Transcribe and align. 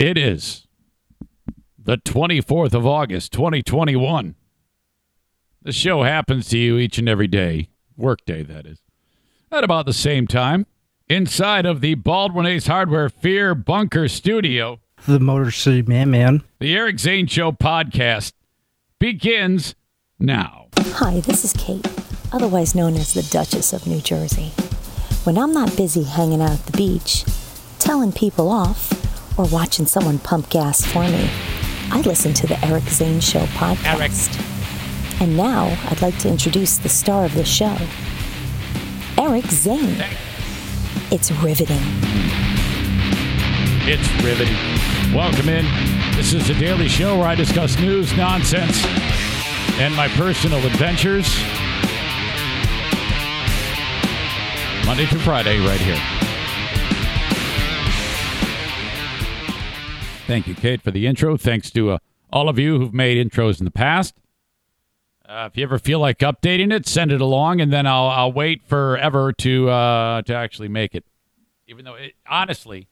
It 0.00 0.16
is 0.16 0.66
the 1.78 1.98
24th 1.98 2.72
of 2.72 2.86
August, 2.86 3.34
2021. 3.34 4.34
The 5.60 5.72
show 5.72 6.04
happens 6.04 6.48
to 6.48 6.58
you 6.58 6.78
each 6.78 6.96
and 6.96 7.06
every 7.06 7.26
day, 7.26 7.68
workday, 7.98 8.42
that 8.44 8.64
is, 8.64 8.80
at 9.52 9.62
about 9.62 9.84
the 9.84 9.92
same 9.92 10.26
time, 10.26 10.64
inside 11.10 11.66
of 11.66 11.82
the 11.82 11.96
Baldwin 11.96 12.46
Ace 12.46 12.66
Hardware 12.66 13.10
Fear 13.10 13.54
Bunker 13.54 14.08
Studio. 14.08 14.80
The 15.06 15.20
Motor 15.20 15.50
City 15.50 15.82
Man 15.82 16.10
Man. 16.10 16.44
The 16.60 16.74
Eric 16.74 16.98
Zane 16.98 17.26
Show 17.26 17.52
podcast 17.52 18.32
begins 18.98 19.74
now. 20.18 20.68
Hi, 20.78 21.20
this 21.20 21.44
is 21.44 21.52
Kate, 21.52 21.86
otherwise 22.32 22.74
known 22.74 22.96
as 22.96 23.12
the 23.12 23.22
Duchess 23.24 23.74
of 23.74 23.86
New 23.86 24.00
Jersey. 24.00 24.48
When 25.24 25.36
I'm 25.36 25.52
not 25.52 25.76
busy 25.76 26.04
hanging 26.04 26.40
out 26.40 26.52
at 26.52 26.64
the 26.64 26.72
beach, 26.78 27.26
telling 27.78 28.12
people 28.12 28.48
off, 28.48 28.99
or 29.40 29.46
watching 29.46 29.86
someone 29.86 30.18
pump 30.18 30.50
gas 30.50 30.84
for 30.84 31.02
me, 31.02 31.30
I 31.90 32.02
listen 32.02 32.34
to 32.34 32.46
the 32.46 32.62
Eric 32.62 32.84
Zane 32.84 33.20
Show 33.20 33.46
podcast. 33.56 34.36
Eric. 34.36 35.22
And 35.22 35.34
now 35.34 35.66
I'd 35.88 36.02
like 36.02 36.18
to 36.18 36.28
introduce 36.28 36.76
the 36.76 36.90
star 36.90 37.24
of 37.24 37.34
the 37.34 37.44
show, 37.44 37.74
Eric 39.16 39.46
Zane. 39.46 40.04
It's 41.10 41.32
riveting. 41.32 41.80
It's 43.88 44.06
riveting. 44.22 44.56
Welcome 45.14 45.48
in. 45.48 45.64
This 46.16 46.34
is 46.34 46.46
the 46.46 46.54
Daily 46.54 46.88
Show 46.88 47.16
where 47.16 47.28
I 47.28 47.34
discuss 47.34 47.78
news, 47.78 48.14
nonsense, 48.18 48.84
and 49.78 49.94
my 49.96 50.08
personal 50.08 50.64
adventures. 50.66 51.34
Monday 54.84 55.06
through 55.06 55.20
Friday, 55.20 55.60
right 55.60 55.80
here. 55.80 56.19
Thank 60.30 60.46
you, 60.46 60.54
Kate, 60.54 60.80
for 60.80 60.92
the 60.92 61.08
intro. 61.08 61.36
Thanks 61.36 61.72
to 61.72 61.90
uh, 61.90 61.98
all 62.32 62.48
of 62.48 62.56
you 62.56 62.78
who've 62.78 62.94
made 62.94 63.16
intros 63.16 63.58
in 63.58 63.64
the 63.64 63.70
past. 63.72 64.14
Uh, 65.28 65.48
if 65.50 65.56
you 65.56 65.64
ever 65.64 65.76
feel 65.76 65.98
like 65.98 66.20
updating 66.20 66.72
it, 66.72 66.86
send 66.86 67.10
it 67.10 67.20
along, 67.20 67.60
and 67.60 67.72
then 67.72 67.84
I'll 67.84 68.06
I'll 68.06 68.32
wait 68.32 68.62
forever 68.62 69.32
to 69.32 69.68
uh, 69.68 70.22
to 70.22 70.32
actually 70.32 70.68
make 70.68 70.94
it. 70.94 71.04
Even 71.66 71.84
though, 71.84 71.96
it, 71.96 72.12
honestly, 72.28 72.86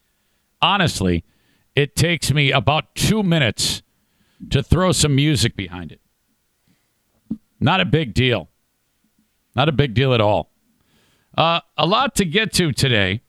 honestly, 0.60 1.22
it 1.76 1.94
takes 1.94 2.32
me 2.32 2.50
about 2.50 2.92
two 2.96 3.22
minutes 3.22 3.82
to 4.50 4.60
throw 4.60 4.90
some 4.90 5.14
music 5.14 5.54
behind 5.54 5.92
it. 5.92 6.00
Not 7.60 7.80
a 7.80 7.84
big 7.84 8.14
deal. 8.14 8.48
Not 9.54 9.68
a 9.68 9.72
big 9.72 9.94
deal 9.94 10.12
at 10.12 10.20
all. 10.20 10.50
Uh, 11.36 11.60
a 11.76 11.86
lot 11.86 12.16
to 12.16 12.24
get 12.24 12.52
to 12.54 12.72
today. 12.72 13.22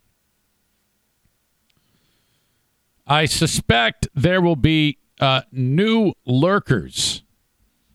I 3.09 3.25
suspect 3.25 4.07
there 4.13 4.39
will 4.39 4.55
be 4.55 4.99
uh, 5.19 5.41
new 5.51 6.13
lurkers 6.27 7.23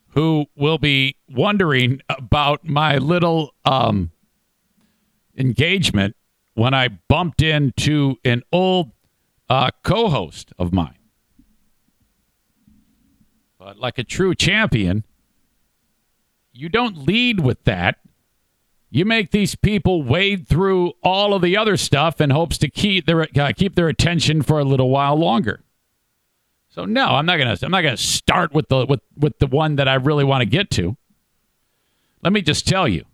who 0.09 0.47
will 0.57 0.79
be 0.79 1.17
wondering 1.29 2.01
about 2.09 2.65
my 2.65 2.99
little 2.99 3.55
um, 3.65 4.11
engagement 5.37 6.17
when 6.55 6.75
I 6.75 6.89
bumped 6.89 7.43
into 7.43 8.17
an 8.25 8.43
old 8.53 8.91
uh, 9.49 9.71
co 9.85 10.09
host 10.09 10.53
of 10.59 10.73
mine. 10.73 10.99
But 13.57 13.79
like 13.79 13.99
a 13.99 14.05
true 14.05 14.35
champion, 14.35 15.05
you 16.53 16.69
don't 16.69 17.07
lead 17.07 17.39
with 17.39 17.63
that. 17.65 17.99
You 18.95 19.05
make 19.05 19.33
these 19.33 19.57
people 19.57 20.05
wade 20.05 20.47
through 20.47 20.93
all 21.03 21.35
of 21.35 21.43
the 21.43 21.57
other 21.57 21.77
stuff 21.77 22.21
in 22.21 22.31
hopes 22.31 22.59
to 22.59 22.71
keep 22.71 23.07
their 23.07 23.23
uh, 23.23 23.51
keep 23.51 23.75
their 23.75 23.89
attention 23.89 24.41
for 24.41 24.61
a 24.61 24.65
little 24.65 24.89
while 24.89 25.17
longer. 25.17 25.65
So 26.69 26.85
no, 26.85 27.09
I'm 27.09 27.27
not 27.27 27.39
gonna 27.39 27.59
I'm 27.61 27.73
not 27.73 27.81
gonna 27.81 27.97
start 27.97 28.55
with 28.55 28.69
the 28.69 28.87
with 28.87 29.01
with 29.17 29.37
the 29.41 29.49
one 29.49 29.75
that 29.77 29.89
I 29.89 29.95
really 29.95 30.23
want 30.23 30.43
to 30.43 30.47
get 30.47 30.71
to. 30.73 30.97
Let 32.23 32.33
me 32.33 32.41
just 32.41 32.69
tell 32.69 32.87
you, 32.87 33.05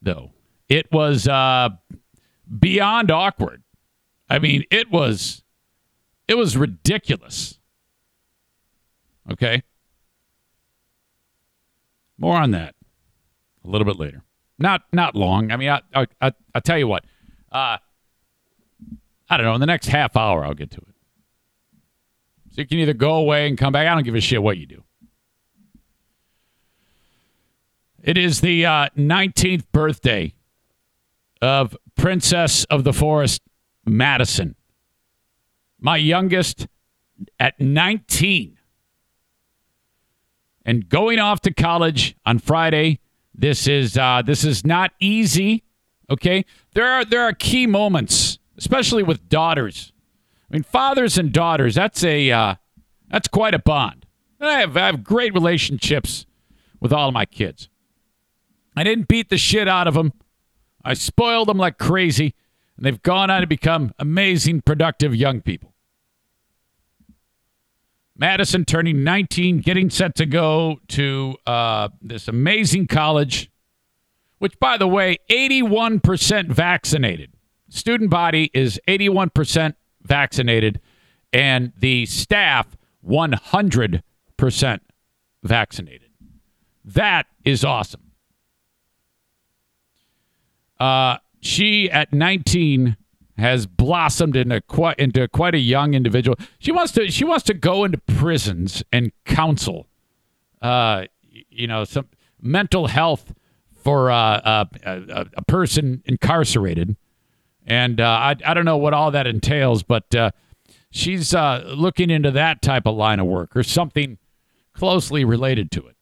though, 0.00 0.30
it 0.68 0.86
was 0.92 1.26
uh, 1.26 1.70
beyond 2.56 3.10
awkward. 3.10 3.64
I 4.30 4.38
mean, 4.38 4.62
it 4.70 4.88
was 4.88 5.42
it 6.28 6.36
was 6.36 6.56
ridiculous. 6.56 7.58
Okay, 9.32 9.64
more 12.18 12.36
on 12.36 12.52
that 12.52 12.76
a 13.64 13.68
little 13.68 13.84
bit 13.84 13.98
later. 13.98 14.22
Not 14.58 14.82
not 14.92 15.14
long. 15.14 15.50
I 15.50 15.56
mean, 15.56 15.68
I 15.70 15.80
I 15.94 16.06
I 16.20 16.32
will 16.54 16.60
tell 16.60 16.78
you 16.78 16.88
what. 16.88 17.04
Uh, 17.52 17.78
I 19.30 19.36
don't 19.36 19.46
know. 19.46 19.54
In 19.54 19.60
the 19.60 19.66
next 19.66 19.86
half 19.86 20.16
hour, 20.16 20.44
I'll 20.44 20.54
get 20.54 20.70
to 20.72 20.78
it. 20.78 20.94
So 22.50 22.62
you 22.62 22.66
can 22.66 22.78
either 22.78 22.94
go 22.94 23.14
away 23.14 23.46
and 23.46 23.56
come 23.56 23.72
back. 23.72 23.86
I 23.86 23.94
don't 23.94 24.04
give 24.04 24.14
a 24.14 24.20
shit 24.20 24.42
what 24.42 24.58
you 24.58 24.66
do. 24.66 24.82
It 28.02 28.16
is 28.16 28.40
the 28.40 28.64
uh, 28.64 28.88
19th 28.96 29.64
birthday 29.72 30.34
of 31.42 31.76
Princess 31.96 32.64
of 32.64 32.84
the 32.84 32.92
Forest, 32.92 33.42
Madison. 33.84 34.54
My 35.78 35.96
youngest 35.96 36.68
at 37.38 37.60
19. 37.60 38.58
And 40.64 40.88
going 40.88 41.18
off 41.18 41.40
to 41.42 41.52
college 41.52 42.16
on 42.24 42.38
Friday 42.38 43.00
this 43.38 43.68
is 43.68 43.96
uh, 43.96 44.20
this 44.26 44.44
is 44.44 44.66
not 44.66 44.92
easy. 44.98 45.62
Okay, 46.10 46.44
there 46.74 46.90
are 46.90 47.04
there 47.04 47.22
are 47.22 47.32
key 47.32 47.66
moments, 47.66 48.38
especially 48.58 49.04
with 49.04 49.28
daughters. 49.28 49.92
I 50.50 50.54
mean, 50.54 50.64
fathers 50.64 51.16
and 51.16 51.32
daughters. 51.32 51.76
That's 51.76 52.02
a 52.02 52.30
uh, 52.32 52.54
that's 53.08 53.28
quite 53.28 53.54
a 53.54 53.60
bond. 53.60 54.06
I 54.40 54.60
have 54.60 54.76
I 54.76 54.86
have 54.86 55.04
great 55.04 55.32
relationships 55.32 56.26
with 56.80 56.92
all 56.92 57.08
of 57.08 57.14
my 57.14 57.26
kids. 57.26 57.68
I 58.76 58.82
didn't 58.82 59.08
beat 59.08 59.30
the 59.30 59.38
shit 59.38 59.68
out 59.68 59.86
of 59.86 59.94
them. 59.94 60.12
I 60.84 60.94
spoiled 60.94 61.48
them 61.48 61.58
like 61.58 61.78
crazy, 61.78 62.34
and 62.76 62.84
they've 62.84 63.02
gone 63.02 63.30
on 63.30 63.40
to 63.40 63.46
become 63.46 63.92
amazing, 63.98 64.62
productive 64.62 65.14
young 65.14 65.42
people. 65.42 65.67
Madison 68.18 68.64
turning 68.64 69.04
19, 69.04 69.60
getting 69.60 69.88
set 69.88 70.16
to 70.16 70.26
go 70.26 70.80
to 70.88 71.36
uh, 71.46 71.88
this 72.02 72.26
amazing 72.26 72.88
college, 72.88 73.48
which, 74.38 74.58
by 74.58 74.76
the 74.76 74.88
way, 74.88 75.18
81% 75.30 76.48
vaccinated. 76.48 77.32
Student 77.68 78.10
body 78.10 78.50
is 78.52 78.80
81% 78.88 79.74
vaccinated, 80.02 80.80
and 81.32 81.72
the 81.78 82.06
staff 82.06 82.76
100% 83.06 84.02
vaccinated. 85.44 86.10
That 86.84 87.26
is 87.44 87.64
awesome. 87.64 88.10
Uh, 90.80 91.18
she, 91.40 91.88
at 91.90 92.12
19, 92.12 92.96
has 93.38 93.66
blossomed 93.66 94.36
into 94.36 94.60
quite 94.62 94.98
into 94.98 95.28
quite 95.28 95.54
a 95.54 95.58
young 95.58 95.94
individual. 95.94 96.36
She 96.58 96.72
wants 96.72 96.92
to 96.92 97.10
she 97.10 97.24
wants 97.24 97.44
to 97.44 97.54
go 97.54 97.84
into 97.84 97.98
prisons 97.98 98.82
and 98.92 99.12
counsel, 99.24 99.86
uh, 100.60 101.04
you 101.50 101.66
know, 101.66 101.84
some 101.84 102.08
mental 102.40 102.88
health 102.88 103.32
for 103.76 104.10
uh, 104.10 104.16
uh, 104.16 104.64
a, 104.84 105.26
a, 105.36 105.44
person 105.44 106.02
incarcerated, 106.04 106.96
and 107.66 108.00
uh, 108.00 108.04
I 108.04 108.36
I 108.44 108.54
don't 108.54 108.64
know 108.64 108.76
what 108.76 108.92
all 108.92 109.12
that 109.12 109.26
entails, 109.26 109.84
but 109.84 110.12
uh, 110.14 110.32
she's 110.90 111.32
uh, 111.32 111.62
looking 111.76 112.10
into 112.10 112.32
that 112.32 112.60
type 112.60 112.86
of 112.86 112.96
line 112.96 113.20
of 113.20 113.26
work 113.26 113.56
or 113.56 113.62
something 113.62 114.18
closely 114.74 115.24
related 115.24 115.70
to 115.72 115.86
it. 115.86 115.96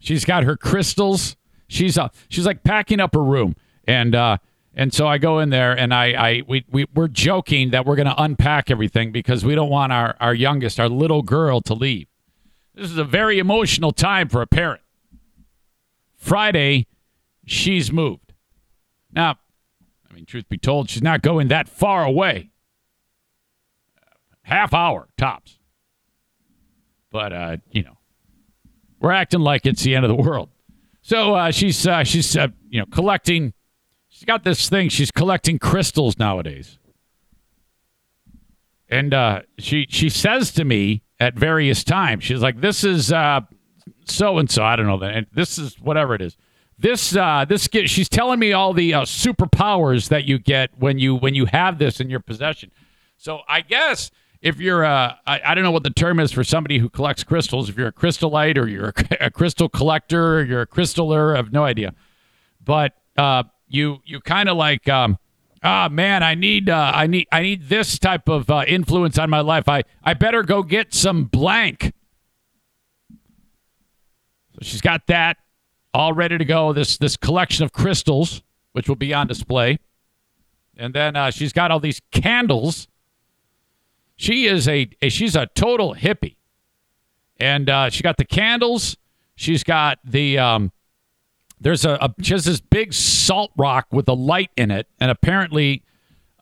She's 0.00 0.24
got 0.24 0.44
her 0.44 0.56
crystals. 0.56 1.36
She's 1.68 1.98
uh, 1.98 2.08
she's 2.30 2.46
like 2.46 2.64
packing 2.64 2.98
up 2.98 3.14
her 3.14 3.22
room 3.22 3.56
and 3.86 4.14
and 4.78 4.92
so 4.92 5.08
I 5.08 5.16
go 5.16 5.38
in 5.38 5.48
there 5.48 5.72
and 5.76 5.94
I, 5.94 6.12
I 6.12 6.42
we, 6.46 6.66
we, 6.70 6.84
we're 6.94 7.08
joking 7.08 7.70
that 7.70 7.86
we're 7.86 7.96
going 7.96 8.08
to 8.08 8.22
unpack 8.22 8.70
everything 8.70 9.10
because 9.10 9.42
we 9.42 9.54
don't 9.54 9.70
want 9.70 9.90
our, 9.90 10.14
our 10.20 10.34
youngest, 10.34 10.78
our 10.78 10.88
little 10.88 11.22
girl, 11.22 11.62
to 11.62 11.72
leave. 11.72 12.08
This 12.74 12.90
is 12.90 12.98
a 12.98 13.04
very 13.04 13.38
emotional 13.38 13.90
time 13.90 14.28
for 14.28 14.42
a 14.42 14.46
parent. 14.46 14.82
Friday, 16.18 16.86
she's 17.46 17.90
moved. 17.90 18.34
Now, 19.10 19.38
I 20.10 20.14
mean, 20.14 20.26
truth 20.26 20.46
be 20.46 20.58
told, 20.58 20.90
she's 20.90 21.02
not 21.02 21.22
going 21.22 21.48
that 21.48 21.70
far 21.70 22.04
away. 22.04 22.50
Half 24.42 24.74
hour 24.74 25.08
tops. 25.16 25.58
But, 27.10 27.32
uh, 27.32 27.56
you 27.70 27.82
know, 27.82 27.96
we're 29.00 29.12
acting 29.12 29.40
like 29.40 29.64
it's 29.64 29.82
the 29.82 29.94
end 29.96 30.04
of 30.04 30.10
the 30.10 30.22
world. 30.22 30.50
So 31.00 31.34
uh, 31.34 31.50
she's, 31.50 31.86
uh, 31.86 32.04
she's 32.04 32.36
uh, 32.36 32.48
you 32.68 32.80
know, 32.80 32.86
collecting 32.86 33.54
She's 34.16 34.24
got 34.24 34.44
this 34.44 34.70
thing. 34.70 34.88
She's 34.88 35.10
collecting 35.10 35.58
crystals 35.58 36.18
nowadays. 36.18 36.78
And 38.88 39.12
uh, 39.12 39.42
she 39.58 39.86
she 39.90 40.08
says 40.08 40.52
to 40.52 40.64
me 40.64 41.02
at 41.20 41.34
various 41.34 41.84
times, 41.84 42.24
she's 42.24 42.40
like, 42.40 42.62
"This 42.62 42.82
is 42.82 43.08
so 43.08 44.38
and 44.38 44.50
so. 44.50 44.64
I 44.64 44.74
don't 44.74 44.86
know 44.86 44.98
that. 45.00 45.26
This 45.34 45.58
is 45.58 45.78
whatever 45.78 46.14
it 46.14 46.22
is. 46.22 46.38
This 46.78 47.14
uh, 47.14 47.44
this 47.46 47.68
get, 47.68 47.90
she's 47.90 48.08
telling 48.08 48.38
me 48.38 48.54
all 48.54 48.72
the 48.72 48.94
uh, 48.94 49.02
superpowers 49.02 50.08
that 50.08 50.24
you 50.24 50.38
get 50.38 50.70
when 50.78 50.98
you 50.98 51.16
when 51.16 51.34
you 51.34 51.44
have 51.44 51.78
this 51.78 52.00
in 52.00 52.08
your 52.08 52.20
possession. 52.20 52.70
So 53.18 53.40
I 53.46 53.60
guess 53.60 54.10
if 54.40 54.58
you're 54.58 54.84
a, 54.84 55.20
I, 55.26 55.42
I 55.44 55.54
don't 55.54 55.62
know 55.62 55.72
what 55.72 55.82
the 55.82 55.90
term 55.90 56.20
is 56.20 56.32
for 56.32 56.42
somebody 56.42 56.78
who 56.78 56.88
collects 56.88 57.22
crystals. 57.22 57.68
If 57.68 57.76
you're 57.76 57.88
a 57.88 57.92
crystallite 57.92 58.56
or 58.56 58.66
you're 58.66 58.94
a, 58.96 59.16
a 59.26 59.30
crystal 59.30 59.68
collector 59.68 60.38
or 60.38 60.42
you're 60.42 60.62
a 60.62 60.66
crystaller, 60.66 61.34
I 61.34 61.36
have 61.36 61.52
no 61.52 61.64
idea. 61.64 61.92
But 62.64 62.94
uh, 63.18 63.42
you 63.68 64.00
you 64.04 64.20
kind 64.20 64.48
of 64.48 64.56
like, 64.56 64.88
um, 64.88 65.18
ah 65.62 65.88
man, 65.90 66.22
I 66.22 66.34
need 66.34 66.70
uh, 66.70 66.92
I 66.94 67.06
need 67.06 67.26
I 67.32 67.42
need 67.42 67.68
this 67.68 67.98
type 67.98 68.28
of 68.28 68.50
uh, 68.50 68.64
influence 68.66 69.18
on 69.18 69.30
my 69.30 69.40
life. 69.40 69.68
I 69.68 69.82
I 70.04 70.14
better 70.14 70.42
go 70.42 70.62
get 70.62 70.94
some 70.94 71.24
blank. 71.24 71.92
So 74.54 74.58
she's 74.62 74.80
got 74.80 75.06
that 75.08 75.36
all 75.92 76.12
ready 76.12 76.38
to 76.38 76.44
go. 76.44 76.72
This 76.72 76.98
this 76.98 77.16
collection 77.16 77.64
of 77.64 77.72
crystals, 77.72 78.42
which 78.72 78.88
will 78.88 78.96
be 78.96 79.12
on 79.12 79.26
display, 79.26 79.78
and 80.76 80.94
then 80.94 81.16
uh, 81.16 81.30
she's 81.30 81.52
got 81.52 81.70
all 81.70 81.80
these 81.80 82.00
candles. 82.12 82.88
She 84.16 84.46
is 84.46 84.66
a, 84.66 84.88
a 85.02 85.08
she's 85.10 85.36
a 85.36 85.46
total 85.46 85.94
hippie, 85.94 86.36
and 87.38 87.68
uh, 87.68 87.90
she 87.90 88.02
got 88.02 88.16
the 88.16 88.24
candles. 88.24 88.96
She's 89.34 89.62
got 89.62 89.98
the 90.02 90.38
um, 90.38 90.72
there's 91.60 91.84
a, 91.84 91.94
a 92.00 92.14
has 92.28 92.44
this 92.44 92.60
big 92.60 92.92
salt 92.92 93.52
rock 93.56 93.86
with 93.90 94.08
a 94.08 94.14
light 94.14 94.50
in 94.56 94.70
it, 94.70 94.88
and 95.00 95.10
apparently. 95.10 95.82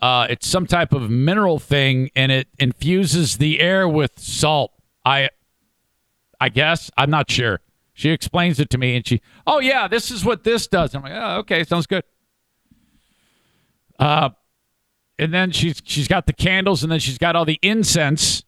Uh, 0.02 0.26
it's 0.28 0.46
some 0.46 0.66
type 0.66 0.92
of 0.92 1.08
mineral 1.08 1.58
thing, 1.58 2.10
and 2.14 2.30
it 2.30 2.46
infuses 2.58 3.38
the 3.38 3.58
air 3.58 3.88
with 3.88 4.18
salt. 4.18 4.70
I, 5.02 5.30
I 6.38 6.50
guess 6.50 6.90
I'm 6.98 7.08
not 7.08 7.30
sure. 7.30 7.60
She 7.94 8.10
explains 8.10 8.60
it 8.60 8.68
to 8.70 8.76
me, 8.76 8.96
and 8.96 9.06
she, 9.06 9.22
oh 9.46 9.60
yeah, 9.60 9.88
this 9.88 10.10
is 10.10 10.22
what 10.22 10.44
this 10.44 10.66
does. 10.66 10.94
I'm 10.94 11.02
like, 11.02 11.12
oh, 11.14 11.36
okay, 11.38 11.64
sounds 11.64 11.86
good. 11.86 12.04
Uh, 13.98 14.30
and 15.18 15.32
then 15.32 15.52
she's 15.52 15.80
she's 15.84 16.08
got 16.08 16.26
the 16.26 16.32
candles, 16.32 16.82
and 16.82 16.90
then 16.92 16.98
she's 16.98 17.18
got 17.18 17.36
all 17.36 17.44
the 17.44 17.60
incense. 17.62 18.44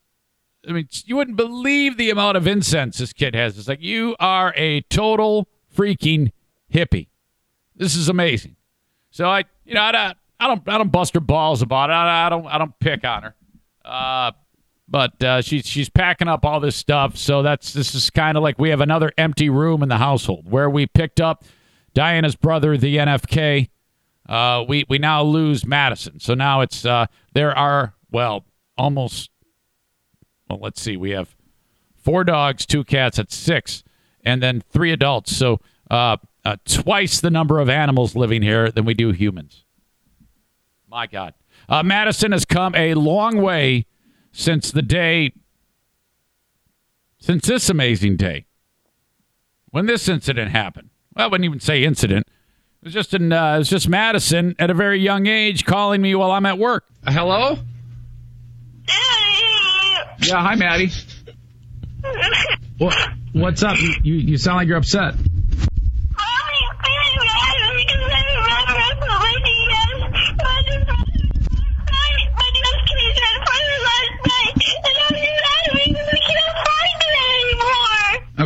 I 0.69 0.73
mean, 0.73 0.89
you 1.05 1.17
wouldn't 1.17 1.37
believe 1.37 1.97
the 1.97 2.11
amount 2.11 2.37
of 2.37 2.47
incense 2.47 2.99
this 2.99 3.13
kid 3.13 3.35
has. 3.37 3.57
It's 3.57 3.69
like 3.69 3.81
you 3.81 4.17
are 4.19 4.53
a 4.57 4.81
total 4.83 5.49
freaking 5.75 6.33
hippie. 6.73 7.09
This 7.75 7.95
is 7.95 8.09
amazing. 8.09 8.57
So 9.11 9.29
I, 9.29 9.45
you 9.65 9.75
know, 9.75 9.83
I 9.83 9.93
don't, 9.93 10.17
I 10.39 10.47
don't, 10.47 10.69
I 10.69 10.79
don't 10.79 10.93
bust 10.93 11.15
her 11.15 11.21
balls 11.21 11.63
about 11.63 11.91
it. 11.91 11.95
I, 11.95 12.29
don't, 12.29 12.47
I 12.47 12.59
don't 12.59 12.79
pick 12.79 13.05
on 13.05 13.23
her. 13.23 13.35
Uh, 13.85 14.33
but 14.89 15.23
uh, 15.23 15.43
she's 15.43 15.67
she's 15.67 15.89
packing 15.89 16.29
up 16.29 16.45
all 16.45 16.61
this 16.61 16.77
stuff. 16.77 17.17
So 17.17 17.43
that's 17.43 17.73
this 17.73 17.95
is 17.95 18.11
kind 18.11 18.37
of 18.37 18.43
like 18.43 18.59
we 18.59 18.71
have 18.71 18.81
another 18.81 19.13
empty 19.19 19.49
room 19.51 19.83
in 19.83 19.89
the 19.89 19.99
household 19.99 20.51
where 20.51 20.71
we 20.71 20.87
picked 20.87 21.21
up 21.21 21.45
Diana's 21.95 22.37
brother, 22.37 22.77
the 22.77 22.97
NFK. 22.97 23.71
Uh, 24.29 24.65
we 24.69 24.85
we 24.89 24.99
now 24.99 25.23
lose 25.23 25.67
Madison. 25.67 26.21
So 26.21 26.35
now 26.35 26.61
it's 26.61 26.85
uh, 26.85 27.07
there 27.35 27.57
are 27.57 27.95
well 28.11 28.45
almost 28.79 29.31
well 30.49 30.61
let's 30.61 30.81
see 30.81 30.97
we 30.97 31.11
have 31.11 31.35
four 31.97 32.23
dogs, 32.23 32.65
two 32.65 32.85
cats 32.85 33.19
at 33.19 33.33
six, 33.33 33.83
and 34.25 34.41
then 34.43 34.63
three 34.71 34.93
adults. 34.93 35.35
So 35.35 35.61
uh, 35.91 36.19
uh, 36.47 36.57
twice 36.65 37.21
the 37.21 37.31
number 37.31 37.59
of 37.59 37.69
animals 37.69 38.15
living 38.15 38.41
here 38.41 38.71
than 38.71 38.85
we 38.85 38.95
do 38.95 39.11
humans. 39.11 39.65
My 40.89 41.09
God, 41.09 41.35
uh, 41.69 41.83
Madison 41.83 42.31
has 42.31 42.45
come 42.45 42.73
a 42.77 42.95
long 42.95 43.43
way 43.43 43.87
since 44.31 44.71
the 44.71 44.83
day, 44.83 45.33
since 47.19 47.47
this 47.49 47.69
amazing 47.69 48.17
day, 48.17 48.47
when 49.71 49.87
this 49.87 50.09
incident 50.09 50.53
happened. 50.53 50.91
Well, 51.17 51.25
I 51.25 51.29
wouldn't 51.29 51.47
even 51.47 51.59
say 51.59 51.83
incident. 51.83 52.29
It 52.81 52.85
was 52.85 52.95
just 52.95 53.13
an, 53.13 53.33
uh, 53.33 53.57
it 53.57 53.59
was 53.59 53.69
just 53.69 53.89
Madison 53.89 54.55
at 54.61 54.71
a 54.71 54.75
very 54.75 55.01
young 55.01 55.27
age 55.27 55.65
calling 55.65 56.01
me 56.01 56.15
while 56.15 56.31
I'm 56.31 56.47
at 56.47 56.59
work. 56.59 56.85
Uh, 57.05 57.11
hello? 57.11 57.59
Yeah, 60.21 60.43
hi, 60.43 60.55
Maddie. 60.55 60.91
What, 62.79 62.95
what's 63.33 63.63
up? 63.63 63.81
You, 63.81 63.95
you, 64.03 64.15
you 64.17 64.37
sound 64.37 64.59
like 64.59 64.69
you're 64.69 64.77
upset. 64.77 65.15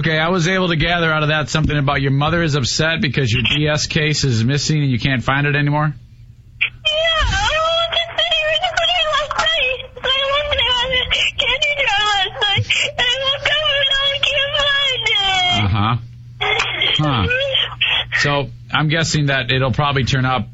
Okay, 0.01 0.17
I 0.19 0.31
was 0.31 0.49
able 0.49 0.69
to 0.69 0.77
gather 0.77 1.13
out 1.13 1.23
of 1.23 1.29
that 1.29 1.51
something 1.51 1.77
about 1.77 2.01
your 2.01 2.11
mother 2.11 2.43
is 2.43 2.55
upset 2.55 3.03
because 3.03 3.31
your 3.31 3.43
DS 3.43 3.87
case 3.87 4.25
is 4.25 4.43
missing 4.43 4.81
and 4.81 4.91
you 4.91 4.99
can't 4.99 5.23
find 5.23 5.47
it 5.47 5.55
anymore. 5.55 5.93
Uh 15.63 15.69
huh. 15.69 15.97
So 18.21 18.49
I'm 18.73 18.89
guessing 18.89 19.27
that 19.27 19.51
it'll 19.53 19.73
probably 19.73 20.05
turn 20.05 20.25
up, 20.25 20.49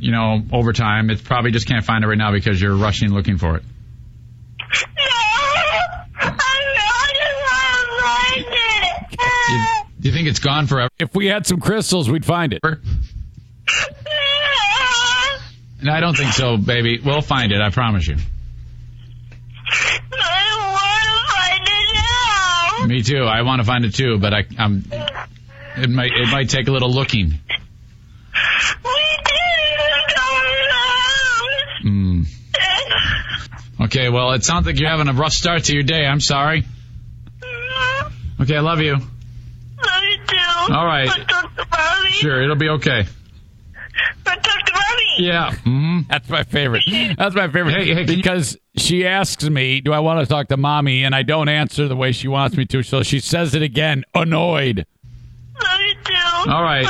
you 0.00 0.10
know, 0.10 0.42
over 0.52 0.72
time. 0.72 1.10
It 1.10 1.22
probably 1.22 1.52
just 1.52 1.68
can't 1.68 1.84
find 1.84 2.02
it 2.02 2.08
right 2.08 2.18
now 2.18 2.32
because 2.32 2.60
you're 2.60 2.74
rushing 2.74 3.10
looking 3.12 3.38
for 3.38 3.58
it. 3.58 3.62
Do 10.00 10.08
you 10.08 10.14
think 10.14 10.28
it's 10.28 10.38
gone 10.38 10.66
forever? 10.66 10.88
If 10.98 11.14
we 11.14 11.26
had 11.26 11.46
some 11.46 11.60
crystals, 11.60 12.08
we'd 12.08 12.24
find 12.24 12.54
it. 12.54 12.60
No, 15.82 15.92
I 15.92 16.00
don't 16.00 16.16
think 16.16 16.32
so, 16.32 16.56
baby. 16.56 17.00
We'll 17.04 17.20
find 17.20 17.52
it. 17.52 17.60
I 17.60 17.70
promise 17.70 18.06
you. 18.06 18.16
I 18.16 18.20
want 20.72 21.04
to 21.04 21.32
find 21.32 21.68
it 21.68 22.80
now. 22.80 22.86
Me 22.86 23.02
too. 23.02 23.24
I 23.24 23.42
want 23.42 23.60
to 23.60 23.66
find 23.66 23.84
it 23.84 23.94
too, 23.94 24.18
but 24.18 24.32
I, 24.34 24.44
I'm. 24.58 24.84
It 25.76 25.90
might. 25.90 26.12
It 26.12 26.30
might 26.30 26.48
take 26.48 26.68
a 26.68 26.72
little 26.72 26.90
looking. 26.90 27.34
Mm. 31.84 32.26
Okay. 33.82 34.08
Well, 34.10 34.32
it 34.32 34.44
sounds 34.44 34.66
like 34.66 34.78
you're 34.78 34.90
having 34.90 35.08
a 35.08 35.14
rough 35.14 35.32
start 35.32 35.64
to 35.64 35.74
your 35.74 35.82
day. 35.82 36.04
I'm 36.06 36.20
sorry. 36.20 36.64
Okay. 38.40 38.56
I 38.56 38.60
love 38.60 38.80
you. 38.80 38.96
All 40.68 40.84
right. 40.86 41.08
Sure. 42.10 42.42
It'll 42.42 42.56
be 42.56 42.68
okay. 42.70 43.06
Yeah. 45.18 45.52
hmm 45.52 46.00
That's 46.08 46.28
my 46.28 46.44
favorite. 46.44 46.82
That's 47.18 47.34
my 47.34 47.48
favorite. 47.48 47.74
Hey, 47.74 47.94
hey, 47.94 48.04
can 48.04 48.10
you- 48.10 48.16
because 48.22 48.56
she 48.76 49.06
asks 49.06 49.44
me, 49.44 49.80
"Do 49.80 49.92
I 49.92 49.98
want 49.98 50.20
to 50.20 50.26
talk 50.26 50.48
to 50.48 50.56
mommy?" 50.56 51.04
and 51.04 51.14
I 51.14 51.22
don't 51.22 51.48
answer 51.48 51.88
the 51.88 51.96
way 51.96 52.12
she 52.12 52.28
wants 52.28 52.56
me 52.56 52.64
to, 52.66 52.82
so 52.82 53.02
she 53.02 53.18
says 53.20 53.54
it 53.54 53.62
again, 53.62 54.04
annoyed. 54.14 54.86
All 56.48 56.62
right. 56.62 56.86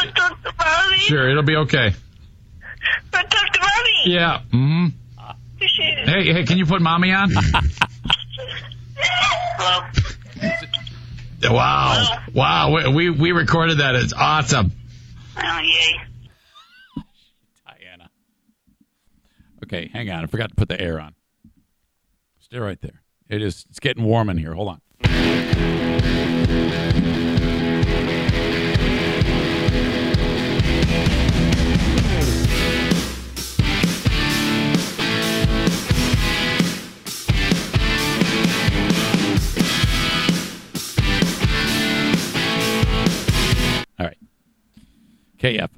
Sure, 0.99 1.29
it'll 1.29 1.43
be 1.43 1.57
okay. 1.57 1.93
Yeah. 4.05 4.41
hmm 4.51 4.87
Hey, 6.07 6.33
hey, 6.33 6.45
can 6.45 6.59
you 6.59 6.67
put 6.67 6.81
mommy 6.83 7.13
on? 7.13 7.33
wow. 11.43 12.19
Wow. 12.35 12.75
We, 12.75 12.89
we, 12.89 13.11
we 13.11 13.33
recorded 13.33 13.79
that. 13.79 13.95
It's 13.95 14.13
awesome. 14.13 14.73
Oh, 15.37 15.61
yay. 15.61 15.97
Diana. 17.67 18.11
Okay, 19.65 19.91
hang 19.93 20.11
on. 20.11 20.25
I 20.25 20.27
forgot 20.27 20.51
to 20.51 20.55
put 20.55 20.69
the 20.69 20.81
air 20.81 21.01
on. 21.01 21.15
Stay 22.41 22.59
right 22.59 22.81
there. 22.81 23.03
It 23.29 23.43
is. 23.43 23.65
It's 23.71 23.79
getting 23.79 24.05
warm 24.05 24.29
in 24.29 24.37
here. 24.37 24.55
Hold 24.55 24.69
on. 24.69 24.81
KF. 45.41 45.71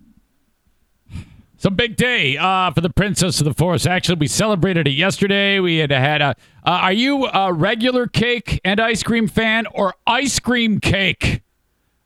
It's 1.55 1.65
a 1.65 1.71
big 1.71 1.95
day 1.95 2.37
uh, 2.37 2.73
for 2.73 2.81
the 2.81 2.91
Princess 2.91 3.41
of 3.41 3.45
the 3.45 3.55
Forest. 3.55 3.87
Actually, 3.87 4.17
we 4.17 4.27
celebrated 4.27 4.89
it 4.89 4.95
yesterday. 4.95 5.61
We 5.61 5.77
had 5.77 5.93
had 5.93 6.21
a. 6.21 6.35
Uh, 6.65 6.71
are 6.71 6.93
you 6.93 7.27
a 7.29 7.53
regular 7.53 8.09
cake 8.09 8.61
and 8.65 8.81
ice 8.81 9.05
cream 9.05 9.29
fan 9.29 9.67
or 9.73 9.95
ice 10.05 10.41
cream 10.41 10.81
cake? 10.81 11.43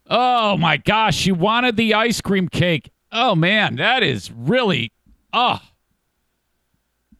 Oh 0.08 0.58
my 0.58 0.76
gosh, 0.76 1.24
you 1.24 1.34
wanted 1.34 1.76
the 1.76 1.94
ice 1.94 2.20
cream 2.20 2.48
cake. 2.48 2.90
Oh 3.10 3.34
man, 3.34 3.76
that 3.76 4.02
is 4.02 4.30
really 4.30 4.92
oh, 5.32 5.60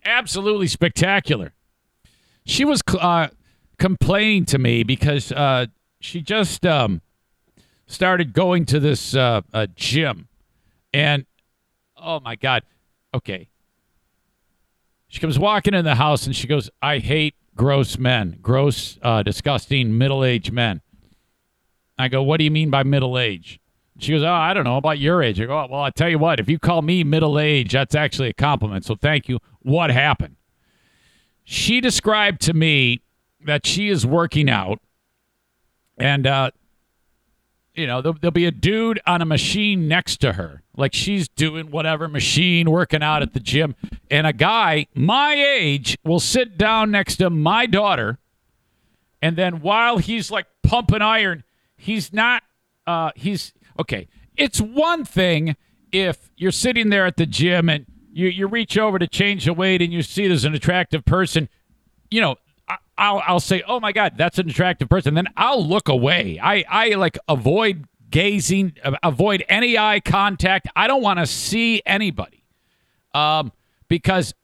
absolutely 0.05 0.67
spectacular. 0.67 1.55
She 2.45 2.67
was 2.67 2.83
uh, 3.01 3.29
complaining 3.79 4.45
to 4.47 4.59
me 4.59 4.83
because 4.83 5.33
uh, 5.33 5.67
she 6.01 6.21
just 6.21 6.67
um, 6.67 7.01
started 7.87 8.33
going 8.33 8.65
to 8.67 8.81
this 8.81 9.15
uh, 9.15 9.43
uh, 9.53 9.67
gym, 9.75 10.29
and 10.93 11.27
oh 11.97 12.21
my 12.21 12.37
god, 12.37 12.63
okay. 13.15 13.49
She 15.09 15.21
comes 15.21 15.39
walking 15.39 15.73
in 15.73 15.85
the 15.85 15.95
house 15.95 16.27
and 16.27 16.35
she 16.35 16.47
goes, 16.47 16.69
"I 16.83 16.99
hate 16.99 17.35
gross 17.57 17.99
men, 17.99 18.39
gross, 18.43 18.99
uh, 19.03 19.23
disgusting 19.23 19.97
middle 19.97 20.23
aged 20.23 20.53
men. 20.53 20.83
I 21.99 22.09
go, 22.09 22.23
what 22.23 22.37
do 22.37 22.45
you 22.45 22.51
mean 22.51 22.71
by 22.71 22.83
middle 22.83 23.19
age? 23.19 23.59
She 23.99 24.13
goes, 24.13 24.23
oh, 24.23 24.29
I 24.29 24.53
don't 24.53 24.65
know 24.65 24.77
about 24.77 24.99
your 24.99 25.23
age. 25.23 25.41
I 25.41 25.47
go, 25.47 25.59
oh, 25.59 25.67
well, 25.71 25.81
I 25.81 25.91
tell 25.91 26.11
you 26.11 26.19
what, 26.19 26.39
if 26.39 26.51
you 26.51 26.59
call 26.59 26.83
me 26.83 27.03
middle 27.03 27.39
age, 27.39 27.73
that's 27.73 27.95
actually 27.95 28.29
a 28.29 28.35
compliment. 28.35 28.85
So 28.85 28.95
thank 28.95 29.29
you. 29.29 29.39
What 29.61 29.91
happened? 29.91 30.37
She 31.45 31.81
described 31.81 32.43
to 32.43 32.53
me 32.53 33.01
that 33.47 33.65
she 33.65 33.89
is 33.89 34.05
working 34.05 34.51
out, 34.51 34.81
and 35.97 36.27
uh, 36.27 36.51
you 37.77 37.87
know, 37.87 38.01
there'll, 38.01 38.19
there'll 38.21 38.33
be 38.33 38.47
a 38.47 38.51
dude 38.51 39.01
on 39.07 39.23
a 39.23 39.25
machine 39.25 39.87
next 39.87 40.19
to 40.23 40.33
her, 40.33 40.63
like 40.77 40.95
she's 40.95 41.29
doing 41.29 41.71
whatever 41.71 42.09
machine, 42.09 42.71
working 42.71 43.03
out 43.03 43.23
at 43.23 43.35
the 43.35 43.41
gym, 43.41 43.75
and 44.11 44.27
a 44.27 44.33
guy 44.33 44.87
my 44.95 45.35
age 45.35 45.97
will 46.05 46.21
sit 46.21 46.57
down 46.57 46.91
next 46.91 47.17
to 47.17 47.31
my 47.31 47.67
daughter, 47.67 48.19
and 49.21 49.37
then 49.37 49.61
while 49.61 49.99
he's 49.99 50.31
like 50.31 50.47
pumping 50.63 51.03
iron, 51.03 51.45
he's 51.77 52.13
not. 52.13 52.43
Uh, 52.87 53.11
he's 53.17 53.53
okay. 53.79 54.09
It's 54.37 54.61
one 54.61 55.05
thing 55.05 55.57
if 55.93 56.31
you're 56.37 56.53
sitting 56.53 56.91
there 56.91 57.07
at 57.07 57.17
the 57.17 57.27
gym 57.27 57.69
and 57.69 57.87
you, 58.13 58.29
you 58.29 58.47
reach 58.47 58.79
over 58.79 58.99
to 58.99 59.07
change 59.07 59.45
the 59.45 59.53
weight 59.53 59.83
and 59.83 59.93
you 59.93 60.03
see 60.03 60.29
there's 60.29 60.45
an 60.45 60.55
attractive 60.55 61.05
person, 61.05 61.49
you 62.11 62.21
know, 62.21 62.37
I'll, 62.99 63.23
I'll 63.27 63.41
say, 63.41 63.63
oh 63.67 63.81
my 63.81 63.93
God, 63.93 64.15
that's 64.17 64.39
an 64.39 64.49
attractive 64.49 64.89
person. 64.89 65.15
Then 65.15 65.29
I'll 65.37 65.65
look 65.67 65.89
away. 65.89 66.39
I, 66.43 66.65
I 66.69 66.89
like 66.91 67.19
avoid 67.29 67.85
gazing, 68.11 68.75
avoid 69.03 69.45
any 69.49 69.77
eye 69.77 70.01
contact. 70.01 70.69
I 70.75 70.87
don't 70.87 71.03
want 71.03 71.19
to 71.19 71.27
see 71.27 71.83
anybody 71.85 72.43
um, 73.13 73.53
because 73.89 74.35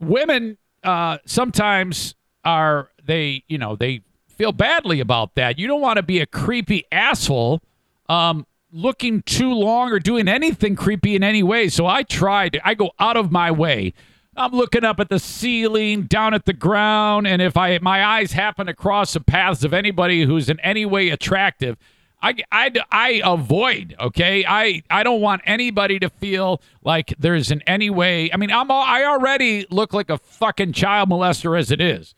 women 0.00 0.58
uh, 0.82 1.18
sometimes 1.26 2.14
are, 2.44 2.88
they, 3.04 3.44
you 3.48 3.58
know, 3.58 3.76
they 3.76 4.02
feel 4.28 4.52
badly 4.52 5.00
about 5.00 5.34
that. 5.34 5.58
You 5.58 5.66
don't 5.66 5.80
want 5.80 5.96
to 5.98 6.02
be 6.02 6.20
a 6.20 6.26
creepy 6.26 6.84
asshole 6.90 7.60
um, 8.08 8.46
looking 8.72 9.22
too 9.22 9.52
long 9.52 9.92
or 9.92 9.98
doing 9.98 10.28
anything 10.28 10.76
creepy 10.76 11.14
in 11.14 11.22
any 11.22 11.42
way. 11.42 11.68
So 11.68 11.86
I 11.86 12.02
tried. 12.02 12.60
I 12.64 12.74
go 12.74 12.92
out 12.98 13.16
of 13.16 13.30
my 13.30 13.50
way. 13.50 13.94
I'm 14.38 14.52
looking 14.52 14.84
up 14.84 15.00
at 15.00 15.08
the 15.08 15.18
ceiling, 15.18 16.02
down 16.04 16.32
at 16.32 16.44
the 16.44 16.52
ground, 16.52 17.26
and 17.26 17.42
if 17.42 17.56
I 17.56 17.78
my 17.78 18.04
eyes 18.04 18.32
happen 18.32 18.66
to 18.66 18.74
cross 18.74 19.12
the 19.12 19.20
paths 19.20 19.64
of 19.64 19.74
anybody 19.74 20.24
who's 20.24 20.48
in 20.48 20.60
any 20.60 20.86
way 20.86 21.08
attractive, 21.08 21.76
I, 22.22 22.34
I, 22.50 22.72
I 22.90 23.22
avoid. 23.24 23.96
Okay, 23.98 24.44
I 24.46 24.82
I 24.90 25.02
don't 25.02 25.20
want 25.20 25.42
anybody 25.44 25.98
to 25.98 26.08
feel 26.08 26.60
like 26.82 27.14
there's 27.18 27.50
in 27.50 27.62
any 27.62 27.90
way. 27.90 28.32
I 28.32 28.36
mean, 28.36 28.50
I'm 28.50 28.70
I 28.70 29.04
already 29.04 29.66
look 29.70 29.92
like 29.92 30.08
a 30.08 30.18
fucking 30.18 30.72
child 30.72 31.10
molester 31.10 31.58
as 31.58 31.70
it 31.70 31.80
is, 31.80 32.14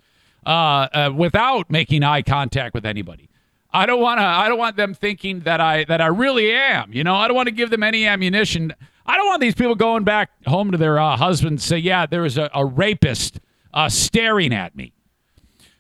uh, 0.47 0.89
uh 0.93 1.13
without 1.15 1.71
making 1.71 2.03
eye 2.03 2.23
contact 2.23 2.75
with 2.75 2.85
anybody. 2.85 3.29
I 3.73 3.87
don't 3.87 4.01
want 4.01 4.19
to. 4.19 4.25
I 4.25 4.49
don't 4.49 4.59
want 4.59 4.77
them 4.77 4.95
thinking 4.95 5.41
that 5.41 5.61
I 5.61 5.85
that 5.85 6.01
I 6.01 6.07
really 6.07 6.53
am. 6.53 6.93
You 6.93 7.05
know, 7.05 7.15
I 7.15 7.29
don't 7.29 7.37
want 7.37 7.49
to 7.49 7.55
give 7.55 7.71
them 7.71 7.83
any 7.83 8.07
ammunition. 8.07 8.75
I 9.07 9.17
don't 9.17 9.27
want 9.27 9.41
these 9.41 9.55
people 9.55 9.75
going 9.75 10.05
back 10.05 10.31
home 10.47 10.71
to 10.71 10.79
their 10.79 10.99
uh, 10.99 11.17
husbands 11.17 11.65
say, 11.65 11.79
"Yeah, 11.79 12.07
there 12.07 12.23
was 12.23 12.39
a, 12.39 12.51
a 12.55 12.65
rapist 12.65 13.41
uh, 13.73 13.89
staring 13.89 14.53
at 14.53 14.77
me." 14.77 14.93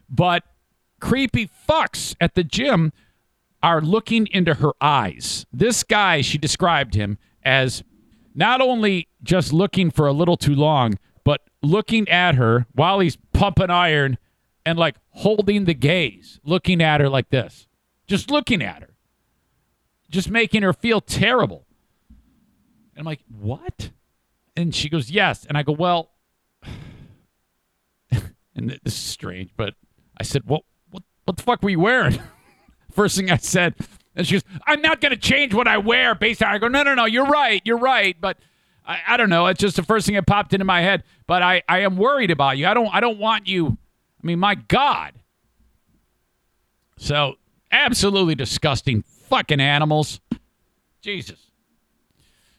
But 0.08 0.44
creepy 1.00 1.48
fucks 1.68 2.14
at 2.20 2.34
the 2.34 2.44
gym 2.44 2.92
are 3.62 3.80
looking 3.80 4.26
into 4.28 4.54
her 4.54 4.72
eyes. 4.80 5.46
This 5.52 5.82
guy, 5.82 6.22
she 6.22 6.38
described 6.38 6.94
him 6.94 7.18
as 7.44 7.84
not 8.34 8.60
only 8.60 9.08
just 9.22 9.52
looking 9.52 9.90
for 9.90 10.06
a 10.06 10.12
little 10.12 10.36
too 10.36 10.54
long, 10.54 10.98
but 11.24 11.42
looking 11.62 12.08
at 12.08 12.36
her 12.36 12.66
while 12.72 13.00
he's 13.00 13.18
pumping 13.32 13.70
iron 13.70 14.18
and 14.64 14.78
like 14.78 14.96
holding 15.10 15.66
the 15.66 15.74
gaze, 15.74 16.40
looking 16.44 16.82
at 16.82 17.00
her 17.00 17.08
like 17.08 17.28
this 17.30 17.66
just 18.10 18.28
looking 18.28 18.60
at 18.60 18.82
her, 18.82 18.96
just 20.10 20.28
making 20.28 20.62
her 20.62 20.72
feel 20.72 21.00
terrible. 21.00 21.64
And 23.00 23.08
I'm 23.08 23.12
like, 23.12 23.24
what? 23.40 23.90
And 24.56 24.74
she 24.74 24.90
goes, 24.90 25.10
yes. 25.10 25.46
And 25.46 25.56
I 25.56 25.62
go, 25.62 25.72
well, 25.72 26.10
and 28.12 28.68
this 28.84 28.92
is 28.92 28.94
strange, 28.94 29.52
but 29.56 29.72
I 30.18 30.22
said, 30.22 30.42
what, 30.44 30.64
what, 30.90 31.02
what 31.24 31.38
the 31.38 31.42
fuck 31.42 31.62
were 31.62 31.70
you 31.70 31.80
wearing? 31.80 32.20
First 32.92 33.16
thing 33.16 33.30
I 33.30 33.38
said. 33.38 33.74
And 34.14 34.26
she 34.26 34.34
goes, 34.34 34.42
I'm 34.66 34.82
not 34.82 35.00
going 35.00 35.12
to 35.12 35.18
change 35.18 35.54
what 35.54 35.66
I 35.66 35.78
wear 35.78 36.14
based 36.14 36.42
on. 36.42 36.52
I 36.52 36.58
go, 36.58 36.68
no, 36.68 36.82
no, 36.82 36.94
no, 36.94 37.06
you're 37.06 37.24
right. 37.24 37.62
You're 37.64 37.78
right. 37.78 38.14
But 38.20 38.36
I, 38.86 38.98
I 39.08 39.16
don't 39.16 39.30
know. 39.30 39.46
It's 39.46 39.60
just 39.60 39.76
the 39.76 39.82
first 39.82 40.04
thing 40.04 40.16
that 40.16 40.26
popped 40.26 40.52
into 40.52 40.66
my 40.66 40.82
head. 40.82 41.02
But 41.26 41.42
I, 41.42 41.62
I 41.66 41.78
am 41.80 41.96
worried 41.96 42.30
about 42.30 42.58
you. 42.58 42.66
I 42.66 42.74
don't, 42.74 42.94
I 42.94 43.00
don't 43.00 43.18
want 43.18 43.48
you. 43.48 43.78
I 44.22 44.26
mean, 44.26 44.38
my 44.38 44.56
God. 44.56 45.14
So 46.98 47.36
Absolutely 47.72 48.34
disgusting 48.34 49.02
fucking 49.02 49.60
animals. 49.60 50.20
Jesus. 51.00 51.49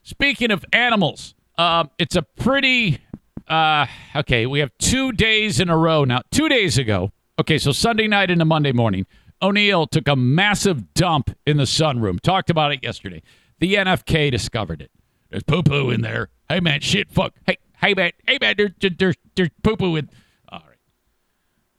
Speaking 0.02 0.50
of 0.50 0.64
animals, 0.72 1.34
uh, 1.58 1.84
it's 1.98 2.16
a 2.16 2.22
pretty. 2.22 2.98
Uh, 3.46 3.86
okay, 4.16 4.46
we 4.46 4.60
have 4.60 4.70
two 4.78 5.12
days 5.12 5.60
in 5.60 5.68
a 5.68 5.76
row 5.76 6.04
now. 6.04 6.20
Two 6.30 6.48
days 6.48 6.78
ago. 6.78 7.12
Okay, 7.38 7.58
so 7.58 7.72
Sunday 7.72 8.06
night 8.06 8.30
into 8.30 8.44
Monday 8.44 8.72
morning, 8.72 9.06
O'Neill 9.40 9.86
took 9.86 10.06
a 10.06 10.16
massive 10.16 10.94
dump 10.94 11.30
in 11.46 11.56
the 11.56 11.64
sunroom. 11.64 12.20
Talked 12.20 12.50
about 12.50 12.72
it 12.72 12.80
yesterday. 12.82 13.22
The 13.58 13.74
NFK 13.74 14.30
discovered 14.30 14.82
it. 14.82 14.90
There's 15.30 15.42
poo 15.42 15.62
poo 15.62 15.90
in 15.90 16.02
there. 16.02 16.28
Hey 16.48 16.60
man, 16.60 16.80
shit, 16.80 17.10
fuck. 17.10 17.34
Hey, 17.46 17.58
hey 17.80 17.94
man, 17.94 18.12
hey 18.26 18.38
man, 18.40 18.54
there's 18.56 18.70
there's, 18.98 19.16
there's 19.34 19.50
poo 19.62 19.76
poo 19.76 19.96
in. 19.96 20.10
All 20.48 20.62
right. 20.66 20.78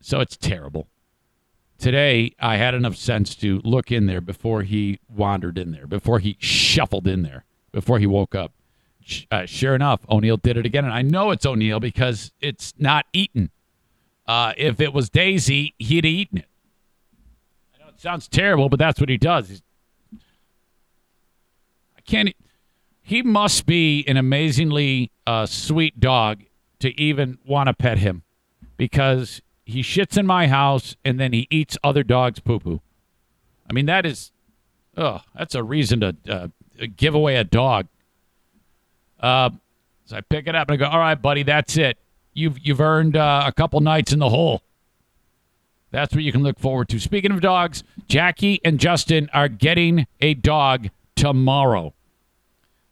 So 0.01 0.19
it's 0.19 0.37
terrible. 0.37 0.87
Today, 1.77 2.33
I 2.39 2.55
had 2.57 2.73
enough 2.73 2.95
sense 2.95 3.35
to 3.35 3.59
look 3.63 3.91
in 3.91 4.05
there 4.05 4.21
before 4.21 4.63
he 4.63 4.99
wandered 5.09 5.57
in 5.57 5.71
there, 5.71 5.85
before 5.85 6.19
he 6.19 6.37
shuffled 6.39 7.07
in 7.07 7.23
there, 7.23 7.43
before 7.73 7.99
he 7.99 8.07
woke 8.07 8.33
up. 8.33 8.53
Uh, 9.29 9.45
sure 9.45 9.75
enough, 9.75 9.99
O'Neill 10.09 10.37
did 10.37 10.55
it 10.55 10.65
again. 10.65 10.85
And 10.85 10.93
I 10.93 11.01
know 11.01 11.31
it's 11.31 11.45
O'Neill 11.45 11.81
because 11.81 12.31
it's 12.39 12.73
not 12.77 13.05
eaten. 13.11 13.51
Uh, 14.25 14.53
if 14.55 14.79
it 14.79 14.93
was 14.93 15.09
Daisy, 15.09 15.73
he'd 15.77 16.05
eaten 16.05 16.37
it. 16.37 16.45
I 17.75 17.83
know 17.83 17.89
it 17.89 17.99
sounds 17.99 18.29
terrible, 18.29 18.69
but 18.69 18.79
that's 18.79 19.01
what 19.01 19.09
he 19.09 19.17
does. 19.17 19.49
He's, 19.49 19.61
I 21.97 22.01
can't. 22.05 22.33
He 23.01 23.21
must 23.21 23.65
be 23.65 24.05
an 24.07 24.15
amazingly 24.15 25.11
uh, 25.27 25.45
sweet 25.45 25.99
dog 25.99 26.43
to 26.79 26.97
even 26.99 27.37
want 27.45 27.67
to 27.67 27.73
pet 27.73 27.97
him 27.97 28.23
because 28.77 29.41
he 29.65 29.81
shits 29.81 30.17
in 30.17 30.25
my 30.25 30.47
house 30.47 30.95
and 31.03 31.19
then 31.19 31.33
he 31.33 31.47
eats 31.49 31.77
other 31.83 32.03
dogs' 32.03 32.39
poo 32.39 32.59
poo. 32.59 32.81
I 33.69 33.73
mean, 33.73 33.85
that 33.87 34.05
is, 34.05 34.31
oh, 34.95 35.21
that's 35.35 35.55
a 35.55 35.63
reason 35.63 35.99
to 35.99 36.15
uh, 36.29 36.47
give 36.95 37.15
away 37.15 37.35
a 37.35 37.43
dog. 37.43 37.87
Uh, 39.19 39.51
so 40.05 40.17
I 40.17 40.21
pick 40.21 40.47
it 40.47 40.55
up 40.55 40.69
and 40.69 40.75
I 40.75 40.77
go, 40.77 40.89
all 40.91 40.99
right, 40.99 41.19
buddy, 41.19 41.43
that's 41.43 41.77
it. 41.77 41.97
You've 42.33 42.59
you've 42.59 42.81
earned 42.81 43.15
uh, 43.15 43.43
a 43.45 43.51
couple 43.51 43.79
nights 43.79 44.11
in 44.11 44.19
the 44.19 44.29
hole. 44.29 44.61
That's 45.91 46.13
what 46.13 46.23
you 46.23 46.31
can 46.31 46.41
look 46.41 46.59
forward 46.59 46.89
to. 46.89 46.99
Speaking 46.99 47.31
of 47.31 47.39
dogs, 47.39 47.83
Jackie 48.07 48.59
and 48.65 48.79
Justin 48.79 49.29
are 49.31 49.47
getting 49.47 50.07
a 50.21 50.33
dog 50.33 50.89
tomorrow. 51.15 51.93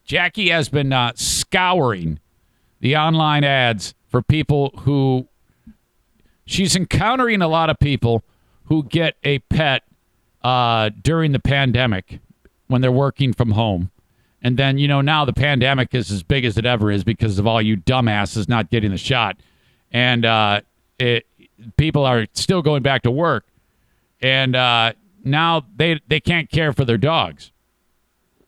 Jackie 0.06 0.50
has 0.50 0.70
been 0.70 0.94
uh, 0.94 1.14
scouring 1.16 2.20
the 2.80 2.96
online 2.96 3.44
ads 3.44 3.96
for 4.08 4.22
people 4.22 4.72
who 4.82 5.28
she's 6.46 6.76
encountering 6.76 7.42
a 7.42 7.48
lot 7.48 7.70
of 7.70 7.80
people 7.80 8.24
who 8.66 8.84
get 8.84 9.16
a 9.24 9.40
pet 9.40 9.84
uh, 10.44 10.90
during 11.02 11.32
the 11.32 11.40
pandemic 11.40 12.20
when 12.72 12.82
they're 12.82 12.92
working 12.92 13.34
from 13.34 13.52
home. 13.52 13.92
And 14.42 14.58
then, 14.58 14.78
you 14.78 14.88
know, 14.88 15.02
now 15.02 15.24
the 15.26 15.34
pandemic 15.34 15.94
is 15.94 16.12
as 16.12 16.24
big 16.24 16.46
as 16.46 16.58
it 16.58 16.66
ever 16.66 16.90
is 16.90 17.04
because 17.04 17.38
of 17.38 17.46
all 17.46 17.62
you 17.62 17.78
dumbasses 17.78 18.50
not 18.50 18.72
getting 18.72 18.92
the 18.92 18.98
shot. 18.98 19.38
And 19.92 20.26
uh, 20.26 20.62
it, 20.98 21.28
people 21.78 22.06
are 22.06 22.26
still 22.34 22.62
going 22.62 22.82
back 22.82 23.04
to 23.04 23.12
work. 23.12 23.46
And 24.20 24.56
uh, 24.56 24.94
now 25.24 25.64
they, 25.76 26.02
they 26.08 26.20
can't 26.20 26.50
care 26.50 26.74
for 26.74 26.86
their 26.86 26.98
dogs. 26.98 27.52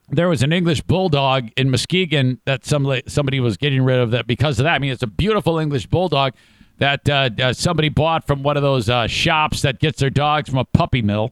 There 0.10 0.30
was 0.30 0.42
an 0.42 0.52
English 0.52 0.82
bulldog 0.82 1.50
in 1.58 1.70
Muskegon 1.70 2.40
that 2.46 2.66
somebody, 2.66 3.04
somebody 3.08 3.40
was 3.40 3.58
getting 3.58 3.84
rid 3.84 4.00
of 4.00 4.12
that 4.12 4.28
because 4.28 4.60
of 4.60 4.64
that. 4.64 4.74
I 4.74 4.80
mean, 4.80 4.92
it's 4.92 5.04
a 5.04 5.08
beautiful 5.08 5.60
English 5.60 5.86
bulldog 5.88 6.34
that 6.78 7.08
uh, 7.08 7.30
uh, 7.40 7.54
somebody 7.54 7.90
bought 7.90 8.26
from 8.26 8.44
one 8.44 8.58
of 8.58 8.64
those 8.64 8.90
uh, 8.90 9.08
shops 9.08 9.62
that 9.62 9.80
gets 9.80 10.00
their 10.00 10.10
dogs 10.10 10.50
from 10.50 10.58
a 10.58 10.66
puppy 10.66 11.02
mill, 11.02 11.32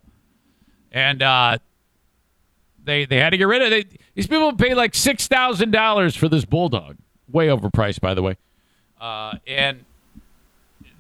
and 0.92 1.22
uh, 1.22 1.58
they 2.84 3.06
they 3.06 3.18
had 3.18 3.32
to 3.32 3.38
get 3.38 3.48
rid 3.48 3.62
of 3.62 3.72
it. 3.72 4.00
These 4.16 4.28
people 4.28 4.54
paid 4.54 4.76
like 4.76 4.96
six 4.96 5.28
thousand 5.28 5.72
dollars 5.72 6.16
for 6.16 6.28
this 6.30 6.46
bulldog, 6.46 6.98
way 7.32 7.48
overpriced, 7.48 8.02
by 8.02 8.14
the 8.14 8.22
way, 8.22 8.38
uh, 9.00 9.36
and 9.48 9.84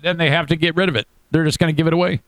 then 0.01 0.17
they 0.17 0.29
have 0.29 0.47
to 0.47 0.55
get 0.55 0.75
rid 0.75 0.89
of 0.89 0.95
it. 0.95 1.07
They're 1.31 1.45
just 1.45 1.59
going 1.59 1.73
to 1.73 1.77
give 1.77 1.88
it 1.88 1.93
away, 1.93 2.21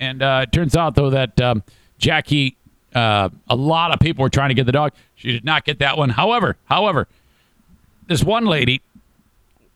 and 0.00 0.22
uh, 0.22 0.40
it 0.44 0.52
turns 0.52 0.76
out 0.76 0.94
though 0.94 1.10
that 1.10 1.40
um, 1.40 1.62
Jackie, 1.98 2.56
a 2.94 3.30
lot 3.50 3.92
of 3.92 4.00
people 4.00 4.22
were 4.22 4.30
trying 4.30 4.50
to 4.50 4.54
get 4.54 4.66
the 4.66 4.72
dog. 4.72 4.92
She 5.14 5.32
did 5.32 5.44
not 5.44 5.64
get 5.64 5.78
that 5.78 5.96
one. 5.96 6.10
However, 6.10 6.56
however, 6.66 7.08
this 8.06 8.22
one 8.22 8.46
lady 8.46 8.82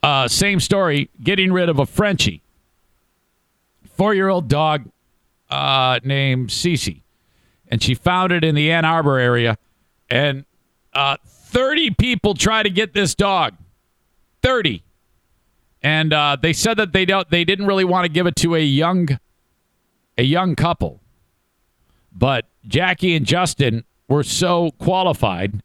uh, 0.02 0.28
same 0.28 0.60
story, 0.60 1.10
getting 1.22 1.52
rid 1.52 1.68
of 1.68 1.78
a 1.78 1.87
Frenchie. 1.87 2.40
four 3.96 4.14
year 4.14 4.28
old 4.28 4.48
dog 4.48 4.84
uh, 5.50 5.98
named 6.04 6.50
Cece. 6.50 7.00
And 7.70 7.82
she 7.82 7.94
found 7.94 8.32
it 8.32 8.44
in 8.44 8.54
the 8.54 8.70
Ann 8.70 8.84
Arbor 8.84 9.18
area. 9.18 9.58
And 10.08 10.44
uh, 10.94 11.16
30 11.25 11.92
people 11.92 12.34
try 12.34 12.62
to 12.62 12.70
get 12.70 12.94
this 12.94 13.14
dog. 13.14 13.54
30. 14.42 14.82
And 15.82 16.12
uh, 16.12 16.37
they 16.40 16.52
said 16.52 16.76
that 16.78 16.92
they 16.92 17.04
don't 17.04 17.30
they 17.30 17.44
didn't 17.44 17.66
really 17.66 17.84
want 17.84 18.04
to 18.04 18.08
give 18.08 18.26
it 18.26 18.37
to 18.37 18.56
a 18.56 18.60
young 18.60 19.18
a 20.16 20.25
young 20.25 20.56
couple. 20.56 21.00
But 22.12 22.46
Jackie 22.66 23.14
and 23.14 23.25
Justin 23.25 23.84
were 24.08 24.25
so 24.25 24.72
qualified. 24.72 25.62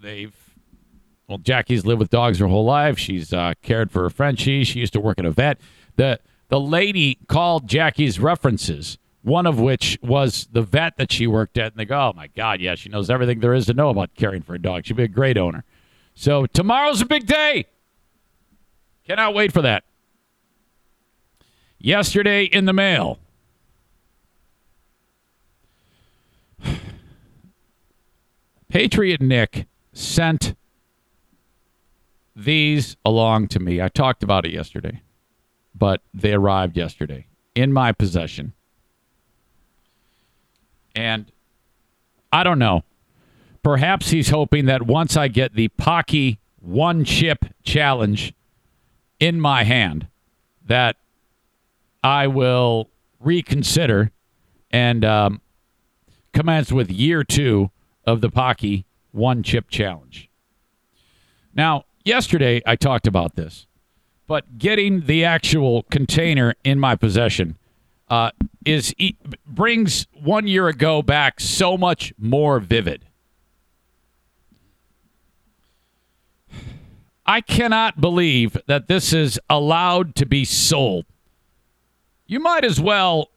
They've 0.00 0.34
well, 1.28 1.38
Jackie's 1.38 1.86
lived 1.86 2.00
with 2.00 2.10
dogs 2.10 2.38
her 2.38 2.46
whole 2.46 2.64
life. 2.64 2.98
She's 2.98 3.32
uh, 3.32 3.54
cared 3.62 3.90
for 3.90 4.04
a 4.04 4.10
Frenchie. 4.10 4.64
She 4.64 4.80
used 4.80 4.92
to 4.92 5.00
work 5.00 5.18
at 5.18 5.24
a 5.24 5.30
vet. 5.30 5.58
The 5.96 6.20
the 6.48 6.60
lady 6.60 7.18
called 7.28 7.66
Jackie's 7.66 8.20
references, 8.20 8.98
one 9.24 9.46
of 9.46 9.58
which 9.58 9.98
was 10.02 10.46
the 10.52 10.60
vet 10.60 10.98
that 10.98 11.10
she 11.10 11.26
worked 11.26 11.56
at, 11.56 11.72
and 11.72 11.80
they 11.80 11.86
go, 11.86 11.98
"Oh 11.98 12.12
my 12.14 12.26
God, 12.28 12.60
yeah, 12.60 12.74
she 12.74 12.90
knows 12.90 13.08
everything 13.08 13.40
there 13.40 13.54
is 13.54 13.64
to 13.66 13.74
know 13.74 13.88
about 13.88 14.14
caring 14.14 14.42
for 14.42 14.54
a 14.54 14.58
dog. 14.58 14.84
She'd 14.84 14.96
be 14.96 15.02
a 15.04 15.08
great 15.08 15.38
owner." 15.38 15.64
So 16.14 16.44
tomorrow's 16.46 17.00
a 17.00 17.06
big 17.06 17.26
day. 17.26 17.64
Cannot 19.06 19.34
wait 19.34 19.50
for 19.50 19.62
that. 19.62 19.84
Yesterday 21.78 22.44
in 22.44 22.66
the 22.66 22.74
mail. 22.74 23.18
Patriot 28.68 29.22
Nick 29.22 29.66
sent 29.94 30.54
these 32.36 32.96
along 33.06 33.48
to 33.48 33.58
me. 33.58 33.80
I 33.80 33.88
talked 33.88 34.22
about 34.22 34.44
it 34.44 34.52
yesterday, 34.52 35.00
but 35.74 36.02
they 36.12 36.34
arrived 36.34 36.76
yesterday 36.76 37.26
in 37.54 37.72
my 37.72 37.92
possession. 37.92 38.52
And 40.94 41.30
I 42.32 42.44
don't 42.44 42.58
know. 42.58 42.84
Perhaps 43.62 44.10
he's 44.10 44.28
hoping 44.28 44.66
that 44.66 44.82
once 44.82 45.16
I 45.16 45.28
get 45.28 45.54
the 45.54 45.68
Paqui 45.68 46.38
one 46.60 47.04
chip 47.04 47.44
challenge 47.62 48.34
in 49.20 49.40
my 49.40 49.64
hand, 49.64 50.06
that 50.66 50.96
I 52.02 52.26
will 52.26 52.90
reconsider 53.20 54.10
and 54.70 55.04
um, 55.04 55.40
commence 56.32 56.72
with 56.72 56.90
year 56.90 57.24
two 57.24 57.70
of 58.06 58.20
the 58.20 58.28
Paqui 58.28 58.84
one 59.12 59.42
chip 59.42 59.70
challenge. 59.70 60.28
Now, 61.54 61.84
yesterday 62.04 62.60
I 62.66 62.76
talked 62.76 63.06
about 63.06 63.36
this, 63.36 63.66
but 64.26 64.58
getting 64.58 65.06
the 65.06 65.24
actual 65.24 65.84
container 65.84 66.54
in 66.64 66.78
my 66.78 66.96
possession 66.96 67.56
uh, 68.08 68.30
is 68.64 68.94
brings 69.46 70.06
one 70.12 70.46
year 70.46 70.68
ago 70.68 71.02
back 71.02 71.40
so 71.40 71.76
much 71.76 72.12
more 72.18 72.60
vivid. 72.60 73.04
I 77.26 77.40
cannot 77.40 78.00
believe 78.00 78.56
that 78.66 78.86
this 78.86 79.12
is 79.12 79.40
allowed 79.48 80.14
to 80.16 80.26
be 80.26 80.44
sold. 80.44 81.06
You 82.26 82.38
might 82.40 82.64
as 82.64 82.80
well 82.80 83.30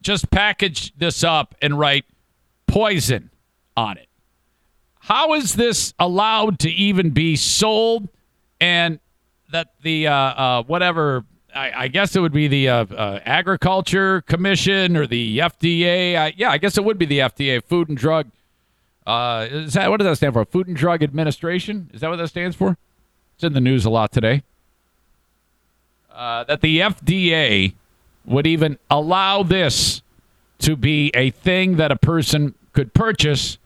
just 0.00 0.30
package 0.30 0.96
this 0.96 1.22
up 1.22 1.54
and 1.60 1.78
write 1.78 2.06
poison 2.66 3.30
on 3.76 3.98
it. 3.98 4.08
How 5.00 5.34
is 5.34 5.54
this 5.54 5.92
allowed 5.98 6.58
to 6.60 6.70
even 6.70 7.10
be 7.10 7.36
sold? 7.36 8.08
And 8.60 9.00
that 9.52 9.74
the 9.82 10.06
uh, 10.08 10.12
uh, 10.12 10.62
whatever 10.64 11.24
I, 11.56 11.84
I, 11.84 11.88
guess 11.88 12.14
it 12.14 12.20
would 12.20 12.32
be 12.32 12.48
the 12.48 12.68
uh, 12.68 12.84
uh 12.84 13.20
Agriculture 13.24 14.20
Commission 14.22 14.96
or 14.96 15.06
the 15.06 15.38
FDA. 15.38 16.16
I, 16.16 16.34
yeah, 16.36 16.50
I 16.50 16.58
guess 16.58 16.76
it 16.76 16.84
would 16.84 16.98
be 16.98 17.06
the 17.06 17.20
FDA, 17.20 17.64
Food 17.64 17.88
and 17.88 17.96
Drug. 17.96 18.26
Uh, 19.06 19.46
is 19.50 19.74
that 19.74 19.88
what 19.88 19.98
does 19.98 20.06
that 20.06 20.16
stand 20.16 20.34
for? 20.34 20.44
Food 20.44 20.68
and 20.68 20.76
Drug 20.76 21.02
Administration? 21.02 21.90
Is 21.94 22.00
that 22.02 22.10
what 22.10 22.16
that 22.16 22.28
stands 22.28 22.56
for? 22.56 22.76
It's 23.34 23.44
in 23.44 23.52
the 23.52 23.60
news 23.60 23.84
a 23.84 23.90
lot 23.90 24.12
today. 24.12 24.42
Uh, 26.12 26.44
that 26.44 26.60
the 26.60 26.80
FDA 26.80 27.74
would 28.24 28.46
even 28.46 28.78
allow 28.90 29.42
this 29.42 30.02
to 30.58 30.76
be 30.76 31.10
a 31.14 31.30
thing 31.30 31.76
that 31.76 31.92
a 31.92 31.96
person 31.96 32.54
could 32.72 32.94
purchase 32.94 33.58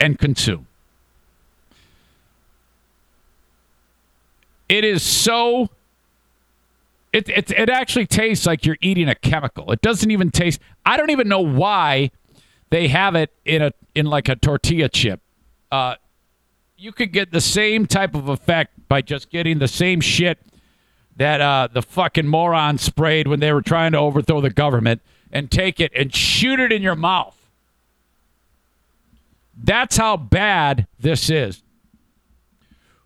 and 0.00 0.18
consume. 0.18 0.66
It 4.68 4.84
is 4.84 5.02
so. 5.02 5.70
It, 7.14 7.28
it, 7.28 7.50
it 7.52 7.70
actually 7.70 8.06
tastes 8.06 8.44
like 8.44 8.66
you're 8.66 8.76
eating 8.80 9.08
a 9.08 9.14
chemical. 9.14 9.70
It 9.70 9.80
doesn't 9.82 10.10
even 10.10 10.32
taste. 10.32 10.60
I 10.84 10.96
don't 10.96 11.10
even 11.10 11.28
know 11.28 11.40
why 11.40 12.10
they 12.70 12.88
have 12.88 13.14
it 13.14 13.32
in 13.44 13.62
a 13.62 13.70
in 13.94 14.06
like 14.06 14.28
a 14.28 14.34
tortilla 14.34 14.88
chip. 14.88 15.20
Uh, 15.70 15.94
you 16.76 16.90
could 16.90 17.12
get 17.12 17.30
the 17.30 17.40
same 17.40 17.86
type 17.86 18.16
of 18.16 18.28
effect 18.28 18.88
by 18.88 19.00
just 19.00 19.30
getting 19.30 19.60
the 19.60 19.68
same 19.68 20.00
shit 20.00 20.40
that 21.14 21.40
uh, 21.40 21.68
the 21.72 21.82
fucking 21.82 22.26
morons 22.26 22.82
sprayed 22.82 23.28
when 23.28 23.38
they 23.38 23.52
were 23.52 23.62
trying 23.62 23.92
to 23.92 23.98
overthrow 23.98 24.40
the 24.40 24.50
government 24.50 25.00
and 25.30 25.52
take 25.52 25.78
it 25.78 25.92
and 25.94 26.12
shoot 26.12 26.58
it 26.58 26.72
in 26.72 26.82
your 26.82 26.96
mouth. 26.96 27.36
That's 29.56 29.96
how 29.98 30.16
bad 30.16 30.88
this 30.98 31.30
is. 31.30 31.62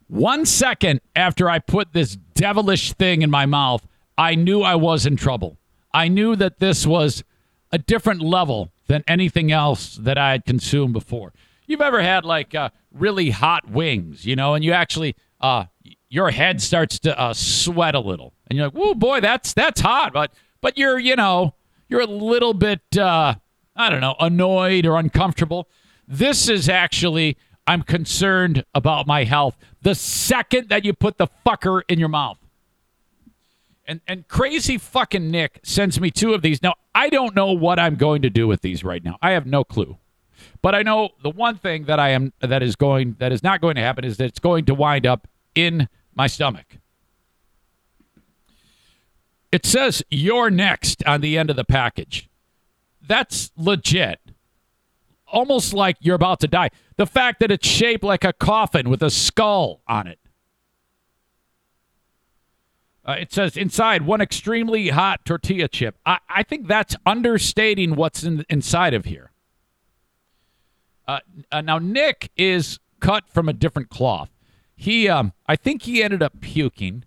One 0.06 0.46
second 0.46 1.02
after 1.14 1.50
I 1.50 1.58
put 1.58 1.92
this 1.92 2.16
devilish 2.32 2.94
thing 2.94 3.20
in 3.20 3.28
my 3.28 3.44
mouth, 3.44 3.86
I 4.18 4.34
knew 4.34 4.62
I 4.62 4.74
was 4.74 5.06
in 5.06 5.16
trouble. 5.16 5.58
I 5.94 6.08
knew 6.08 6.34
that 6.36 6.58
this 6.58 6.84
was 6.84 7.22
a 7.70 7.78
different 7.78 8.20
level 8.20 8.72
than 8.88 9.04
anything 9.06 9.52
else 9.52 9.94
that 9.96 10.18
I 10.18 10.32
had 10.32 10.44
consumed 10.44 10.92
before. 10.92 11.32
You've 11.66 11.80
ever 11.80 12.02
had 12.02 12.24
like 12.24 12.54
uh, 12.54 12.70
really 12.92 13.30
hot 13.30 13.70
wings, 13.70 14.26
you 14.26 14.34
know, 14.34 14.54
and 14.54 14.64
you 14.64 14.72
actually, 14.72 15.14
uh, 15.40 15.66
your 16.08 16.30
head 16.30 16.60
starts 16.60 16.98
to 17.00 17.18
uh, 17.18 17.32
sweat 17.32 17.94
a 17.94 18.00
little, 18.00 18.32
and 18.48 18.56
you're 18.56 18.66
like, 18.66 18.74
"Whoa, 18.74 18.94
boy, 18.94 19.20
that's 19.20 19.52
that's 19.52 19.80
hot," 19.80 20.12
but 20.12 20.32
but 20.60 20.76
you're 20.76 20.98
you 20.98 21.14
know 21.14 21.54
you're 21.88 22.00
a 22.00 22.06
little 22.06 22.54
bit 22.54 22.96
uh, 22.96 23.34
I 23.76 23.90
don't 23.90 24.00
know 24.00 24.16
annoyed 24.18 24.86
or 24.86 24.98
uncomfortable. 24.98 25.68
This 26.06 26.48
is 26.48 26.68
actually 26.68 27.36
I'm 27.66 27.82
concerned 27.82 28.64
about 28.74 29.06
my 29.06 29.24
health 29.24 29.56
the 29.82 29.94
second 29.94 30.70
that 30.70 30.84
you 30.84 30.94
put 30.94 31.18
the 31.18 31.28
fucker 31.46 31.82
in 31.88 31.98
your 31.98 32.08
mouth. 32.08 32.38
And 33.88 34.02
and 34.06 34.28
crazy 34.28 34.76
fucking 34.76 35.30
Nick 35.30 35.60
sends 35.64 35.98
me 35.98 36.10
two 36.10 36.34
of 36.34 36.42
these. 36.42 36.62
Now, 36.62 36.74
I 36.94 37.08
don't 37.08 37.34
know 37.34 37.52
what 37.52 37.78
I'm 37.78 37.96
going 37.96 38.22
to 38.22 38.30
do 38.30 38.46
with 38.46 38.60
these 38.60 38.84
right 38.84 39.02
now. 39.02 39.16
I 39.22 39.30
have 39.30 39.46
no 39.46 39.64
clue. 39.64 39.96
But 40.60 40.74
I 40.74 40.82
know 40.82 41.10
the 41.22 41.30
one 41.30 41.56
thing 41.56 41.86
that 41.86 41.98
I 41.98 42.10
am 42.10 42.34
that 42.40 42.62
is 42.62 42.76
going 42.76 43.16
that 43.18 43.32
is 43.32 43.42
not 43.42 43.60
going 43.60 43.76
to 43.76 43.80
happen 43.80 44.04
is 44.04 44.18
that 44.18 44.26
it's 44.26 44.38
going 44.38 44.66
to 44.66 44.74
wind 44.74 45.06
up 45.06 45.26
in 45.54 45.88
my 46.14 46.26
stomach. 46.26 46.66
It 49.50 49.64
says 49.64 50.02
you're 50.10 50.50
next 50.50 51.02
on 51.06 51.22
the 51.22 51.38
end 51.38 51.48
of 51.48 51.56
the 51.56 51.64
package. 51.64 52.28
That's 53.00 53.50
legit 53.56 54.20
almost 55.30 55.72
like 55.72 55.96
you're 56.00 56.14
about 56.14 56.40
to 56.40 56.48
die. 56.48 56.70
The 56.96 57.06
fact 57.06 57.40
that 57.40 57.50
it's 57.50 57.66
shaped 57.66 58.04
like 58.04 58.24
a 58.24 58.32
coffin 58.32 58.88
with 58.88 59.02
a 59.02 59.10
skull 59.10 59.80
on 59.86 60.06
it. 60.06 60.18
Uh, 63.08 63.16
it 63.18 63.32
says 63.32 63.56
inside 63.56 64.02
one 64.02 64.20
extremely 64.20 64.90
hot 64.90 65.24
tortilla 65.24 65.66
chip. 65.66 65.96
I, 66.04 66.18
I 66.28 66.42
think 66.42 66.68
that's 66.68 66.94
understating 67.06 67.96
what's 67.96 68.22
in, 68.22 68.44
inside 68.50 68.92
of 68.92 69.06
here. 69.06 69.32
Uh, 71.06 71.20
uh, 71.50 71.62
now 71.62 71.78
Nick 71.78 72.30
is 72.36 72.78
cut 73.00 73.24
from 73.32 73.48
a 73.48 73.54
different 73.54 73.88
cloth. 73.88 74.30
He, 74.76 75.08
um, 75.08 75.32
I 75.46 75.56
think 75.56 75.82
he 75.82 76.02
ended 76.02 76.22
up 76.22 76.40
puking 76.40 77.04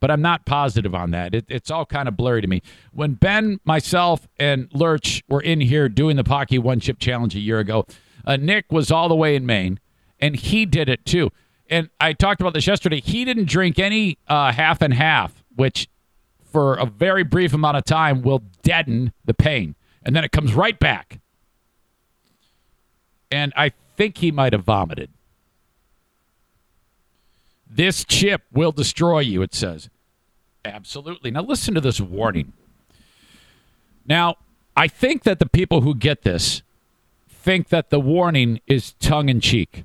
but 0.00 0.10
I'm 0.10 0.22
not 0.22 0.46
positive 0.46 0.94
on 0.94 1.10
that. 1.12 1.34
It, 1.34 1.44
it's 1.48 1.70
all 1.70 1.86
kind 1.86 2.08
of 2.08 2.16
blurry 2.16 2.40
to 2.40 2.48
me. 2.48 2.62
When 2.92 3.14
Ben, 3.14 3.60
myself, 3.64 4.26
and 4.38 4.68
Lurch 4.72 5.22
were 5.28 5.42
in 5.42 5.60
here 5.60 5.88
doing 5.88 6.16
the 6.16 6.24
Paqui 6.24 6.58
One 6.58 6.80
Chip 6.80 6.98
Challenge 6.98 7.36
a 7.36 7.38
year 7.38 7.58
ago, 7.58 7.86
uh, 8.24 8.36
Nick 8.36 8.72
was 8.72 8.90
all 8.90 9.08
the 9.08 9.14
way 9.14 9.36
in 9.36 9.46
Maine, 9.46 9.78
and 10.18 10.34
he 10.34 10.64
did 10.66 10.88
it 10.88 11.04
too. 11.04 11.30
And 11.70 11.88
I 12.00 12.12
talked 12.12 12.40
about 12.40 12.52
this 12.52 12.66
yesterday. 12.66 13.00
He 13.00 13.24
didn't 13.24 13.48
drink 13.48 13.78
any 13.78 14.18
uh, 14.26 14.52
half 14.52 14.82
and 14.82 14.92
half, 14.92 15.44
which 15.54 15.88
for 16.44 16.74
a 16.74 16.84
very 16.84 17.22
brief 17.22 17.54
amount 17.54 17.76
of 17.76 17.84
time 17.84 18.22
will 18.22 18.42
deaden 18.62 19.12
the 19.24 19.32
pain. 19.32 19.76
And 20.02 20.16
then 20.16 20.24
it 20.24 20.32
comes 20.32 20.52
right 20.52 20.78
back. 20.78 21.20
And 23.30 23.52
I 23.56 23.70
think 23.96 24.18
he 24.18 24.32
might 24.32 24.52
have 24.52 24.64
vomited. 24.64 25.10
This 27.70 28.04
chip 28.04 28.42
will 28.52 28.72
destroy 28.72 29.20
you, 29.20 29.42
it 29.42 29.54
says. 29.54 29.88
Absolutely. 30.64 31.30
Now, 31.30 31.42
listen 31.42 31.74
to 31.74 31.80
this 31.80 32.00
warning. 32.00 32.52
Now, 34.04 34.36
I 34.76 34.88
think 34.88 35.22
that 35.22 35.38
the 35.38 35.48
people 35.48 35.82
who 35.82 35.94
get 35.94 36.22
this 36.22 36.62
think 37.28 37.68
that 37.68 37.90
the 37.90 38.00
warning 38.00 38.60
is 38.66 38.94
tongue 38.94 39.28
in 39.28 39.40
cheek. 39.40 39.84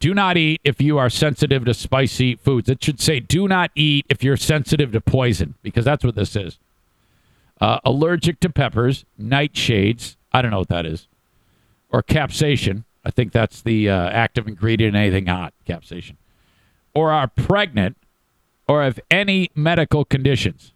Do 0.00 0.14
not 0.14 0.36
eat 0.36 0.60
if 0.64 0.80
you 0.80 0.98
are 0.98 1.10
sensitive 1.10 1.64
to 1.66 1.74
spicy 1.74 2.34
foods. 2.34 2.68
It 2.68 2.82
should 2.82 3.00
say, 3.00 3.20
do 3.20 3.46
not 3.46 3.70
eat 3.74 4.06
if 4.08 4.24
you're 4.24 4.36
sensitive 4.38 4.92
to 4.92 5.00
poison, 5.00 5.54
because 5.62 5.84
that's 5.84 6.02
what 6.02 6.14
this 6.16 6.34
is. 6.34 6.58
uh, 7.60 7.78
allergic 7.84 8.40
to 8.40 8.50
peppers, 8.50 9.04
nightshades. 9.20 10.16
I 10.32 10.42
don't 10.42 10.50
know 10.50 10.60
what 10.60 10.68
that 10.68 10.86
is, 10.86 11.06
or 11.90 12.02
capsaicin. 12.02 12.84
I 13.04 13.10
think 13.10 13.32
that's 13.32 13.62
the 13.62 13.88
uh, 13.88 14.08
active 14.10 14.46
ingredient 14.48 14.94
in 14.94 15.02
anything 15.02 15.26
hot, 15.26 15.52
capsaicin, 15.68 16.16
or 16.94 17.10
are 17.12 17.28
pregnant, 17.28 17.96
or 18.68 18.82
have 18.82 19.00
any 19.10 19.50
medical 19.54 20.04
conditions. 20.04 20.72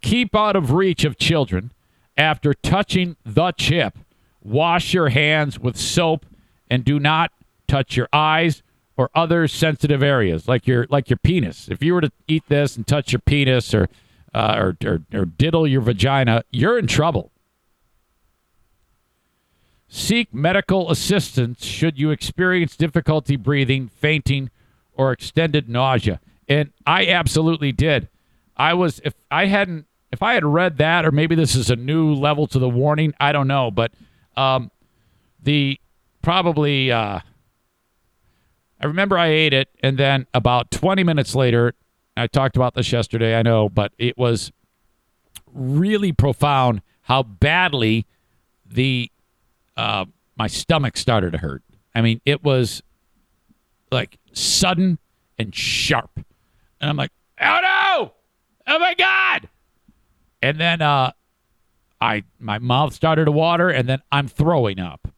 Keep 0.00 0.34
out 0.34 0.56
of 0.56 0.72
reach 0.72 1.04
of 1.04 1.18
children 1.18 1.72
after 2.16 2.54
touching 2.54 3.16
the 3.24 3.52
chip. 3.52 3.98
Wash 4.42 4.94
your 4.94 5.10
hands 5.10 5.58
with 5.58 5.76
soap 5.76 6.24
and 6.70 6.84
do 6.84 6.98
not 6.98 7.30
touch 7.70 7.96
your 7.96 8.08
eyes 8.12 8.62
or 8.96 9.10
other 9.14 9.46
sensitive 9.46 10.02
areas 10.02 10.48
like 10.48 10.66
your 10.66 10.86
like 10.90 11.08
your 11.08 11.16
penis. 11.18 11.68
If 11.68 11.82
you 11.82 11.94
were 11.94 12.00
to 12.00 12.12
eat 12.26 12.44
this 12.48 12.76
and 12.76 12.86
touch 12.86 13.12
your 13.12 13.20
penis 13.20 13.72
or 13.72 13.88
uh, 14.34 14.54
or, 14.58 14.76
or, 14.84 15.02
or 15.12 15.24
diddle 15.24 15.66
your 15.66 15.80
vagina, 15.80 16.44
you're 16.50 16.78
in 16.78 16.86
trouble. 16.86 17.30
Seek 19.88 20.32
medical 20.32 20.90
assistance 20.90 21.64
should 21.64 21.98
you 21.98 22.10
experience 22.10 22.76
difficulty 22.76 23.36
breathing, 23.36 23.88
fainting, 23.88 24.50
or 24.92 25.10
extended 25.10 25.68
nausea. 25.68 26.20
And 26.48 26.72
I 26.86 27.06
absolutely 27.06 27.72
did. 27.72 28.08
I 28.56 28.74
was 28.74 29.00
if 29.04 29.14
I 29.30 29.46
hadn't 29.46 29.86
if 30.12 30.22
I 30.22 30.34
had 30.34 30.44
read 30.44 30.78
that, 30.78 31.06
or 31.06 31.12
maybe 31.12 31.34
this 31.36 31.54
is 31.54 31.70
a 31.70 31.76
new 31.76 32.12
level 32.12 32.46
to 32.48 32.58
the 32.58 32.68
warning, 32.68 33.14
I 33.20 33.32
don't 33.32 33.48
know. 33.48 33.70
But 33.70 33.92
um, 34.36 34.70
the 35.42 35.80
probably 36.22 36.90
uh, 36.90 37.20
I 38.80 38.86
remember 38.86 39.18
I 39.18 39.28
ate 39.28 39.52
it, 39.52 39.68
and 39.82 39.98
then 39.98 40.26
about 40.32 40.70
20 40.70 41.04
minutes 41.04 41.34
later, 41.34 41.74
I 42.16 42.26
talked 42.26 42.56
about 42.56 42.74
this 42.74 42.90
yesterday, 42.90 43.36
I 43.36 43.42
know, 43.42 43.68
but 43.68 43.92
it 43.98 44.16
was 44.16 44.52
really 45.52 46.12
profound 46.12 46.82
how 47.02 47.22
badly 47.22 48.06
the 48.64 49.10
uh, 49.76 50.06
my 50.36 50.46
stomach 50.46 50.96
started 50.96 51.32
to 51.32 51.38
hurt. 51.38 51.62
I 51.94 52.00
mean, 52.00 52.20
it 52.24 52.42
was 52.42 52.82
like 53.90 54.18
sudden 54.32 54.98
and 55.38 55.54
sharp, 55.54 56.10
and 56.80 56.88
I'm 56.88 56.96
like, 56.96 57.10
oh 57.40 57.58
no, 57.62 58.12
oh 58.66 58.78
my 58.78 58.94
god! 58.94 59.48
And 60.42 60.58
then 60.58 60.80
uh, 60.80 61.12
I 62.00 62.24
my 62.38 62.58
mouth 62.58 62.94
started 62.94 63.26
to 63.26 63.32
water, 63.32 63.68
and 63.68 63.88
then 63.88 64.00
I'm 64.10 64.28
throwing 64.28 64.78
up, 64.78 65.08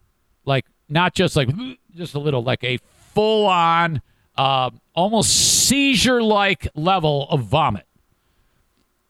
like 0.45 0.67
not 0.89 1.15
just 1.15 1.37
like 1.37 1.49
just 1.95 2.15
a 2.15 2.19
little, 2.19 2.43
like 2.43 2.65
a 2.65 2.79
full 3.15 3.47
on, 3.47 4.03
uh, 4.37 4.71
almost 4.95 5.31
seizure 5.67 6.23
like 6.23 6.69
level 6.75 7.27
of 7.31 7.45
vomit. 7.45 7.87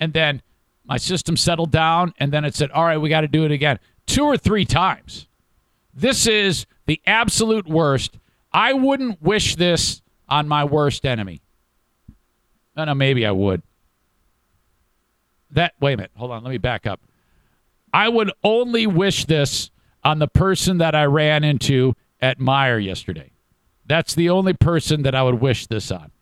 And 0.00 0.12
then 0.12 0.42
my 0.84 0.96
system 0.96 1.36
settled 1.36 1.70
down, 1.70 2.12
and 2.18 2.32
then 2.32 2.44
it 2.44 2.54
said, 2.54 2.70
All 2.70 2.84
right, 2.84 2.98
we 2.98 3.08
got 3.08 3.20
to 3.22 3.28
do 3.28 3.44
it 3.44 3.52
again. 3.52 3.78
Two 4.06 4.24
or 4.24 4.36
three 4.36 4.64
times. 4.64 5.28
This 5.94 6.26
is 6.26 6.66
the 6.86 7.00
absolute 7.06 7.68
worst. 7.68 8.18
I 8.52 8.72
wouldn't 8.72 9.22
wish 9.22 9.56
this 9.56 10.02
on 10.28 10.48
my 10.48 10.64
worst 10.64 11.06
enemy. 11.06 11.40
No, 12.76 12.84
no, 12.84 12.94
maybe 12.94 13.26
I 13.26 13.30
would. 13.30 13.62
That, 15.50 15.74
wait 15.80 15.94
a 15.94 15.96
minute. 15.98 16.12
Hold 16.16 16.30
on. 16.30 16.42
Let 16.42 16.50
me 16.50 16.58
back 16.58 16.86
up. 16.86 17.00
I 17.92 18.08
would 18.08 18.32
only 18.42 18.86
wish 18.86 19.26
this 19.26 19.70
on 20.02 20.18
the 20.18 20.28
person 20.28 20.78
that 20.78 20.94
I 20.94 21.04
ran 21.04 21.44
into 21.44 21.94
at 22.20 22.38
Meijer 22.38 22.82
yesterday. 22.82 23.30
That's 23.92 24.14
the 24.14 24.30
only 24.30 24.54
person 24.54 25.02
that 25.02 25.14
I 25.14 25.22
would 25.22 25.42
wish 25.42 25.66
this 25.66 25.90
on. 25.90 26.12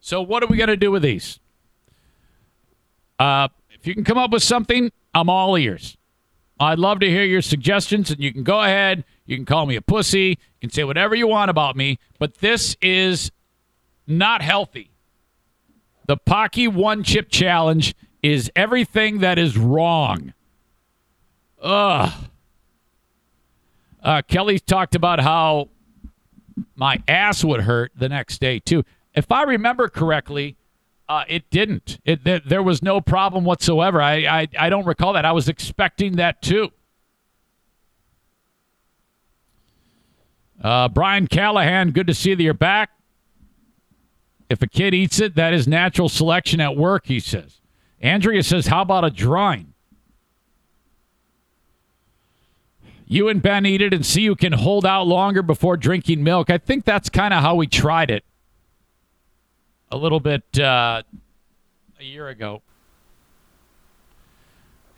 So, 0.00 0.22
what 0.22 0.42
are 0.42 0.48
we 0.48 0.56
going 0.56 0.70
to 0.70 0.76
do 0.76 0.90
with 0.90 1.02
these? 1.02 1.38
Uh, 3.16 3.46
if 3.70 3.86
you 3.86 3.94
can 3.94 4.02
come 4.02 4.18
up 4.18 4.32
with 4.32 4.42
something, 4.42 4.90
I'm 5.14 5.30
all 5.30 5.56
ears. 5.56 5.96
I'd 6.58 6.80
love 6.80 6.98
to 6.98 7.08
hear 7.08 7.22
your 7.22 7.42
suggestions, 7.42 8.10
and 8.10 8.18
you 8.18 8.32
can 8.32 8.42
go 8.42 8.60
ahead. 8.60 9.04
You 9.24 9.36
can 9.36 9.44
call 9.44 9.66
me 9.66 9.76
a 9.76 9.82
pussy. 9.82 10.30
You 10.30 10.60
can 10.60 10.70
say 10.70 10.82
whatever 10.82 11.14
you 11.14 11.28
want 11.28 11.48
about 11.48 11.76
me, 11.76 12.00
but 12.18 12.38
this 12.38 12.76
is 12.82 13.30
not 14.04 14.42
healthy. 14.42 14.90
The 16.08 16.16
Paqui 16.16 16.66
One 16.66 17.04
Chip 17.04 17.30
Challenge 17.30 17.94
is 18.20 18.50
everything 18.56 19.20
that 19.20 19.38
is 19.38 19.56
wrong. 19.56 20.34
Ugh. 21.62 22.10
Uh, 24.04 24.22
Kelly 24.28 24.58
talked 24.58 24.94
about 24.94 25.18
how 25.18 25.70
my 26.76 27.02
ass 27.08 27.42
would 27.42 27.62
hurt 27.62 27.90
the 27.96 28.08
next 28.08 28.40
day 28.40 28.60
too. 28.60 28.84
If 29.14 29.32
I 29.32 29.42
remember 29.42 29.88
correctly, 29.88 30.56
uh, 31.08 31.24
it 31.26 31.50
didn't. 31.50 31.98
It 32.04 32.24
th- 32.24 32.44
there 32.46 32.62
was 32.62 32.82
no 32.82 33.00
problem 33.00 33.44
whatsoever. 33.44 34.00
I, 34.00 34.42
I 34.42 34.48
I 34.58 34.70
don't 34.70 34.86
recall 34.86 35.14
that. 35.14 35.24
I 35.24 35.32
was 35.32 35.48
expecting 35.48 36.16
that 36.16 36.42
too. 36.42 36.70
Uh, 40.62 40.88
Brian 40.88 41.26
Callahan, 41.26 41.90
good 41.90 42.06
to 42.06 42.14
see 42.14 42.34
that 42.34 42.42
you're 42.42 42.54
back. 42.54 42.90
If 44.48 44.62
a 44.62 44.66
kid 44.66 44.94
eats 44.94 45.20
it, 45.20 45.34
that 45.34 45.52
is 45.52 45.66
natural 45.66 46.08
selection 46.08 46.60
at 46.60 46.76
work, 46.76 47.06
he 47.06 47.20
says. 47.20 47.60
Andrea 48.00 48.42
says, 48.42 48.66
How 48.66 48.82
about 48.82 49.04
a 49.04 49.10
drawing? 49.10 49.73
You 53.06 53.28
and 53.28 53.42
Ben 53.42 53.66
eat 53.66 53.82
it 53.82 53.92
and 53.92 54.04
see 54.04 54.26
who 54.26 54.34
can 54.34 54.52
hold 54.52 54.86
out 54.86 55.06
longer 55.06 55.42
before 55.42 55.76
drinking 55.76 56.24
milk. 56.24 56.50
I 56.50 56.58
think 56.58 56.84
that's 56.84 57.08
kind 57.08 57.34
of 57.34 57.42
how 57.42 57.54
we 57.54 57.66
tried 57.66 58.10
it 58.10 58.24
a 59.90 59.96
little 59.96 60.20
bit 60.20 60.42
uh, 60.58 61.02
a 62.00 62.04
year 62.04 62.28
ago. 62.28 62.62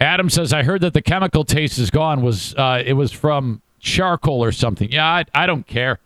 Adam 0.00 0.28
says, 0.30 0.52
I 0.52 0.62
heard 0.62 0.82
that 0.82 0.92
the 0.92 1.02
chemical 1.02 1.44
taste 1.44 1.78
is 1.78 1.90
gone. 1.90 2.22
Was 2.22 2.54
uh, 2.54 2.82
It 2.84 2.94
was 2.94 3.12
from 3.12 3.62
charcoal 3.80 4.42
or 4.42 4.52
something. 4.52 4.90
Yeah, 4.90 5.06
I, 5.06 5.24
I 5.34 5.46
don't 5.46 5.66
care. 5.66 5.98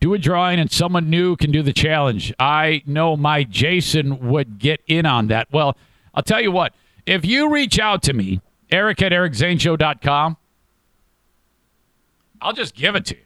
Do 0.00 0.14
a 0.14 0.18
drawing 0.18 0.58
and 0.58 0.70
someone 0.70 1.10
new 1.10 1.36
can 1.36 1.50
do 1.50 1.62
the 1.62 1.72
challenge. 1.72 2.32
I 2.38 2.82
know 2.86 3.16
my 3.16 3.44
Jason 3.44 4.30
would 4.30 4.58
get 4.58 4.80
in 4.86 5.04
on 5.04 5.26
that. 5.26 5.48
Well, 5.52 5.76
I'll 6.14 6.22
tell 6.22 6.40
you 6.40 6.50
what. 6.50 6.72
If 7.06 7.24
you 7.26 7.52
reach 7.52 7.78
out 7.78 8.02
to 8.04 8.12
me 8.14 8.40
Eric 8.70 9.02
at 9.02 9.12
ericzaneshow.com. 9.12 10.36
I'll 12.42 12.52
just 12.52 12.74
give 12.74 12.94
it 12.94 13.04
to 13.06 13.16
you. 13.16 13.22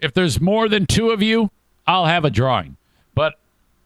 If 0.00 0.14
there's 0.14 0.40
more 0.40 0.68
than 0.68 0.86
two 0.86 1.10
of 1.10 1.22
you, 1.22 1.50
I'll 1.86 2.06
have 2.06 2.24
a 2.24 2.30
drawing. 2.30 2.76
But 3.14 3.34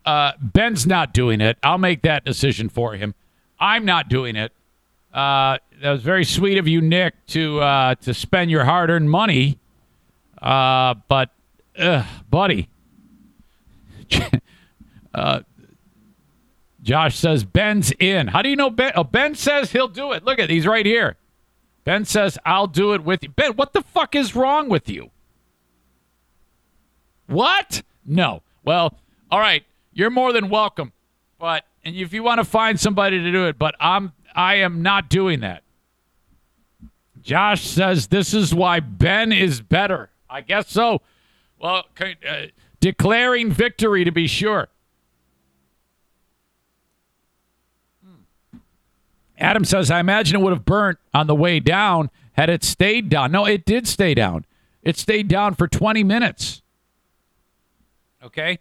uh, 0.06 0.32
Ben's 0.40 0.86
not 0.86 1.12
doing 1.12 1.40
it. 1.40 1.58
I'll 1.62 1.78
make 1.78 2.02
that 2.02 2.24
decision 2.24 2.68
for 2.68 2.94
him. 2.94 3.14
I'm 3.58 3.84
not 3.84 4.08
doing 4.08 4.36
it. 4.36 4.52
Uh, 5.12 5.58
that 5.80 5.90
was 5.90 6.02
very 6.02 6.24
sweet 6.24 6.58
of 6.58 6.66
you, 6.66 6.80
Nick, 6.80 7.14
to 7.28 7.60
uh, 7.60 7.94
to 7.96 8.14
spend 8.14 8.50
your 8.50 8.64
hard-earned 8.64 9.10
money. 9.10 9.58
Uh, 10.40 10.94
but, 11.08 11.30
buddy, 12.30 12.68
uh, 15.14 15.40
Josh 16.84 17.16
says 17.16 17.44
Ben's 17.44 17.92
in. 17.98 18.28
How 18.28 18.42
do 18.42 18.50
you 18.50 18.56
know 18.56 18.68
Ben? 18.68 18.92
Oh, 18.94 19.04
Ben 19.04 19.34
says 19.34 19.72
he'll 19.72 19.88
do 19.88 20.12
it. 20.12 20.22
Look 20.22 20.38
at 20.38 20.50
he's 20.50 20.66
right 20.66 20.84
here. 20.84 21.16
Ben 21.82 22.04
says 22.04 22.38
I'll 22.44 22.66
do 22.66 22.92
it 22.92 23.02
with 23.02 23.22
you. 23.22 23.30
Ben, 23.30 23.54
what 23.54 23.72
the 23.72 23.80
fuck 23.80 24.14
is 24.14 24.36
wrong 24.36 24.68
with 24.68 24.88
you? 24.88 25.10
What? 27.26 27.82
No. 28.04 28.42
Well, 28.64 28.94
all 29.30 29.40
right. 29.40 29.64
You're 29.94 30.10
more 30.10 30.34
than 30.34 30.50
welcome. 30.50 30.92
But 31.38 31.64
and 31.84 31.96
if 31.96 32.12
you 32.12 32.22
want 32.22 32.38
to 32.38 32.44
find 32.44 32.78
somebody 32.78 33.18
to 33.18 33.32
do 33.32 33.46
it, 33.46 33.58
but 33.58 33.74
I'm 33.80 34.12
I 34.34 34.56
am 34.56 34.82
not 34.82 35.08
doing 35.08 35.40
that. 35.40 35.62
Josh 37.22 37.62
says 37.62 38.08
this 38.08 38.34
is 38.34 38.54
why 38.54 38.80
Ben 38.80 39.32
is 39.32 39.62
better. 39.62 40.10
I 40.28 40.42
guess 40.42 40.70
so. 40.70 41.00
Well, 41.58 41.84
uh, 41.98 42.34
declaring 42.80 43.50
victory 43.50 44.04
to 44.04 44.12
be 44.12 44.26
sure. 44.26 44.68
Adam 49.38 49.64
says, 49.64 49.90
I 49.90 50.00
imagine 50.00 50.40
it 50.40 50.42
would 50.42 50.52
have 50.52 50.64
burnt 50.64 50.98
on 51.12 51.26
the 51.26 51.34
way 51.34 51.60
down 51.60 52.10
had 52.32 52.50
it 52.50 52.64
stayed 52.64 53.08
down. 53.08 53.32
No, 53.32 53.46
it 53.46 53.64
did 53.64 53.86
stay 53.86 54.14
down. 54.14 54.44
It 54.82 54.98
stayed 54.98 55.28
down 55.28 55.54
for 55.54 55.66
20 55.66 56.04
minutes. 56.04 56.62
Okay. 58.22 58.58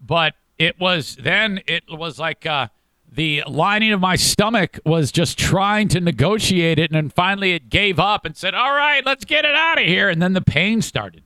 But 0.00 0.34
it 0.58 0.78
was 0.80 1.16
then, 1.16 1.60
it 1.66 1.84
was 1.88 2.18
like 2.18 2.46
uh, 2.46 2.68
the 3.10 3.42
lining 3.46 3.92
of 3.92 4.00
my 4.00 4.16
stomach 4.16 4.78
was 4.86 5.12
just 5.12 5.38
trying 5.38 5.88
to 5.88 6.00
negotiate 6.00 6.78
it. 6.78 6.90
And 6.90 6.96
then 6.96 7.10
finally 7.10 7.52
it 7.52 7.68
gave 7.68 7.98
up 7.98 8.24
and 8.24 8.36
said, 8.36 8.54
All 8.54 8.72
right, 8.72 9.04
let's 9.04 9.24
get 9.24 9.44
it 9.44 9.54
out 9.54 9.78
of 9.78 9.84
here. 9.84 10.08
And 10.08 10.22
then 10.22 10.32
the 10.32 10.40
pain 10.40 10.82
started. 10.82 11.22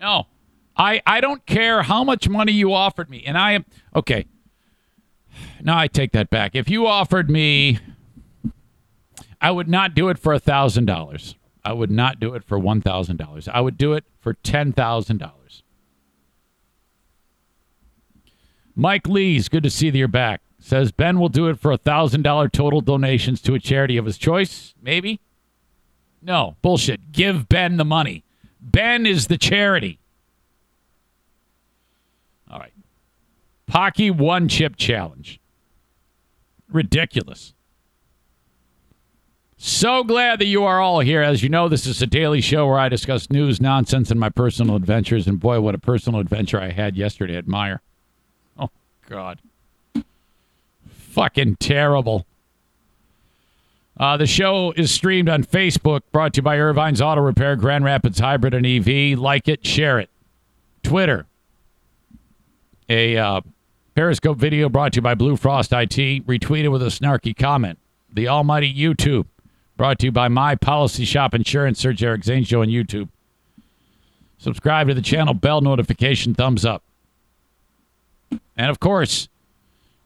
No, 0.00 0.26
I, 0.76 1.00
I 1.06 1.20
don't 1.20 1.44
care 1.46 1.82
how 1.82 2.04
much 2.04 2.28
money 2.28 2.52
you 2.52 2.72
offered 2.72 3.08
me. 3.08 3.22
And 3.26 3.38
I 3.38 3.52
am, 3.52 3.64
okay. 3.94 4.26
No, 5.64 5.76
I 5.76 5.86
take 5.86 6.10
that 6.12 6.28
back. 6.28 6.56
If 6.56 6.68
you 6.68 6.88
offered 6.88 7.30
me, 7.30 7.78
I 9.40 9.52
would 9.52 9.68
not 9.68 9.94
do 9.94 10.08
it 10.08 10.18
for 10.18 10.32
a 10.32 10.40
thousand 10.40 10.86
dollars. 10.86 11.36
I 11.64 11.72
would 11.72 11.90
not 11.90 12.18
do 12.18 12.34
it 12.34 12.42
for 12.42 12.58
one 12.58 12.80
thousand 12.80 13.18
dollars. 13.18 13.46
I 13.46 13.60
would 13.60 13.78
do 13.78 13.92
it 13.92 14.04
for 14.18 14.34
ten 14.34 14.72
thousand 14.72 15.18
dollars. 15.18 15.62
Mike 18.74 19.06
Lees, 19.06 19.48
good 19.48 19.62
to 19.62 19.70
see 19.70 19.88
that 19.88 19.96
you're 19.98 20.08
back. 20.08 20.40
Says 20.58 20.90
Ben 20.90 21.20
will 21.20 21.28
do 21.28 21.48
it 21.48 21.60
for 21.60 21.70
a 21.70 21.76
thousand 21.76 22.22
dollar 22.22 22.48
total 22.48 22.80
donations 22.80 23.40
to 23.42 23.54
a 23.54 23.60
charity 23.60 23.96
of 23.96 24.06
his 24.06 24.18
choice. 24.18 24.74
Maybe. 24.82 25.20
No 26.20 26.56
bullshit. 26.60 27.12
Give 27.12 27.48
Ben 27.48 27.76
the 27.76 27.84
money. 27.84 28.24
Ben 28.60 29.06
is 29.06 29.28
the 29.28 29.38
charity. 29.38 30.00
All 32.50 32.58
right. 32.58 32.72
Paqui 33.70 34.10
one 34.10 34.48
chip 34.48 34.76
challenge. 34.76 35.40
Ridiculous. 36.72 37.54
So 39.64 40.02
glad 40.02 40.40
that 40.40 40.46
you 40.46 40.64
are 40.64 40.80
all 40.80 40.98
here. 41.00 41.22
As 41.22 41.42
you 41.42 41.48
know, 41.48 41.68
this 41.68 41.86
is 41.86 42.02
a 42.02 42.06
daily 42.06 42.40
show 42.40 42.66
where 42.66 42.80
I 42.80 42.88
discuss 42.88 43.30
news, 43.30 43.60
nonsense, 43.60 44.10
and 44.10 44.18
my 44.18 44.28
personal 44.28 44.74
adventures. 44.74 45.28
And 45.28 45.38
boy, 45.38 45.60
what 45.60 45.76
a 45.76 45.78
personal 45.78 46.18
adventure 46.18 46.60
I 46.60 46.70
had 46.70 46.96
yesterday 46.96 47.36
at 47.36 47.46
Meijer. 47.46 47.78
Oh, 48.58 48.70
God. 49.08 49.38
Fucking 50.88 51.56
terrible. 51.56 52.26
Uh, 53.96 54.16
the 54.16 54.26
show 54.26 54.72
is 54.72 54.90
streamed 54.90 55.28
on 55.28 55.44
Facebook, 55.44 56.00
brought 56.10 56.34
to 56.34 56.38
you 56.38 56.42
by 56.42 56.56
Irvine's 56.56 57.00
Auto 57.00 57.20
Repair, 57.20 57.54
Grand 57.54 57.84
Rapids 57.84 58.18
Hybrid 58.18 58.54
and 58.54 58.66
EV. 58.66 59.16
Like 59.16 59.46
it, 59.46 59.64
share 59.64 60.00
it. 60.00 60.10
Twitter, 60.82 61.26
a 62.88 63.16
uh, 63.16 63.40
Periscope 63.94 64.38
video 64.38 64.68
brought 64.68 64.94
to 64.94 64.98
you 64.98 65.02
by 65.02 65.14
Blue 65.14 65.36
Frost 65.36 65.72
IT, 65.72 66.26
retweeted 66.26 66.70
with 66.70 66.82
a 66.82 66.86
snarky 66.86 67.36
comment. 67.36 67.78
The 68.12 68.28
almighty 68.28 68.72
YouTube, 68.72 69.26
brought 69.76 69.98
to 69.98 70.06
you 70.06 70.12
by 70.12 70.28
My 70.28 70.54
Policy 70.54 71.04
Shop 71.04 71.34
Insurance. 71.34 71.78
Search 71.78 72.02
Eric 72.02 72.24
Zane 72.24 72.44
Show 72.44 72.62
on 72.62 72.68
YouTube. 72.68 73.08
Subscribe 74.38 74.88
to 74.88 74.94
the 74.94 75.02
channel, 75.02 75.34
bell 75.34 75.60
notification, 75.60 76.34
thumbs 76.34 76.64
up. 76.64 76.82
And 78.56 78.70
of 78.70 78.80
course, 78.80 79.28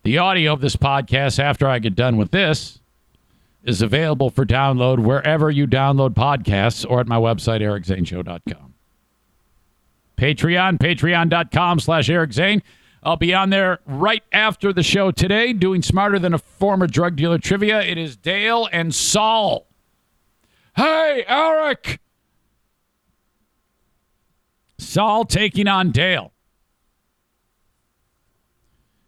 the 0.03 0.19
audio 0.19 0.53
of 0.53 0.61
this 0.61 0.77
podcast 0.77 1.39
after 1.39 1.69
I 1.69 1.79
get 1.79 1.95
done 1.95 2.17
with 2.17 2.33
this 2.33 2.81
is 3.65 3.83
available 3.83 4.31
for 4.31 4.45
download 4.45 5.01
wherever 5.01 5.51
you 5.51 5.67
download 5.67 6.15
podcasts 6.15 6.85
or 6.89 7.01
at 7.01 7.07
my 7.07 7.17
website, 7.17 7.61
ericzaneshow.com. 7.61 8.75
Patreon, 10.17 10.79
patreon.com 10.79 11.81
slash 11.81 12.09
Eric 12.09 12.33
Zane. 12.33 12.63
I'll 13.07 13.17
be 13.17 13.33
on 13.33 13.51
there 13.51 13.79
right 13.87 14.25
after 14.33 14.73
the 14.73 14.83
show 14.83 15.13
today 15.13 15.53
doing 15.53 15.81
Smarter 15.81 16.19
Than 16.19 16.35
a 16.35 16.39
Former 16.39 16.89
Drug 16.89 17.15
Dealer 17.15 17.39
trivia. 17.39 17.81
It 17.81 17.99
is 17.99 18.17
Dale 18.17 18.69
and 18.73 18.93
Saul. 18.93 19.69
Hey, 20.75 21.25
Eric! 21.29 22.01
Saul 24.79 25.25
taking 25.25 25.69
on 25.69 25.93
Dale. 25.93 26.33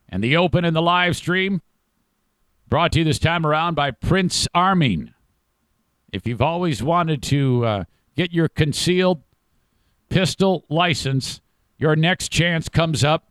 And 0.08 0.22
the 0.22 0.36
open 0.36 0.64
and 0.64 0.76
the 0.76 0.80
live 0.80 1.16
stream 1.16 1.60
brought 2.68 2.92
to 2.92 3.00
you 3.00 3.04
this 3.04 3.18
time 3.18 3.44
around 3.44 3.74
by 3.74 3.90
Prince 3.90 4.46
Arming. 4.54 5.12
If 6.12 6.24
you've 6.24 6.40
always 6.40 6.84
wanted 6.84 7.20
to 7.24 7.66
uh, 7.66 7.84
get 8.14 8.32
your 8.32 8.48
concealed 8.48 9.24
pistol 10.08 10.64
license, 10.68 11.40
your 11.78 11.96
next 11.96 12.28
chance 12.28 12.68
comes 12.68 13.02
up. 13.02 13.24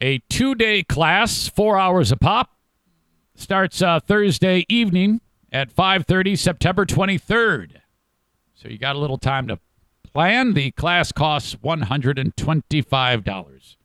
A 0.00 0.18
two-day 0.28 0.82
class, 0.82 1.48
four 1.48 1.78
hours 1.78 2.10
a 2.10 2.16
pop, 2.16 2.50
starts 3.34 3.82
uh, 3.82 4.00
Thursday 4.00 4.64
evening 4.68 5.20
at 5.52 5.72
5:30, 5.74 6.36
September 6.36 6.84
23rd. 6.84 7.80
So 8.54 8.68
you 8.68 8.78
got 8.78 8.96
a 8.96 8.98
little 8.98 9.18
time 9.18 9.46
to 9.48 9.60
plan. 10.12 10.54
The 10.54 10.72
class 10.72 11.12
costs 11.12 11.54
$125. 11.56 13.76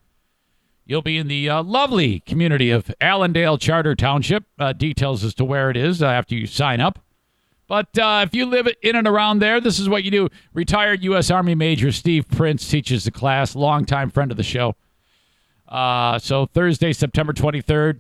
You'll 0.86 1.02
be 1.04 1.18
in 1.18 1.28
the 1.28 1.50
uh, 1.50 1.64
lovely 1.64 2.22
community 2.22 2.72
of 2.72 2.92
Allendale 3.00 3.60
Charter 3.60 3.96
Township. 3.96 4.46
Uh, 4.58 4.74
details 4.74 5.24
as 5.24 5.36
to 5.36 5.46
where 5.46 5.70
it 5.70 5.78
is 5.78 6.02
uh, 6.02 6.08
after 6.08 6.34
you 6.34 6.48
sign 6.48 6.82
up. 6.82 6.98
But 7.68 7.96
uh, 8.00 8.26
if 8.26 8.34
you 8.34 8.48
live 8.48 8.68
in 8.82 8.96
and 8.96 9.08
around 9.08 9.38
there, 9.40 9.62
this 9.62 9.78
is 9.78 9.88
what 9.88 10.04
you 10.04 10.10
do. 10.10 10.30
Retired 10.54 11.04
U.S. 11.04 11.30
Army 11.30 11.54
Major 11.54 11.92
Steve 11.92 12.28
Prince 12.28 12.68
teaches 12.68 13.04
the 13.04 13.12
class, 13.12 13.56
longtime 13.56 14.10
friend 14.10 14.32
of 14.32 14.38
the 14.38 14.44
show. 14.44 14.76
Uh, 15.70 16.18
so 16.18 16.48
Thursday, 16.48 16.92
September 16.92 17.32
23rd, 17.32 18.00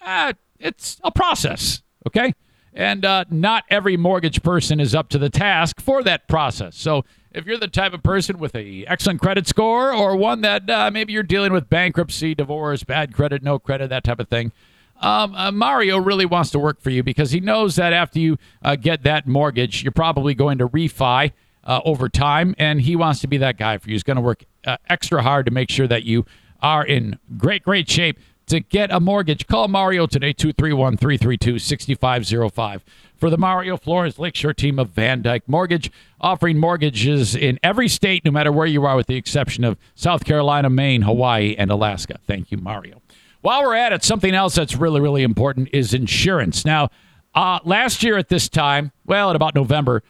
uh, 0.00 0.32
it's 0.58 1.00
a 1.04 1.10
process, 1.10 1.82
okay? 2.06 2.32
And 2.72 3.04
uh, 3.04 3.24
not 3.30 3.64
every 3.70 3.96
mortgage 3.96 4.42
person 4.42 4.80
is 4.80 4.94
up 4.94 5.08
to 5.10 5.18
the 5.18 5.30
task 5.30 5.80
for 5.80 6.02
that 6.02 6.28
process. 6.28 6.76
So 6.76 7.04
if 7.32 7.46
you're 7.46 7.58
the 7.58 7.68
type 7.68 7.94
of 7.94 8.02
person 8.02 8.38
with 8.38 8.54
a 8.54 8.84
excellent 8.86 9.20
credit 9.20 9.46
score 9.46 9.92
or 9.92 10.14
one 10.16 10.42
that 10.42 10.68
uh, 10.68 10.90
maybe 10.90 11.12
you're 11.12 11.22
dealing 11.22 11.52
with 11.52 11.70
bankruptcy, 11.70 12.34
divorce, 12.34 12.84
bad 12.84 13.14
credit, 13.14 13.42
no 13.42 13.58
credit, 13.58 13.88
that 13.88 14.04
type 14.04 14.20
of 14.20 14.28
thing, 14.28 14.52
um, 15.00 15.34
uh, 15.34 15.52
Mario 15.52 15.98
really 15.98 16.26
wants 16.26 16.50
to 16.50 16.58
work 16.58 16.80
for 16.80 16.90
you 16.90 17.02
because 17.02 17.30
he 17.30 17.40
knows 17.40 17.76
that 17.76 17.92
after 17.92 18.18
you 18.18 18.38
uh, 18.62 18.76
get 18.76 19.02
that 19.02 19.26
mortgage, 19.26 19.82
you're 19.82 19.92
probably 19.92 20.34
going 20.34 20.58
to 20.58 20.68
refi 20.68 21.32
uh, 21.64 21.80
over 21.84 22.08
time, 22.08 22.54
and 22.58 22.80
he 22.80 22.96
wants 22.96 23.20
to 23.20 23.26
be 23.26 23.36
that 23.38 23.58
guy 23.58 23.76
for 23.78 23.88
you. 23.88 23.94
He's 23.94 24.02
going 24.02 24.16
to 24.16 24.22
work 24.22 24.44
uh, 24.64 24.76
extra 24.88 25.22
hard 25.22 25.46
to 25.46 25.52
make 25.52 25.70
sure 25.70 25.86
that 25.86 26.04
you 26.04 26.24
are 26.62 26.84
in 26.84 27.18
great, 27.36 27.62
great 27.62 27.90
shape 27.90 28.18
to 28.46 28.60
get 28.60 28.90
a 28.90 29.00
mortgage. 29.00 29.46
Call 29.46 29.68
Mario 29.68 30.06
today, 30.06 30.32
231 30.32 30.96
332 30.96 31.58
6505. 31.58 32.84
For 33.16 33.30
the 33.30 33.38
Mario 33.38 33.76
Flores 33.76 34.18
Lakeshore 34.18 34.52
team 34.52 34.78
of 34.78 34.90
VanDyk 34.90 35.42
Mortgage, 35.46 35.90
offering 36.20 36.58
mortgages 36.58 37.34
in 37.34 37.58
every 37.62 37.88
state, 37.88 38.24
no 38.24 38.30
matter 38.30 38.52
where 38.52 38.66
you 38.66 38.84
are, 38.84 38.94
with 38.94 39.06
the 39.06 39.16
exception 39.16 39.64
of 39.64 39.78
South 39.94 40.24
Carolina, 40.24 40.68
Maine, 40.68 41.02
Hawaii, 41.02 41.54
and 41.56 41.70
Alaska. 41.70 42.18
Thank 42.26 42.50
you, 42.50 42.58
Mario. 42.58 43.00
While 43.40 43.62
we're 43.62 43.74
at 43.74 43.92
it, 43.92 44.04
something 44.04 44.34
else 44.34 44.54
that's 44.54 44.76
really, 44.76 45.00
really 45.00 45.22
important 45.22 45.70
is 45.72 45.94
insurance. 45.94 46.64
Now, 46.64 46.90
uh, 47.34 47.60
last 47.64 48.02
year 48.02 48.18
at 48.18 48.28
this 48.28 48.48
time, 48.48 48.92
well, 49.06 49.30
at 49.30 49.36
about 49.36 49.54
November, 49.54 50.02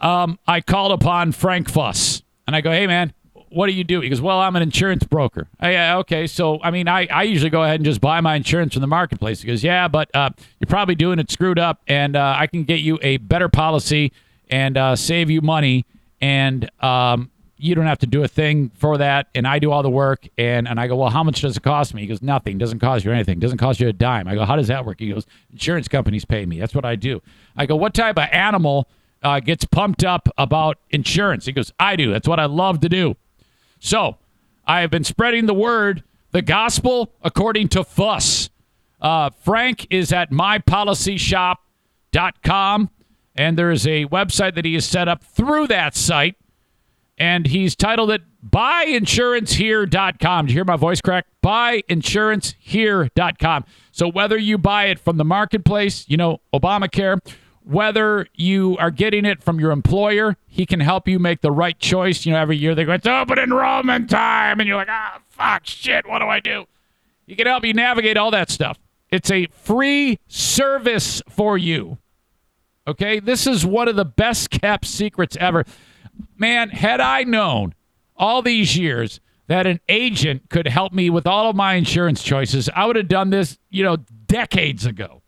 um, 0.00 0.38
I 0.46 0.60
called 0.60 0.92
upon 0.92 1.32
Frank 1.32 1.70
Fuss 1.70 2.22
and 2.46 2.54
I 2.54 2.60
go, 2.60 2.70
hey, 2.70 2.86
man, 2.86 3.12
what 3.50 3.66
do 3.66 3.72
you 3.72 3.84
do? 3.84 4.00
He 4.00 4.08
goes, 4.08 4.20
well, 4.20 4.40
I'm 4.40 4.56
an 4.56 4.62
insurance 4.62 5.04
broker. 5.04 5.48
Oh, 5.60 5.68
yeah, 5.68 5.98
okay. 5.98 6.26
So, 6.26 6.60
I 6.62 6.70
mean, 6.70 6.88
I, 6.88 7.06
I 7.06 7.22
usually 7.24 7.50
go 7.50 7.62
ahead 7.62 7.76
and 7.76 7.84
just 7.84 8.00
buy 8.00 8.20
my 8.20 8.34
insurance 8.36 8.74
from 8.74 8.80
the 8.80 8.86
marketplace. 8.86 9.40
He 9.40 9.46
goes, 9.46 9.62
yeah, 9.62 9.88
but 9.88 10.14
uh, 10.14 10.30
you're 10.60 10.68
probably 10.68 10.94
doing 10.94 11.18
it 11.18 11.30
screwed 11.30 11.58
up, 11.58 11.80
and 11.86 12.16
uh, 12.16 12.36
I 12.38 12.46
can 12.46 12.64
get 12.64 12.80
you 12.80 12.98
a 13.02 13.18
better 13.18 13.48
policy 13.48 14.12
and 14.48 14.76
uh, 14.76 14.96
save 14.96 15.30
you 15.30 15.40
money. 15.40 15.84
And 16.20 16.70
um, 16.80 17.30
you 17.58 17.74
don't 17.74 17.86
have 17.86 17.98
to 17.98 18.06
do 18.06 18.22
a 18.22 18.28
thing 18.28 18.70
for 18.74 18.98
that 18.98 19.28
and 19.34 19.46
i 19.46 19.58
do 19.58 19.70
all 19.70 19.82
the 19.82 19.90
work 19.90 20.28
and, 20.36 20.68
and 20.68 20.78
i 20.78 20.86
go 20.86 20.96
well 20.96 21.10
how 21.10 21.22
much 21.22 21.40
does 21.40 21.56
it 21.56 21.62
cost 21.62 21.94
me 21.94 22.02
he 22.02 22.06
goes 22.06 22.22
nothing 22.22 22.58
doesn't 22.58 22.80
cost 22.80 23.04
you 23.04 23.10
anything 23.10 23.38
doesn't 23.38 23.58
cost 23.58 23.80
you 23.80 23.88
a 23.88 23.92
dime 23.92 24.28
i 24.28 24.34
go 24.34 24.44
how 24.44 24.56
does 24.56 24.68
that 24.68 24.84
work 24.84 25.00
he 25.00 25.08
goes 25.10 25.26
insurance 25.52 25.88
companies 25.88 26.24
pay 26.24 26.44
me 26.44 26.58
that's 26.58 26.74
what 26.74 26.84
i 26.84 26.94
do 26.94 27.20
i 27.56 27.64
go 27.64 27.74
what 27.74 27.94
type 27.94 28.18
of 28.18 28.28
animal 28.30 28.88
uh, 29.22 29.40
gets 29.40 29.64
pumped 29.64 30.04
up 30.04 30.28
about 30.36 30.78
insurance 30.90 31.46
he 31.46 31.52
goes 31.52 31.72
i 31.80 31.96
do 31.96 32.10
that's 32.10 32.28
what 32.28 32.38
i 32.38 32.44
love 32.44 32.80
to 32.80 32.88
do 32.88 33.16
so 33.78 34.16
i 34.66 34.80
have 34.80 34.90
been 34.90 35.04
spreading 35.04 35.46
the 35.46 35.54
word 35.54 36.02
the 36.32 36.42
gospel 36.42 37.12
according 37.22 37.68
to 37.68 37.84
fuss 37.84 38.50
uh, 39.00 39.30
frank 39.30 39.86
is 39.90 40.12
at 40.12 40.30
mypolicyshop.com 40.30 42.90
and 43.34 43.58
there 43.58 43.70
is 43.70 43.86
a 43.86 44.06
website 44.06 44.54
that 44.54 44.64
he 44.64 44.72
has 44.74 44.86
set 44.86 45.08
up 45.08 45.22
through 45.22 45.66
that 45.66 45.94
site 45.94 46.36
and 47.18 47.46
he's 47.46 47.76
titled 47.76 48.10
it 48.10 48.22
buyinsurancehere.com. 48.50 50.46
Did 50.46 50.52
you 50.52 50.58
hear 50.58 50.64
my 50.64 50.76
voice 50.76 51.00
crack? 51.00 51.26
Buyinsurancehere.com. 51.42 53.64
So 53.92 54.08
whether 54.08 54.36
you 54.36 54.58
buy 54.58 54.86
it 54.86 54.98
from 54.98 55.16
the 55.16 55.24
marketplace, 55.24 56.04
you 56.08 56.16
know, 56.16 56.40
Obamacare, 56.52 57.20
whether 57.66 58.28
you 58.34 58.76
are 58.78 58.92
getting 58.92 59.24
it 59.24 59.42
from 59.42 59.58
your 59.58 59.72
employer, 59.72 60.36
he 60.46 60.64
can 60.64 60.78
help 60.78 61.08
you 61.08 61.18
make 61.18 61.40
the 61.40 61.50
right 61.50 61.76
choice. 61.80 62.24
You 62.24 62.32
know, 62.32 62.38
every 62.38 62.56
year 62.56 62.76
they 62.76 62.84
go, 62.84 62.92
it's 62.92 63.08
open 63.08 63.40
enrollment 63.40 64.08
time. 64.08 64.60
And 64.60 64.68
you're 64.68 64.76
like, 64.76 64.88
ah, 64.88 65.20
fuck, 65.30 65.66
shit, 65.66 66.06
what 66.08 66.20
do 66.20 66.26
I 66.26 66.38
do? 66.38 66.66
He 67.26 67.34
can 67.34 67.48
help 67.48 67.64
you 67.64 67.74
navigate 67.74 68.16
all 68.16 68.30
that 68.30 68.50
stuff. 68.50 68.78
It's 69.10 69.32
a 69.32 69.46
free 69.46 70.20
service 70.28 71.20
for 71.28 71.58
you. 71.58 71.98
Okay? 72.86 73.18
This 73.18 73.48
is 73.48 73.66
one 73.66 73.88
of 73.88 73.96
the 73.96 74.04
best 74.04 74.50
kept 74.50 74.86
secrets 74.86 75.36
ever. 75.40 75.64
Man, 76.38 76.68
had 76.68 77.00
I 77.00 77.24
known 77.24 77.74
all 78.16 78.42
these 78.42 78.76
years 78.76 79.20
that 79.48 79.66
an 79.66 79.80
agent 79.88 80.50
could 80.50 80.68
help 80.68 80.92
me 80.92 81.10
with 81.10 81.26
all 81.26 81.50
of 81.50 81.56
my 81.56 81.74
insurance 81.74 82.22
choices, 82.22 82.70
I 82.76 82.86
would 82.86 82.94
have 82.94 83.08
done 83.08 83.30
this, 83.30 83.58
you 83.70 83.82
know, 83.82 83.96
decades 84.28 84.86
ago. 84.86 85.22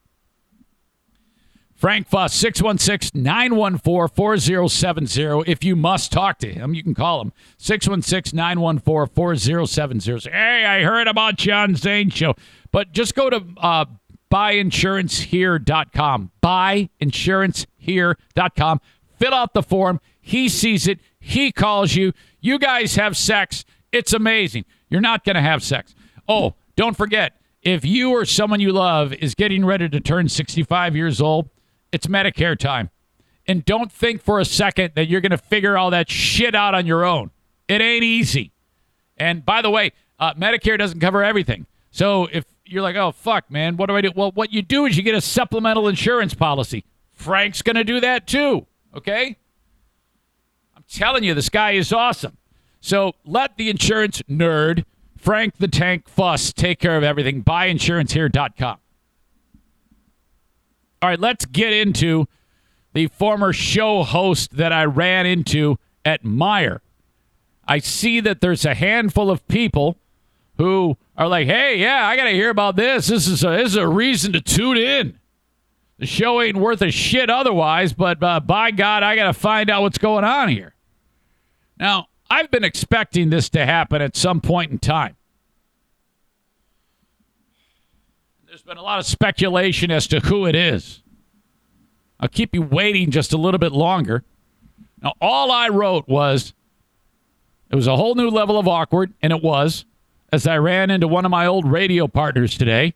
Frank 1.79 2.09
Fuss, 2.09 2.35
616 2.35 3.23
914 3.23 4.13
4070. 4.13 5.45
If 5.47 5.63
you 5.63 5.77
must 5.77 6.11
talk 6.11 6.41
to 6.41 6.53
him, 6.53 6.75
you 6.75 6.83
can 6.83 6.93
call 6.93 7.21
him 7.21 7.33
616 7.57 8.37
914 8.37 9.15
4070. 9.15 10.29
Hey, 10.29 10.65
I 10.65 10.83
heard 10.83 11.07
about 11.07 11.37
John 11.37 11.77
Zane 11.77 12.11
show. 12.11 12.35
But 12.73 12.91
just 12.91 13.15
go 13.15 13.31
to 13.31 13.45
uh, 13.59 13.85
buyinsurancehere.com. 14.29 16.33
Buyinsurancehere.com. 16.43 18.81
Fill 19.17 19.35
out 19.35 19.55
the 19.55 19.63
form. 19.63 20.01
He 20.21 20.49
sees 20.49 20.89
it. 20.89 20.99
He 21.21 21.53
calls 21.53 21.95
you. 21.95 22.13
You 22.41 22.59
guys 22.59 22.97
have 22.97 23.17
sex. 23.17 23.65
It's 23.93 24.13
amazing. 24.13 24.65
You're 24.91 25.01
not 25.01 25.25
going 25.25 25.37
to 25.37 25.43
have 25.43 25.63
sex. 25.63 25.95
Oh, 26.27 26.57
don't 26.75 26.97
forget 26.97 27.41
if 27.63 27.85
you 27.85 28.11
or 28.11 28.25
someone 28.25 28.59
you 28.59 28.73
love 28.73 29.13
is 29.13 29.37
getting 29.37 29.65
ready 29.65 29.89
to 29.89 30.01
turn 30.01 30.29
65 30.29 30.97
years 30.97 31.21
old, 31.21 31.51
it's 31.93 32.07
Medicare 32.07 32.59
time. 32.59 32.91
And 33.47 33.65
don't 33.65 33.91
think 33.91 34.23
for 34.23 34.41
a 34.41 34.45
second 34.45 34.93
that 34.95 35.09
you're 35.09 35.23
going 35.23 35.31
to 35.31 35.39
figure 35.39 35.79
all 35.79 35.91
that 35.91 36.11
shit 36.11 36.55
out 36.55 36.75
on 36.75 36.87
your 36.87 37.05
own. 37.05 37.31
It 37.67 37.81
ain't 37.81 38.05
easy. 38.05 38.53
And 39.17 39.45
by 39.45 39.63
the 39.63 39.71
way, 39.71 39.93
uh, 40.19 40.35
Medicare 40.35 40.79
doesn't 40.79 41.01
cover 41.01 41.25
everything. 41.25 41.67
So 41.91 42.29
if 42.31 42.45
you're 42.67 42.83
like, 42.83 42.97
oh, 42.97 43.13
fuck, 43.13 43.51
man, 43.51 43.77
what 43.77 43.87
do 43.87 43.97
I 43.97 44.03
do? 44.03 44.13
Well, 44.15 44.33
what 44.33 44.53
you 44.53 44.63
do 44.63 44.85
is 44.85 44.97
you 44.97 45.03
get 45.03 45.15
a 45.15 45.21
supplemental 45.21 45.89
insurance 45.89 46.35
policy. 46.35 46.85
Frank's 47.13 47.63
going 47.63 47.77
to 47.77 47.85
do 47.85 48.01
that 48.01 48.27
too. 48.27 48.67
Okay? 48.95 49.37
I'm 50.77 50.85
telling 50.89 51.25
you, 51.25 51.35
this 51.35 51.49
guy 51.49 51.73
is 51.73 51.93
awesome. 51.93 52.37
So 52.81 53.15
let 53.25 53.57
the 53.57 53.71
insurance 53.71 54.23
nerd, 54.23 54.85
Frank 55.17 55.57
the 55.57 55.69
Tank 55.69 56.09
Fuss, 56.09 56.53
take 56.53 56.79
care 56.79 56.97
of 56.97 57.03
everything. 57.03 57.43
Buyinsurancehere.com. 57.43 58.79
All 61.01 61.09
right, 61.09 61.21
let's 61.21 61.45
get 61.45 61.73
into 61.73 62.27
the 62.93 63.07
former 63.09 63.53
show 63.53 64.03
host 64.03 64.57
that 64.57 64.73
I 64.73 64.85
ran 64.85 65.27
into 65.27 65.79
at 66.05 66.25
Meijer. 66.25 66.81
I 67.67 67.79
see 67.79 68.21
that 68.21 68.41
there's 68.41 68.65
a 68.65 68.75
handful 68.75 69.31
of 69.31 69.47
people 69.47 69.97
who 70.57 70.97
are 71.17 71.29
like, 71.29 71.47
"Hey, 71.47 71.79
yeah, 71.79 72.07
I 72.07 72.17
got 72.17 72.25
to 72.25 72.31
hear 72.31 72.51
about 72.51 72.77
this. 72.77 73.09
This 73.09 73.29
is 73.29 73.45
a 73.45 73.51
this 73.51 73.69
is 73.69 73.77
a 73.77 73.87
reason 73.87 74.33
to 74.33 74.41
tune 74.41 74.77
in. 74.77 75.19
The 75.99 76.07
show 76.07 76.41
ain't 76.41 76.57
worth 76.57 76.83
a 76.83 76.91
shit 76.91 77.29
otherwise, 77.31 77.93
but 77.93 78.23
uh, 78.23 78.41
by 78.41 78.71
God, 78.71 79.03
I 79.03 79.15
got 79.17 79.25
to 79.27 79.33
find 79.33 79.71
out 79.71 79.83
what's 79.83 79.99
going 79.99 80.25
on 80.25 80.49
here." 80.49 80.75
Now, 81.79 82.09
I've 82.31 82.51
been 82.51 82.65
expecting 82.65 83.31
this 83.31 83.49
to 83.51 83.65
happen 83.65 84.03
at 84.03 84.17
some 84.17 84.41
point 84.41 84.73
in 84.73 84.79
time. 84.79 85.17
There's 88.47 88.58
been 88.69 88.77
a 88.77 88.83
lot 88.83 88.99
of 88.99 89.07
speculation 89.07 89.91
as 89.91 90.07
to 90.07 90.21
who 90.21 90.45
it 90.45 90.55
is. 90.55 91.03
I'll 92.21 92.29
keep 92.29 92.55
you 92.55 92.61
waiting 92.61 93.11
just 93.11 93.33
a 93.33 93.39
little 93.39 93.59
bit 93.59 93.73
longer. 93.73 94.25
Now, 95.03 95.15
all 95.23 95.51
I 95.51 95.71
wrote 95.71 96.07
was 96.07 96.53
it 97.71 97.77
was 97.77 97.87
a 97.87 97.97
whole 97.97 98.15
new 98.15 98.29
level 98.29 98.59
of 98.59 98.69
awkward, 98.69 99.15
and 99.23 99.33
it 99.33 99.43
was 99.43 99.87
as 100.31 100.47
I 100.47 100.59
ran 100.59 100.91
into 100.91 101.09
one 101.09 101.25
of 101.25 101.31
my 101.31 101.47
old 101.47 101.67
radio 101.67 102.07
partners 102.09 102.59
today, 102.59 102.93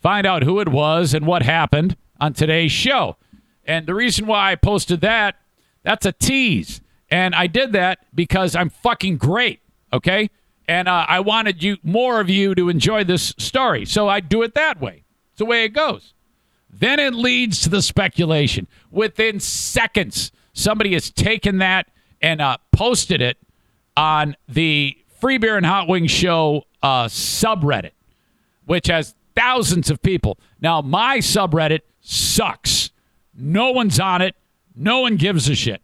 find 0.00 0.28
out 0.28 0.44
who 0.44 0.60
it 0.60 0.68
was 0.68 1.12
and 1.12 1.26
what 1.26 1.42
happened 1.42 1.96
on 2.20 2.32
today's 2.32 2.70
show. 2.70 3.16
And 3.64 3.84
the 3.84 3.96
reason 3.96 4.26
why 4.26 4.52
I 4.52 4.54
posted 4.54 5.00
that, 5.00 5.34
that's 5.82 6.06
a 6.06 6.12
tease. 6.12 6.80
And 7.10 7.34
I 7.34 7.48
did 7.48 7.72
that 7.72 7.98
because 8.14 8.54
I'm 8.54 8.70
fucking 8.70 9.16
great, 9.16 9.58
okay? 9.92 10.30
And 10.68 10.86
uh, 10.86 11.04
I 11.08 11.18
wanted 11.18 11.64
you, 11.64 11.78
more 11.82 12.20
of 12.20 12.30
you, 12.30 12.54
to 12.54 12.68
enjoy 12.68 13.02
this 13.02 13.34
story. 13.38 13.84
So 13.86 14.08
I 14.08 14.20
do 14.20 14.42
it 14.42 14.54
that 14.54 14.80
way. 14.80 15.02
It's 15.36 15.40
the 15.40 15.44
way 15.44 15.64
it 15.64 15.74
goes. 15.74 16.14
Then 16.70 16.98
it 16.98 17.12
leads 17.12 17.60
to 17.60 17.68
the 17.68 17.82
speculation. 17.82 18.66
Within 18.90 19.38
seconds, 19.38 20.32
somebody 20.54 20.94
has 20.94 21.10
taken 21.10 21.58
that 21.58 21.88
and 22.22 22.40
uh, 22.40 22.56
posted 22.72 23.20
it 23.20 23.36
on 23.98 24.34
the 24.48 24.96
Free 25.20 25.36
Beer 25.36 25.58
and 25.58 25.66
Hot 25.66 25.88
Wings 25.88 26.10
Show 26.10 26.64
uh, 26.82 27.04
subreddit, 27.04 27.90
which 28.64 28.86
has 28.86 29.14
thousands 29.34 29.90
of 29.90 30.00
people. 30.00 30.38
Now, 30.58 30.80
my 30.80 31.18
subreddit 31.18 31.80
sucks. 32.00 32.90
No 33.34 33.72
one's 33.72 34.00
on 34.00 34.22
it. 34.22 34.36
No 34.74 35.00
one 35.00 35.16
gives 35.16 35.50
a 35.50 35.54
shit. 35.54 35.82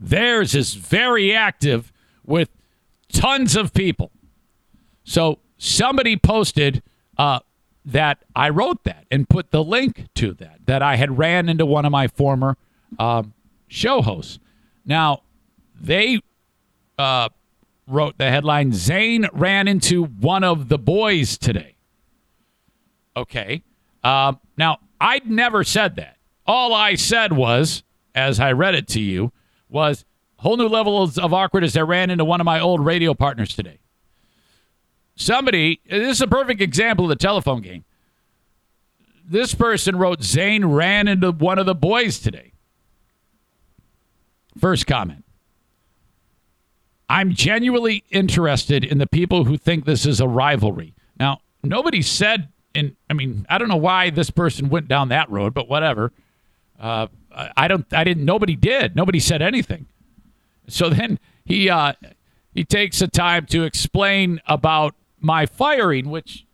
Theirs 0.00 0.56
is 0.56 0.74
very 0.74 1.32
active 1.32 1.92
with 2.24 2.48
tons 3.12 3.54
of 3.54 3.72
people. 3.72 4.10
So 5.04 5.38
somebody 5.58 6.16
posted 6.16 6.82
uh, 7.16 7.38
that 7.86 8.18
I 8.34 8.48
wrote 8.48 8.82
that 8.84 9.06
and 9.10 9.28
put 9.28 9.52
the 9.52 9.62
link 9.62 10.08
to 10.16 10.34
that, 10.34 10.58
that 10.66 10.82
I 10.82 10.96
had 10.96 11.16
ran 11.16 11.48
into 11.48 11.64
one 11.64 11.84
of 11.84 11.92
my 11.92 12.08
former 12.08 12.56
um, 12.98 13.32
show 13.68 14.02
hosts. 14.02 14.40
Now, 14.84 15.22
they 15.80 16.20
uh, 16.98 17.28
wrote 17.86 18.18
the 18.18 18.28
headline 18.28 18.72
Zane 18.72 19.28
ran 19.32 19.68
into 19.68 20.04
one 20.04 20.42
of 20.42 20.68
the 20.68 20.78
boys 20.78 21.38
today. 21.38 21.76
Okay. 23.16 23.62
Um, 24.02 24.40
now, 24.58 24.78
I'd 25.00 25.30
never 25.30 25.62
said 25.62 25.96
that. 25.96 26.16
All 26.44 26.74
I 26.74 26.96
said 26.96 27.32
was, 27.32 27.84
as 28.14 28.40
I 28.40 28.52
read 28.52 28.74
it 28.74 28.88
to 28.88 29.00
you, 29.00 29.32
was 29.68 30.04
whole 30.38 30.56
new 30.56 30.68
levels 30.68 31.18
of 31.18 31.32
awkward 31.32 31.64
as 31.64 31.76
I 31.76 31.82
ran 31.82 32.10
into 32.10 32.24
one 32.24 32.40
of 32.40 32.44
my 32.44 32.60
old 32.60 32.84
radio 32.84 33.14
partners 33.14 33.54
today. 33.54 33.78
Somebody, 35.16 35.80
this 35.88 36.16
is 36.16 36.20
a 36.20 36.26
perfect 36.26 36.60
example 36.60 37.06
of 37.06 37.08
the 37.08 37.16
telephone 37.16 37.62
game. 37.62 37.84
This 39.28 39.54
person 39.54 39.96
wrote, 39.96 40.22
Zane 40.22 40.66
ran 40.66 41.08
into 41.08 41.32
one 41.32 41.58
of 41.58 41.66
the 41.66 41.74
boys 41.74 42.20
today. 42.20 42.52
First 44.58 44.86
comment. 44.86 45.24
I'm 47.08 47.32
genuinely 47.32 48.04
interested 48.10 48.84
in 48.84 48.98
the 48.98 49.06
people 49.06 49.44
who 49.44 49.56
think 49.56 49.84
this 49.84 50.06
is 50.06 50.20
a 50.20 50.28
rivalry. 50.28 50.94
Now, 51.18 51.40
nobody 51.62 52.02
said, 52.02 52.48
and 52.74 52.94
I 53.08 53.14
mean, 53.14 53.46
I 53.48 53.58
don't 53.58 53.68
know 53.68 53.76
why 53.76 54.10
this 54.10 54.30
person 54.30 54.68
went 54.68 54.86
down 54.86 55.08
that 55.08 55.30
road, 55.30 55.54
but 55.54 55.68
whatever. 55.68 56.12
Uh, 56.78 57.06
I 57.56 57.68
don't, 57.68 57.86
I 57.92 58.04
didn't, 58.04 58.24
nobody 58.24 58.54
did. 58.54 58.96
Nobody 58.96 59.20
said 59.20 59.40
anything. 59.40 59.86
So 60.68 60.90
then 60.90 61.18
he, 61.44 61.70
uh, 61.70 61.94
he 62.54 62.64
takes 62.64 62.98
the 62.98 63.08
time 63.08 63.46
to 63.46 63.64
explain 63.64 64.40
about 64.46 64.94
my 65.26 65.44
firing, 65.44 66.08
which, 66.08 66.46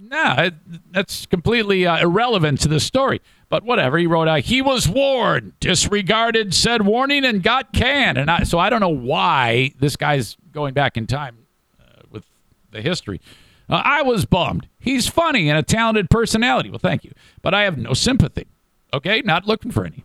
nah, 0.00 0.50
that's 0.90 1.26
completely 1.26 1.86
uh, 1.86 1.98
irrelevant 1.98 2.60
to 2.60 2.68
the 2.68 2.80
story. 2.80 3.20
But 3.50 3.64
whatever, 3.64 3.98
he 3.98 4.06
wrote 4.06 4.28
out, 4.28 4.40
he 4.40 4.62
was 4.62 4.88
warned, 4.88 5.52
disregarded 5.60 6.54
said 6.54 6.86
warning, 6.86 7.24
and 7.24 7.42
got 7.42 7.72
canned. 7.72 8.16
And 8.16 8.30
I, 8.30 8.44
so 8.44 8.58
I 8.58 8.70
don't 8.70 8.80
know 8.80 8.88
why 8.88 9.74
this 9.78 9.96
guy's 9.96 10.36
going 10.52 10.72
back 10.72 10.96
in 10.96 11.06
time 11.06 11.46
uh, 11.80 12.02
with 12.10 12.24
the 12.70 12.80
history. 12.80 13.20
Uh, 13.68 13.82
I 13.84 14.02
was 14.02 14.24
bummed. 14.24 14.68
He's 14.78 15.06
funny 15.06 15.48
and 15.48 15.58
a 15.58 15.62
talented 15.62 16.10
personality. 16.10 16.70
Well, 16.70 16.78
thank 16.78 17.04
you. 17.04 17.12
But 17.42 17.54
I 17.54 17.62
have 17.62 17.78
no 17.78 17.92
sympathy. 17.92 18.46
Okay, 18.92 19.22
not 19.22 19.46
looking 19.46 19.70
for 19.70 19.84
any. 19.84 20.04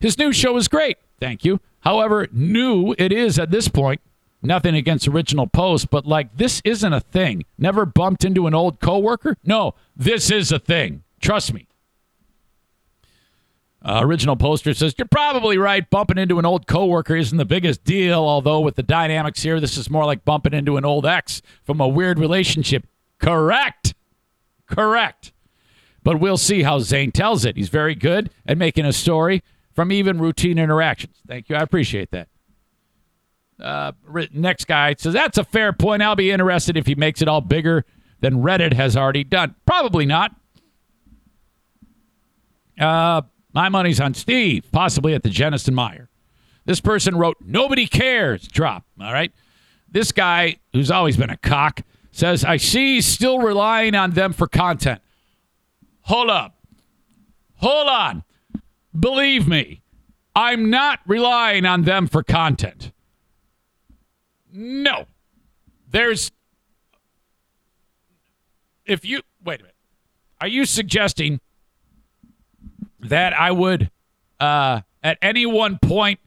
His 0.00 0.18
new 0.18 0.32
show 0.32 0.56
is 0.56 0.68
great. 0.68 0.98
Thank 1.20 1.44
you. 1.44 1.60
However, 1.80 2.28
new 2.32 2.94
it 2.98 3.12
is 3.12 3.38
at 3.38 3.50
this 3.50 3.68
point. 3.68 4.00
Nothing 4.40 4.76
against 4.76 5.08
original 5.08 5.46
post, 5.46 5.90
but 5.90 6.06
like 6.06 6.36
this 6.36 6.62
isn't 6.64 6.92
a 6.92 7.00
thing. 7.00 7.44
Never 7.58 7.84
bumped 7.84 8.24
into 8.24 8.46
an 8.46 8.54
old 8.54 8.78
coworker? 8.80 9.36
No, 9.44 9.74
this 9.96 10.30
is 10.30 10.52
a 10.52 10.58
thing. 10.58 11.02
Trust 11.20 11.52
me. 11.52 11.66
Uh, 13.82 14.00
original 14.02 14.36
poster 14.36 14.74
says, 14.74 14.94
You're 14.98 15.08
probably 15.08 15.56
right. 15.56 15.88
Bumping 15.88 16.18
into 16.18 16.38
an 16.38 16.44
old 16.44 16.66
coworker 16.66 17.16
isn't 17.16 17.38
the 17.38 17.44
biggest 17.44 17.84
deal, 17.84 18.18
although 18.18 18.60
with 18.60 18.76
the 18.76 18.82
dynamics 18.82 19.42
here, 19.42 19.60
this 19.60 19.76
is 19.76 19.88
more 19.88 20.04
like 20.04 20.24
bumping 20.24 20.52
into 20.52 20.76
an 20.76 20.84
old 20.84 21.06
ex 21.06 21.42
from 21.64 21.80
a 21.80 21.88
weird 21.88 22.18
relationship. 22.18 22.86
Correct. 23.18 23.94
Correct. 24.66 25.32
But 26.02 26.20
we'll 26.20 26.36
see 26.36 26.62
how 26.62 26.78
Zane 26.80 27.12
tells 27.12 27.44
it. 27.44 27.56
He's 27.56 27.68
very 27.68 27.94
good 27.94 28.30
at 28.46 28.58
making 28.58 28.84
a 28.84 28.92
story 28.92 29.42
from 29.72 29.92
even 29.92 30.18
routine 30.18 30.58
interactions. 30.58 31.16
Thank 31.26 31.48
you. 31.48 31.56
I 31.56 31.60
appreciate 31.60 32.10
that. 32.10 32.28
Uh, 33.60 33.92
next 34.32 34.66
guy 34.66 34.94
says, 34.98 35.14
That's 35.14 35.38
a 35.38 35.44
fair 35.44 35.72
point. 35.72 36.02
I'll 36.02 36.16
be 36.16 36.30
interested 36.30 36.76
if 36.76 36.86
he 36.86 36.94
makes 36.94 37.20
it 37.22 37.28
all 37.28 37.40
bigger 37.40 37.84
than 38.20 38.42
Reddit 38.42 38.72
has 38.72 38.96
already 38.96 39.24
done. 39.24 39.54
Probably 39.66 40.06
not. 40.06 40.34
Uh, 42.78 43.22
My 43.52 43.68
money's 43.68 44.00
on 44.00 44.14
Steve, 44.14 44.64
possibly 44.72 45.14
at 45.14 45.22
the 45.22 45.30
Jenison 45.30 45.74
Meijer. 45.74 46.08
This 46.64 46.80
person 46.80 47.16
wrote, 47.16 47.36
Nobody 47.44 47.86
cares. 47.86 48.46
Drop. 48.46 48.84
All 49.00 49.12
right. 49.12 49.32
This 49.90 50.12
guy, 50.12 50.56
who's 50.72 50.90
always 50.90 51.16
been 51.16 51.30
a 51.30 51.36
cock, 51.38 51.80
says, 52.12 52.44
I 52.44 52.58
see 52.58 53.00
still 53.00 53.38
relying 53.38 53.94
on 53.94 54.10
them 54.10 54.32
for 54.32 54.46
content. 54.46 55.00
Hold 56.02 56.30
up. 56.30 56.56
Hold 57.56 57.88
on. 57.88 58.24
Believe 58.98 59.48
me, 59.48 59.82
I'm 60.34 60.70
not 60.70 61.00
relying 61.06 61.64
on 61.64 61.82
them 61.82 62.06
for 62.06 62.22
content. 62.22 62.92
No. 64.52 65.06
There's. 65.90 66.30
If 68.84 69.04
you. 69.04 69.22
Wait 69.44 69.60
a 69.60 69.62
minute. 69.62 69.74
Are 70.40 70.48
you 70.48 70.64
suggesting 70.64 71.40
that 73.00 73.32
I 73.32 73.50
would, 73.50 73.90
uh, 74.38 74.82
at 75.02 75.18
any 75.20 75.46
one 75.46 75.78
point, 75.78 76.20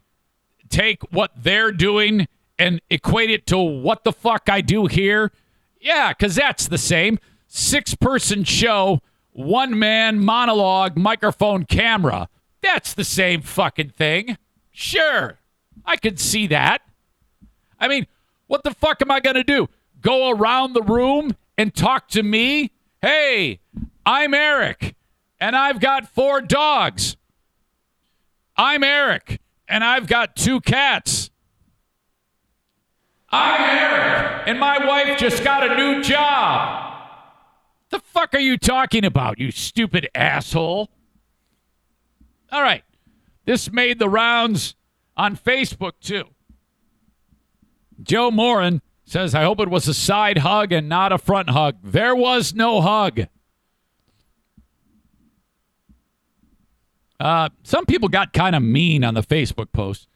take 0.68 1.02
what 1.12 1.30
they're 1.36 1.72
doing 1.72 2.28
and 2.58 2.80
equate 2.90 3.30
it 3.30 3.46
to 3.46 3.58
what 3.58 4.04
the 4.04 4.12
fuck 4.12 4.48
I 4.48 4.60
do 4.60 4.86
here? 4.86 5.32
Yeah, 5.80 6.12
because 6.12 6.34
that's 6.34 6.68
the 6.68 6.78
same. 6.78 7.18
Six 7.48 7.94
person 7.94 8.44
show, 8.44 9.00
one 9.32 9.78
man 9.78 10.18
monologue, 10.18 10.96
microphone, 10.96 11.64
camera. 11.64 12.28
That's 12.62 12.94
the 12.94 13.04
same 13.04 13.42
fucking 13.42 13.90
thing. 13.90 14.38
Sure, 14.70 15.38
I 15.84 15.96
could 15.96 16.20
see 16.20 16.46
that. 16.48 16.82
I 17.82 17.88
mean, 17.88 18.06
what 18.46 18.62
the 18.62 18.70
fuck 18.70 19.02
am 19.02 19.10
I 19.10 19.18
going 19.18 19.34
to 19.34 19.42
do? 19.42 19.68
Go 20.00 20.30
around 20.30 20.72
the 20.72 20.82
room 20.82 21.36
and 21.58 21.74
talk 21.74 22.06
to 22.10 22.22
me? 22.22 22.70
Hey, 23.02 23.58
I'm 24.06 24.32
Eric, 24.34 24.94
and 25.40 25.56
I've 25.56 25.80
got 25.80 26.08
four 26.08 26.40
dogs. 26.40 27.16
I'm 28.56 28.84
Eric, 28.84 29.40
and 29.66 29.82
I've 29.82 30.06
got 30.06 30.36
two 30.36 30.60
cats. 30.60 31.30
I'm 33.30 33.60
Eric, 33.60 34.44
and 34.46 34.60
my 34.60 34.86
wife 34.86 35.18
just 35.18 35.42
got 35.42 35.68
a 35.68 35.74
new 35.74 36.04
job. 36.04 36.94
The 37.90 37.98
fuck 37.98 38.32
are 38.34 38.40
you 38.40 38.58
talking 38.58 39.04
about, 39.04 39.40
you 39.40 39.50
stupid 39.50 40.08
asshole? 40.14 40.88
All 42.52 42.62
right. 42.62 42.84
This 43.44 43.72
made 43.72 43.98
the 43.98 44.08
rounds 44.08 44.76
on 45.16 45.36
Facebook, 45.36 45.94
too. 46.00 46.26
Joe 48.02 48.30
Morin 48.30 48.82
says, 49.04 49.34
I 49.34 49.42
hope 49.42 49.60
it 49.60 49.68
was 49.68 49.88
a 49.88 49.94
side 49.94 50.38
hug 50.38 50.72
and 50.72 50.88
not 50.88 51.12
a 51.12 51.18
front 51.18 51.50
hug. 51.50 51.76
There 51.82 52.14
was 52.14 52.54
no 52.54 52.80
hug. 52.80 53.26
Uh, 57.20 57.48
some 57.62 57.86
people 57.86 58.08
got 58.08 58.32
kind 58.32 58.56
of 58.56 58.62
mean 58.62 59.04
on 59.04 59.14
the 59.14 59.22
Facebook 59.22 59.72
post. 59.72 60.08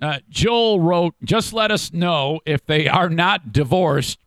Uh, 0.00 0.18
Joel 0.28 0.80
wrote, 0.80 1.14
just 1.22 1.52
let 1.52 1.70
us 1.70 1.92
know 1.92 2.40
if 2.46 2.64
they 2.64 2.88
are 2.88 3.08
not 3.08 3.52
divorced 3.52 4.18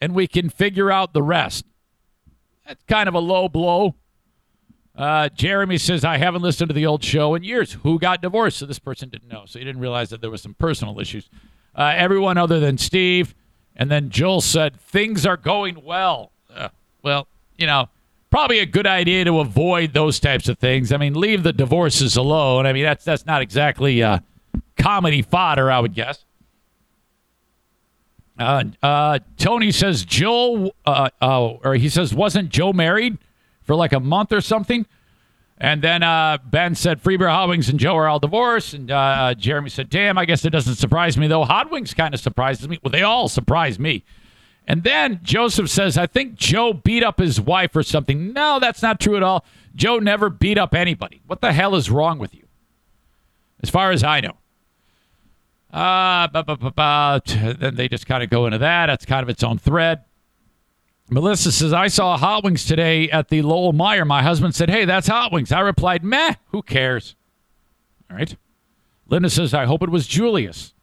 and 0.00 0.14
we 0.14 0.26
can 0.26 0.48
figure 0.48 0.90
out 0.90 1.12
the 1.12 1.22
rest. 1.22 1.64
That's 2.66 2.82
kind 2.84 3.08
of 3.08 3.14
a 3.14 3.20
low 3.20 3.48
blow. 3.48 3.94
Uh, 4.96 5.28
Jeremy 5.28 5.78
says, 5.78 6.04
I 6.04 6.16
haven't 6.16 6.42
listened 6.42 6.70
to 6.70 6.74
the 6.74 6.86
old 6.86 7.04
show 7.04 7.34
in 7.34 7.44
years. 7.44 7.74
Who 7.84 7.98
got 7.98 8.20
divorced? 8.20 8.58
So 8.58 8.66
this 8.66 8.80
person 8.80 9.08
didn't 9.08 9.28
know. 9.28 9.44
So 9.46 9.58
he 9.58 9.64
didn't 9.64 9.80
realize 9.80 10.10
that 10.10 10.20
there 10.20 10.30
was 10.30 10.42
some 10.42 10.54
personal 10.54 10.98
issues. 10.98 11.30
Uh, 11.74 11.92
everyone 11.96 12.38
other 12.38 12.58
than 12.60 12.78
Steve. 12.78 13.34
And 13.76 13.90
then 13.90 14.10
Joel 14.10 14.40
said, 14.40 14.80
things 14.80 15.24
are 15.24 15.36
going 15.36 15.84
well. 15.84 16.32
Uh, 16.52 16.68
well, 17.02 17.28
you 17.56 17.66
know, 17.66 17.88
probably 18.30 18.58
a 18.58 18.66
good 18.66 18.86
idea 18.86 19.24
to 19.24 19.38
avoid 19.38 19.92
those 19.92 20.18
types 20.18 20.48
of 20.48 20.58
things. 20.58 20.92
I 20.92 20.96
mean, 20.96 21.14
leave 21.14 21.42
the 21.42 21.52
divorces 21.52 22.16
alone. 22.16 22.66
I 22.66 22.72
mean, 22.72 22.84
that's 22.84 23.04
that's 23.04 23.26
not 23.26 23.42
exactly 23.42 24.02
uh, 24.02 24.18
comedy 24.76 25.22
fodder, 25.22 25.70
I 25.70 25.80
would 25.80 25.94
guess. 25.94 26.24
Uh, 28.38 28.64
uh, 28.82 29.18
Tony 29.36 29.72
says 29.72 30.04
Joel, 30.04 30.74
uh, 30.86 31.10
uh, 31.20 31.46
or 31.46 31.74
he 31.74 31.88
says, 31.88 32.14
wasn't 32.14 32.50
Joe 32.50 32.72
married 32.72 33.18
for 33.62 33.74
like 33.74 33.92
a 33.92 34.00
month 34.00 34.32
or 34.32 34.40
something? 34.40 34.86
And 35.60 35.82
then 35.82 36.04
uh, 36.04 36.38
Ben 36.44 36.76
said 36.76 37.02
Freebeer, 37.02 37.28
Hot 37.28 37.48
Wings, 37.48 37.68
and 37.68 37.80
Joe 37.80 37.96
are 37.96 38.06
all 38.06 38.20
divorced. 38.20 38.74
And 38.74 38.90
uh, 38.92 39.34
Jeremy 39.34 39.70
said, 39.70 39.90
damn, 39.90 40.16
I 40.16 40.24
guess 40.24 40.44
it 40.44 40.50
doesn't 40.50 40.76
surprise 40.76 41.18
me, 41.18 41.26
though. 41.26 41.44
Hot 41.44 41.70
Wings 41.70 41.94
kind 41.94 42.14
of 42.14 42.20
surprises 42.20 42.68
me. 42.68 42.78
Well, 42.82 42.92
they 42.92 43.02
all 43.02 43.28
surprise 43.28 43.78
me. 43.78 44.04
And 44.68 44.84
then 44.84 45.18
Joseph 45.22 45.68
says, 45.68 45.98
I 45.98 46.06
think 46.06 46.36
Joe 46.36 46.72
beat 46.72 47.02
up 47.02 47.18
his 47.18 47.40
wife 47.40 47.74
or 47.74 47.82
something. 47.82 48.32
No, 48.32 48.60
that's 48.60 48.82
not 48.82 49.00
true 49.00 49.16
at 49.16 49.22
all. 49.22 49.44
Joe 49.74 49.98
never 49.98 50.30
beat 50.30 50.58
up 50.58 50.74
anybody. 50.74 51.22
What 51.26 51.40
the 51.40 51.52
hell 51.52 51.74
is 51.74 51.90
wrong 51.90 52.18
with 52.18 52.34
you? 52.34 52.44
As 53.62 53.70
far 53.70 53.90
as 53.90 54.04
I 54.04 54.20
know. 54.20 54.36
Uh, 55.72 56.28
then 57.24 57.74
they 57.74 57.88
just 57.88 58.06
kind 58.06 58.22
of 58.22 58.30
go 58.30 58.46
into 58.46 58.58
that. 58.58 58.86
That's 58.86 59.04
kind 59.04 59.22
of 59.22 59.28
its 59.28 59.42
own 59.42 59.58
thread. 59.58 60.04
Melissa 61.10 61.50
says, 61.50 61.72
I 61.72 61.88
saw 61.88 62.16
Hot 62.16 62.44
Wings 62.44 62.66
today 62.66 63.10
at 63.10 63.28
the 63.28 63.42
Lowell 63.42 63.72
Meijer. 63.72 64.06
My 64.06 64.22
husband 64.22 64.54
said, 64.54 64.68
Hey, 64.68 64.84
that's 64.84 65.08
Hot 65.08 65.32
Wings. 65.32 65.52
I 65.52 65.60
replied, 65.60 66.04
Meh, 66.04 66.34
who 66.48 66.62
cares? 66.62 67.16
All 68.10 68.16
right. 68.16 68.36
Linda 69.06 69.30
says, 69.30 69.54
I 69.54 69.64
hope 69.64 69.82
it 69.82 69.90
was 69.90 70.06
Julius. 70.06 70.74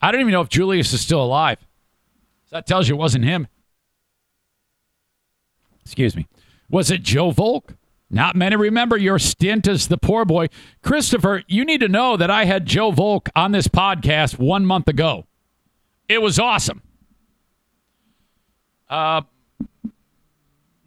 I 0.00 0.10
don't 0.10 0.20
even 0.20 0.32
know 0.32 0.40
if 0.40 0.48
Julius 0.48 0.92
is 0.92 1.00
still 1.00 1.22
alive. 1.22 1.58
That 2.50 2.66
tells 2.66 2.88
you 2.88 2.96
it 2.96 2.98
wasn't 2.98 3.24
him. 3.24 3.46
Excuse 5.84 6.16
me. 6.16 6.26
Was 6.68 6.90
it 6.90 7.02
Joe 7.02 7.30
Volk? 7.30 7.74
Not 8.10 8.36
many 8.36 8.56
remember 8.56 8.98
your 8.98 9.18
stint 9.18 9.66
as 9.66 9.88
the 9.88 9.96
poor 9.96 10.24
boy. 10.24 10.48
Christopher, 10.82 11.44
you 11.46 11.64
need 11.64 11.80
to 11.80 11.88
know 11.88 12.16
that 12.16 12.30
I 12.30 12.44
had 12.44 12.66
Joe 12.66 12.90
Volk 12.90 13.30
on 13.34 13.52
this 13.52 13.68
podcast 13.68 14.38
one 14.38 14.66
month 14.66 14.88
ago. 14.88 15.26
It 16.08 16.20
was 16.20 16.38
awesome. 16.38 16.82
Uh, 18.90 19.22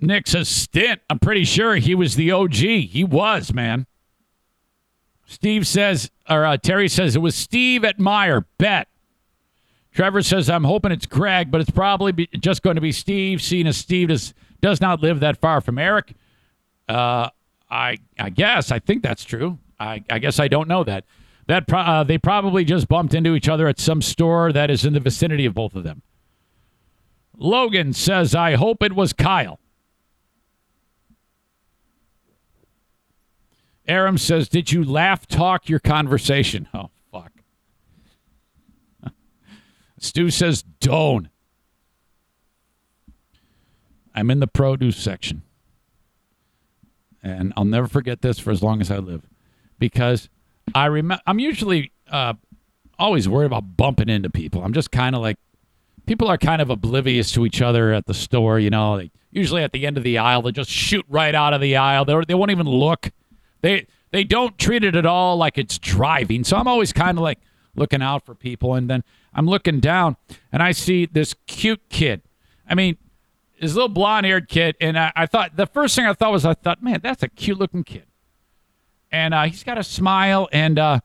Nick 0.06 0.28
says 0.28 0.50
stint. 0.50 1.02
I'm 1.10 1.20
pretty 1.20 1.44
sure 1.44 1.76
he 1.76 1.96
was 1.96 2.16
the 2.16 2.32
OG. 2.32 2.56
He 2.56 3.04
was, 3.04 3.54
man. 3.54 3.88
Steve 5.26 5.66
says, 5.66 6.12
or 6.30 6.46
uh, 6.46 6.58
Terry 6.58 6.88
says 6.88 7.16
it 7.16 7.22
was 7.22 7.36
Steve 7.36 7.84
at 7.84 7.98
Meijer. 7.98 8.46
Bet. 8.58 8.88
Trevor 9.92 10.22
says, 10.22 10.50
I'm 10.50 10.66
hoping 10.66 10.92
it's 10.92 11.06
Greg, 11.06 11.50
but 11.50 11.62
it's 11.62 11.70
probably 11.70 12.12
be, 12.12 12.28
just 12.40 12.62
going 12.62 12.76
to 12.76 12.82
be 12.82 12.92
Steve, 12.92 13.42
seeing 13.42 13.66
as 13.66 13.78
Steve 13.78 14.10
does, 14.10 14.34
does 14.62 14.82
not 14.82 15.02
live 15.02 15.22
that 15.22 15.38
far 15.38 15.62
from 15.62 15.78
Eric. 15.78 16.14
Uh, 16.88 17.30
I 17.70 17.98
I 18.20 18.30
guess 18.30 18.72
I 18.72 18.80
think 18.80 19.02
that's 19.04 19.24
true. 19.24 19.58
I, 19.80 20.04
I 20.10 20.20
guess 20.20 20.40
I 20.40 20.48
don't 20.48 20.68
know 20.68 20.84
that. 20.84 21.06
That 21.48 21.68
pro- 21.68 21.80
uh, 21.80 22.04
they 22.04 22.18
probably 22.18 22.64
just 22.64 22.88
bumped 22.88 23.14
into 23.14 23.36
each 23.36 23.50
other 23.50 23.68
at 23.68 23.80
some 23.80 24.02
store 24.02 24.52
that 24.52 24.70
is 24.70 24.86
in 24.86 24.94
the 24.94 25.00
vicinity 25.00 25.46
of 25.46 25.54
both 25.54 25.76
of 25.76 25.84
them. 25.84 26.02
Logan 27.38 27.94
says, 27.94 28.36
"I 28.36 28.56
hope 28.56 28.84
it 28.84 28.94
was 28.94 29.14
Kyle." 29.14 29.60
Aram 33.88 34.18
says, 34.18 34.50
"Did 34.50 34.72
you 34.72 34.84
laugh 34.84 35.28
talk 35.28 35.70
your 35.70 35.80
conversation?" 35.80 36.68
Oh 36.74 36.90
fuck. 37.12 37.32
Stu 40.00 40.30
says, 40.30 40.64
"Don't." 40.80 41.28
I'm 44.18 44.32
in 44.32 44.40
the 44.40 44.48
produce 44.48 44.96
section 44.96 45.42
and 47.26 47.52
I'll 47.58 47.66
never 47.66 47.88
forget 47.88 48.22
this 48.22 48.40
for 48.40 48.52
as 48.52 48.62
long 48.62 48.80
as 48.82 48.92
I 48.92 48.98
live, 48.98 49.24
because 49.80 50.30
I 50.76 50.86
remember 50.86 51.22
I'm 51.26 51.40
usually 51.40 51.92
uh, 52.10 52.36
always 53.00 53.28
worried 53.28 53.48
about 53.48 53.76
bumping 53.76 54.10
into 54.10 54.30
people. 54.30 54.64
I'm 54.64 54.74
just 54.74 54.92
kind 54.92 55.16
of 55.16 55.22
like 55.22 55.38
people 56.06 56.28
are 56.28 56.38
kind 56.38 56.62
of 56.62 56.70
oblivious 56.70 57.32
to 57.32 57.46
each 57.46 57.62
other 57.62 57.92
at 57.94 58.06
the 58.06 58.14
store. 58.14 58.60
You 58.60 58.70
know, 58.70 59.02
usually 59.32 59.64
at 59.64 59.72
the 59.72 59.88
end 59.88 59.98
of 59.98 60.04
the 60.04 60.20
aisle 60.20 60.44
they 60.44 60.52
just 60.52 60.70
shoot 60.70 61.04
right 61.10 61.34
out 61.34 61.54
of 61.54 61.62
the 61.62 61.76
aisle. 61.76 62.06
They 62.06 62.16
they 62.28 62.36
won't 62.36 62.52
even 62.52 62.68
look. 62.68 63.12
They 63.66 63.88
they 64.12 64.24
don't 64.24 64.56
treat 64.60 64.84
it 64.84 64.96
at 64.96 65.08
all 65.08 65.38
like 65.38 65.58
it's 65.58 65.80
driving. 65.80 66.44
So 66.44 66.56
I'm 66.56 66.68
always 66.68 66.94
kind 66.94 67.18
of 67.18 67.24
like 67.24 67.40
looking 67.76 68.04
out 68.04 68.24
for 68.24 68.36
people, 68.36 68.76
and 68.76 68.88
then 68.88 69.04
I'm 69.34 69.48
looking 69.48 69.80
down 69.80 70.18
and 70.52 70.62
I 70.62 70.72
see 70.72 71.08
this 71.08 71.34
cute 71.48 71.82
kid. 71.90 72.22
I 72.70 72.76
mean, 72.76 72.98
his 73.56 73.74
little 73.74 73.90
blonde 73.90 74.28
haired 74.28 74.50
kid. 74.50 74.76
And 74.80 75.00
I, 75.00 75.12
I, 75.16 75.26
thought 75.26 75.58
the 75.58 75.66
first 75.66 75.96
thing 75.96 76.06
I 76.06 76.14
thought 76.14 76.32
was, 76.32 76.46
I 76.46 76.54
thought, 76.54 76.84
man, 76.84 77.00
that's 77.02 77.24
a 77.24 77.28
cute 77.28 77.58
looking 77.58 77.84
kid. 77.84 78.06
And 79.12 79.34
uh, 79.34 79.46
he's 79.46 79.64
got 79.64 79.80
a 79.80 79.84
smile. 79.84 80.48
And 80.52 80.78
uh, 80.78 81.00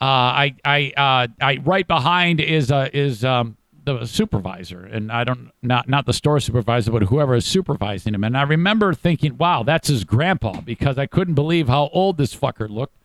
uh, 0.00 0.04
I, 0.04 0.54
I, 0.64 0.92
uh, 0.96 1.26
I, 1.44 1.58
right 1.58 1.86
behind 1.86 2.40
is 2.40 2.72
uh, 2.72 2.88
is 2.94 3.22
um, 3.22 3.57
the 3.94 4.06
supervisor, 4.06 4.84
and 4.84 5.10
I 5.10 5.24
don't 5.24 5.50
not 5.62 5.88
not 5.88 6.06
the 6.06 6.12
store 6.12 6.40
supervisor, 6.40 6.90
but 6.90 7.02
whoever 7.04 7.34
is 7.34 7.46
supervising 7.46 8.14
him. 8.14 8.24
And 8.24 8.36
I 8.36 8.42
remember 8.42 8.94
thinking, 8.94 9.36
wow, 9.38 9.62
that's 9.62 9.88
his 9.88 10.04
grandpa, 10.04 10.60
because 10.60 10.98
I 10.98 11.06
couldn't 11.06 11.34
believe 11.34 11.68
how 11.68 11.88
old 11.92 12.16
this 12.16 12.34
fucker 12.34 12.68
looked. 12.68 12.96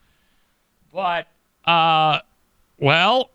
But, 0.94 1.28
uh, 1.66 2.20
well, 2.78 3.32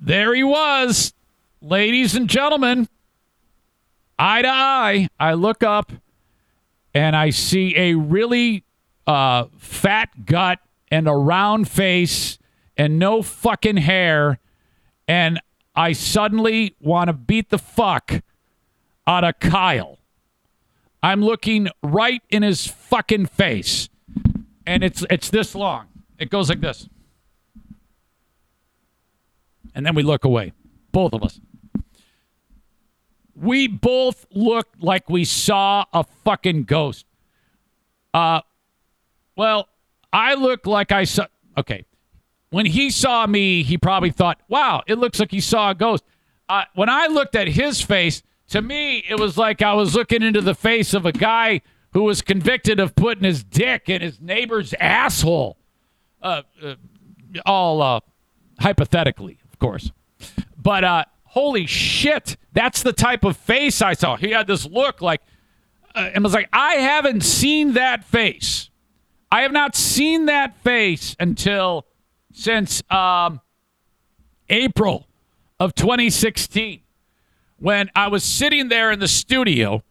there 0.00 0.34
he 0.34 0.44
was, 0.44 1.14
ladies 1.60 2.14
and 2.14 2.28
gentlemen 2.28 2.88
eye 4.18 4.42
to 4.42 4.48
eye, 4.48 5.08
I 5.18 5.34
look 5.34 5.62
up 5.62 5.92
and 6.94 7.16
I 7.16 7.30
see 7.30 7.74
a 7.76 7.94
really 7.94 8.64
uh, 9.06 9.46
fat 9.56 10.26
gut 10.26 10.58
and 10.90 11.08
a 11.08 11.12
round 11.12 11.68
face 11.68 12.38
and 12.76 12.98
no 12.98 13.22
fucking 13.22 13.78
hair, 13.78 14.38
and 15.08 15.40
I 15.74 15.92
suddenly 15.92 16.76
want 16.80 17.08
to 17.08 17.12
beat 17.12 17.50
the 17.50 17.58
fuck 17.58 18.22
out 19.06 19.24
of 19.24 19.38
Kyle. 19.40 19.98
I'm 21.02 21.22
looking 21.22 21.68
right 21.82 22.22
in 22.30 22.42
his 22.42 22.66
fucking 22.66 23.26
face, 23.26 23.88
and 24.66 24.84
it's 24.84 25.04
it's 25.10 25.30
this 25.30 25.54
long. 25.54 25.88
It 26.18 26.30
goes 26.30 26.48
like 26.48 26.60
this, 26.60 26.88
and 29.74 29.84
then 29.84 29.94
we 29.94 30.02
look 30.02 30.24
away, 30.24 30.52
both 30.92 31.12
of 31.12 31.22
us. 31.22 31.40
We 33.34 33.66
both 33.66 34.26
looked 34.30 34.82
like 34.82 35.10
we 35.10 35.24
saw 35.24 35.86
a 35.92 36.04
fucking 36.24 36.64
ghost. 36.64 37.06
Uh, 38.14 38.42
well, 39.34 39.68
I 40.12 40.34
look 40.34 40.66
like 40.66 40.92
I 40.92 41.04
saw. 41.04 41.26
Okay, 41.58 41.84
when 42.52 42.66
he 42.66 42.90
saw 42.90 43.26
me, 43.26 43.62
he 43.62 43.78
probably 43.78 44.10
thought, 44.10 44.38
"Wow, 44.46 44.82
it 44.86 44.98
looks 44.98 45.18
like 45.18 45.30
he 45.30 45.40
saw 45.40 45.70
a 45.70 45.74
ghost." 45.74 46.04
Uh, 46.48 46.64
when 46.74 46.90
I 46.90 47.06
looked 47.06 47.34
at 47.34 47.48
his 47.48 47.80
face, 47.80 48.22
to 48.48 48.60
me, 48.60 48.98
it 49.08 49.18
was 49.18 49.38
like 49.38 49.62
I 49.62 49.72
was 49.72 49.94
looking 49.94 50.22
into 50.22 50.42
the 50.42 50.54
face 50.54 50.92
of 50.92 51.06
a 51.06 51.12
guy 51.12 51.62
who 51.94 52.02
was 52.02 52.20
convicted 52.20 52.78
of 52.78 52.94
putting 52.94 53.24
his 53.24 53.42
dick 53.42 53.88
in 53.88 54.02
his 54.02 54.20
neighbor's 54.20 54.74
asshole. 54.74 55.56
Uh, 56.20 56.42
uh, 56.62 56.74
all 57.46 57.80
uh, 57.80 58.00
hypothetically, 58.60 59.38
of 59.50 59.58
course. 59.58 59.90
But 60.60 60.84
uh, 60.84 61.04
holy 61.24 61.64
shit, 61.64 62.36
that's 62.52 62.82
the 62.82 62.92
type 62.92 63.24
of 63.24 63.38
face 63.38 63.80
I 63.80 63.94
saw. 63.94 64.16
He 64.16 64.30
had 64.30 64.46
this 64.46 64.66
look 64.66 65.00
like, 65.00 65.22
uh, 65.94 66.10
and 66.12 66.22
was 66.22 66.34
like, 66.34 66.50
I 66.52 66.74
haven't 66.74 67.22
seen 67.22 67.72
that 67.72 68.04
face. 68.04 68.68
I 69.30 69.40
have 69.40 69.52
not 69.52 69.74
seen 69.74 70.26
that 70.26 70.54
face 70.58 71.16
until 71.18 71.86
since 72.32 72.82
um, 72.90 73.40
April 74.48 75.06
of 75.60 75.74
2016 75.74 76.80
when 77.58 77.90
I 77.94 78.08
was 78.08 78.24
sitting 78.24 78.68
there 78.68 78.90
in 78.90 78.98
the 78.98 79.08
studio 79.08 79.82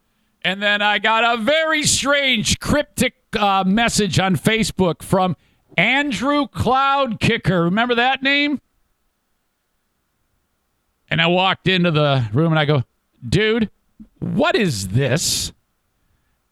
and 0.43 0.61
then 0.61 0.81
I 0.81 0.99
got 0.99 1.39
a 1.39 1.41
very 1.41 1.83
strange 1.83 2.59
cryptic 2.59 3.13
uh, 3.37 3.63
message 3.65 4.19
on 4.19 4.35
Facebook 4.35 5.03
from 5.03 5.37
Andrew 5.77 6.47
Cloud 6.47 7.19
Kicker. 7.19 7.63
Remember 7.63 7.95
that 7.95 8.23
name? 8.23 8.59
And 11.09 11.21
I 11.21 11.27
walked 11.27 11.67
into 11.67 11.91
the 11.91 12.27
room 12.33 12.51
and 12.51 12.59
I 12.59 12.65
go, 12.65 12.83
dude, 13.27 13.69
what 14.19 14.55
is 14.55 14.89
this? 14.89 15.51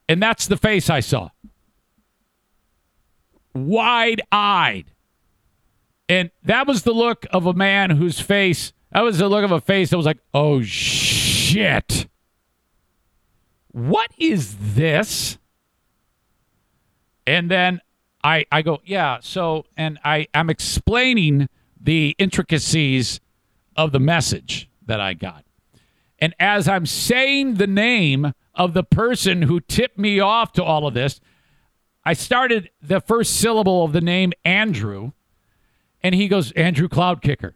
And 0.08 0.22
that's 0.22 0.48
the 0.48 0.58
face 0.58 0.90
I 0.90 1.00
saw. 1.00 1.30
Wide 3.54 4.22
eyed. 4.32 4.86
And 6.10 6.32
that 6.44 6.66
was 6.66 6.82
the 6.82 6.92
look 6.92 7.28
of 7.30 7.46
a 7.46 7.54
man 7.54 7.92
whose 7.92 8.20
face, 8.20 8.74
that 8.92 9.02
was 9.02 9.20
the 9.20 9.30
look 9.30 9.46
of 9.46 9.52
a 9.52 9.62
face 9.62 9.92
that 9.92 9.98
was 9.98 10.08
like, 10.08 10.18
oh 10.34 10.64
shit. 10.64 12.08
What 13.72 14.10
is 14.18 14.56
this? 14.74 15.38
And 17.28 17.52
then 17.52 17.80
I, 18.24 18.46
I 18.52 18.64
go, 18.64 18.80
yeah, 18.84 19.20
so, 19.22 19.66
and 19.78 20.00
I, 20.04 20.28
I'm 20.34 20.50
explaining 20.50 21.48
the 21.80 22.16
intricacies 22.18 23.22
of 23.76 23.92
the 23.92 24.00
message 24.00 24.68
that 24.88 25.00
I 25.00 25.14
got. 25.14 25.46
And 26.18 26.34
as 26.40 26.68
I'm 26.68 26.88
saying 26.88 27.54
the 27.54 27.68
name 27.68 28.34
of 28.56 28.74
the 28.74 28.84
person 28.84 29.44
who 29.44 29.60
tipped 29.60 30.00
me 30.00 30.20
off 30.20 30.52
to 30.54 30.64
all 30.64 30.88
of 30.88 30.96
this, 30.96 31.22
I 32.04 32.14
started 32.14 32.72
the 32.82 33.00
first 33.00 33.36
syllable 33.36 33.86
of 33.86 33.94
the 33.94 34.02
name 34.02 34.34
Andrew 34.44 35.12
and 36.02 36.16
he 36.16 36.28
goes, 36.28 36.52
Andrew 36.54 36.88
Cloud 36.88 37.22
Kicker. 37.22 37.56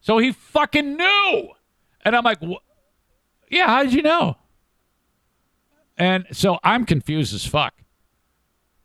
So 0.00 0.18
he 0.18 0.32
fucking 0.32 0.96
knew. 0.96 1.48
And 2.04 2.16
I'm 2.16 2.24
like, 2.24 2.38
yeah, 3.50 3.66
how 3.66 3.82
did 3.82 3.92
you 3.92 4.02
know? 4.02 4.36
And 5.98 6.26
so 6.32 6.58
I'm 6.64 6.86
confused 6.86 7.34
as 7.34 7.44
fuck. 7.44 7.74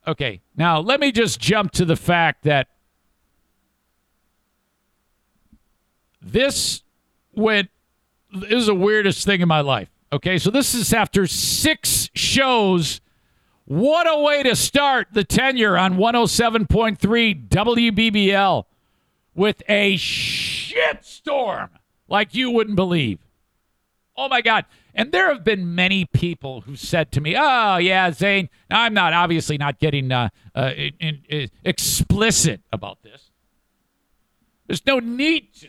Okay, 0.07 0.41
now 0.55 0.79
let 0.79 0.99
me 0.99 1.11
just 1.11 1.39
jump 1.39 1.71
to 1.73 1.85
the 1.85 1.95
fact 1.95 2.43
that 2.43 2.67
this 6.21 6.83
went, 7.33 7.69
this 8.31 8.51
is 8.51 8.65
the 8.67 8.75
weirdest 8.75 9.25
thing 9.25 9.41
in 9.41 9.47
my 9.47 9.61
life. 9.61 9.89
Okay, 10.11 10.37
so 10.37 10.51
this 10.51 10.75
is 10.75 10.93
after 10.93 11.25
six 11.25 12.09
shows. 12.13 13.01
What 13.65 14.07
a 14.07 14.19
way 14.19 14.43
to 14.43 14.55
start 14.55 15.07
the 15.11 15.23
tenure 15.23 15.77
on 15.77 15.97
107.3 15.97 17.47
WBBL 17.47 18.65
with 19.36 19.61
a 19.67 19.95
shitstorm 19.95 21.69
like 22.07 22.33
you 22.33 22.49
wouldn't 22.49 22.75
believe. 22.75 23.19
Oh 24.17 24.29
my 24.29 24.41
God. 24.41 24.65
And 24.93 25.11
there 25.11 25.27
have 25.27 25.43
been 25.43 25.75
many 25.75 26.05
people 26.05 26.61
who 26.61 26.77
said 26.77 27.11
to 27.11 27.21
me, 27.21 27.36
"Oh 27.38 27.77
yeah, 27.77 28.11
Zane." 28.11 28.49
Now 28.69 28.83
I'm 28.83 28.93
not 28.93 29.11
obviously 29.11 29.57
not 29.57 29.77
getting 29.77 30.11
uh, 30.11 30.29
uh, 30.55 30.71
in, 30.75 30.93
in, 31.01 31.23
in, 31.27 31.49
explicit 31.65 32.61
about 32.71 33.03
this. 33.03 33.31
There's 34.67 34.86
no 34.86 34.99
need 34.99 35.53
to. 35.55 35.67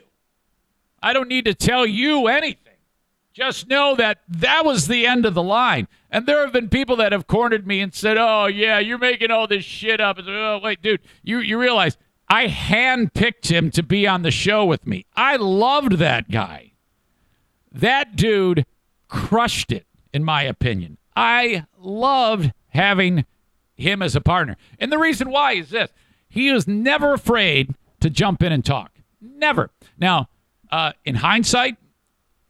I 1.02 1.12
don't 1.12 1.28
need 1.28 1.44
to 1.46 1.54
tell 1.54 1.84
you 1.84 2.28
anything. 2.28 2.62
Just 3.32 3.68
know 3.68 3.96
that 3.96 4.20
that 4.28 4.64
was 4.64 4.86
the 4.86 5.06
end 5.06 5.26
of 5.26 5.34
the 5.34 5.42
line. 5.42 5.88
And 6.08 6.24
there 6.24 6.40
have 6.42 6.52
been 6.52 6.68
people 6.68 6.96
that 6.96 7.12
have 7.12 7.26
cornered 7.26 7.66
me 7.66 7.80
and 7.80 7.92
said, 7.92 8.16
"Oh 8.16 8.46
yeah, 8.46 8.78
you're 8.78 8.96
making 8.96 9.32
all 9.32 9.48
this 9.48 9.64
shit 9.64 10.00
up." 10.00 10.18
oh 10.24 10.60
wait, 10.62 10.82
dude, 10.82 11.00
you 11.24 11.40
you 11.40 11.58
realize 11.58 11.98
I 12.28 12.48
handpicked 12.48 13.48
him 13.48 13.70
to 13.72 13.82
be 13.82 14.06
on 14.06 14.22
the 14.22 14.30
show 14.30 14.64
with 14.64 14.86
me. 14.86 15.06
I 15.14 15.36
loved 15.36 15.92
that 15.92 16.30
guy. 16.30 16.72
That 17.70 18.16
dude 18.16 18.66
crushed 19.08 19.70
it, 19.70 19.86
in 20.12 20.24
my 20.24 20.42
opinion. 20.42 20.98
I 21.14 21.66
loved 21.78 22.52
having 22.68 23.24
him 23.76 24.02
as 24.02 24.16
a 24.16 24.20
partner. 24.20 24.56
And 24.78 24.90
the 24.90 24.98
reason 24.98 25.30
why 25.30 25.52
is 25.52 25.70
this 25.70 25.90
he 26.28 26.50
was 26.50 26.66
never 26.66 27.14
afraid 27.14 27.74
to 28.00 28.10
jump 28.10 28.42
in 28.42 28.52
and 28.52 28.64
talk. 28.64 28.92
Never. 29.20 29.70
Now, 29.98 30.28
uh, 30.70 30.92
in 31.04 31.16
hindsight, 31.16 31.76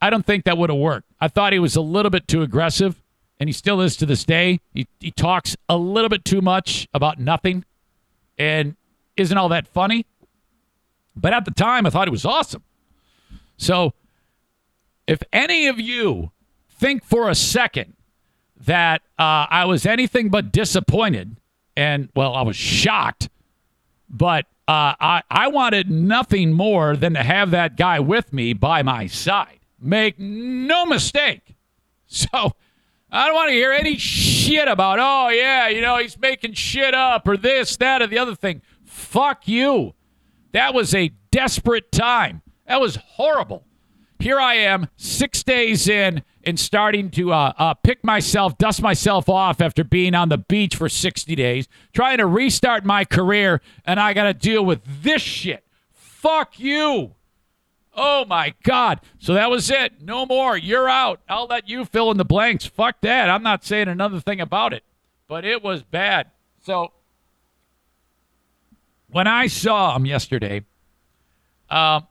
I 0.01 0.11
don't 0.11 0.27
think 0.27 0.45
that 0.45 0.59
would 0.59 0.71
have 0.71 0.79
worked. 0.79 1.09
I 1.21 1.29
thought 1.29 1.53
he 1.53 1.59
was 1.59 1.77
a 1.77 1.81
little 1.81 2.11
bit 2.11 2.27
too 2.27 2.43
aggressive, 2.43 3.03
and 3.39 3.49
he 3.49 3.53
still 3.53 3.81
is 3.81 3.97
to 3.97 4.07
this 4.07 4.25
day. 4.25 4.61
He, 4.75 4.87
he 5.01 5.11
talks 5.11 5.57
a 5.69 5.77
little 5.77 6.09
bit 6.09 6.25
too 6.25 6.41
much 6.41 6.89
about 6.93 7.19
nothing. 7.19 7.65
And 8.39 8.77
isn't 9.17 9.37
all 9.37 9.49
that 9.51 9.67
funny. 9.67 10.07
But 11.15 11.33
at 11.33 11.45
the 11.45 11.51
time, 11.51 11.87
I 11.87 11.91
thought 11.91 12.09
it 12.09 12.13
was 12.13 12.25
awesome. 12.27 12.63
So, 13.57 13.95
if 15.07 15.23
any 15.33 15.67
of 15.67 15.81
you 15.81 16.33
think 16.69 17.05
for 17.05 17.31
a 17.31 17.35
second 17.35 17.95
that 18.59 19.03
uh, 19.19 19.47
I 19.49 19.65
was 19.65 19.87
anything 19.87 20.29
but 20.29 20.53
disappointed, 20.53 21.39
and 21.77 22.11
well, 22.15 22.35
I 22.35 22.43
was 22.43 22.57
shocked, 22.57 23.31
but 24.11 24.47
uh, 24.69 24.95
I, 25.01 25.23
I 25.31 25.49
wanted 25.49 25.91
nothing 25.91 26.53
more 26.53 26.97
than 26.97 27.15
to 27.15 27.23
have 27.23 27.51
that 27.53 27.77
guy 27.77 28.01
with 28.01 28.33
me 28.33 28.53
by 28.53 28.83
my 28.83 29.07
side. 29.07 29.61
Make 29.81 30.19
no 30.19 30.87
mistake. 30.87 31.43
So, 32.09 32.53
I 33.11 33.27
don't 33.27 33.35
want 33.35 33.49
to 33.49 33.55
hear 33.55 33.73
any 33.73 33.97
shit 33.97 34.69
about, 34.69 34.99
oh, 35.01 35.29
yeah, 35.31 35.69
you 35.69 35.81
know, 35.81 35.99
he's 35.99 36.19
making 36.19 36.53
shit 36.53 36.95
up 36.95 37.27
or 37.27 37.37
this, 37.37 37.77
that, 37.79 38.01
or 38.01 38.07
the 38.07 38.19
other 38.19 38.37
thing. 38.37 38.63
Fuck 38.97 39.47
you. 39.47 39.95
That 40.53 40.73
was 40.73 40.95
a 40.95 41.13
desperate 41.31 41.93
time. 41.93 42.41
That 42.67 42.81
was 42.81 42.97
horrible. 42.97 43.63
Here 44.19 44.41
I 44.41 44.55
am, 44.55 44.89
six 44.97 45.43
days 45.43 45.87
in, 45.87 46.25
and 46.45 46.59
starting 46.59 47.11
to 47.11 47.31
uh, 47.31 47.53
uh, 47.59 47.75
pick 47.75 48.03
myself, 48.03 48.57
dust 48.57 48.81
myself 48.81 49.29
off 49.29 49.61
after 49.61 49.85
being 49.85 50.15
on 50.15 50.31
the 50.31 50.39
beach 50.39 50.77
for 50.77 50.89
60 50.89 51.35
days, 51.35 51.69
trying 51.93 52.17
to 52.17 52.27
restart 52.27 52.87
my 52.87 53.05
career, 53.05 53.61
and 53.85 54.01
I 54.01 54.15
got 54.15 54.25
to 54.25 54.35
deal 54.35 54.65
with 54.65 54.81
this 55.03 55.21
shit. 55.21 55.63
Fuck 55.93 56.59
you. 56.59 57.15
Oh 57.95 58.25
my 58.25 58.55
God. 58.63 59.03
So 59.19 59.35
that 59.35 59.51
was 59.51 59.71
it. 59.71 60.01
No 60.01 60.25
more. 60.25 60.57
You're 60.57 60.89
out. 60.89 61.21
I'll 61.29 61.47
let 61.47 61.69
you 61.69 61.85
fill 61.85 62.11
in 62.11 62.17
the 62.17 62.25
blanks. 62.25 62.65
Fuck 62.65 63.03
that. 63.03 63.29
I'm 63.29 63.43
not 63.43 63.63
saying 63.63 63.89
another 63.89 64.21
thing 64.21 64.41
about 64.41 64.73
it, 64.73 64.85
but 65.29 65.45
it 65.45 65.63
was 65.63 65.83
bad. 65.83 66.31
So 66.63 66.93
when 69.17 69.27
I 69.27 69.47
saw 69.47 69.97
him 69.97 70.05
yesterday, 70.05 70.63
uh, 71.71 72.03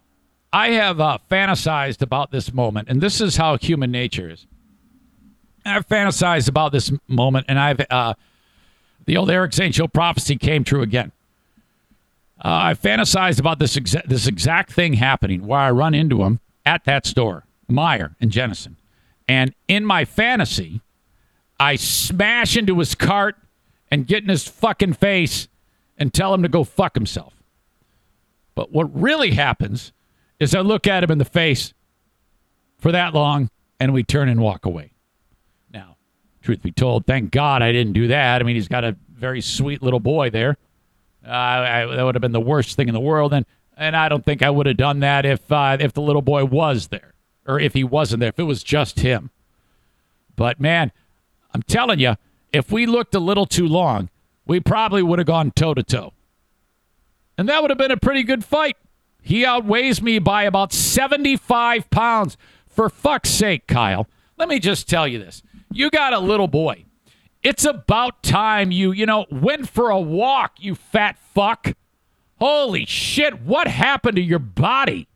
I 0.51 0.69
have 0.69 0.99
uh, 0.99 1.19
fantasized 1.29 2.01
about 2.01 2.31
this 2.31 2.51
moment, 2.51 2.89
and 2.89 2.99
this 2.99 3.21
is 3.21 3.37
how 3.37 3.59
human 3.59 3.91
nature 3.91 4.27
is. 4.27 4.47
I've 5.63 5.87
fantasized 5.87 6.49
about 6.49 6.71
this 6.71 6.91
moment, 7.07 7.45
and 7.47 7.59
I've 7.59 7.79
uh, 7.91 8.15
the 9.05 9.17
old 9.17 9.29
Eric 9.29 9.53
Zane 9.53 9.71
Show 9.71 9.87
prophecy 9.87 10.35
came 10.35 10.63
true 10.63 10.81
again. 10.81 11.11
Uh, 12.43 12.73
I 12.73 12.73
fantasized 12.73 13.39
about 13.39 13.59
this 13.59 13.75
exa- 13.75 14.07
this 14.07 14.25
exact 14.25 14.71
thing 14.71 14.93
happening, 14.93 15.45
where 15.45 15.59
I 15.59 15.69
run 15.69 15.93
into 15.93 16.23
him 16.23 16.39
at 16.65 16.85
that 16.85 17.05
store, 17.05 17.43
Meijer 17.69 18.15
and 18.19 18.31
Jenison, 18.31 18.77
and 19.27 19.53
in 19.67 19.85
my 19.85 20.05
fantasy, 20.05 20.81
I 21.59 21.75
smash 21.75 22.57
into 22.57 22.79
his 22.79 22.95
cart 22.95 23.35
and 23.91 24.07
get 24.07 24.23
in 24.23 24.29
his 24.29 24.47
fucking 24.47 24.93
face 24.93 25.49
and 25.97 26.13
tell 26.13 26.33
him 26.33 26.43
to 26.43 26.49
go 26.49 26.63
fuck 26.63 26.95
himself. 26.95 27.33
But 28.53 28.71
what 28.71 28.85
really 28.99 29.31
happens 29.31 29.91
is 30.39 30.55
I 30.55 30.61
look 30.61 30.87
at 30.87 31.03
him 31.03 31.11
in 31.11 31.17
the 31.17 31.25
face 31.25 31.73
for 32.77 32.91
that 32.91 33.13
long 33.13 33.49
and 33.79 33.93
we 33.93 34.03
turn 34.03 34.29
and 34.29 34.41
walk 34.41 34.65
away. 34.65 34.91
Now, 35.71 35.97
truth 36.41 36.61
be 36.61 36.71
told, 36.71 37.05
thank 37.05 37.31
God 37.31 37.61
I 37.61 37.71
didn't 37.71 37.93
do 37.93 38.07
that. 38.07 38.41
I 38.41 38.45
mean, 38.45 38.55
he's 38.55 38.67
got 38.67 38.83
a 38.83 38.95
very 39.09 39.41
sweet 39.41 39.81
little 39.81 39.99
boy 39.99 40.29
there. 40.29 40.57
Uh, 41.25 41.31
I, 41.31 41.85
that 41.95 42.03
would 42.03 42.15
have 42.15 42.21
been 42.21 42.31
the 42.31 42.39
worst 42.39 42.75
thing 42.75 42.87
in 42.87 42.93
the 42.93 42.99
world, 42.99 43.33
and 43.33 43.45
and 43.77 43.95
I 43.95 44.09
don't 44.09 44.23
think 44.23 44.41
I 44.43 44.49
would 44.49 44.67
have 44.67 44.77
done 44.77 44.99
that 44.99 45.25
if 45.25 45.51
uh, 45.51 45.77
if 45.79 45.91
the 45.93 46.01
little 46.01 46.21
boy 46.21 46.45
was 46.45 46.87
there 46.89 47.13
or 47.47 47.59
if 47.59 47.73
he 47.73 47.83
wasn't 47.83 48.19
there. 48.19 48.29
If 48.29 48.39
it 48.39 48.43
was 48.43 48.63
just 48.63 48.99
him. 48.99 49.31
But 50.35 50.59
man, 50.59 50.91
I'm 51.53 51.63
telling 51.63 51.99
you, 51.99 52.15
if 52.53 52.71
we 52.71 52.85
looked 52.85 53.15
a 53.15 53.19
little 53.19 53.45
too 53.45 53.67
long, 53.67 54.09
we 54.45 54.59
probably 54.59 55.03
would 55.03 55.19
have 55.19 55.27
gone 55.27 55.51
toe 55.51 55.73
to 55.73 55.83
toe, 55.83 56.13
and 57.37 57.49
that 57.49 57.61
would 57.61 57.71
have 57.71 57.77
been 57.77 57.91
a 57.91 57.97
pretty 57.97 58.23
good 58.23 58.43
fight. 58.43 58.77
He 59.21 59.43
outweighs 59.43 60.01
me 60.01 60.19
by 60.19 60.43
about 60.43 60.71
75 60.71 61.89
pounds. 61.89 62.37
For 62.67 62.89
fuck's 62.89 63.29
sake, 63.29 63.67
Kyle, 63.67 64.07
let 64.37 64.49
me 64.49 64.59
just 64.59 64.87
tell 64.89 65.07
you 65.07 65.17
this. 65.17 65.41
You 65.71 65.89
got 65.89 66.13
a 66.13 66.19
little 66.19 66.47
boy. 66.47 66.85
It's 67.41 67.63
about 67.63 68.21
time 68.21 68.71
you, 68.71 68.91
you 68.91 69.05
know, 69.05 69.25
went 69.31 69.69
for 69.69 69.89
a 69.89 69.99
walk, 69.99 70.53
you 70.59 70.75
fat 70.75 71.17
fuck. 71.17 71.73
Holy 72.39 72.85
shit, 72.85 73.41
what 73.41 73.67
happened 73.67 74.15
to 74.17 74.21
your 74.21 74.39
body? 74.39 75.07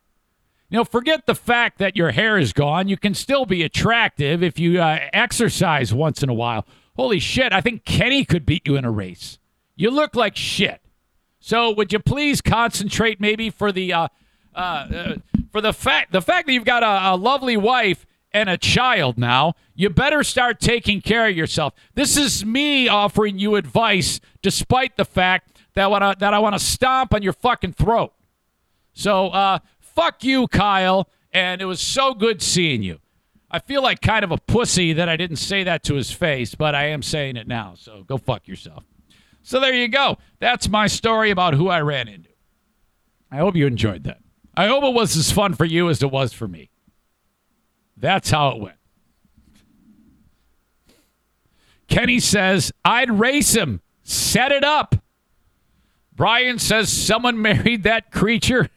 You 0.69 0.77
know, 0.77 0.86
forget 0.86 1.25
the 1.25 1.36
fact 1.36 1.80
that 1.80 1.95
your 1.95 2.11
hair 2.11 2.38
is 2.38 2.53
gone. 2.53 2.88
You 2.88 2.97
can 2.97 3.15
still 3.15 3.45
be 3.45 3.63
attractive 3.63 4.43
if 4.43 4.59
you 4.59 4.80
uh, 4.80 4.99
exercise 5.11 5.93
once 5.93 6.21
in 6.21 6.30
a 6.30 6.34
while. 6.34 6.65
Holy 6.99 7.19
shit, 7.19 7.53
I 7.53 7.61
think 7.61 7.85
Kenny 7.85 8.25
could 8.25 8.45
beat 8.45 8.67
you 8.67 8.75
in 8.75 8.83
a 8.83 8.91
race. 8.91 9.39
You 9.77 9.89
look 9.89 10.17
like 10.17 10.35
shit. 10.35 10.81
So 11.39 11.71
would 11.71 11.93
you 11.93 11.99
please 11.99 12.41
concentrate 12.41 13.21
maybe 13.21 13.49
for 13.49 13.71
the 13.71 13.93
uh, 13.93 14.07
uh, 14.53 14.59
uh, 14.59 15.15
for 15.49 15.61
the 15.61 15.71
fact 15.71 16.11
the 16.11 16.21
fact 16.21 16.47
that 16.47 16.51
you've 16.51 16.65
got 16.65 16.83
a, 16.83 17.13
a 17.13 17.15
lovely 17.15 17.55
wife 17.55 18.05
and 18.33 18.49
a 18.49 18.57
child 18.57 19.17
now, 19.17 19.53
you 19.75 19.89
better 19.89 20.25
start 20.25 20.59
taking 20.59 20.99
care 20.99 21.25
of 21.25 21.37
yourself. 21.37 21.73
This 21.95 22.17
is 22.17 22.45
me 22.45 22.89
offering 22.89 23.39
you 23.39 23.55
advice, 23.55 24.19
despite 24.41 24.97
the 24.97 25.05
fact 25.05 25.57
that 25.75 25.89
I, 25.89 26.15
that 26.15 26.33
I 26.33 26.39
want 26.39 26.55
to 26.55 26.59
stomp 26.59 27.13
on 27.13 27.23
your 27.23 27.31
fucking 27.31 27.73
throat. 27.75 28.11
So 28.91 29.29
uh, 29.29 29.59
fuck 29.79 30.25
you, 30.25 30.49
Kyle, 30.49 31.07
and 31.31 31.61
it 31.61 31.65
was 31.65 31.79
so 31.79 32.13
good 32.13 32.41
seeing 32.41 32.83
you. 32.83 32.99
I 33.51 33.59
feel 33.59 33.81
like 33.81 34.01
kind 34.01 34.23
of 34.23 34.31
a 34.31 34.37
pussy 34.37 34.93
that 34.93 35.09
I 35.09 35.17
didn't 35.17 35.37
say 35.37 35.63
that 35.63 35.83
to 35.83 35.95
his 35.95 36.11
face, 36.11 36.55
but 36.55 36.75
I 36.75 36.87
am 36.87 37.01
saying 37.01 37.35
it 37.35 37.47
now. 37.47 37.73
So 37.75 38.03
go 38.03 38.17
fuck 38.17 38.47
yourself. 38.47 38.83
So 39.41 39.59
there 39.59 39.73
you 39.73 39.87
go. 39.87 40.17
That's 40.39 40.69
my 40.69 40.87
story 40.87 41.31
about 41.31 41.55
who 41.55 41.69
I 41.69 41.81
ran 41.81 42.07
into. 42.07 42.29
I 43.31 43.37
hope 43.37 43.55
you 43.55 43.65
enjoyed 43.65 44.03
that. 44.03 44.19
I 44.55 44.67
hope 44.67 44.83
it 44.83 44.93
was 44.93 45.15
as 45.15 45.31
fun 45.31 45.53
for 45.53 45.65
you 45.65 45.89
as 45.89 46.03
it 46.03 46.11
was 46.11 46.33
for 46.33 46.47
me. 46.47 46.69
That's 47.97 48.29
how 48.29 48.49
it 48.49 48.61
went. 48.61 48.75
Kenny 51.87 52.19
says, 52.19 52.71
I'd 52.85 53.09
race 53.19 53.55
him. 53.55 53.81
Set 54.03 54.51
it 54.51 54.63
up. 54.63 54.95
Brian 56.15 56.59
says, 56.59 56.91
someone 56.91 57.41
married 57.41 57.83
that 57.83 58.11
creature. 58.11 58.69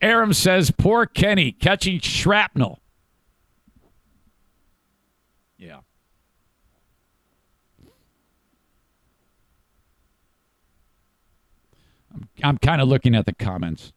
Aram 0.00 0.32
says, 0.32 0.70
poor 0.70 1.04
Kenny 1.04 1.52
catching 1.52 2.00
shrapnel. 2.00 2.80
Yeah. 5.58 5.80
I'm, 12.12 12.28
I'm 12.42 12.58
kind 12.58 12.80
of 12.80 12.88
looking 12.88 13.14
at 13.14 13.26
the 13.26 13.34
comments. 13.34 13.92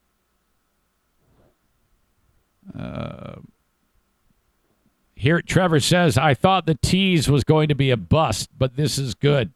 Uh, 2.77 3.35
here, 5.15 5.41
Trevor 5.41 5.79
says, 5.79 6.17
I 6.17 6.33
thought 6.33 6.65
the 6.65 6.75
tease 6.75 7.29
was 7.29 7.43
going 7.43 7.69
to 7.69 7.75
be 7.75 7.91
a 7.91 7.97
bust, 7.97 8.49
but 8.57 8.75
this 8.75 8.97
is 8.97 9.13
good. 9.15 9.51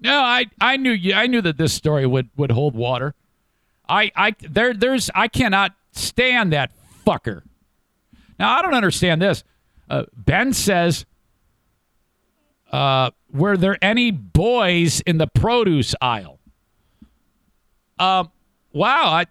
No, 0.00 0.18
I, 0.18 0.46
I 0.60 0.76
knew 0.76 0.92
you, 0.92 1.14
I 1.14 1.26
knew 1.26 1.42
that 1.42 1.58
this 1.58 1.72
story 1.72 2.06
would, 2.06 2.30
would 2.36 2.50
hold 2.50 2.74
water. 2.74 3.14
I, 3.90 4.12
I 4.14 4.34
there 4.40 4.72
there's 4.72 5.10
I 5.14 5.28
cannot 5.28 5.74
stand 5.92 6.52
that 6.52 6.70
fucker. 7.04 7.42
Now 8.38 8.56
I 8.56 8.62
don't 8.62 8.74
understand 8.74 9.20
this. 9.20 9.42
Uh, 9.88 10.04
ben 10.16 10.52
says, 10.52 11.04
uh, 12.70 13.10
"Were 13.32 13.56
there 13.56 13.76
any 13.82 14.12
boys 14.12 15.00
in 15.00 15.18
the 15.18 15.26
produce 15.26 15.94
aisle?" 16.00 16.38
Um, 18.00 18.32
wow, 18.72 19.08
I 19.08 19.26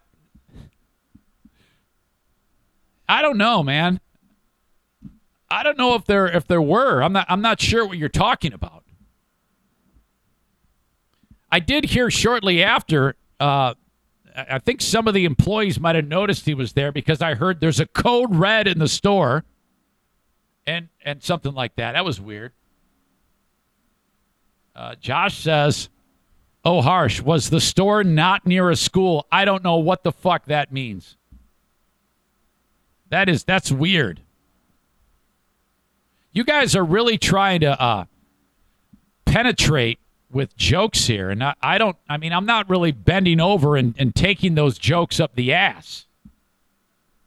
I 3.09 3.23
don't 3.23 3.39
know, 3.39 3.63
man. 3.63 3.99
I 5.49 5.63
don't 5.63 5.77
know 5.77 5.95
if 5.95 6.05
there 6.05 6.27
if 6.27 6.47
there 6.47 6.61
were. 6.61 7.01
I'm 7.01 7.11
not 7.11 7.25
I'm 7.27 7.41
not 7.41 7.59
sure 7.59 7.85
what 7.85 7.97
you're 7.97 8.09
talking 8.09 8.53
about. 8.53 8.83
I 11.51 11.59
did 11.59 11.85
hear 11.85 12.11
shortly 12.11 12.63
after. 12.63 13.15
Uh, 13.39 13.73
I 14.35 14.59
think 14.59 14.81
some 14.81 15.07
of 15.07 15.15
the 15.15 15.25
employees 15.25 15.79
might 15.79 15.95
have 15.95 16.07
noticed 16.07 16.45
he 16.45 16.53
was 16.53 16.73
there 16.73 16.91
because 16.91 17.23
I 17.23 17.33
heard 17.33 17.61
there's 17.61 17.79
a 17.79 17.87
code 17.87 18.35
red 18.35 18.67
in 18.67 18.77
the 18.77 18.87
store, 18.87 19.43
and 20.67 20.89
and 21.03 21.23
something 21.23 21.55
like 21.55 21.75
that. 21.77 21.93
That 21.93 22.05
was 22.05 22.21
weird. 22.21 22.51
Uh, 24.75 24.93
Josh 24.95 25.39
says, 25.39 25.89
"Oh, 26.63 26.81
harsh. 26.81 27.21
Was 27.21 27.49
the 27.49 27.61
store 27.61 28.03
not 28.03 28.45
near 28.45 28.69
a 28.69 28.75
school? 28.75 29.27
I 29.31 29.45
don't 29.45 29.63
know 29.63 29.77
what 29.77 30.03
the 30.03 30.11
fuck 30.11 30.45
that 30.45 30.71
means. 30.71 31.17
That 33.09 33.29
is 33.29 33.43
that's 33.43 33.71
weird." 33.71 34.21
you 36.31 36.43
guys 36.43 36.75
are 36.75 36.83
really 36.83 37.17
trying 37.17 37.61
to 37.61 37.81
uh, 37.81 38.05
penetrate 39.25 39.99
with 40.31 40.55
jokes 40.55 41.07
here. 41.07 41.29
And 41.29 41.43
I, 41.43 41.55
I, 41.61 41.77
don't, 41.77 41.97
I 42.07 42.17
mean, 42.17 42.33
I'm 42.33 42.45
not 42.45 42.69
really 42.69 42.91
bending 42.91 43.39
over 43.39 43.75
and, 43.75 43.95
and 43.97 44.15
taking 44.15 44.55
those 44.55 44.77
jokes 44.77 45.19
up 45.19 45.35
the 45.35 45.53
ass. 45.53 46.05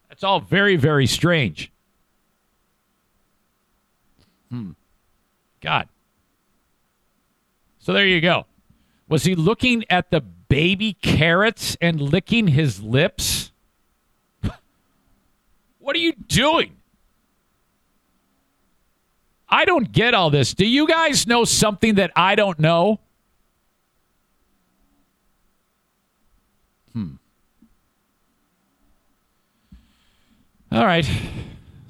That's 0.08 0.22
all 0.22 0.40
very, 0.40 0.76
very 0.76 1.06
strange. 1.06 1.72
Hmm. 4.50 4.72
God. 5.60 5.88
So 7.80 7.92
there 7.92 8.06
you 8.06 8.20
go. 8.20 8.46
Was 9.12 9.24
he 9.24 9.34
looking 9.34 9.84
at 9.90 10.10
the 10.10 10.22
baby 10.22 10.94
carrots 10.94 11.76
and 11.82 12.00
licking 12.00 12.48
his 12.48 12.80
lips? 12.82 13.52
what 15.78 15.94
are 15.94 15.98
you 15.98 16.14
doing? 16.14 16.78
I 19.50 19.66
don't 19.66 19.92
get 19.92 20.14
all 20.14 20.30
this. 20.30 20.54
Do 20.54 20.66
you 20.66 20.86
guys 20.88 21.26
know 21.26 21.44
something 21.44 21.96
that 21.96 22.10
I 22.16 22.36
don't 22.36 22.58
know? 22.58 23.00
Hmm. 26.94 27.16
All 30.70 30.86
right. 30.86 31.06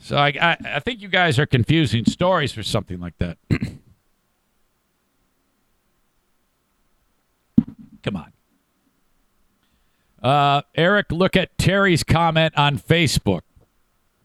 So 0.00 0.16
I, 0.16 0.26
I, 0.40 0.56
I 0.64 0.80
think 0.80 1.00
you 1.00 1.06
guys 1.06 1.38
are 1.38 1.46
confusing 1.46 2.04
stories 2.04 2.50
for 2.50 2.64
something 2.64 2.98
like 2.98 3.16
that. 3.18 3.38
Come 8.03 8.16
on. 8.16 8.32
Uh, 10.22 10.62
Eric, 10.74 11.11
look 11.11 11.36
at 11.36 11.57
Terry's 11.59 12.05
comment 12.05 12.55
on 12.57 12.78
Facebook, 12.78 13.42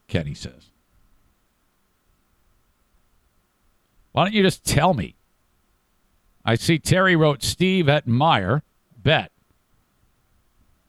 Kenny 0.08 0.34
says. 0.34 0.70
Why 4.12 4.24
don't 4.24 4.34
you 4.34 4.44
just 4.44 4.64
tell 4.64 4.94
me? 4.94 5.16
I 6.46 6.56
see 6.56 6.80
Terry 6.80 7.16
wrote 7.16 7.44
Steve 7.44 7.90
at 7.90 8.08
Meijer 8.08 8.62
bet. 8.98 9.32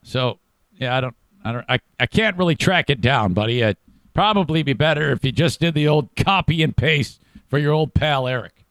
So 0.02 0.38
yeah, 0.76 0.96
I 0.96 1.00
don't, 1.00 1.16
I 1.44 1.52
don't, 1.52 1.64
I, 1.68 1.78
I 1.98 2.06
can't 2.06 2.36
really 2.36 2.54
track 2.54 2.90
it 2.90 3.00
down, 3.00 3.32
buddy. 3.32 3.60
It'd 3.60 3.76
probably 4.14 4.62
be 4.62 4.72
better 4.72 5.10
if 5.10 5.24
you 5.24 5.32
just 5.32 5.60
did 5.60 5.74
the 5.74 5.88
old 5.88 6.14
copy 6.16 6.62
and 6.62 6.76
paste 6.76 7.20
for 7.48 7.58
your 7.58 7.72
old 7.72 7.94
pal 7.94 8.28
Eric. 8.28 8.64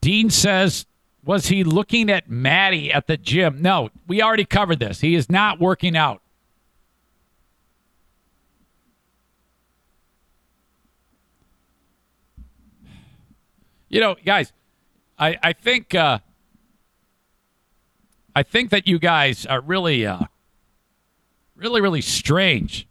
Dean 0.00 0.30
says, 0.30 0.86
was 1.24 1.46
he 1.46 1.64
looking 1.64 2.10
at 2.10 2.28
Maddie 2.28 2.92
at 2.92 3.06
the 3.06 3.16
gym? 3.16 3.62
No, 3.62 3.90
we 4.06 4.20
already 4.20 4.44
covered 4.44 4.80
this. 4.80 5.00
He 5.00 5.14
is 5.14 5.30
not 5.30 5.60
working 5.60 5.96
out. 5.96 6.22
you 13.92 14.00
know, 14.00 14.16
guys, 14.24 14.52
I 15.18 15.36
I 15.42 15.52
think 15.52 15.94
uh, 15.94 16.18
I 18.34 18.42
think 18.42 18.70
that 18.70 18.88
you 18.88 18.98
guys 18.98 19.46
are 19.46 19.60
really 19.60 20.04
uh, 20.04 20.22
really 21.54 21.80
really 21.80 22.00
strange 22.00 22.88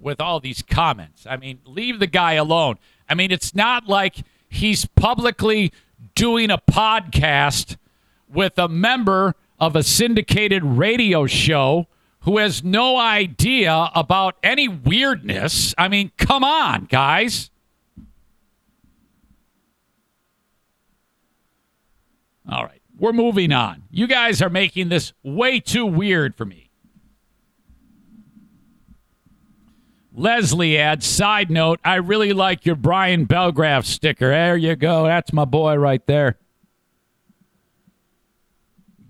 with 0.00 0.20
all 0.20 0.38
these 0.38 0.62
comments. 0.62 1.26
I 1.28 1.36
mean, 1.36 1.58
leave 1.66 1.98
the 1.98 2.06
guy 2.06 2.34
alone. 2.34 2.78
I 3.08 3.14
mean, 3.14 3.32
it's 3.32 3.54
not 3.54 3.88
like 3.88 4.18
he's 4.48 4.86
publicly 4.86 5.72
doing 6.18 6.50
a 6.50 6.58
podcast 6.58 7.76
with 8.28 8.58
a 8.58 8.66
member 8.66 9.36
of 9.60 9.76
a 9.76 9.84
syndicated 9.84 10.64
radio 10.64 11.26
show 11.26 11.86
who 12.22 12.38
has 12.38 12.64
no 12.64 12.98
idea 12.98 13.88
about 13.94 14.34
any 14.42 14.66
weirdness. 14.66 15.76
I 15.78 15.86
mean, 15.86 16.10
come 16.16 16.42
on, 16.42 16.86
guys. 16.86 17.50
All 22.50 22.64
right, 22.64 22.82
we're 22.98 23.12
moving 23.12 23.52
on. 23.52 23.84
You 23.88 24.08
guys 24.08 24.42
are 24.42 24.50
making 24.50 24.88
this 24.88 25.12
way 25.22 25.60
too 25.60 25.86
weird 25.86 26.34
for 26.34 26.44
me. 26.44 26.67
Leslie 30.18 30.76
adds, 30.76 31.06
side 31.06 31.48
note, 31.48 31.78
I 31.84 31.94
really 31.96 32.32
like 32.32 32.66
your 32.66 32.74
Brian 32.74 33.24
Belgraph 33.24 33.86
sticker. 33.86 34.30
There 34.30 34.56
you 34.56 34.74
go. 34.74 35.04
That's 35.04 35.32
my 35.32 35.44
boy 35.44 35.76
right 35.76 36.04
there. 36.06 36.36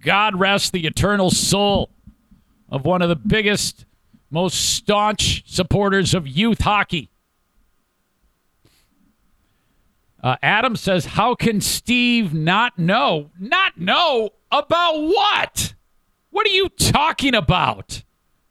God 0.04 0.38
rest 0.38 0.72
the 0.72 0.86
eternal 0.86 1.30
soul 1.30 1.90
of 2.68 2.84
one 2.84 3.00
of 3.00 3.08
the 3.08 3.16
biggest, 3.16 3.86
most 4.30 4.74
staunch 4.74 5.44
supporters 5.46 6.12
of 6.12 6.28
youth 6.28 6.60
hockey. 6.60 7.08
Uh, 10.22 10.36
Adam 10.42 10.76
says, 10.76 11.06
How 11.06 11.34
can 11.34 11.62
Steve 11.62 12.34
not 12.34 12.78
know? 12.78 13.30
Not 13.38 13.78
know 13.80 14.30
about 14.52 15.00
what? 15.00 15.74
What 16.28 16.46
are 16.46 16.50
you 16.50 16.68
talking 16.68 17.34
about? 17.34 18.02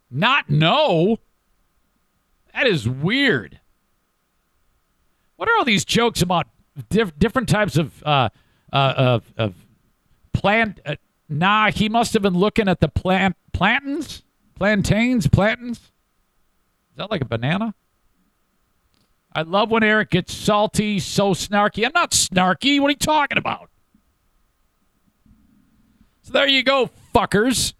Not 0.10 0.50
know? 0.50 1.20
That 2.58 2.66
is 2.66 2.90
weird. 2.90 3.60
What 5.36 5.48
are 5.48 5.56
all 5.60 5.64
these 5.64 5.86
jokes 5.86 6.24
about 6.24 6.48
diff- 6.90 7.18
different 7.20 7.48
types 7.50 7.78
of 7.78 8.02
uh, 8.04 8.30
uh, 8.74 8.94
of, 8.98 9.34
of 9.38 9.54
plant? 10.34 10.80
Uh, 10.84 10.96
nah, 11.30 11.70
he 11.70 11.88
must 11.88 12.14
have 12.14 12.24
been 12.24 12.34
looking 12.34 12.68
at 12.68 12.80
the 12.80 12.88
plant 12.88 13.36
plantains, 13.54 14.24
plantains, 14.56 15.28
plantains. 15.28 15.78
Is 15.78 16.96
that 16.96 17.12
like 17.12 17.22
a 17.22 17.26
banana? 17.26 17.76
I 19.34 19.44
love 19.44 19.70
when 19.70 19.84
Eric 19.84 20.10
gets 20.10 20.34
salty, 20.34 20.98
so 20.98 21.36
snarky. 21.36 21.86
I'm 21.86 21.92
not 21.94 22.10
snarky. 22.10 22.80
What 22.80 22.88
are 22.88 22.90
you 22.90 22.96
talking 22.96 23.38
about? 23.38 23.70
So 26.24 26.34
there 26.34 26.48
you 26.48 26.64
go, 26.64 26.90
fuckers. 27.14 27.74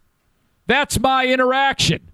That's 0.68 1.00
my 1.00 1.26
interaction. 1.26 2.07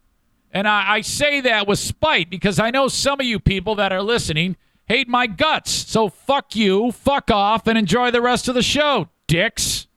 And 0.55 0.69
I, 0.69 0.95
I, 0.95 1.01
say 1.01 1.41
that 1.41 1.67
with 1.67 1.81
spite 1.81 2.31
because 2.31 2.61
I 2.61 2.71
know 2.71 2.87
some 2.87 3.19
of 3.19 3.27
you 3.27 3.41
people 3.41 3.75
that 3.75 3.93
are 3.93 4.03
listening 4.03 4.57
hate 4.87 5.09
my 5.09 5.27
guts. 5.27 5.73
So 5.73 6.09
fuck 6.09 6.55
you, 6.55 6.93
fuck 6.93 7.29
off, 7.29 7.67
and 7.67 7.77
enjoy 7.77 8.13
the 8.13 8.21
rest 8.21 8.47
of 8.47 8.55
the 8.55 8.63
show, 8.63 9.09
dicks. 9.27 9.89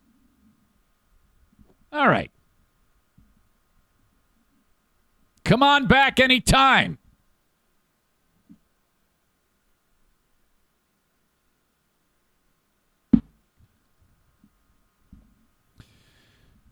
All 1.92 2.10
right. 2.10 2.32
Come 5.46 5.62
on 5.62 5.86
back 5.86 6.20
anytime. 6.20 6.98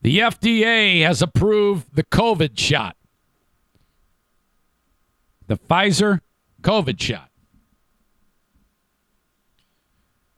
The 0.01 0.19
FDA 0.19 1.03
has 1.03 1.21
approved 1.21 1.95
the 1.95 2.03
COVID 2.03 2.57
shot 2.57 2.95
the 5.47 5.57
Pfizer 5.57 6.21
COVID 6.61 6.99
shot. 6.99 7.29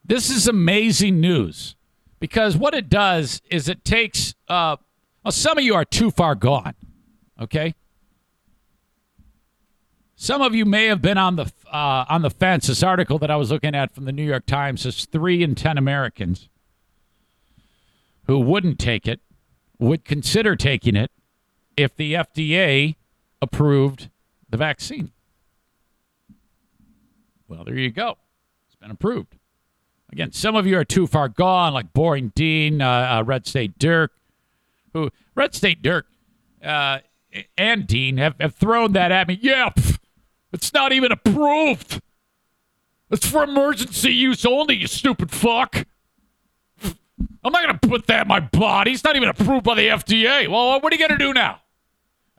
This 0.04 0.30
is 0.30 0.48
amazing 0.48 1.20
news 1.20 1.76
because 2.20 2.56
what 2.56 2.74
it 2.74 2.90
does 2.90 3.42
is 3.50 3.68
it 3.68 3.84
takes, 3.84 4.36
uh, 4.48 4.78
well, 5.24 5.32
some 5.32 5.58
of 5.58 5.64
you 5.64 5.76
are 5.76 5.84
too 5.84 6.12
far 6.12 6.34
gone, 6.34 6.76
okay? 7.42 7.76
Some 10.16 10.42
of 10.42 10.56
you 10.56 10.66
may 10.66 10.86
have 10.86 11.02
been 11.02 11.18
on 11.18 11.36
the 11.36 11.52
uh, 11.72 12.06
on 12.10 12.24
the 12.24 12.32
fence. 12.32 12.66
This 12.66 12.82
article 12.82 13.20
that 13.20 13.30
I 13.30 13.36
was 13.36 13.52
looking 13.52 13.76
at 13.76 13.94
from 13.94 14.06
the 14.06 14.12
New 14.12 14.24
York 14.24 14.48
Times 14.48 14.82
says 14.82 15.06
three 15.06 15.44
in 15.44 15.54
ten 15.54 15.78
Americans 15.78 16.50
who 18.26 18.40
wouldn't 18.40 18.80
take 18.80 19.08
it 19.08 19.20
would 19.78 20.06
consider 20.06 20.56
taking 20.56 20.96
it 20.96 21.12
if 21.78 21.96
the 21.96 22.14
FDA 22.14 22.96
approved 23.44 24.10
the 24.50 24.58
vaccine. 24.58 25.12
Well, 27.48 27.64
there 27.64 27.76
you 27.76 27.92
go. 27.92 28.18
It's 28.68 28.76
been 28.76 28.92
approved. 28.92 29.38
Again, 30.12 30.32
some 30.32 30.56
of 30.56 30.66
you 30.66 30.78
are 30.78 30.86
too 30.86 31.08
far 31.08 31.28
gone, 31.28 31.74
like 31.74 31.94
Boring 31.94 32.32
Dean, 32.36 32.82
uh, 32.82 33.20
uh, 33.20 33.24
Red 33.26 33.46
State 33.46 33.78
Dirk, 33.78 34.12
who 34.94 35.10
Red 35.36 35.54
State 35.54 35.82
Dirk 35.82 36.08
uh, 36.64 37.00
and 37.58 37.86
Dean 37.86 38.18
have, 38.18 38.36
have 38.40 38.56
thrown 38.56 38.94
that 38.94 39.12
at 39.12 39.28
me. 39.28 39.38
Yeah, 39.42 39.70
pff, 39.70 39.98
it's 40.54 40.74
not 40.74 40.92
even 40.94 41.12
approved. 41.12 42.02
It's 43.10 43.28
for 43.28 43.44
emergency 43.44 44.14
use 44.14 44.46
only, 44.46 44.76
you 44.76 44.88
stupid 44.88 45.32
fuck. 45.32 45.86
I'm 46.84 47.54
not 47.54 47.64
going 47.64 47.80
to 47.80 47.88
put 47.88 48.08
that 48.08 48.24
in 48.24 48.28
my 48.28 48.40
body. 48.40 48.92
It's 48.92 49.04
not 49.04 49.16
even 49.16 49.30
approved 49.30 49.64
by 49.64 49.76
the 49.76 49.88
FDA. 49.88 50.48
Well, 50.48 50.82
what 50.82 50.92
are 50.92 50.96
you 50.96 51.08
going 51.08 51.18
to 51.18 51.26
do 51.26 51.34
now? 51.34 51.62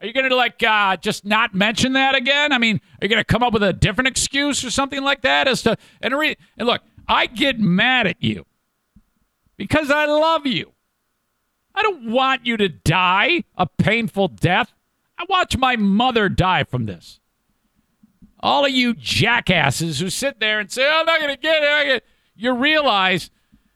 Are 0.01 0.07
you 0.07 0.13
going 0.13 0.29
to 0.29 0.35
like 0.35 0.63
uh, 0.63 0.95
just 0.97 1.25
not 1.25 1.53
mention 1.53 1.93
that 1.93 2.15
again? 2.15 2.53
I 2.53 2.57
mean, 2.57 2.77
are 3.01 3.05
you 3.05 3.09
going 3.09 3.19
to 3.19 3.25
come 3.25 3.43
up 3.43 3.51
with 3.51 3.63
a 3.63 3.73
different 3.73 4.07
excuse 4.07 4.63
or 4.63 4.71
something 4.71 5.03
like 5.03 5.21
that 5.21 5.47
as 5.47 5.61
to 5.63 5.77
and, 6.01 6.17
re- 6.17 6.37
and 6.57 6.67
look, 6.67 6.81
I 7.07 7.25
get 7.25 7.59
mad 7.59 8.07
at 8.07 8.21
you 8.21 8.45
because 9.57 9.91
I 9.91 10.05
love 10.05 10.45
you. 10.45 10.71
I 11.75 11.81
don't 11.81 12.11
want 12.11 12.45
you 12.45 12.55
to 12.57 12.69
die 12.69 13.43
a 13.57 13.65
painful 13.65 14.29
death. 14.29 14.73
I 15.17 15.25
watch 15.27 15.57
my 15.57 15.75
mother 15.75 16.29
die 16.29 16.63
from 16.63 16.85
this. 16.85 17.19
All 18.39 18.65
of 18.65 18.71
you 18.71 18.93
jackasses 18.93 19.99
who 19.99 20.09
sit 20.09 20.39
there 20.39 20.59
and 20.59 20.71
say, 20.71 20.89
"I'm 20.89 21.05
not 21.05 21.19
going 21.19 21.35
to 21.35 21.41
get 21.41 21.61
it," 21.61 22.05
you 22.35 22.53
realize 22.53 23.29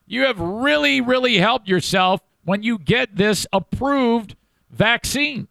you 0.06 0.22
have 0.24 0.40
really, 0.40 1.02
really 1.02 1.38
helped 1.38 1.68
yourself 1.68 2.22
when 2.46 2.64
you 2.64 2.78
get 2.78 3.18
this 3.18 3.46
approved 3.52 4.36
vaccine. 4.70 5.50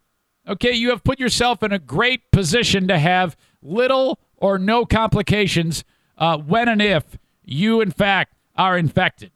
Okay, 0.48 0.72
you 0.72 0.90
have 0.90 1.04
put 1.04 1.20
yourself 1.20 1.62
in 1.62 1.72
a 1.72 1.78
great 1.78 2.30
position 2.32 2.88
to 2.88 2.98
have 2.98 3.36
little 3.62 4.18
or 4.36 4.58
no 4.58 4.84
complications 4.84 5.84
uh, 6.18 6.36
when 6.36 6.68
and 6.68 6.82
if 6.82 7.18
you, 7.44 7.80
in 7.80 7.90
fact, 7.90 8.34
are 8.56 8.76
infected. 8.76 9.30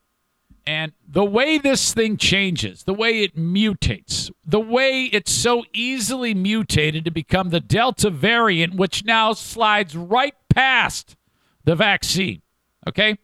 And 0.66 0.92
the 1.06 1.24
way 1.24 1.58
this 1.58 1.94
thing 1.94 2.16
changes, 2.16 2.82
the 2.82 2.92
way 2.92 3.22
it 3.22 3.36
mutates, 3.36 4.32
the 4.44 4.58
way 4.58 5.04
it's 5.04 5.30
so 5.30 5.64
easily 5.72 6.34
mutated 6.34 7.04
to 7.04 7.12
become 7.12 7.50
the 7.50 7.60
Delta 7.60 8.10
variant, 8.10 8.74
which 8.74 9.04
now 9.04 9.32
slides 9.32 9.94
right 9.96 10.34
past 10.48 11.16
the 11.64 11.76
vaccine. 11.76 12.42
Okay? 12.88 13.16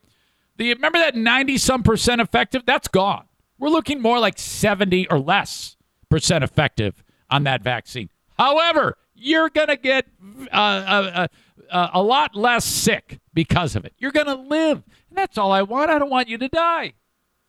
The, 0.57 0.72
remember 0.72 1.01
that 1.01 1.16
90 1.16 1.59
some 1.59 1.83
percent 1.83 2.20
effective? 2.20 2.62
That's 2.64 2.87
gone. 2.87 3.24
We're 3.59 3.70
looking 3.70 4.01
more 4.01 4.20
like 4.20 4.39
70 4.39 5.09
or 5.09 5.18
less 5.18 5.76
percent 6.09 6.45
effective 6.45 7.03
on 7.33 7.45
that 7.45 7.62
vaccine. 7.62 8.11
However, 8.39 8.97
you're 9.14 9.49
going 9.49 9.68
to 9.68 9.76
get 9.76 10.07
uh, 10.53 10.55
uh, 10.55 11.26
uh, 11.70 11.89
a 11.95 12.03
lot 12.03 12.37
less 12.37 12.64
sick 12.64 13.18
because 13.33 13.74
of 13.74 13.85
it. 13.85 13.95
You're 13.99 14.12
going 14.12 14.26
to 14.26 14.35
live. 14.35 14.83
And 15.09 15.18
that's 15.18 15.39
all 15.39 15.51
I 15.51 15.62
want. 15.62 15.91
I 15.91 15.99
don't 15.99 16.11
want 16.11 16.28
you 16.28 16.39
to 16.39 16.49
die. 16.49 16.93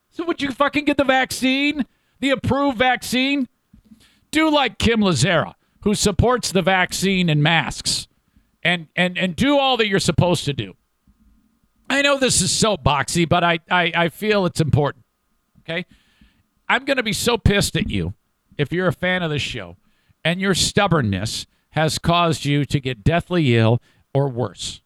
So 0.09 0.23
would 0.25 0.41
you 0.41 0.51
fucking 0.51 0.85
get 0.85 0.97
the 0.97 1.03
vaccine? 1.03 1.85
The 2.19 2.29
approved 2.29 2.77
vaccine? 2.77 3.47
Do 4.31 4.49
like 4.49 4.77
Kim 4.77 5.01
Lazzara, 5.01 5.53
who 5.81 5.93
supports 5.93 6.51
the 6.51 6.61
vaccine 6.61 7.29
and 7.29 7.43
masks. 7.43 8.07
And, 8.63 8.87
and, 8.95 9.17
and 9.17 9.35
do 9.35 9.57
all 9.57 9.75
that 9.77 9.87
you're 9.87 9.99
supposed 9.99 10.45
to 10.45 10.53
do. 10.53 10.73
I 11.89 12.01
know 12.01 12.17
this 12.17 12.41
is 12.41 12.51
so 12.51 12.77
boxy, 12.77 13.27
but 13.27 13.43
I, 13.43 13.59
I, 13.69 13.91
I 13.93 14.09
feel 14.09 14.45
it's 14.45 14.61
important. 14.61 15.03
Okay? 15.59 15.85
I'm 16.69 16.85
going 16.85 16.97
to 16.97 17.03
be 17.03 17.13
so 17.13 17.37
pissed 17.37 17.75
at 17.75 17.89
you 17.89 18.13
if 18.57 18.71
you're 18.71 18.87
a 18.87 18.93
fan 18.93 19.23
of 19.23 19.29
the 19.29 19.39
show 19.39 19.77
and 20.23 20.39
your 20.39 20.53
stubbornness 20.53 21.45
has 21.71 21.97
caused 21.97 22.45
you 22.45 22.65
to 22.65 22.79
get 22.79 23.03
deathly 23.03 23.57
ill 23.57 23.81
or 24.13 24.29
worse. 24.29 24.81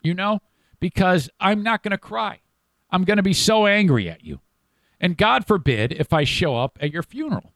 You 0.00 0.14
know, 0.14 0.40
because 0.80 1.28
I'm 1.40 1.62
not 1.62 1.82
going 1.82 1.92
to 1.92 1.98
cry. 1.98 2.40
I'm 2.90 3.04
going 3.04 3.18
to 3.18 3.22
be 3.22 3.32
so 3.34 3.66
angry 3.66 4.08
at 4.08 4.24
you. 4.24 4.40
And 5.00 5.16
God 5.16 5.46
forbid 5.46 5.92
if 5.92 6.12
I 6.12 6.24
show 6.24 6.56
up 6.56 6.78
at 6.80 6.92
your 6.92 7.02
funeral, 7.02 7.52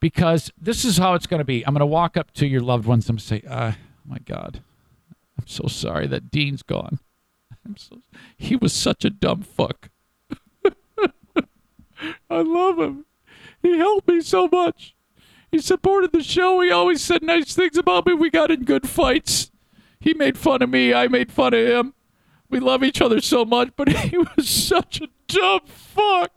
because 0.00 0.50
this 0.60 0.84
is 0.84 0.98
how 0.98 1.14
it's 1.14 1.26
going 1.26 1.38
to 1.38 1.44
be. 1.44 1.64
I'm 1.66 1.72
going 1.72 1.80
to 1.80 1.86
walk 1.86 2.16
up 2.16 2.32
to 2.32 2.46
your 2.46 2.60
loved 2.60 2.86
ones 2.86 3.08
and 3.08 3.20
say, 3.20 3.42
uh, 3.48 3.72
my 4.04 4.18
God, 4.18 4.62
I'm 5.38 5.46
so 5.46 5.68
sorry 5.68 6.06
that 6.08 6.30
Dean's 6.30 6.62
gone. 6.62 6.98
I'm 7.64 7.76
so, 7.76 7.98
he 8.36 8.56
was 8.56 8.72
such 8.72 9.04
a 9.04 9.10
dumb 9.10 9.42
fuck. 9.42 9.90
I 12.28 12.40
love 12.40 12.78
him. 12.80 13.04
He 13.62 13.78
helped 13.78 14.08
me 14.08 14.20
so 14.20 14.48
much. 14.50 14.94
He 15.50 15.58
supported 15.58 16.12
the 16.12 16.22
show. 16.22 16.60
He 16.60 16.70
always 16.70 17.02
said 17.02 17.22
nice 17.22 17.54
things 17.54 17.76
about 17.76 18.06
me. 18.06 18.14
We 18.14 18.30
got 18.30 18.50
in 18.50 18.64
good 18.64 18.88
fights. 18.88 19.50
He 20.00 20.14
made 20.14 20.38
fun 20.38 20.62
of 20.62 20.70
me. 20.70 20.92
I 20.92 21.08
made 21.08 21.30
fun 21.30 21.54
of 21.54 21.66
him. 21.66 21.94
We 22.48 22.58
love 22.58 22.82
each 22.82 23.00
other 23.00 23.20
so 23.20 23.44
much, 23.44 23.70
but 23.76 23.88
he 23.92 24.18
was 24.18 24.48
such 24.48 25.00
a 25.00 25.08
dumb 25.28 25.60
fuck. 25.66 26.32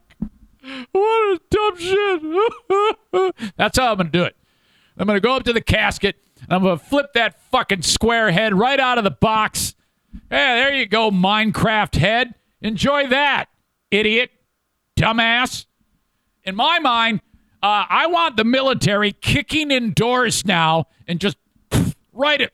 What 0.91 1.01
a 1.01 1.39
dumb 1.49 1.77
shit. 1.77 3.53
That's 3.57 3.77
how 3.77 3.91
I'm 3.91 3.97
going 3.97 4.11
to 4.11 4.17
do 4.17 4.23
it. 4.23 4.35
I'm 4.97 5.07
going 5.07 5.17
to 5.17 5.21
go 5.21 5.35
up 5.35 5.43
to 5.43 5.53
the 5.53 5.61
casket 5.61 6.15
and 6.41 6.53
I'm 6.53 6.63
going 6.63 6.77
to 6.77 6.83
flip 6.83 7.13
that 7.13 7.41
fucking 7.51 7.81
square 7.81 8.31
head 8.31 8.53
right 8.53 8.79
out 8.79 8.97
of 8.97 9.03
the 9.03 9.11
box. 9.11 9.75
Hey, 10.29 10.61
there 10.61 10.73
you 10.73 10.85
go, 10.85 11.11
Minecraft 11.11 11.95
head. 11.95 12.33
Enjoy 12.61 13.07
that, 13.07 13.45
idiot, 13.91 14.31
dumbass. 14.97 15.65
In 16.45 16.55
my 16.55 16.79
mind, 16.79 17.21
uh, 17.63 17.85
I 17.89 18.07
want 18.07 18.37
the 18.37 18.43
military 18.43 19.11
kicking 19.11 19.71
indoors 19.71 20.45
now 20.45 20.85
and 21.07 21.19
just 21.19 21.37
right 22.13 22.39
it, 22.39 22.53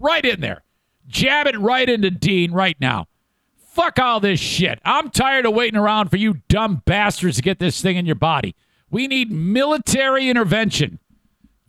right 0.00 0.24
in 0.24 0.40
there. 0.40 0.62
Jab 1.06 1.46
it 1.46 1.58
right 1.58 1.88
into 1.88 2.10
Dean 2.10 2.50
right 2.50 2.76
now. 2.80 3.06
Fuck 3.56 3.98
all 3.98 4.18
this 4.20 4.40
shit. 4.40 4.80
I'm 4.84 5.10
tired 5.10 5.46
of 5.46 5.54
waiting 5.54 5.78
around 5.78 6.08
for 6.08 6.16
you 6.16 6.40
dumb 6.48 6.82
bastards 6.84 7.36
to 7.36 7.42
get 7.42 7.58
this 7.58 7.80
thing 7.80 7.96
in 7.96 8.06
your 8.06 8.14
body. 8.16 8.56
We 8.90 9.06
need 9.06 9.30
military 9.30 10.28
intervention, 10.28 10.98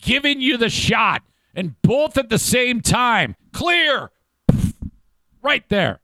giving 0.01 0.41
you 0.41 0.57
the 0.57 0.69
shot, 0.69 1.21
and 1.53 1.79
both 1.81 2.17
at 2.17 2.29
the 2.29 2.39
same 2.39 2.81
time. 2.81 3.35
Clear. 3.51 4.11
Right 5.41 5.67
there. 5.69 5.99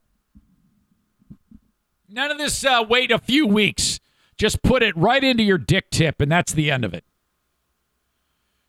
None 2.08 2.30
of 2.30 2.38
this 2.38 2.64
uh, 2.64 2.84
wait 2.88 3.10
a 3.10 3.18
few 3.18 3.46
weeks. 3.46 3.93
Just 4.36 4.62
put 4.62 4.82
it 4.82 4.96
right 4.96 5.22
into 5.22 5.42
your 5.42 5.58
dick 5.58 5.90
tip, 5.90 6.20
and 6.20 6.30
that's 6.30 6.52
the 6.52 6.70
end 6.70 6.84
of 6.84 6.94
it. 6.94 7.04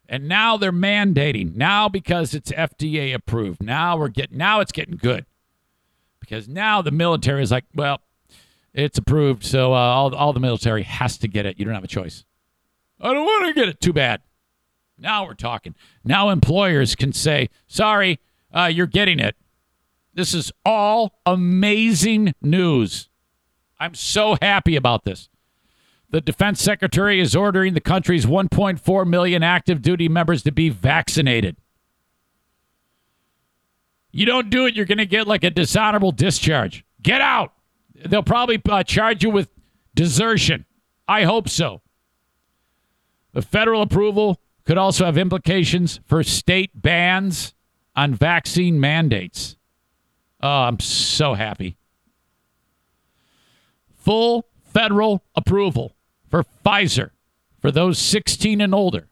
And 0.08 0.28
now 0.28 0.58
they're 0.58 0.72
mandating. 0.72 1.56
Now 1.56 1.90
because 1.90 2.34
it's 2.34 2.52
FDA 2.52 3.14
approved. 3.14 3.64
Now 3.64 3.98
we're 3.98 4.10
getting 4.10 4.38
now 4.38 4.60
it's 4.60 4.72
getting 4.72 4.98
good. 4.98 5.26
Because 6.20 6.48
now 6.48 6.82
the 6.82 6.92
military 6.92 7.42
is 7.42 7.52
like, 7.52 7.66
well, 7.74 8.02
it's 8.74 8.98
approved, 8.98 9.44
so 9.44 9.74
uh, 9.74 9.78
all 9.78 10.14
all 10.14 10.34
the 10.34 10.40
military 10.40 10.84
has 10.84 11.18
to 11.20 11.28
get 11.28 11.46
it. 11.46 11.58
You 11.58 11.66
don't 11.66 11.74
have 11.74 11.84
a 11.84 11.88
choice. 11.88 12.26
I 13.00 13.14
don't 13.14 13.26
want 13.26 13.48
to 13.48 13.54
get 13.60 13.70
it. 13.70 13.82
Too 13.82 13.94
bad. 13.94 14.22
Now 14.98 15.26
we're 15.26 15.34
talking. 15.34 15.76
Now 16.04 16.30
employers 16.30 16.96
can 16.96 17.12
say, 17.14 17.50
sorry, 17.68 18.20
uh, 18.54 18.70
you're 18.72 18.86
getting 18.88 19.20
it. 19.20 19.36
This 20.14 20.34
is 20.34 20.52
all 20.66 21.20
amazing 21.26 22.34
news. 22.42 23.10
I'm 23.80 23.94
so 23.94 24.38
happy 24.42 24.76
about 24.76 25.04
this. 25.04 25.30
The 26.10 26.22
defense 26.22 26.62
secretary 26.62 27.20
is 27.20 27.36
ordering 27.36 27.74
the 27.74 27.82
country's 27.82 28.26
1.4 28.26 29.08
million 29.08 29.44
active 29.44 29.82
duty 29.82 30.08
members 30.08 30.44
to 30.44 30.52
be 30.52 30.70
vaccinated. 30.70 31.58
You 34.12 34.26
don't 34.26 34.50
do 34.50 34.66
it, 34.66 34.76
you're 34.76 34.86
going 34.86 35.00
to 35.00 35.06
get 35.06 35.28
like 35.28 35.44
a 35.44 35.50
dishonorable 35.50 36.12
discharge. 36.12 36.86
Get 37.02 37.22
out. 37.22 37.54
They'll 37.94 38.24
probably 38.24 38.62
uh, 38.70 38.84
charge 38.84 39.24
you 39.24 39.30
with 39.30 39.50
desertion. 39.94 40.66
I 41.08 41.24
hope 41.24 41.50
so. 41.50 41.82
The 43.34 43.42
federal 43.42 43.82
approval 43.82 44.40
could 44.64 44.78
also 44.78 45.06
have 45.06 45.18
implications 45.18 46.00
for 46.06 46.24
state 46.24 46.72
bans 46.74 47.54
on 47.96 48.14
vaccine 48.14 48.80
mandates. 48.80 49.58
Oh, 50.42 50.48
I'm 50.50 50.80
so 50.80 51.34
happy. 51.34 51.78
Full 53.98 54.46
federal 54.64 55.24
approval 55.36 55.95
for 56.36 56.44
Pfizer 56.66 57.12
for 57.62 57.72
those 57.72 57.98
16 57.98 58.60
and 58.60 58.76
older. 58.76 59.08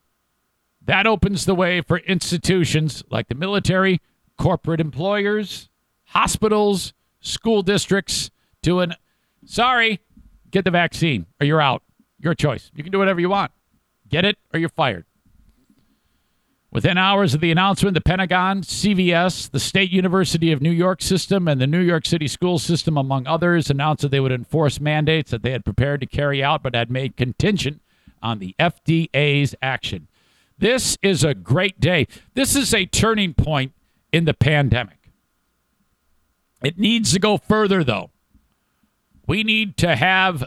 That 0.84 1.06
opens 1.06 1.46
the 1.46 1.54
way 1.54 1.80
for 1.80 1.96
institutions 2.00 3.02
like 3.08 3.28
the 3.28 3.34
military, 3.34 4.02
corporate 4.36 4.78
employers, 4.78 5.70
hospitals, 6.08 6.92
school 7.20 7.62
districts 7.62 8.30
to 8.62 8.80
an 8.80 8.94
sorry, 9.46 10.00
get 10.50 10.66
the 10.66 10.70
vaccine 10.70 11.24
or 11.40 11.46
you're 11.46 11.62
out. 11.62 11.82
Your 12.18 12.34
choice. 12.34 12.70
You 12.74 12.82
can 12.82 12.92
do 12.92 12.98
whatever 12.98 13.20
you 13.20 13.30
want. 13.30 13.52
Get 14.06 14.26
it 14.26 14.36
or 14.52 14.60
you're 14.60 14.68
fired. 14.68 15.06
Within 16.74 16.98
hours 16.98 17.34
of 17.34 17.40
the 17.40 17.52
announcement, 17.52 17.94
the 17.94 18.00
Pentagon, 18.00 18.62
CVS, 18.62 19.48
the 19.48 19.60
State 19.60 19.92
University 19.92 20.50
of 20.50 20.60
New 20.60 20.72
York 20.72 21.00
system, 21.00 21.46
and 21.46 21.60
the 21.60 21.68
New 21.68 21.78
York 21.78 22.04
City 22.04 22.26
school 22.26 22.58
system, 22.58 22.96
among 22.96 23.28
others, 23.28 23.70
announced 23.70 24.02
that 24.02 24.08
they 24.08 24.18
would 24.18 24.32
enforce 24.32 24.80
mandates 24.80 25.30
that 25.30 25.44
they 25.44 25.52
had 25.52 25.64
prepared 25.64 26.00
to 26.00 26.06
carry 26.06 26.42
out 26.42 26.64
but 26.64 26.74
had 26.74 26.90
made 26.90 27.16
contingent 27.16 27.80
on 28.20 28.40
the 28.40 28.56
FDA's 28.58 29.54
action. 29.62 30.08
This 30.58 30.98
is 31.00 31.22
a 31.22 31.32
great 31.32 31.78
day. 31.78 32.08
This 32.34 32.56
is 32.56 32.74
a 32.74 32.86
turning 32.86 33.34
point 33.34 33.72
in 34.12 34.24
the 34.24 34.34
pandemic. 34.34 35.12
It 36.60 36.76
needs 36.76 37.12
to 37.12 37.20
go 37.20 37.36
further, 37.36 37.84
though. 37.84 38.10
We 39.28 39.44
need 39.44 39.76
to 39.76 39.94
have 39.94 40.42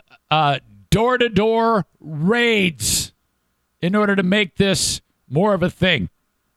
door 0.89 1.17
to 1.19 1.29
door 1.29 1.85
raids 2.01 3.13
in 3.81 3.95
order 3.95 4.17
to 4.17 4.23
make 4.23 4.57
this 4.57 4.99
more 5.29 5.53
of 5.53 5.63
a 5.63 5.69
thing. 5.69 6.09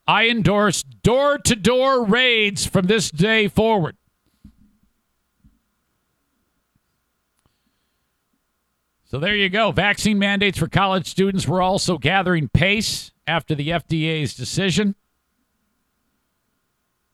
I 0.07 0.29
endorse 0.29 0.83
door 0.83 1.39
to 1.39 1.57
door 1.57 2.05
raids 2.05 2.67
from 2.67 2.87
this 2.87 3.11
day 3.11 3.49
forward. 3.49 3.97
So 9.05 9.19
there 9.19 9.35
you 9.35 9.49
go. 9.49 9.73
Vaccine 9.73 10.21
mandates 10.21 10.59
for 10.59 10.69
college 10.69 11.09
students 11.09 11.49
were 11.49 11.61
also 11.61 11.99
gathering 11.99 12.49
pace 12.49 13.11
after 13.27 13.57
the 13.57 13.71
FDA's 13.71 14.35
decision. 14.35 14.95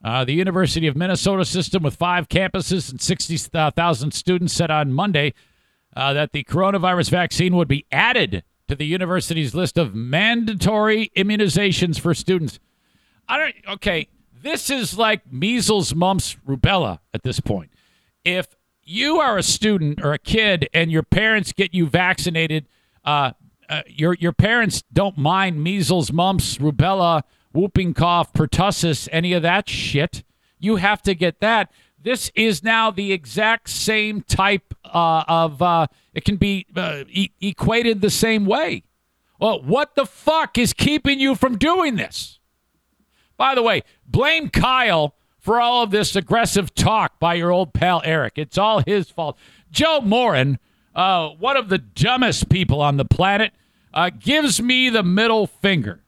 Uh, 0.05 0.23
the 0.25 0.35
University 0.35 0.87
of 0.87 0.95
Minnesota 0.95 1.45
system, 1.45 1.83
with 1.83 1.97
five 1.97 2.29
campuses 2.29 2.91
and 2.91 3.01
60,000 3.01 4.11
students, 4.13 4.53
said 4.53 4.71
on 4.71 4.93
Monday 4.93 5.33
uh, 5.97 6.13
that 6.13 6.33
the 6.33 6.45
coronavirus 6.45 7.11
vaccine 7.11 7.57
would 7.57 7.67
be 7.67 7.87
added 7.91 8.45
to 8.69 8.77
the 8.77 8.85
university's 8.85 9.55
list 9.55 9.79
of 9.79 9.95
mandatory 9.95 11.11
immunizations 11.17 11.99
for 11.99 12.13
students. 12.13 12.59
I 13.29 13.39
don't. 13.39 13.55
Okay, 13.75 14.09
this 14.43 14.71
is 14.71 14.97
like 14.97 15.33
measles, 15.33 15.95
mumps, 15.95 16.37
rubella 16.47 17.01
at 17.13 17.23
this 17.23 17.41
point. 17.41 17.71
If 18.25 18.49
you 18.83 19.21
are 19.21 19.37
a 19.37 19.43
student 19.43 20.05
or 20.05 20.13
a 20.13 20.19
kid 20.19 20.69
and 20.73 20.91
your 20.91 21.03
parents 21.03 21.53
get 21.53 21.75
you 21.75 21.87
vaccinated, 21.87 22.67
uh, 23.05 23.33
uh, 23.69 23.83
your 23.89 24.15
your 24.15 24.33
parents 24.33 24.83
don't 24.93 25.19
mind 25.19 25.63
measles, 25.63 26.13
mumps, 26.13 26.59
rubella, 26.59 27.23
whooping 27.53 27.95
cough, 27.95 28.33
pertussis, 28.33 29.09
any 29.11 29.33
of 29.33 29.43
that 29.43 29.69
shit. 29.69 30.23
You 30.59 30.77
have 30.77 31.03
to 31.03 31.15
get 31.15 31.41
that. 31.41 31.71
This 32.01 32.31
is 32.37 32.63
now 32.63 32.91
the 32.93 33.13
exact 33.13 33.69
same 33.69 34.23
type 34.23 34.75
uh, 34.85 35.25
of. 35.27 35.61
Uh, 35.61 35.89
it 36.15 36.25
can 36.25 36.37
be 36.37 36.67
uh, 36.77 37.05
e- 37.09 37.31
equated 37.41 38.01
the 38.01 38.11
same 38.11 38.47
way. 38.47 38.85
Well, 39.41 39.61
what 39.63 39.97
the 39.97 40.07
fuck 40.07 40.57
is 40.57 40.73
keeping 40.73 41.19
you 41.19 41.35
from 41.35 41.59
doing 41.59 41.97
this? 41.97 42.39
By 43.37 43.55
the 43.55 43.63
way, 43.63 43.83
blame 44.07 44.51
Kyle 44.51 45.15
for 45.39 45.61
all 45.61 45.83
of 45.83 45.91
this 45.91 46.17
aggressive 46.17 46.75
talk 46.75 47.21
by 47.21 47.35
your 47.35 47.53
old 47.53 47.73
pal 47.73 48.03
Eric. 48.05 48.35
It's 48.37 48.59
all 48.59 48.83
his 48.85 49.11
fault. 49.11 49.39
Joe 49.71 50.01
Morin, 50.01 50.59
uh, 50.95 51.29
one 51.31 51.57
of 51.57 51.69
the 51.69 51.79
dumbest 51.79 52.49
people 52.49 52.81
on 52.81 52.97
the 52.97 53.05
planet, 53.05 53.53
uh, 53.95 54.11
gives 54.11 54.61
me 54.61 54.91
the 54.91 55.03
middle 55.03 55.47
finger. 55.47 56.03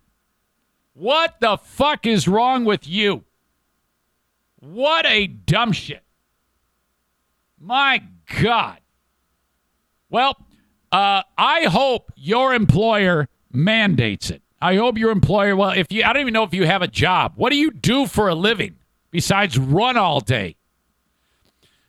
What 0.94 1.36
the 1.40 1.56
fuck 1.56 2.06
is 2.06 2.26
wrong 2.26 2.64
with 2.64 2.88
you? 2.88 3.24
What 4.58 5.06
a 5.06 5.28
dumb 5.28 5.72
shit. 5.72 6.02
My 7.60 8.02
God. 8.42 8.78
Well, 10.10 10.36
uh, 10.90 11.22
I 11.36 11.64
hope 11.64 12.12
your 12.16 12.54
employer 12.54 13.28
mandates 13.52 14.30
it. 14.30 14.42
I 14.60 14.76
hope 14.76 14.98
your 14.98 15.10
employer, 15.10 15.54
well, 15.54 15.70
if 15.70 15.92
you, 15.92 16.02
I 16.02 16.12
don't 16.12 16.22
even 16.22 16.34
know 16.34 16.42
if 16.42 16.52
you 16.52 16.66
have 16.66 16.82
a 16.82 16.88
job. 16.88 17.34
What 17.36 17.50
do 17.50 17.56
you 17.56 17.70
do 17.70 18.06
for 18.06 18.28
a 18.28 18.34
living 18.34 18.76
besides 19.10 19.56
run 19.58 19.96
all 19.96 20.20
day? 20.20 20.56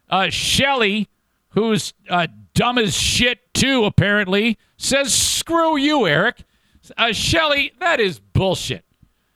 Uh, 0.09 0.29
Shelly, 0.29 1.07
who's 1.49 1.93
uh, 2.09 2.27
dumb 2.53 2.77
as 2.77 2.95
shit 2.95 3.53
too, 3.53 3.85
apparently, 3.85 4.57
says, 4.77 5.13
screw 5.13 5.77
you, 5.77 6.07
Eric. 6.07 6.43
Uh, 6.97 7.11
Shelly, 7.11 7.73
that 7.79 7.99
is 7.99 8.19
bullshit. 8.19 8.85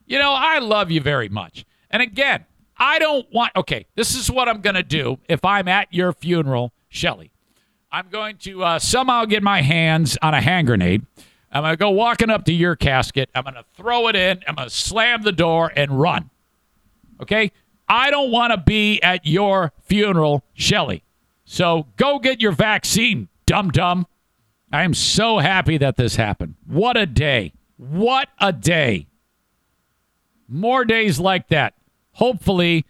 You 0.05 0.19
know, 0.19 0.34
I 0.34 0.59
love 0.59 0.91
you 0.91 1.01
very 1.01 1.29
much. 1.29 1.65
And 1.89 2.01
again, 2.01 2.45
I 2.77 2.99
don't 2.99 3.31
want, 3.31 3.51
okay, 3.55 3.86
this 3.95 4.15
is 4.15 4.29
what 4.29 4.49
I'm 4.49 4.61
to 4.75 4.84
do 4.84 5.19
if 5.29 5.45
I'm 5.45 5.67
at 5.67 5.93
your 5.93 6.11
funeral, 6.13 6.73
Shelly. 6.89 7.31
I'm 7.91 8.09
going 8.09 8.38
to 8.38 8.63
uh, 8.63 8.79
somehow 8.79 9.25
get 9.25 9.43
my 9.43 9.61
hands 9.61 10.17
on 10.21 10.34
a 10.34 10.41
hand 10.41 10.67
grenade. 10.67 11.05
I'm 11.54 11.62
going 11.62 11.74
to 11.74 11.78
go 11.78 11.91
walking 11.91 12.30
up 12.30 12.45
to 12.45 12.54
your 12.54 12.76
casket. 12.76 13.30
I'm 13.36 13.43
going 13.43 13.54
to 13.54 13.66
throw 13.76 14.08
it 14.08 14.16
in. 14.16 14.41
I'm 14.47 14.56
going 14.56 14.68
to 14.68 14.74
slam 14.74 15.22
the 15.22 15.32
door 15.32 15.72
and 15.76 15.99
run. 15.99 16.32
Okay? 17.22 17.51
I 17.88 18.10
don't 18.12 18.32
want 18.32 18.51
to 18.51 18.58
be 18.58 18.99
at 19.01 19.26
your 19.26 19.72
funeral, 19.84 20.43
Shelly. 20.54 21.04
So 21.45 21.88
go 21.95 22.18
get 22.20 22.41
your 22.41 22.54
vaccine, 22.54 23.28
dum 23.45 23.70
dum. 23.70 24.08
I 24.72 24.84
am 24.84 24.95
so 24.95 25.38
happy 25.38 25.78
that 25.78 25.95
this 25.95 26.16
happened. 26.16 26.56
What 26.66 26.97
a 26.97 27.06
day. 27.06 27.54
What 27.78 28.30
a 28.39 28.51
day. 28.51 29.08
More 30.47 30.86
days 30.86 31.20
like 31.20 31.49
that. 31.49 31.76
Hopefully, 32.14 32.86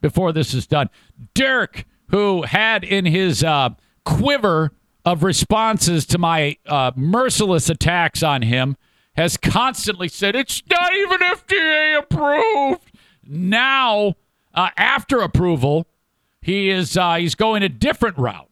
before 0.00 0.32
this 0.32 0.54
is 0.54 0.66
done. 0.66 0.88
Dirk 1.34 1.84
who 2.10 2.42
had 2.42 2.84
in 2.84 3.04
his 3.04 3.42
uh, 3.42 3.70
quiver 4.04 4.72
of 5.06 5.22
responses 5.22 6.04
to 6.04 6.18
my 6.18 6.56
uh, 6.66 6.90
merciless 6.96 7.70
attacks 7.70 8.24
on 8.24 8.42
him, 8.42 8.76
has 9.14 9.36
constantly 9.36 10.08
said, 10.08 10.34
It's 10.34 10.62
not 10.68 10.94
even 10.94 11.20
FDA 11.20 11.98
approved. 11.98 12.92
Now, 13.24 14.16
uh, 14.52 14.70
after 14.76 15.20
approval, 15.20 15.86
he 16.42 16.68
is 16.68 16.96
uh, 16.96 17.14
he's 17.14 17.36
going 17.36 17.62
a 17.62 17.68
different 17.68 18.18
route. 18.18 18.50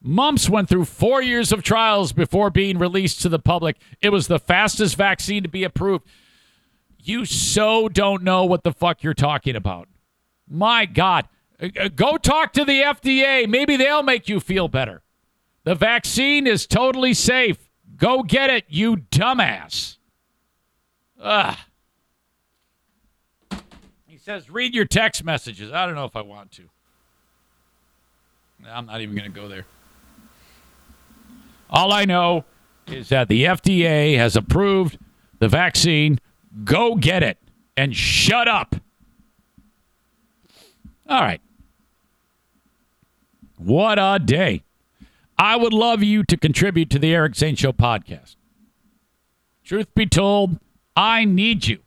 Mumps 0.00 0.48
went 0.48 0.68
through 0.68 0.84
four 0.84 1.20
years 1.20 1.50
of 1.50 1.64
trials 1.64 2.12
before 2.12 2.50
being 2.50 2.78
released 2.78 3.20
to 3.22 3.28
the 3.28 3.40
public. 3.40 3.76
It 4.00 4.10
was 4.10 4.28
the 4.28 4.38
fastest 4.38 4.96
vaccine 4.96 5.42
to 5.42 5.48
be 5.48 5.64
approved. 5.64 6.06
You 7.02 7.24
so 7.24 7.88
don't 7.88 8.22
know 8.22 8.44
what 8.44 8.62
the 8.62 8.72
fuck 8.72 9.02
you're 9.02 9.12
talking 9.12 9.56
about. 9.56 9.88
My 10.48 10.86
God. 10.86 11.28
Uh, 11.60 11.68
uh, 11.78 11.88
Go 11.88 12.16
talk 12.16 12.52
to 12.52 12.64
the 12.64 12.80
FDA. 12.80 13.48
Maybe 13.48 13.76
they'll 13.76 14.04
make 14.04 14.28
you 14.28 14.38
feel 14.38 14.68
better. 14.68 15.02
The 15.68 15.74
vaccine 15.74 16.46
is 16.46 16.66
totally 16.66 17.12
safe. 17.12 17.58
Go 17.98 18.22
get 18.22 18.48
it, 18.48 18.64
you 18.68 18.96
dumbass. 18.96 19.98
Ugh. 21.20 21.58
He 24.06 24.16
says, 24.16 24.48
read 24.48 24.74
your 24.74 24.86
text 24.86 25.24
messages. 25.24 25.70
I 25.70 25.84
don't 25.84 25.94
know 25.94 26.06
if 26.06 26.16
I 26.16 26.22
want 26.22 26.52
to. 26.52 26.62
I'm 28.66 28.86
not 28.86 29.02
even 29.02 29.14
going 29.14 29.30
to 29.30 29.40
go 29.40 29.46
there. 29.46 29.66
All 31.68 31.92
I 31.92 32.06
know 32.06 32.46
is 32.86 33.10
that 33.10 33.28
the 33.28 33.44
FDA 33.44 34.16
has 34.16 34.36
approved 34.36 34.96
the 35.38 35.48
vaccine. 35.48 36.18
Go 36.64 36.94
get 36.94 37.22
it 37.22 37.36
and 37.76 37.94
shut 37.94 38.48
up. 38.48 38.74
All 41.06 41.20
right. 41.20 41.42
What 43.58 43.98
a 43.98 44.18
day. 44.18 44.62
I 45.38 45.56
would 45.56 45.72
love 45.72 46.02
you 46.02 46.24
to 46.24 46.36
contribute 46.36 46.90
to 46.90 46.98
the 46.98 47.14
Eric 47.14 47.36
Zane 47.36 47.54
Show 47.54 47.72
podcast. 47.72 48.36
Truth 49.64 49.94
be 49.94 50.06
told, 50.06 50.58
I 50.96 51.24
need 51.24 51.66
you. 51.66 51.78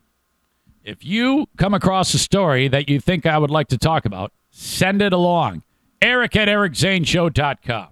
If 0.83 1.05
you 1.05 1.47
come 1.57 1.73
across 1.73 2.13
a 2.13 2.19
story 2.19 2.67
that 2.69 2.89
you 2.89 2.99
think 2.99 3.25
I 3.25 3.37
would 3.37 3.51
like 3.51 3.67
to 3.67 3.77
talk 3.77 4.05
about, 4.05 4.31
send 4.49 5.01
it 5.01 5.13
along. 5.13 5.63
Eric 6.01 6.35
at 6.35 6.47
ericzaneshow.com. 6.47 7.87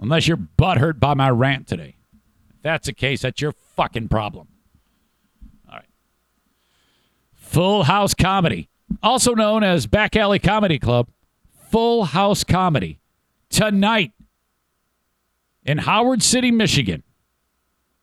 Unless 0.00 0.28
you're 0.28 0.36
butthurt 0.36 1.00
by 1.00 1.14
my 1.14 1.30
rant 1.30 1.68
today. 1.68 1.96
If 2.50 2.62
that's 2.62 2.86
the 2.86 2.92
case, 2.92 3.22
that's 3.22 3.40
your 3.40 3.52
fucking 3.52 4.08
problem. 4.08 4.48
All 5.68 5.76
right. 5.76 5.86
Full 7.32 7.84
House 7.84 8.12
Comedy, 8.12 8.68
also 9.02 9.34
known 9.34 9.64
as 9.64 9.86
Back 9.86 10.16
Alley 10.16 10.38
Comedy 10.38 10.78
Club, 10.78 11.08
Full 11.72 12.04
House 12.04 12.44
Comedy, 12.44 12.98
tonight 13.48 14.12
in 15.64 15.78
Howard 15.78 16.22
City, 16.22 16.50
Michigan, 16.50 17.02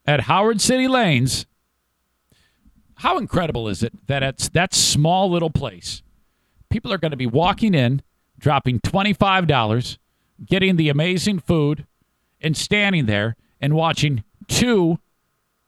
at 0.07 0.21
Howard 0.21 0.59
City 0.59 0.87
Lanes. 0.87 1.45
How 2.95 3.19
incredible 3.19 3.67
is 3.67 3.83
it 3.83 3.93
that 4.07 4.23
it's 4.23 4.49
that 4.49 4.73
small 4.73 5.29
little 5.29 5.51
place? 5.51 6.01
People 6.71 6.91
are 6.91 6.97
going 6.97 7.11
to 7.11 7.17
be 7.17 7.27
walking 7.27 7.75
in, 7.75 8.01
dropping 8.39 8.79
$25, 8.79 9.97
getting 10.43 10.75
the 10.75 10.89
amazing 10.89 11.37
food, 11.37 11.85
and 12.41 12.57
standing 12.57 13.05
there 13.05 13.35
and 13.61 13.75
watching 13.75 14.23
two 14.47 14.97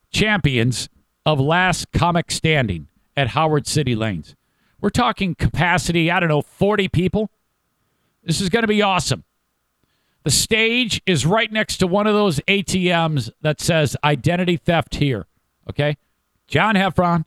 champions 0.10 0.90
of 1.24 1.40
last 1.40 1.92
comic 1.92 2.32
standing 2.32 2.88
at 3.16 3.30
Howard 3.30 3.68
City 3.68 3.96
Lanes. 3.96 4.36
We're 4.80 4.90
talking 4.90 5.36
capacity, 5.36 6.10
I 6.10 6.20
don't 6.20 6.30
know, 6.30 6.42
40 6.42 6.88
people. 6.88 7.30
This 8.24 8.42
is 8.42 8.50
going 8.50 8.64
to 8.64 8.68
be 8.68 8.82
awesome. 8.82 9.24
The 10.24 10.32
stage 10.32 11.02
is 11.06 11.26
right 11.26 11.52
next 11.52 11.78
to 11.78 11.88
one 11.88 12.06
of 12.06 12.14
those 12.14 12.40
ATMs 12.42 13.32
that 13.42 13.60
says 13.60 13.98
identity 14.04 14.58
theft 14.58 14.96
here. 14.96 15.26
Okay? 15.70 15.98
John 16.48 16.76
Heffron, 16.76 17.26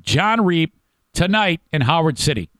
John 0.00 0.44
Reap, 0.44 0.74
tonight 1.14 1.60
in 1.72 1.82
Howard 1.82 2.18
City. 2.18 2.50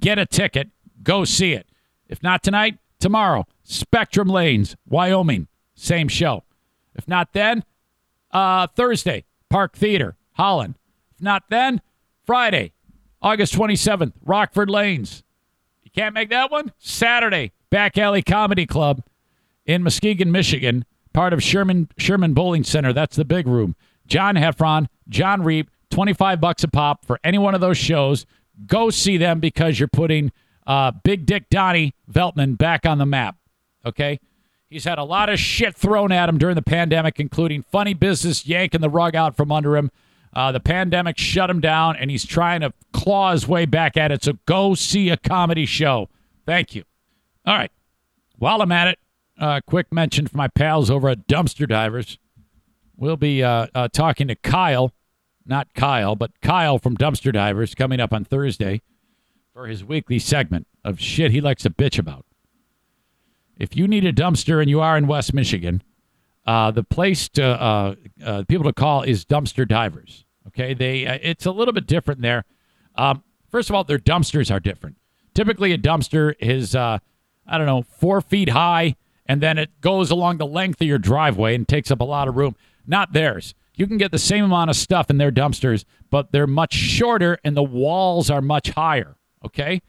Get 0.00 0.18
a 0.18 0.24
ticket. 0.24 0.68
Go 1.02 1.24
see 1.24 1.52
it. 1.52 1.66
If 2.08 2.22
not 2.22 2.42
tonight, 2.42 2.78
tomorrow. 3.00 3.46
Spectrum 3.64 4.28
Lanes, 4.28 4.76
Wyoming. 4.88 5.48
Same 5.74 6.08
show. 6.08 6.44
If 6.94 7.08
not 7.08 7.32
then, 7.32 7.64
uh, 8.30 8.68
Thursday, 8.68 9.24
Park 9.50 9.76
Theater, 9.76 10.16
Holland. 10.32 10.76
If 11.14 11.20
not 11.20 11.44
then, 11.50 11.80
Friday, 12.24 12.72
August 13.20 13.54
27th, 13.54 14.12
Rockford 14.24 14.70
Lanes. 14.70 15.22
Can't 15.94 16.14
make 16.14 16.30
that 16.30 16.50
one? 16.50 16.72
Saturday, 16.78 17.52
Back 17.70 17.96
Alley 17.96 18.22
Comedy 18.22 18.66
Club 18.66 19.02
in 19.64 19.82
Muskegon, 19.82 20.32
Michigan, 20.32 20.84
part 21.12 21.32
of 21.32 21.42
Sherman 21.42 21.88
Sherman 21.96 22.34
Bowling 22.34 22.64
Center. 22.64 22.92
That's 22.92 23.16
the 23.16 23.24
big 23.24 23.46
room. 23.46 23.76
John 24.06 24.34
Heffron, 24.34 24.88
John 25.08 25.42
Reap, 25.42 25.70
25 25.90 26.40
bucks 26.40 26.64
a 26.64 26.68
pop 26.68 27.04
for 27.04 27.18
any 27.22 27.38
one 27.38 27.54
of 27.54 27.60
those 27.60 27.78
shows. 27.78 28.26
Go 28.66 28.90
see 28.90 29.16
them 29.16 29.40
because 29.40 29.78
you're 29.78 29.88
putting 29.88 30.32
uh, 30.66 30.90
Big 31.02 31.26
Dick 31.26 31.48
Donnie 31.48 31.94
Veltman 32.10 32.58
back 32.58 32.84
on 32.84 32.98
the 32.98 33.06
map. 33.06 33.36
Okay? 33.86 34.18
He's 34.68 34.84
had 34.84 34.98
a 34.98 35.04
lot 35.04 35.28
of 35.28 35.38
shit 35.38 35.76
thrown 35.76 36.10
at 36.10 36.28
him 36.28 36.38
during 36.38 36.56
the 36.56 36.62
pandemic, 36.62 37.20
including 37.20 37.62
funny 37.62 37.94
business 37.94 38.46
yanking 38.46 38.80
the 38.80 38.90
rug 38.90 39.14
out 39.14 39.36
from 39.36 39.52
under 39.52 39.76
him. 39.76 39.90
Uh, 40.34 40.50
the 40.50 40.60
pandemic 40.60 41.16
shut 41.16 41.48
him 41.48 41.60
down, 41.60 41.96
and 41.96 42.10
he's 42.10 42.24
trying 42.24 42.60
to 42.60 42.72
claw 42.92 43.32
his 43.32 43.46
way 43.46 43.66
back 43.66 43.96
at 43.96 44.10
it. 44.10 44.24
So 44.24 44.34
go 44.46 44.74
see 44.74 45.08
a 45.10 45.16
comedy 45.16 45.66
show. 45.66 46.08
Thank 46.44 46.74
you. 46.74 46.84
All 47.46 47.56
right. 47.56 47.70
While 48.38 48.60
I'm 48.60 48.72
at 48.72 48.88
it, 48.88 48.98
uh, 49.38 49.60
quick 49.66 49.92
mention 49.92 50.26
for 50.26 50.36
my 50.36 50.48
pals 50.48 50.90
over 50.90 51.08
at 51.08 51.26
Dumpster 51.26 51.68
Divers. 51.68 52.18
We'll 52.96 53.16
be 53.16 53.42
uh, 53.42 53.68
uh, 53.74 53.88
talking 53.88 54.28
to 54.28 54.34
Kyle, 54.34 54.92
not 55.46 55.72
Kyle, 55.74 56.16
but 56.16 56.40
Kyle 56.40 56.78
from 56.78 56.96
Dumpster 56.96 57.32
Divers 57.32 57.74
coming 57.74 58.00
up 58.00 58.12
on 58.12 58.24
Thursday 58.24 58.82
for 59.52 59.66
his 59.66 59.84
weekly 59.84 60.18
segment 60.18 60.66
of 60.84 61.00
shit 61.00 61.30
he 61.30 61.40
likes 61.40 61.62
to 61.62 61.70
bitch 61.70 61.98
about. 61.98 62.24
If 63.56 63.76
you 63.76 63.86
need 63.86 64.04
a 64.04 64.12
dumpster 64.12 64.60
and 64.60 64.68
you 64.68 64.80
are 64.80 64.96
in 64.96 65.06
West 65.06 65.32
Michigan, 65.32 65.82
uh, 66.46 66.70
the 66.70 66.82
place 66.82 67.28
to 67.30 67.44
uh, 67.44 67.94
uh, 68.24 68.44
people 68.48 68.64
to 68.64 68.72
call 68.72 69.02
is 69.02 69.24
Dumpster 69.24 69.66
Divers. 69.66 70.23
Okay, 70.48 70.74
they 70.74 71.06
uh, 71.06 71.18
it's 71.22 71.46
a 71.46 71.50
little 71.50 71.72
bit 71.72 71.86
different 71.86 72.20
there. 72.20 72.44
Um, 72.96 73.22
first 73.50 73.70
of 73.70 73.74
all, 73.76 73.84
their 73.84 73.98
dumpsters 73.98 74.50
are 74.50 74.60
different. 74.60 74.96
Typically, 75.34 75.72
a 75.72 75.78
dumpster 75.78 76.34
is 76.38 76.74
uh, 76.74 76.98
I 77.46 77.58
don't 77.58 77.66
know 77.66 77.82
four 77.82 78.20
feet 78.20 78.50
high, 78.50 78.96
and 79.26 79.40
then 79.40 79.58
it 79.58 79.80
goes 79.80 80.10
along 80.10 80.38
the 80.38 80.46
length 80.46 80.80
of 80.80 80.86
your 80.86 80.98
driveway 80.98 81.54
and 81.54 81.66
takes 81.66 81.90
up 81.90 82.00
a 82.00 82.04
lot 82.04 82.28
of 82.28 82.36
room. 82.36 82.56
Not 82.86 83.12
theirs. 83.12 83.54
You 83.76 83.86
can 83.86 83.98
get 83.98 84.12
the 84.12 84.18
same 84.18 84.44
amount 84.44 84.70
of 84.70 84.76
stuff 84.76 85.10
in 85.10 85.18
their 85.18 85.32
dumpsters, 85.32 85.84
but 86.10 86.30
they're 86.30 86.46
much 86.46 86.74
shorter 86.74 87.38
and 87.42 87.56
the 87.56 87.62
walls 87.62 88.30
are 88.30 88.40
much 88.40 88.70
higher. 88.70 89.16
Okay, 89.44 89.82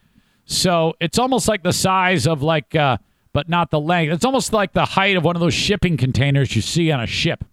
so 0.46 0.94
it's 1.00 1.20
almost 1.20 1.48
like 1.48 1.64
the 1.64 1.74
size 1.74 2.26
of 2.28 2.42
like, 2.42 2.76
uh, 2.76 2.98
but 3.34 3.50
not 3.50 3.72
the 3.72 3.80
length. 3.80 4.14
It's 4.14 4.26
almost 4.26 4.54
like 4.54 4.74
the 4.74 4.86
height 4.86 5.18
of 5.18 5.24
one 5.24 5.36
of 5.36 5.40
those 5.40 5.54
shipping 5.54 5.98
containers 5.98 6.56
you 6.56 6.62
see 6.62 6.92
on 6.92 7.02
a 7.02 7.08
ship. 7.08 7.44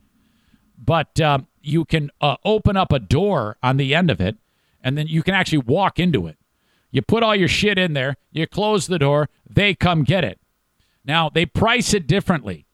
But 0.79 1.21
um, 1.21 1.47
you 1.63 1.85
can 1.85 2.11
uh, 2.21 2.37
open 2.45 2.77
up 2.77 2.93
a 2.93 2.99
door 2.99 3.57
on 3.63 3.77
the 3.77 3.95
end 3.95 4.11
of 4.11 4.21
it, 4.21 4.37
and 4.83 4.97
then 4.97 5.07
you 5.07 5.23
can 5.23 5.35
actually 5.35 5.59
walk 5.59 5.99
into 5.99 6.27
it. 6.27 6.37
You 6.91 7.03
put 7.03 7.23
all 7.23 7.35
your 7.35 7.49
shit 7.49 7.79
in 7.79 7.95
there, 7.95 8.17
you 8.33 8.47
close 8.47 8.87
the 8.87 8.99
door, 8.99 9.29
they 9.49 9.75
come 9.75 10.05
get 10.05 10.25
it. 10.25 10.39
Now, 11.05 11.29
they 11.29 11.47
price 11.47 11.95
it 11.95 12.07
differently. 12.07 12.67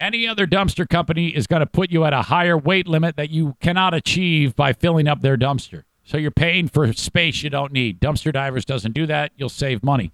Any 0.00 0.26
other 0.26 0.46
dumpster 0.46 0.88
company 0.88 1.28
is 1.28 1.46
going 1.46 1.60
to 1.60 1.66
put 1.66 1.90
you 1.90 2.04
at 2.04 2.12
a 2.12 2.22
higher 2.22 2.58
weight 2.58 2.88
limit 2.88 3.16
that 3.16 3.30
you 3.30 3.56
cannot 3.60 3.94
achieve 3.94 4.56
by 4.56 4.72
filling 4.72 5.06
up 5.06 5.20
their 5.20 5.36
dumpster. 5.36 5.84
So 6.04 6.18
you're 6.18 6.30
paying 6.30 6.68
for 6.68 6.92
space 6.92 7.42
you 7.42 7.50
don't 7.50 7.72
need. 7.72 8.00
Dumpster 8.00 8.32
Divers 8.32 8.64
doesn't 8.64 8.92
do 8.92 9.06
that. 9.06 9.32
You'll 9.36 9.48
save 9.48 9.82
money. 9.82 10.12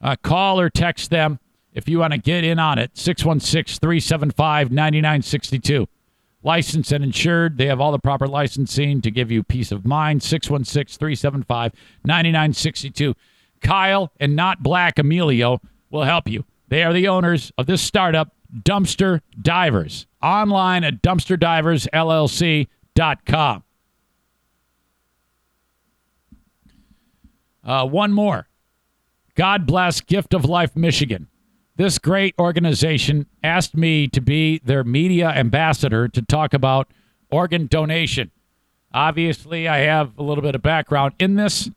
Uh, 0.00 0.16
call 0.22 0.60
or 0.60 0.68
text 0.68 1.10
them 1.10 1.38
if 1.72 1.88
you 1.88 2.00
want 2.00 2.12
to 2.12 2.18
get 2.18 2.44
in 2.44 2.58
on 2.58 2.78
it. 2.78 2.90
616 2.98 3.78
375 3.78 4.70
9962. 4.70 5.88
Licensed 6.42 6.92
and 6.92 7.04
insured. 7.04 7.56
They 7.56 7.66
have 7.66 7.80
all 7.80 7.92
the 7.92 7.98
proper 7.98 8.26
licensing 8.26 9.00
to 9.02 9.10
give 9.10 9.30
you 9.30 9.42
peace 9.42 9.70
of 9.70 9.86
mind. 9.86 10.22
616 10.22 10.98
375 10.98 11.72
9962. 12.04 13.14
Kyle 13.60 14.12
and 14.18 14.34
not 14.34 14.62
Black 14.62 14.98
Emilio 14.98 15.60
will 15.90 16.02
help 16.02 16.28
you. 16.28 16.44
They 16.68 16.82
are 16.82 16.92
the 16.92 17.08
owners 17.08 17.52
of 17.58 17.66
this 17.66 17.82
startup, 17.82 18.34
Dumpster 18.52 19.20
Divers. 19.40 20.06
Online 20.22 20.84
at 20.84 21.02
dumpsterdiversllc.com. 21.02 23.64
Uh, 27.64 27.86
one 27.86 28.12
more. 28.12 28.48
God 29.34 29.66
bless 29.66 30.00
Gift 30.00 30.34
of 30.34 30.44
Life 30.44 30.74
Michigan. 30.74 31.28
This 31.76 31.98
great 31.98 32.34
organization 32.38 33.26
asked 33.42 33.76
me 33.76 34.06
to 34.08 34.20
be 34.20 34.60
their 34.64 34.84
media 34.84 35.30
ambassador 35.30 36.06
to 36.08 36.22
talk 36.22 36.52
about 36.52 36.90
organ 37.30 37.66
donation. 37.66 38.30
Obviously, 38.92 39.66
I 39.66 39.78
have 39.78 40.18
a 40.18 40.22
little 40.22 40.42
bit 40.42 40.54
of 40.54 40.62
background 40.62 41.14
in 41.18 41.36
this, 41.36 41.70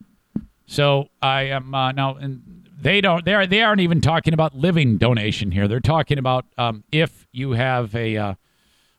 So 0.66 1.10
I 1.22 1.44
am 1.44 1.74
uh, 1.74 1.94
now, 1.94 2.16
and 2.16 2.68
they 2.80 3.00
don't. 3.00 3.24
They 3.24 3.34
are. 3.34 3.48
They 3.48 3.62
aren't 3.62 3.82
even 3.82 4.02
talking 4.02 4.34
about 4.34 4.56
living 4.56 4.98
donation 4.98 5.52
here. 5.52 5.68
They're 5.68 5.80
talking 5.80 6.18
about 6.18 6.46
um, 6.58 6.84
if 6.92 7.28
you 7.32 7.52
have 7.52 7.96
a 7.96 8.18
uh, 8.18 8.34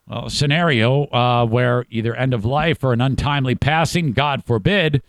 well, 0.07 0.29
scenario 0.29 1.03
uh, 1.05 1.45
where 1.45 1.85
either 1.89 2.15
end 2.15 2.33
of 2.33 2.43
life 2.43 2.83
or 2.83 2.93
an 2.93 3.01
untimely 3.01 3.53
passing, 3.53 4.13
God 4.13 4.43
forbid, 4.45 5.03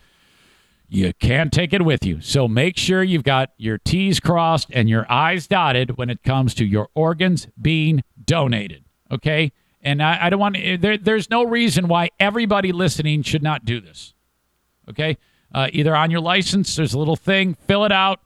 you 0.89 1.13
can't 1.13 1.53
take 1.53 1.71
it 1.71 1.83
with 1.83 2.03
you. 2.03 2.19
So 2.19 2.47
make 2.47 2.75
sure 2.75 3.03
you've 3.03 3.23
got 3.23 3.51
your 3.57 3.77
T's 3.77 4.19
crossed 4.19 4.69
and 4.71 4.89
your 4.89 5.05
I's 5.09 5.47
dotted 5.47 5.97
when 5.97 6.09
it 6.09 6.23
comes 6.23 6.53
to 6.55 6.65
your 6.65 6.89
organs 6.95 7.47
being 7.61 8.03
donated. 8.25 8.83
Okay. 9.11 9.51
And 9.81 10.01
I, 10.01 10.25
I 10.25 10.29
don't 10.29 10.39
want 10.39 10.57
there, 10.81 10.97
there's 10.97 11.29
no 11.29 11.45
reason 11.45 11.87
why 11.87 12.09
everybody 12.19 12.71
listening 12.71 13.21
should 13.21 13.43
not 13.43 13.65
do 13.65 13.79
this. 13.79 14.13
Okay. 14.89 15.17
Uh, 15.53 15.69
either 15.71 15.95
on 15.95 16.11
your 16.11 16.21
license, 16.21 16.75
there's 16.75 16.93
a 16.93 16.99
little 16.99 17.15
thing, 17.15 17.55
fill 17.67 17.85
it 17.85 17.91
out 17.91 18.19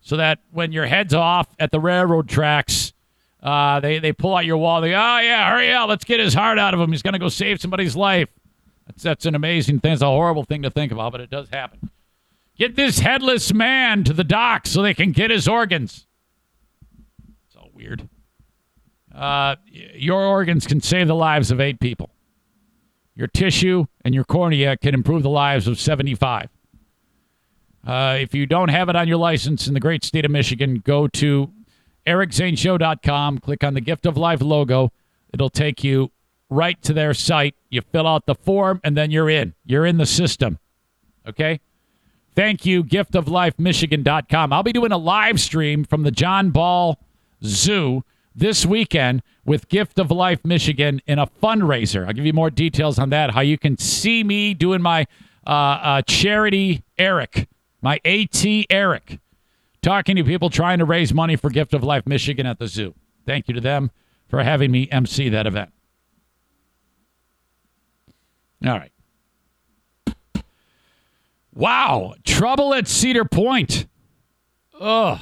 so 0.00 0.16
that 0.16 0.40
when 0.50 0.72
your 0.72 0.86
head's 0.86 1.14
off 1.14 1.46
at 1.58 1.70
the 1.70 1.80
railroad 1.80 2.28
tracks, 2.28 2.92
uh, 3.42 3.80
they, 3.80 3.98
they 3.98 4.12
pull 4.12 4.34
out 4.34 4.44
your 4.44 4.58
wall. 4.58 4.80
They, 4.80 4.90
go, 4.90 4.96
oh, 4.96 5.18
yeah, 5.20 5.50
hurry 5.50 5.72
up. 5.72 5.88
Let's 5.88 6.04
get 6.04 6.20
his 6.20 6.34
heart 6.34 6.58
out 6.58 6.74
of 6.74 6.80
him. 6.80 6.90
He's 6.90 7.02
going 7.02 7.12
to 7.12 7.18
go 7.18 7.28
save 7.28 7.60
somebody's 7.60 7.96
life. 7.96 8.28
That's, 8.86 9.02
that's 9.02 9.26
an 9.26 9.34
amazing 9.34 9.80
thing. 9.80 9.92
It's 9.92 10.02
a 10.02 10.06
horrible 10.06 10.44
thing 10.44 10.62
to 10.62 10.70
think 10.70 10.92
about, 10.92 11.12
but 11.12 11.20
it 11.20 11.30
does 11.30 11.48
happen. 11.48 11.90
Get 12.60 12.76
this 12.76 12.98
headless 12.98 13.54
man 13.54 14.04
to 14.04 14.12
the 14.12 14.22
dock 14.22 14.66
so 14.66 14.82
they 14.82 14.92
can 14.92 15.12
get 15.12 15.30
his 15.30 15.48
organs. 15.48 16.06
It's 17.46 17.56
all 17.56 17.70
weird. 17.72 18.06
Uh, 19.14 19.56
your 19.72 20.22
organs 20.22 20.66
can 20.66 20.82
save 20.82 21.08
the 21.08 21.14
lives 21.14 21.50
of 21.50 21.58
eight 21.58 21.80
people. 21.80 22.10
Your 23.14 23.28
tissue 23.28 23.86
and 24.04 24.14
your 24.14 24.24
cornea 24.24 24.76
can 24.76 24.92
improve 24.92 25.22
the 25.22 25.30
lives 25.30 25.66
of 25.66 25.80
75. 25.80 26.50
Uh, 27.86 28.18
if 28.20 28.34
you 28.34 28.44
don't 28.44 28.68
have 28.68 28.90
it 28.90 28.96
on 28.96 29.08
your 29.08 29.16
license 29.16 29.66
in 29.66 29.72
the 29.72 29.80
great 29.80 30.04
state 30.04 30.26
of 30.26 30.30
Michigan, 30.30 30.82
go 30.84 31.08
to 31.08 31.50
ericzaneshow.com, 32.06 33.38
click 33.38 33.64
on 33.64 33.72
the 33.72 33.80
Gift 33.80 34.04
of 34.04 34.18
Life 34.18 34.42
logo. 34.42 34.92
It'll 35.32 35.48
take 35.48 35.82
you 35.82 36.10
right 36.50 36.80
to 36.82 36.92
their 36.92 37.14
site. 37.14 37.54
You 37.70 37.80
fill 37.80 38.06
out 38.06 38.26
the 38.26 38.34
form, 38.34 38.82
and 38.84 38.98
then 38.98 39.10
you're 39.10 39.30
in. 39.30 39.54
You're 39.64 39.86
in 39.86 39.96
the 39.96 40.04
system. 40.04 40.58
Okay? 41.26 41.60
Thank 42.40 42.64
you, 42.64 42.82
giftoflifemichigan.com. 42.82 44.50
I'll 44.50 44.62
be 44.62 44.72
doing 44.72 44.92
a 44.92 44.96
live 44.96 45.38
stream 45.38 45.84
from 45.84 46.04
the 46.04 46.10
John 46.10 46.48
Ball 46.48 46.98
Zoo 47.44 48.02
this 48.34 48.64
weekend 48.64 49.22
with 49.44 49.68
Gift 49.68 49.98
of 49.98 50.10
Life 50.10 50.42
Michigan 50.42 51.02
in 51.06 51.18
a 51.18 51.26
fundraiser. 51.26 52.06
I'll 52.06 52.14
give 52.14 52.24
you 52.24 52.32
more 52.32 52.48
details 52.48 52.98
on 52.98 53.10
that, 53.10 53.32
how 53.32 53.42
you 53.42 53.58
can 53.58 53.76
see 53.76 54.24
me 54.24 54.54
doing 54.54 54.80
my 54.80 55.06
uh, 55.46 55.50
uh, 55.50 56.02
charity 56.06 56.82
Eric, 56.96 57.46
my 57.82 58.00
AT 58.06 58.42
Eric, 58.70 59.18
talking 59.82 60.16
to 60.16 60.24
people 60.24 60.48
trying 60.48 60.78
to 60.78 60.86
raise 60.86 61.12
money 61.12 61.36
for 61.36 61.50
Gift 61.50 61.74
of 61.74 61.84
Life 61.84 62.06
Michigan 62.06 62.46
at 62.46 62.58
the 62.58 62.68
zoo. 62.68 62.94
Thank 63.26 63.48
you 63.48 63.54
to 63.54 63.60
them 63.60 63.90
for 64.28 64.42
having 64.42 64.70
me 64.70 64.88
MC 64.90 65.28
that 65.28 65.46
event. 65.46 65.74
All 68.64 68.78
right. 68.78 68.92
Wow, 71.52 72.14
trouble 72.24 72.74
at 72.74 72.86
Cedar 72.86 73.24
Point. 73.24 73.86
Ugh. 74.80 75.18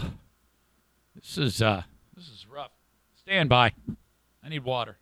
This 1.14 1.38
is 1.38 1.62
uh 1.62 1.82
this 2.16 2.28
is 2.28 2.46
rough. 2.50 2.70
Stand 3.16 3.48
by. 3.48 3.72
I 4.42 4.48
need 4.48 4.64
water. 4.64 4.98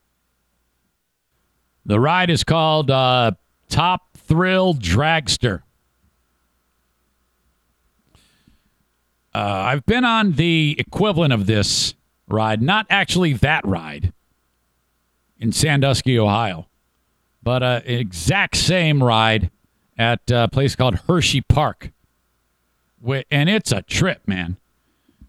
The 1.84 2.00
ride 2.00 2.30
is 2.30 2.42
called 2.42 2.90
uh, 2.90 3.32
Top 3.68 4.16
Thrill 4.16 4.74
Dragster. 4.74 5.62
Uh, 9.32 9.38
I've 9.38 9.86
been 9.86 10.04
on 10.04 10.32
the 10.32 10.74
equivalent 10.78 11.32
of 11.32 11.46
this 11.46 11.94
ride, 12.26 12.60
not 12.60 12.86
actually 12.90 13.34
that 13.34 13.64
ride 13.64 14.12
in 15.38 15.52
Sandusky, 15.52 16.18
Ohio, 16.18 16.66
but 17.42 17.62
uh, 17.62 17.80
exact 17.84 18.56
same 18.56 19.00
ride 19.00 19.50
at 19.98 20.30
a 20.30 20.48
place 20.48 20.76
called 20.76 20.96
Hershey 21.06 21.40
Park. 21.40 21.90
And 23.30 23.48
it's 23.48 23.72
a 23.72 23.82
trip, 23.82 24.26
man. 24.26 24.56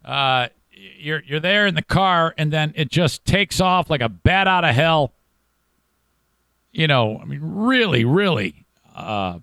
Uh, 0.03 0.47
you're 0.71 1.21
you're 1.25 1.39
there 1.39 1.67
in 1.67 1.75
the 1.75 1.81
car, 1.81 2.33
and 2.37 2.51
then 2.51 2.73
it 2.75 2.89
just 2.89 3.25
takes 3.25 3.59
off 3.59 3.89
like 3.89 4.01
a 4.01 4.09
bat 4.09 4.47
out 4.47 4.63
of 4.63 4.73
hell. 4.73 5.13
You 6.71 6.87
know, 6.87 7.19
I 7.21 7.25
mean, 7.25 7.39
really, 7.41 8.05
really, 8.05 8.65
uh, 8.95 9.39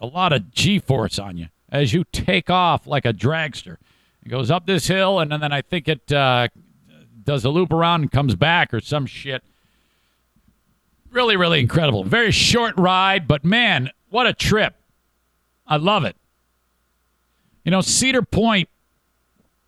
a 0.00 0.06
lot 0.06 0.32
of 0.32 0.50
G-force 0.52 1.18
on 1.18 1.38
you 1.38 1.46
as 1.70 1.92
you 1.92 2.04
take 2.12 2.50
off 2.50 2.86
like 2.86 3.04
a 3.04 3.12
dragster. 3.12 3.76
It 4.24 4.28
goes 4.28 4.50
up 4.50 4.66
this 4.66 4.86
hill, 4.88 5.20
and 5.20 5.30
then 5.30 5.52
I 5.52 5.62
think 5.62 5.88
it 5.88 6.12
uh, 6.12 6.48
does 7.22 7.44
a 7.44 7.50
loop 7.50 7.72
around 7.72 8.02
and 8.02 8.12
comes 8.12 8.34
back 8.34 8.74
or 8.74 8.80
some 8.80 9.06
shit. 9.06 9.42
Really, 11.10 11.36
really 11.36 11.60
incredible. 11.60 12.04
Very 12.04 12.32
short 12.32 12.76
ride, 12.76 13.26
but 13.26 13.44
man, 13.44 13.90
what 14.16 14.26
a 14.26 14.32
trip. 14.32 14.74
I 15.66 15.76
love 15.76 16.06
it. 16.06 16.16
You 17.66 17.70
know, 17.70 17.82
Cedar 17.82 18.22
Point 18.22 18.70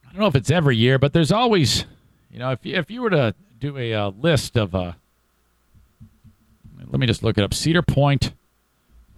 I 0.07 0.13
don't 0.13 0.21
know 0.21 0.27
if 0.27 0.35
it's 0.35 0.51
every 0.51 0.75
year, 0.75 0.99
but 0.99 1.13
there's 1.13 1.31
always, 1.31 1.85
you 2.31 2.39
know, 2.39 2.53
if 2.53 2.65
you, 2.65 2.75
if 2.75 2.91
you 2.91 3.03
were 3.03 3.11
to 3.11 3.35
do 3.61 3.77
a 3.77 3.93
uh, 3.93 4.09
list 4.09 4.57
of, 4.57 4.75
uh, 4.75 4.93
let 6.79 6.99
me 6.99 7.07
just 7.07 7.23
look 7.23 7.37
it 7.37 7.45
up 7.45 7.53
Cedar 7.53 7.83
Point 7.83 8.33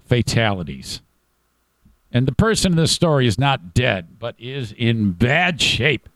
fatalities. 0.05 1.01
And 2.11 2.26
the 2.26 2.35
person 2.35 2.72
in 2.72 2.76
this 2.76 2.91
story 2.91 3.28
is 3.28 3.39
not 3.39 3.72
dead, 3.72 4.18
but 4.18 4.35
is 4.37 4.72
in 4.72 5.12
bad 5.12 5.62
shape. 5.62 6.09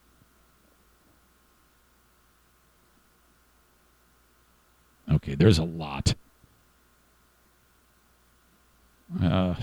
Okay, 5.08 5.36
there's 5.36 5.58
a 5.58 5.64
lot. 5.64 6.16
Uh, 9.22 9.54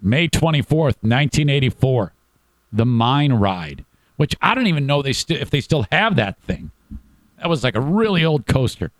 May 0.00 0.28
24th, 0.28 0.96
1984 1.02 2.12
the 2.74 2.84
Mine 2.84 3.32
Ride, 3.34 3.84
which 4.16 4.34
I 4.42 4.54
don't 4.54 4.66
even 4.66 4.84
know 4.84 5.00
they 5.00 5.12
st- 5.12 5.40
if 5.40 5.48
they 5.50 5.60
still 5.60 5.86
have 5.92 6.16
that 6.16 6.38
thing. 6.42 6.72
That 7.38 7.48
was 7.48 7.62
like 7.62 7.76
a 7.76 7.80
really 7.80 8.24
old 8.24 8.46
coaster. 8.46 8.90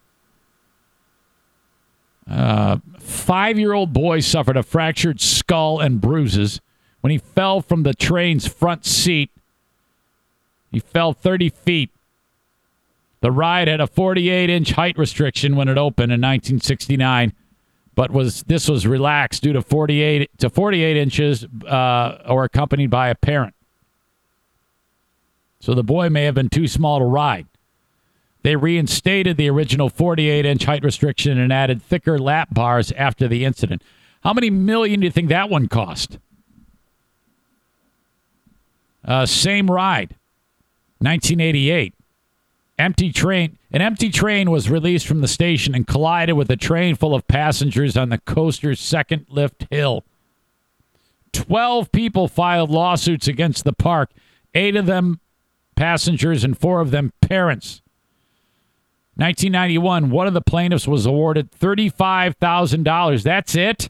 Uh, 2.30 2.78
Five 2.98 3.58
year 3.58 3.72
old 3.74 3.92
boy 3.92 4.20
suffered 4.20 4.56
a 4.56 4.62
fractured 4.62 5.20
skull 5.20 5.80
and 5.80 6.00
bruises 6.00 6.60
when 7.00 7.10
he 7.10 7.18
fell 7.18 7.60
from 7.60 7.82
the 7.82 7.92
train's 7.94 8.46
front 8.46 8.86
seat. 8.86 9.30
He 10.70 10.78
fell 10.78 11.12
30 11.12 11.50
feet. 11.50 11.90
The 13.20 13.30
ride 13.30 13.68
had 13.68 13.80
a 13.80 13.86
48 13.86 14.50
inch 14.50 14.72
height 14.72 14.96
restriction 14.96 15.56
when 15.56 15.68
it 15.68 15.78
opened 15.78 16.12
in 16.12 16.20
1969, 16.20 17.32
but 17.94 18.10
was 18.10 18.42
this 18.44 18.68
was 18.68 18.86
relaxed 18.86 19.42
due 19.42 19.52
to 19.52 19.62
48 19.62 20.30
to 20.38 20.50
48 20.50 20.96
inches 20.96 21.44
uh, 21.66 22.18
or 22.26 22.44
accompanied 22.44 22.90
by 22.90 23.08
a 23.08 23.14
parent 23.14 23.54
so 25.64 25.72
the 25.72 25.82
boy 25.82 26.10
may 26.10 26.24
have 26.24 26.34
been 26.34 26.50
too 26.50 26.68
small 26.68 26.98
to 26.98 27.06
ride. 27.06 27.46
They 28.42 28.54
reinstated 28.54 29.38
the 29.38 29.48
original 29.48 29.88
48 29.88 30.44
inch 30.44 30.66
height 30.66 30.84
restriction 30.84 31.38
and 31.38 31.50
added 31.50 31.82
thicker 31.82 32.18
lap 32.18 32.52
bars 32.52 32.92
after 32.92 33.26
the 33.26 33.46
incident. 33.46 33.80
How 34.22 34.34
many 34.34 34.50
million 34.50 35.00
do 35.00 35.06
you 35.06 35.10
think 35.10 35.30
that 35.30 35.48
one 35.48 35.68
cost? 35.68 36.18
Uh, 39.02 39.24
same 39.24 39.70
ride, 39.70 40.16
1988. 40.98 41.94
Empty 42.78 43.12
train. 43.12 43.58
An 43.70 43.82
empty 43.82 44.10
train 44.10 44.50
was 44.50 44.68
released 44.68 45.06
from 45.06 45.20
the 45.20 45.28
station 45.28 45.74
and 45.74 45.86
collided 45.86 46.36
with 46.36 46.50
a 46.50 46.56
train 46.56 46.96
full 46.96 47.14
of 47.14 47.26
passengers 47.28 47.96
on 47.96 48.08
the 48.08 48.18
coaster's 48.18 48.80
second 48.80 49.26
lift 49.28 49.66
hill. 49.70 50.04
Twelve 51.32 51.92
people 51.92 52.26
filed 52.26 52.70
lawsuits 52.70 53.28
against 53.28 53.64
the 53.64 53.72
park. 53.72 54.10
Eight 54.54 54.76
of 54.76 54.86
them 54.86 55.20
passengers 55.76 56.44
and 56.44 56.58
four 56.58 56.80
of 56.80 56.90
them 56.90 57.12
parents. 57.20 57.82
1991, 59.16 60.10
one 60.10 60.26
of 60.26 60.34
the 60.34 60.40
plaintiffs 60.40 60.88
was 60.88 61.06
awarded 61.06 61.52
$35,000. 61.52 63.22
That's 63.22 63.54
it? 63.54 63.88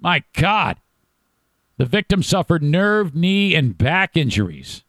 My 0.00 0.24
God. 0.32 0.78
The 1.76 1.84
victim 1.84 2.24
suffered 2.24 2.62
nerve, 2.62 3.14
knee, 3.14 3.54
and 3.54 3.78
back 3.78 4.16
injuries. 4.16 4.82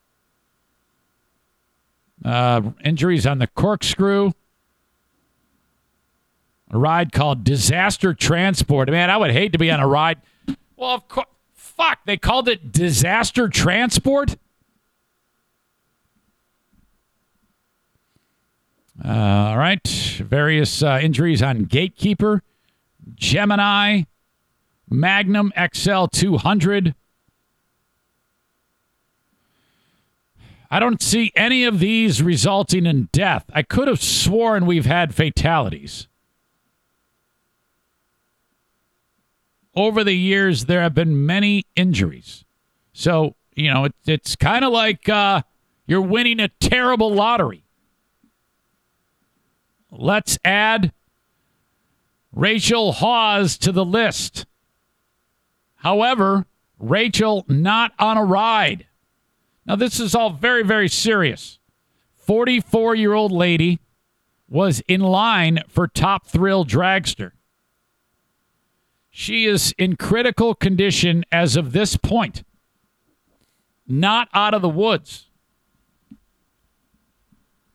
Uh, 2.23 2.61
injuries 2.83 3.25
on 3.25 3.39
the 3.39 3.47
corkscrew. 3.47 4.31
A 6.71 6.77
ride 6.77 7.11
called 7.11 7.43
Disaster 7.43 8.13
Transport. 8.13 8.89
Man, 8.89 9.09
I 9.09 9.17
would 9.17 9.31
hate 9.31 9.51
to 9.51 9.57
be 9.57 9.69
on 9.69 9.79
a 9.79 9.87
ride. 9.87 10.19
Well, 10.75 10.91
of 10.91 11.07
course. 11.07 11.27
Fuck, 11.53 12.05
they 12.05 12.17
called 12.17 12.47
it 12.47 12.71
Disaster 12.71 13.49
Transport? 13.49 14.37
Uh, 19.03 19.09
all 19.09 19.57
right. 19.57 19.85
Various 20.19 20.83
uh, 20.83 20.99
injuries 21.01 21.41
on 21.41 21.63
Gatekeeper, 21.63 22.43
Gemini, 23.15 24.03
Magnum 24.87 25.51
XL 25.73 26.05
200. 26.05 26.93
I 30.73 30.79
don't 30.79 31.03
see 31.03 31.31
any 31.35 31.65
of 31.65 31.77
these 31.77 32.23
resulting 32.23 32.87
in 32.87 33.07
death. 33.11 33.45
I 33.53 33.61
could 33.61 33.87
have 33.87 34.01
sworn 34.01 34.65
we've 34.65 34.87
had 34.87 35.13
fatalities. 35.13 36.07
Over 39.75 40.03
the 40.03 40.15
years, 40.15 40.65
there 40.65 40.81
have 40.81 40.95
been 40.95 41.27
many 41.27 41.67
injuries. 41.75 42.43
So, 42.91 43.35
you 43.55 43.71
know, 43.71 43.83
it, 43.83 43.93
it's 44.07 44.35
kind 44.35 44.65
of 44.65 44.73
like 44.73 45.07
uh, 45.07 45.43
you're 45.85 46.01
winning 46.01 46.39
a 46.39 46.47
terrible 46.47 47.13
lottery. 47.13 47.65
Let's 49.91 50.39
add 50.43 50.91
Rachel 52.31 52.93
Hawes 52.93 53.59
to 53.59 53.71
the 53.71 53.85
list. 53.85 54.47
However, 55.75 56.47
Rachel 56.79 57.45
not 57.47 57.91
on 57.99 58.17
a 58.17 58.25
ride. 58.25 58.87
Now, 59.65 59.75
this 59.75 59.99
is 59.99 60.13
all 60.13 60.31
very, 60.31 60.63
very 60.63 60.89
serious. 60.89 61.59
44 62.17 62.95
year 62.95 63.13
old 63.13 63.31
lady 63.31 63.79
was 64.49 64.81
in 64.87 65.01
line 65.01 65.59
for 65.67 65.87
Top 65.87 66.27
Thrill 66.27 66.65
Dragster. 66.65 67.31
She 69.09 69.45
is 69.45 69.73
in 69.77 69.95
critical 69.95 70.55
condition 70.55 71.23
as 71.31 71.55
of 71.55 71.71
this 71.71 71.97
point, 71.97 72.43
not 73.87 74.27
out 74.33 74.53
of 74.53 74.61
the 74.61 74.69
woods. 74.69 75.29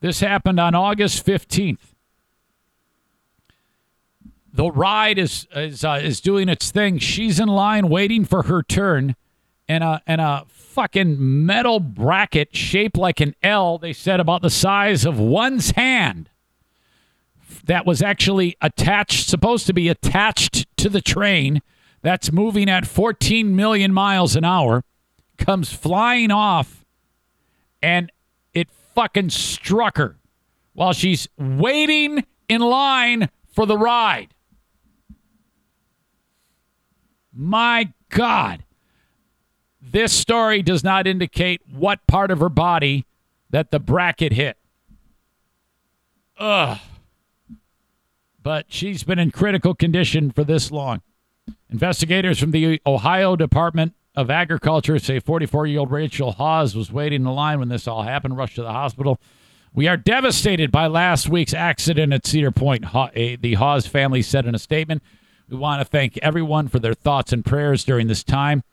This 0.00 0.20
happened 0.20 0.58
on 0.58 0.74
August 0.74 1.24
15th. 1.24 1.94
The 4.52 4.70
ride 4.70 5.18
is 5.18 5.46
is 5.54 5.84
uh, 5.84 6.00
is 6.02 6.20
doing 6.20 6.48
its 6.48 6.72
thing. 6.72 6.98
She's 6.98 7.38
in 7.38 7.48
line 7.48 7.88
waiting 7.88 8.24
for 8.24 8.44
her 8.44 8.62
turn, 8.62 9.14
and 9.68 9.84
a 9.84 10.02
and 10.06 10.20
a 10.20 10.44
fucking 10.48 11.16
metal 11.18 11.80
bracket 11.80 12.54
shaped 12.54 12.96
like 12.96 13.20
an 13.20 13.34
L. 13.42 13.78
They 13.78 13.92
said 13.92 14.20
about 14.20 14.42
the 14.42 14.50
size 14.50 15.04
of 15.04 15.18
one's 15.18 15.72
hand. 15.72 16.30
That 17.64 17.84
was 17.84 18.00
actually 18.00 18.56
attached, 18.62 19.28
supposed 19.28 19.66
to 19.66 19.74
be 19.74 19.88
attached 19.88 20.66
to 20.78 20.88
the 20.88 21.00
train. 21.00 21.60
That's 22.00 22.32
moving 22.32 22.70
at 22.70 22.86
14 22.86 23.54
million 23.54 23.92
miles 23.92 24.36
an 24.36 24.44
hour. 24.44 24.84
Comes 25.36 25.72
flying 25.72 26.30
off, 26.30 26.84
and 27.82 28.10
it 28.54 28.70
fucking 28.94 29.30
struck 29.30 29.98
her 29.98 30.16
while 30.72 30.92
she's 30.92 31.28
waiting 31.36 32.24
in 32.48 32.60
line 32.60 33.28
for 33.52 33.66
the 33.66 33.76
ride. 33.76 34.34
My 37.32 37.92
God. 38.08 38.64
This 39.90 40.12
story 40.12 40.62
does 40.62 40.84
not 40.84 41.06
indicate 41.06 41.62
what 41.70 42.06
part 42.06 42.30
of 42.30 42.40
her 42.40 42.48
body 42.48 43.06
that 43.50 43.70
the 43.70 43.78
bracket 43.78 44.32
hit. 44.32 44.58
Ugh. 46.38 46.78
But 48.42 48.66
she's 48.68 49.02
been 49.02 49.18
in 49.18 49.30
critical 49.30 49.74
condition 49.74 50.30
for 50.30 50.44
this 50.44 50.70
long. 50.70 51.02
Investigators 51.70 52.38
from 52.38 52.50
the 52.50 52.80
Ohio 52.86 53.36
Department 53.36 53.94
of 54.14 54.30
Agriculture 54.30 54.98
say 54.98 55.20
44 55.20 55.66
year 55.66 55.80
old 55.80 55.90
Rachel 55.90 56.32
Hawes 56.32 56.74
was 56.74 56.92
waiting 56.92 57.20
in 57.20 57.24
the 57.24 57.32
line 57.32 57.58
when 57.58 57.68
this 57.68 57.88
all 57.88 58.02
happened, 58.02 58.36
rushed 58.36 58.56
to 58.56 58.62
the 58.62 58.72
hospital. 58.72 59.20
We 59.74 59.86
are 59.86 59.96
devastated 59.96 60.70
by 60.72 60.86
last 60.86 61.28
week's 61.28 61.54
accident 61.54 62.12
at 62.12 62.26
Cedar 62.26 62.50
Point, 62.50 62.84
eh, 63.14 63.36
the 63.40 63.54
Hawes 63.54 63.86
family 63.86 64.22
said 64.22 64.46
in 64.46 64.54
a 64.54 64.58
statement. 64.58 65.02
We 65.48 65.56
want 65.56 65.80
to 65.80 65.84
thank 65.84 66.18
everyone 66.18 66.68
for 66.68 66.78
their 66.78 66.94
thoughts 66.94 67.32
and 67.32 67.44
prayers 67.44 67.84
during 67.84 68.06
this 68.06 68.24
time. 68.24 68.64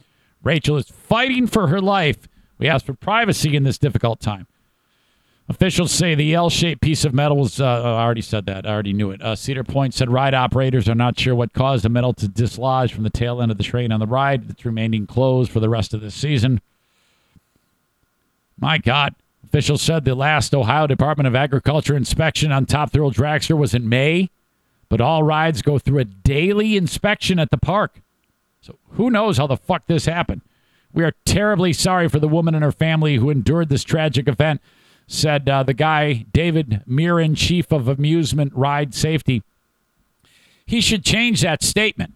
Rachel 0.45 0.77
is 0.77 0.87
fighting 0.89 1.47
for 1.47 1.67
her 1.67 1.81
life. 1.81 2.29
We 2.57 2.69
ask 2.69 2.85
for 2.85 2.93
privacy 2.93 3.55
in 3.55 3.63
this 3.63 3.77
difficult 3.77 4.21
time. 4.21 4.47
Officials 5.49 5.91
say 5.91 6.15
the 6.15 6.33
L 6.33 6.49
shaped 6.49 6.81
piece 6.81 7.03
of 7.03 7.13
metal 7.13 7.37
was, 7.37 7.59
uh, 7.59 7.65
I 7.65 8.03
already 8.03 8.21
said 8.21 8.45
that. 8.45 8.65
I 8.65 8.71
already 8.71 8.93
knew 8.93 9.11
it. 9.11 9.21
Uh, 9.21 9.35
Cedar 9.35 9.63
Point 9.63 9.93
said 9.93 10.09
ride 10.09 10.33
operators 10.33 10.87
are 10.87 10.95
not 10.95 11.19
sure 11.19 11.35
what 11.35 11.53
caused 11.53 11.83
the 11.83 11.89
metal 11.89 12.13
to 12.13 12.27
dislodge 12.27 12.93
from 12.93 13.03
the 13.03 13.09
tail 13.09 13.41
end 13.41 13.51
of 13.51 13.57
the 13.57 13.63
train 13.63 13.91
on 13.91 13.99
the 13.99 14.07
ride. 14.07 14.49
It's 14.49 14.65
remaining 14.65 15.05
closed 15.05 15.51
for 15.51 15.59
the 15.59 15.69
rest 15.69 15.93
of 15.93 16.01
the 16.01 16.09
season. 16.09 16.61
My 18.57 18.77
God. 18.77 19.13
Officials 19.43 19.81
said 19.81 20.05
the 20.05 20.15
last 20.15 20.55
Ohio 20.55 20.87
Department 20.87 21.27
of 21.27 21.35
Agriculture 21.35 21.95
inspection 21.95 22.51
on 22.51 22.65
Top 22.65 22.91
Thrill 22.91 23.11
Dragster 23.11 23.57
was 23.57 23.75
in 23.75 23.87
May 23.87 24.29
but 24.89 25.01
all 25.01 25.23
rides 25.23 25.61
go 25.61 25.79
through 25.79 25.99
a 25.99 26.05
daily 26.05 26.77
inspection 26.77 27.39
at 27.39 27.51
the 27.51 27.57
park. 27.57 28.01
So 28.65 28.79
who 28.93 29.11
knows 29.11 29.37
how 29.37 29.45
the 29.45 29.57
fuck 29.57 29.85
this 29.85 30.05
happened? 30.05 30.41
We 30.91 31.03
are 31.03 31.13
terribly 31.23 31.71
sorry 31.71 32.09
for 32.09 32.17
the 32.17 32.27
woman 32.27 32.55
and 32.55 32.63
her 32.63 32.71
family 32.71 33.17
who 33.17 33.29
endured 33.29 33.69
this 33.69 33.83
tragic 33.83 34.27
event, 34.27 34.59
said 35.05 35.47
uh, 35.47 35.61
the 35.61 35.75
guy, 35.75 36.25
David 36.33 36.81
Miran, 36.87 37.35
chief 37.35 37.71
of 37.71 37.87
amusement 37.87 38.51
ride 38.55 38.95
safety. 38.95 39.43
He 40.65 40.81
should 40.81 41.05
change 41.05 41.41
that 41.41 41.61
statement 41.61 42.15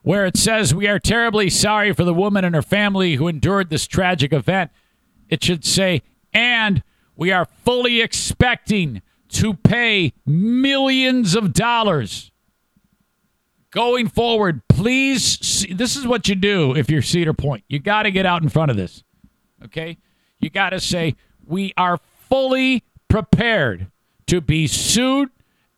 where 0.00 0.24
it 0.24 0.38
says, 0.38 0.74
We 0.74 0.88
are 0.88 0.98
terribly 0.98 1.50
sorry 1.50 1.92
for 1.92 2.04
the 2.04 2.14
woman 2.14 2.46
and 2.46 2.54
her 2.54 2.62
family 2.62 3.16
who 3.16 3.28
endured 3.28 3.68
this 3.68 3.86
tragic 3.86 4.32
event. 4.32 4.70
It 5.28 5.44
should 5.44 5.66
say, 5.66 6.00
And 6.32 6.82
we 7.14 7.30
are 7.30 7.44
fully 7.44 8.00
expecting 8.00 9.02
to 9.30 9.52
pay 9.52 10.14
millions 10.24 11.34
of 11.34 11.52
dollars 11.52 12.32
going 13.70 14.08
forward. 14.08 14.62
Please, 14.74 15.66
this 15.70 15.96
is 15.96 16.06
what 16.06 16.28
you 16.28 16.34
do 16.34 16.74
if 16.76 16.90
you're 16.90 17.02
Cedar 17.02 17.32
Point. 17.32 17.64
You 17.68 17.78
got 17.78 18.04
to 18.04 18.10
get 18.10 18.26
out 18.26 18.42
in 18.42 18.48
front 18.48 18.70
of 18.70 18.76
this. 18.76 19.02
Okay? 19.64 19.98
You 20.38 20.50
got 20.50 20.70
to 20.70 20.80
say, 20.80 21.14
we 21.46 21.72
are 21.76 21.98
fully 22.28 22.84
prepared 23.08 23.90
to 24.26 24.40
be 24.40 24.66
sued 24.66 25.30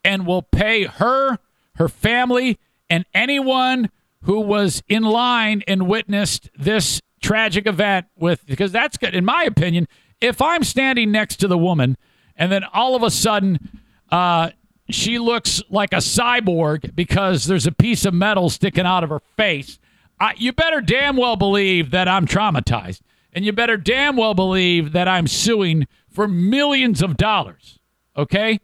and 0.04 0.26
will 0.26 0.42
pay 0.42 0.84
her, 0.84 1.38
her 1.76 1.88
family, 1.88 2.58
and 2.88 3.04
anyone 3.12 3.90
who 4.22 4.40
was 4.40 4.82
in 4.88 5.02
line 5.02 5.62
and 5.68 5.86
witnessed 5.86 6.50
this 6.58 7.00
tragic 7.20 7.66
event 7.66 8.06
with 8.16 8.46
because 8.46 8.70
that's 8.70 8.96
good 8.96 9.14
in 9.14 9.24
my 9.24 9.42
opinion 9.44 9.88
if 10.20 10.40
i'm 10.40 10.62
standing 10.62 11.10
next 11.10 11.36
to 11.36 11.48
the 11.48 11.58
woman 11.58 11.96
and 12.36 12.52
then 12.52 12.64
all 12.64 12.94
of 12.94 13.02
a 13.02 13.10
sudden, 13.10 13.80
uh, 14.10 14.50
she 14.88 15.18
looks 15.18 15.62
like 15.68 15.92
a 15.92 15.96
cyborg 15.96 16.94
because 16.94 17.46
there's 17.46 17.66
a 17.66 17.72
piece 17.72 18.04
of 18.04 18.14
metal 18.14 18.48
sticking 18.48 18.86
out 18.86 19.04
of 19.04 19.10
her 19.10 19.20
face. 19.36 19.78
I, 20.20 20.34
you 20.36 20.52
better 20.52 20.80
damn 20.80 21.16
well 21.16 21.36
believe 21.36 21.90
that 21.90 22.08
I'm 22.08 22.26
traumatized. 22.26 23.00
And 23.32 23.44
you 23.44 23.52
better 23.52 23.76
damn 23.76 24.16
well 24.16 24.32
believe 24.32 24.92
that 24.92 25.08
I'm 25.08 25.26
suing 25.26 25.86
for 26.10 26.26
millions 26.26 27.02
of 27.02 27.16
dollars. 27.16 27.78
Okay? 28.16 28.60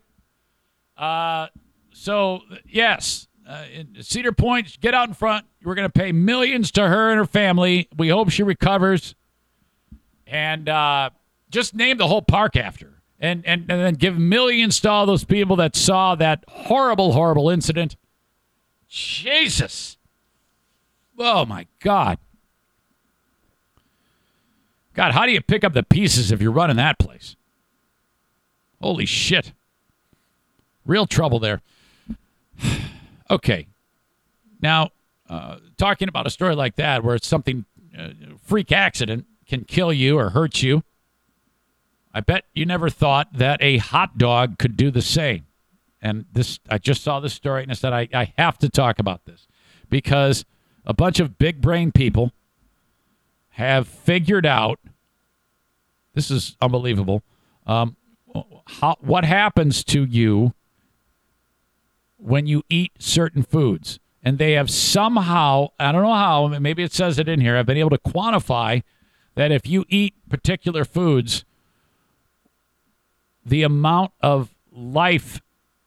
Uh, 0.96 1.48
so, 1.92 2.40
yes, 2.66 3.28
uh, 3.46 3.64
Cedar 4.00 4.32
Point, 4.32 4.80
get 4.80 4.94
out 4.94 5.08
in 5.08 5.14
front. 5.14 5.44
We're 5.62 5.74
going 5.74 5.88
to 5.88 5.92
pay 5.92 6.12
millions 6.12 6.70
to 6.72 6.88
her 6.88 7.10
and 7.10 7.18
her 7.18 7.26
family. 7.26 7.88
We 7.96 8.08
hope 8.08 8.30
she 8.30 8.42
recovers. 8.42 9.14
And 10.26 10.68
uh, 10.68 11.10
just 11.50 11.74
name 11.74 11.98
the 11.98 12.08
whole 12.08 12.22
park 12.22 12.56
after 12.56 12.91
and, 13.22 13.46
and, 13.46 13.70
and 13.70 13.80
then 13.80 13.94
give 13.94 14.18
millions 14.18 14.80
to 14.80 14.90
all 14.90 15.06
those 15.06 15.22
people 15.24 15.54
that 15.56 15.76
saw 15.76 16.16
that 16.16 16.44
horrible, 16.48 17.12
horrible 17.12 17.48
incident. 17.48 17.96
Jesus. 18.88 19.96
Oh, 21.16 21.46
my 21.46 21.68
God. 21.78 22.18
God, 24.94 25.12
how 25.12 25.24
do 25.24 25.30
you 25.30 25.40
pick 25.40 25.62
up 25.62 25.72
the 25.72 25.84
pieces 25.84 26.32
if 26.32 26.42
you're 26.42 26.50
running 26.50 26.76
that 26.76 26.98
place? 26.98 27.36
Holy 28.80 29.06
shit. 29.06 29.52
Real 30.84 31.06
trouble 31.06 31.38
there. 31.38 31.62
okay. 33.30 33.68
Now, 34.60 34.90
uh, 35.30 35.58
talking 35.78 36.08
about 36.08 36.26
a 36.26 36.30
story 36.30 36.56
like 36.56 36.74
that 36.74 37.04
where 37.04 37.14
it's 37.14 37.28
something, 37.28 37.66
uh, 37.96 38.08
freak 38.44 38.72
accident 38.72 39.26
can 39.46 39.62
kill 39.62 39.92
you 39.92 40.18
or 40.18 40.30
hurt 40.30 40.60
you 40.60 40.82
I 42.14 42.20
bet 42.20 42.44
you 42.54 42.66
never 42.66 42.90
thought 42.90 43.32
that 43.32 43.62
a 43.62 43.78
hot 43.78 44.18
dog 44.18 44.58
could 44.58 44.76
do 44.76 44.90
the 44.90 45.02
same. 45.02 45.46
And 46.00 46.26
this, 46.32 46.58
I 46.68 46.78
just 46.78 47.02
saw 47.02 47.20
this 47.20 47.32
story 47.32 47.62
and 47.62 47.70
I 47.70 47.74
said, 47.74 47.92
I, 47.92 48.08
I 48.12 48.32
have 48.36 48.58
to 48.58 48.68
talk 48.68 48.98
about 48.98 49.24
this 49.24 49.46
because 49.88 50.44
a 50.84 50.92
bunch 50.92 51.20
of 51.20 51.38
big 51.38 51.60
brain 51.60 51.92
people 51.92 52.32
have 53.50 53.86
figured 53.86 54.44
out 54.44 54.80
this 56.14 56.30
is 56.30 56.56
unbelievable. 56.60 57.22
Um, 57.66 57.96
how, 58.66 58.96
what 59.00 59.24
happens 59.24 59.84
to 59.84 60.04
you 60.04 60.54
when 62.18 62.46
you 62.46 62.62
eat 62.68 62.92
certain 62.98 63.42
foods? 63.42 63.98
And 64.22 64.38
they 64.38 64.52
have 64.52 64.70
somehow, 64.70 65.68
I 65.80 65.90
don't 65.90 66.02
know 66.02 66.14
how, 66.14 66.46
maybe 66.46 66.82
it 66.82 66.92
says 66.92 67.18
it 67.18 67.28
in 67.28 67.40
here, 67.40 67.56
I've 67.56 67.66
been 67.66 67.76
able 67.76 67.90
to 67.90 67.98
quantify 67.98 68.82
that 69.34 69.50
if 69.50 69.66
you 69.66 69.84
eat 69.88 70.14
particular 70.28 70.84
foods, 70.84 71.44
the 73.44 73.62
amount 73.62 74.12
of 74.20 74.54
life 74.70 75.40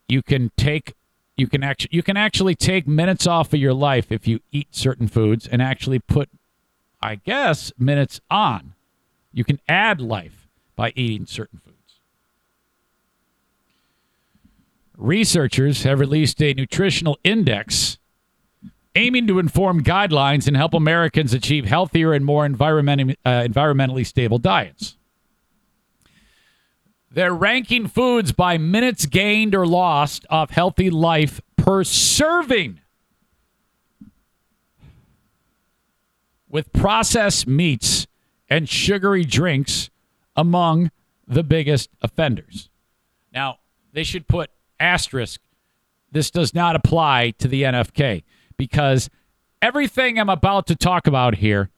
you 0.08 0.22
can 0.22 0.50
take 0.56 0.94
you 1.36 1.46
can 1.46 1.62
actually 1.62 1.90
you 1.92 2.02
can 2.02 2.16
actually 2.16 2.54
take 2.54 2.86
minutes 2.86 3.26
off 3.26 3.52
of 3.52 3.60
your 3.60 3.74
life 3.74 4.10
if 4.10 4.26
you 4.26 4.40
eat 4.52 4.68
certain 4.74 5.08
foods 5.08 5.46
and 5.46 5.60
actually 5.60 5.98
put 5.98 6.30
I 7.02 7.16
guess 7.16 7.72
minutes 7.78 8.20
on. 8.30 8.74
You 9.32 9.44
can 9.44 9.60
add 9.68 10.00
life 10.00 10.48
by 10.74 10.92
eating 10.96 11.26
certain 11.26 11.60
foods. 11.60 11.76
Researchers 14.96 15.82
have 15.82 16.00
released 16.00 16.40
a 16.42 16.54
nutritional 16.54 17.18
index 17.22 17.98
aiming 18.94 19.26
to 19.26 19.38
inform 19.38 19.84
guidelines 19.84 20.48
and 20.48 20.56
help 20.56 20.72
Americans 20.72 21.34
achieve 21.34 21.66
healthier 21.66 22.14
and 22.14 22.24
more 22.24 22.48
environmentally, 22.48 23.14
uh, 23.26 23.42
environmentally 23.42 24.06
stable 24.06 24.38
diets. 24.38 24.96
They're 27.16 27.32
ranking 27.32 27.86
foods 27.86 28.32
by 28.32 28.58
minutes 28.58 29.06
gained 29.06 29.54
or 29.54 29.66
lost 29.66 30.26
of 30.28 30.50
healthy 30.50 30.90
life 30.90 31.40
per 31.56 31.82
serving. 31.82 32.80
With 36.50 36.70
processed 36.74 37.46
meats 37.46 38.06
and 38.50 38.68
sugary 38.68 39.24
drinks 39.24 39.88
among 40.36 40.90
the 41.26 41.42
biggest 41.42 41.88
offenders. 42.02 42.68
Now, 43.32 43.60
they 43.94 44.04
should 44.04 44.28
put 44.28 44.50
asterisk. 44.78 45.40
This 46.12 46.30
does 46.30 46.52
not 46.52 46.76
apply 46.76 47.30
to 47.38 47.48
the 47.48 47.62
NFK 47.62 48.24
because 48.58 49.08
everything 49.62 50.20
I'm 50.20 50.28
about 50.28 50.66
to 50.66 50.76
talk 50.76 51.06
about 51.06 51.36
here 51.36 51.70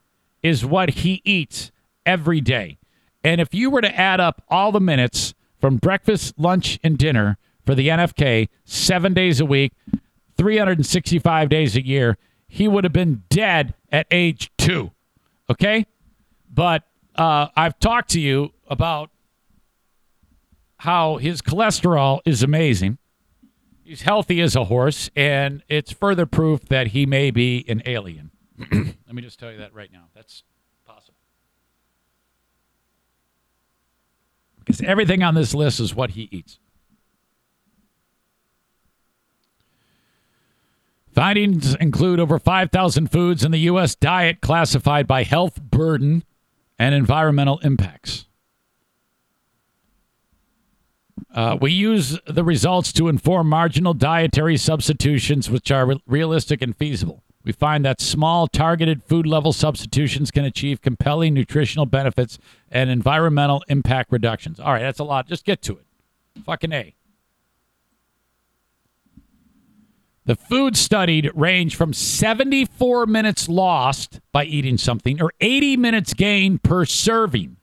is 0.43 0.66
what 0.66 0.90
he 0.90 1.23
eats 1.24 1.70
every 2.05 2.40
day. 2.40 2.78
And 3.24 3.40
if 3.40 3.53
you 3.53 3.70
were 3.70 3.81
to 3.81 3.99
add 3.99 4.20
up 4.20 4.43
all 4.49 4.73
the 4.73 4.81
minutes 4.81 5.35
from 5.61 5.77
breakfast, 5.77 6.35
lunch, 6.39 6.78
and 6.82 6.97
dinner 6.97 7.36
for 7.66 7.74
the 7.74 7.89
NFK 7.89 8.49
seven 8.65 9.12
days 9.12 9.40
a 9.40 9.45
week, 9.45 9.73
365 10.36 11.49
days 11.49 11.77
a 11.77 11.85
year, 11.85 12.16
he 12.47 12.69
would 12.69 12.85
have 12.85 12.93
been 12.93 13.24
dead 13.28 13.74
at 13.90 14.07
age 14.11 14.51
two. 14.57 14.93
Okay? 15.51 15.86
But 16.53 16.85
uh, 17.16 17.49
I've 17.57 17.78
talked 17.78 18.11
to 18.11 18.20
you 18.20 18.53
about 18.69 19.11
how 20.78 21.16
his 21.16 21.43
cholesterol 21.43 22.20
is 22.24 22.43
amazing. 22.43 22.99
He's 23.82 24.03
healthy 24.03 24.40
as 24.40 24.55
a 24.55 24.65
horse, 24.65 25.11
and 25.16 25.62
it's 25.69 25.93
further 25.93 26.27
proof 26.27 26.66
that 26.69 26.89
he 26.89 27.07
may 27.07 27.31
be 27.31 27.65
an 27.69 27.82
alien. 27.86 28.31
Let 28.73 29.15
me 29.15 29.23
just 29.23 29.39
tell 29.39 29.51
you 29.51 29.59
that 29.59 29.74
right 29.74 29.90
now. 29.90 30.05
That's 30.15 30.43
Because 34.69 34.82
everything 34.82 35.23
on 35.23 35.35
this 35.35 35.55
list 35.55 35.81
is 35.81 35.95
what 35.95 36.11
he 36.11 36.28
eats. 36.31 36.59
Findings 41.15 41.74
include 41.77 42.20
over 42.20 42.39
5,000 42.39 43.11
foods 43.11 43.45
in 43.45 43.51
the 43.51 43.61
U.S. 43.61 43.95
diet 43.95 44.43
classified 44.43 45.07
by 45.07 45.23
health 45.23 45.59
burden 45.62 46.23
and 46.78 46.95
environmental 46.95 47.59
impacts. 47.61 48.27
Uh, 51.35 51.57
we 51.59 51.73
use 51.73 52.20
the 52.27 52.45
results 52.45 52.93
to 52.93 53.09
inform 53.09 53.49
marginal 53.49 53.95
dietary 53.95 54.59
substitutions 54.59 55.49
which 55.49 55.70
are 55.70 55.86
re- 55.86 56.03
realistic 56.07 56.61
and 56.61 56.77
feasible. 56.77 57.24
We 57.49 57.55
find 57.55 57.83
that 57.87 57.99
small, 57.99 58.47
targeted 58.47 59.03
food 59.05 59.27
level 59.27 59.55
substitutions 59.55 60.31
can 60.31 60.45
achieve 60.45 60.83
compelling 60.83 61.33
nutritional 61.33 61.87
benefits 61.87 62.39
and 62.70 62.91
environmental 62.91 63.65
impact 63.69 64.12
reductions. 64.12 64.61
All 64.61 64.70
right, 64.70 64.83
that's 64.83 64.99
a 64.99 65.05
lot. 65.05 65.27
Just 65.29 65.47
get 65.47 65.62
to 65.62 65.79
it. 65.79 65.87
Fucking 66.45 66.75
A. 66.75 66.95
The 70.27 70.37
food 70.37 70.77
studied 70.77 71.31
range 71.35 71.75
from 71.75 71.95
74 71.95 73.07
minutes 73.07 73.49
lost 73.49 74.20
by 74.31 74.45
eating 74.45 74.77
something 74.77 75.23
or 75.23 75.33
80 75.41 75.79
minutes 75.79 76.12
gained 76.12 76.62
per 76.62 76.85
serving. 76.85 77.57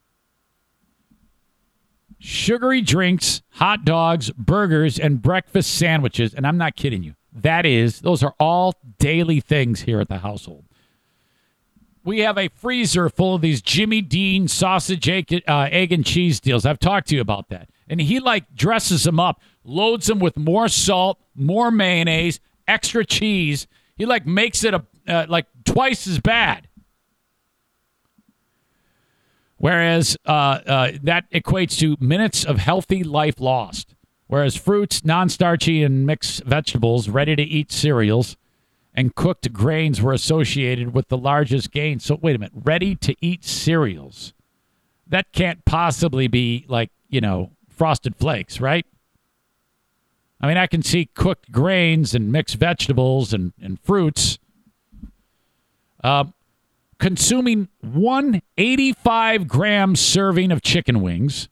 Sugary 2.18 2.82
drinks, 2.82 3.44
hot 3.52 3.86
dogs, 3.86 4.32
burgers, 4.32 4.98
and 4.98 5.22
breakfast 5.22 5.76
sandwiches. 5.76 6.34
And 6.34 6.48
I'm 6.48 6.58
not 6.58 6.76
kidding 6.76 7.04
you. 7.04 7.14
That 7.36 7.66
is, 7.66 8.00
those 8.00 8.24
are 8.24 8.34
all 8.40 8.76
daily 8.98 9.42
things 9.42 9.82
here 9.82 10.00
at 10.00 10.08
the 10.08 10.20
household. 10.20 10.64
We 12.06 12.20
have 12.20 12.38
a 12.38 12.48
freezer 12.50 13.10
full 13.10 13.36
of 13.36 13.42
these 13.42 13.62
Jimmy 13.62 14.00
Dean 14.02 14.48
sausage, 14.48 15.10
egg, 15.10 15.44
uh, 15.48 15.68
egg 15.72 15.92
and 15.92 16.06
cheese 16.06 16.40
deals. 16.40 16.66
I've 16.66 16.80
talked 16.80 17.10
to 17.10 17.16
you 17.16 17.22
about 17.22 17.50
that. 17.50 17.70
And 17.90 18.00
he 18.00 18.20
like 18.20 18.56
dresses 18.56 19.04
them 19.04 19.20
up, 19.20 19.42
loads 19.64 20.08
them 20.08 20.20
with 20.20 20.38
more 20.38 20.70
salt, 20.70 21.20
more 21.36 21.72
mayonnaise, 21.72 22.40
extra 22.68 23.04
cheese. 23.04 23.68
He 23.96 24.06
like 24.06 24.26
makes 24.26 24.64
it 24.64 24.74
a 24.74 24.86
uh, 25.08 25.26
like 25.28 25.48
twice 25.66 26.08
as 26.08 26.20
bad. 26.20 26.68
Whereas 29.58 30.18
uh, 30.26 30.32
uh, 30.32 30.92
that 31.04 31.30
equates 31.32 31.78
to 31.80 31.98
minutes 32.00 32.44
of 32.44 32.58
healthy 32.58 33.04
life 33.04 33.40
lost. 33.40 33.95
Whereas 34.28 34.56
fruits, 34.56 35.06
non 35.06 35.30
starchy, 35.30 35.84
and 35.84 36.06
mixed 36.06 36.44
vegetables, 36.44 37.10
ready 37.10 37.36
to 37.36 37.44
eat 37.44 37.72
cereals, 37.72 38.38
and 38.94 39.14
cooked 39.14 39.52
grains 39.54 40.02
were 40.02 40.14
associated 40.14 40.94
with 40.94 41.10
the 41.10 41.18
largest 41.18 41.72
gains. 41.72 42.06
So, 42.06 42.18
wait 42.22 42.36
a 42.36 42.40
minute 42.40 42.54
ready 42.56 42.96
to 42.96 43.16
eat 43.22 43.44
cereals. 43.44 44.34
That 45.08 45.32
can't 45.32 45.64
possibly 45.66 46.28
be 46.28 46.66
like, 46.68 46.90
you 47.10 47.22
know, 47.22 47.52
frosted 47.70 48.16
flakes, 48.16 48.60
right? 48.60 48.86
I 50.42 50.48
mean, 50.48 50.58
I 50.58 50.68
can 50.68 50.82
see 50.82 51.10
cooked 51.14 51.52
grains 51.52 52.16
and 52.16 52.32
mixed 52.32 52.56
vegetables 52.56 53.34
and, 53.34 53.54
and 53.62 53.80
fruits. 53.80 54.40
Uh, 56.04 56.26
consuming 57.00 57.68
one 57.82 58.42
85 58.58 59.48
gram 59.48 59.96
serving 59.96 60.52
of 60.52 60.62
chicken 60.62 61.02
wings, 61.02 61.50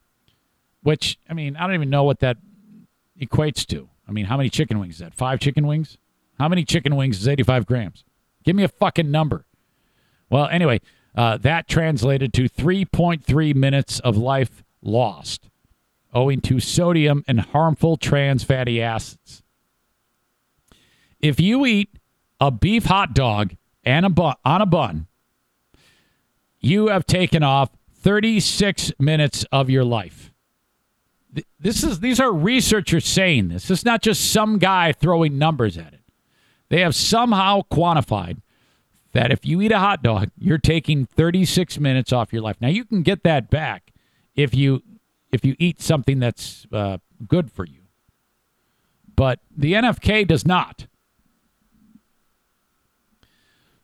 which, 0.81 1.17
I 1.29 1.33
mean, 1.33 1.55
I 1.55 1.65
don't 1.65 1.75
even 1.75 1.89
know 1.89 2.03
what 2.03 2.19
that 2.19 2.37
equates 3.25 3.65
to. 3.67 3.89
I 4.07 4.11
mean, 4.11 4.25
how 4.25 4.37
many 4.37 4.49
chicken 4.49 4.79
wings 4.79 4.95
is 4.95 4.99
that? 4.99 5.13
Five 5.13 5.39
chicken 5.39 5.65
wings? 5.67 5.97
How 6.39 6.47
many 6.47 6.63
chicken 6.65 6.95
wings 6.95 7.19
is 7.19 7.27
85 7.27 7.65
grams? 7.65 8.03
Give 8.43 8.55
me 8.55 8.63
a 8.63 8.67
fucking 8.67 9.09
number. 9.09 9.45
Well, 10.29 10.47
anyway, 10.47 10.81
uh, 11.15 11.37
that 11.37 11.67
translated 11.67 12.33
to 12.33 12.49
3.3 12.49 13.55
minutes 13.55 13.99
of 13.99 14.17
life 14.17 14.63
lost 14.81 15.49
owing 16.13 16.41
to 16.41 16.59
sodium 16.59 17.23
and 17.27 17.39
harmful 17.39 17.97
trans 17.97 18.43
fatty 18.43 18.81
acids. 18.81 19.43
If 21.19 21.39
you 21.39 21.65
eat 21.65 21.89
a 22.39 22.51
beef 22.51 22.85
hot 22.85 23.13
dog 23.13 23.55
and 23.83 24.05
a 24.05 24.09
bun, 24.09 24.35
on 24.45 24.61
a 24.61 24.65
bun, 24.65 25.07
you 26.59 26.87
have 26.87 27.05
taken 27.05 27.43
off 27.43 27.69
36 27.95 28.93
minutes 28.99 29.45
of 29.51 29.69
your 29.69 29.83
life. 29.83 30.32
This 31.60 31.84
is 31.84 31.99
these 31.99 32.19
are 32.19 32.31
researchers 32.31 33.05
saying 33.05 33.47
this. 33.47 33.69
It's 33.72 33.85
not 33.85 34.01
just 34.01 34.31
some 34.31 34.60
guy 34.60 34.91
throwing 34.91 35.38
numbers 35.38 35.77
at 35.77 35.93
it. 35.93 36.01
They 36.69 36.81
have 36.81 36.95
somehow 36.95 37.61
quantified 37.72 38.41
that 39.14 39.31
if 39.31 39.45
you 39.45 39.61
eat 39.61 39.72
a 39.72 39.80
hot 39.80 40.03
dog, 40.03 40.30
you're 40.38 40.57
taking 40.57 41.05
36 41.05 41.80
minutes 41.80 42.11
off 42.11 42.34
your 42.34 42.41
life. 42.41 42.57
Now 42.60 42.68
you 42.68 42.84
can 42.84 43.01
get 43.03 43.23
that 43.23 43.49
back 43.49 43.91
if 44.35 44.53
you 44.53 44.84
if 45.31 45.43
you 45.43 45.55
eat 45.57 45.81
something 45.81 46.19
that's 46.19 46.68
uh, 46.72 46.97
good 47.27 47.51
for 47.51 47.65
you. 47.65 47.81
But 49.15 49.39
the 49.55 49.73
NFK 49.73 50.27
does 50.27 50.45
not. 50.45 50.88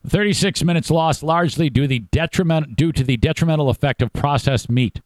36 0.06 0.64
minutes 0.64 0.90
lost 0.90 1.22
largely 1.22 1.68
due, 1.68 1.86
the 1.86 1.98
detriment, 1.98 2.76
due 2.76 2.92
to 2.92 3.04
the 3.04 3.16
detrimental 3.16 3.68
effect 3.68 4.00
of 4.00 4.12
processed 4.12 4.70
meat, 4.70 5.02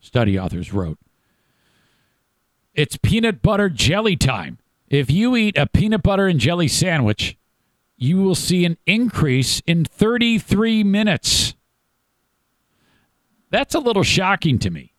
study 0.00 0.38
authors 0.38 0.72
wrote. 0.72 0.98
It's 2.76 2.98
peanut 2.98 3.40
butter 3.40 3.70
jelly 3.70 4.16
time. 4.16 4.58
If 4.88 5.10
you 5.10 5.34
eat 5.34 5.56
a 5.56 5.66
peanut 5.66 6.02
butter 6.02 6.26
and 6.26 6.38
jelly 6.38 6.68
sandwich, 6.68 7.36
you 7.96 8.18
will 8.18 8.34
see 8.34 8.66
an 8.66 8.76
increase 8.86 9.60
in 9.66 9.86
33 9.86 10.84
minutes. 10.84 11.54
That's 13.50 13.74
a 13.74 13.78
little 13.78 14.02
shocking 14.02 14.58
to 14.58 14.70
me 14.70 14.92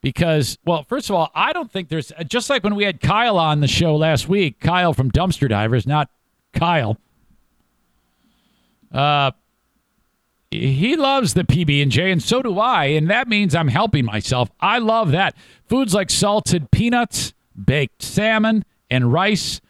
because, 0.00 0.58
well, 0.64 0.84
first 0.84 1.10
of 1.10 1.16
all, 1.16 1.30
I 1.34 1.52
don't 1.52 1.70
think 1.70 1.90
there's 1.90 2.12
just 2.26 2.48
like 2.48 2.64
when 2.64 2.74
we 2.74 2.84
had 2.84 3.00
Kyle 3.00 3.38
on 3.38 3.60
the 3.60 3.68
show 3.68 3.94
last 3.94 4.28
week, 4.28 4.58
Kyle 4.58 4.94
from 4.94 5.10
Dumpster 5.10 5.48
Divers, 5.50 5.86
not 5.86 6.08
Kyle. 6.54 6.96
Uh, 8.90 9.32
he 10.50 10.96
loves 10.96 11.34
the 11.34 11.44
PB 11.44 11.82
and 11.82 12.22
so 12.22 12.42
do 12.42 12.58
I, 12.58 12.86
and 12.86 13.08
that 13.08 13.28
means 13.28 13.54
I'm 13.54 13.68
helping 13.68 14.04
myself. 14.04 14.50
I 14.60 14.78
love 14.78 15.12
that. 15.12 15.36
Foods 15.68 15.94
like 15.94 16.10
salted 16.10 16.70
peanuts, 16.72 17.32
baked 17.64 18.02
salmon, 18.02 18.64
and 18.90 19.12
rice 19.12 19.60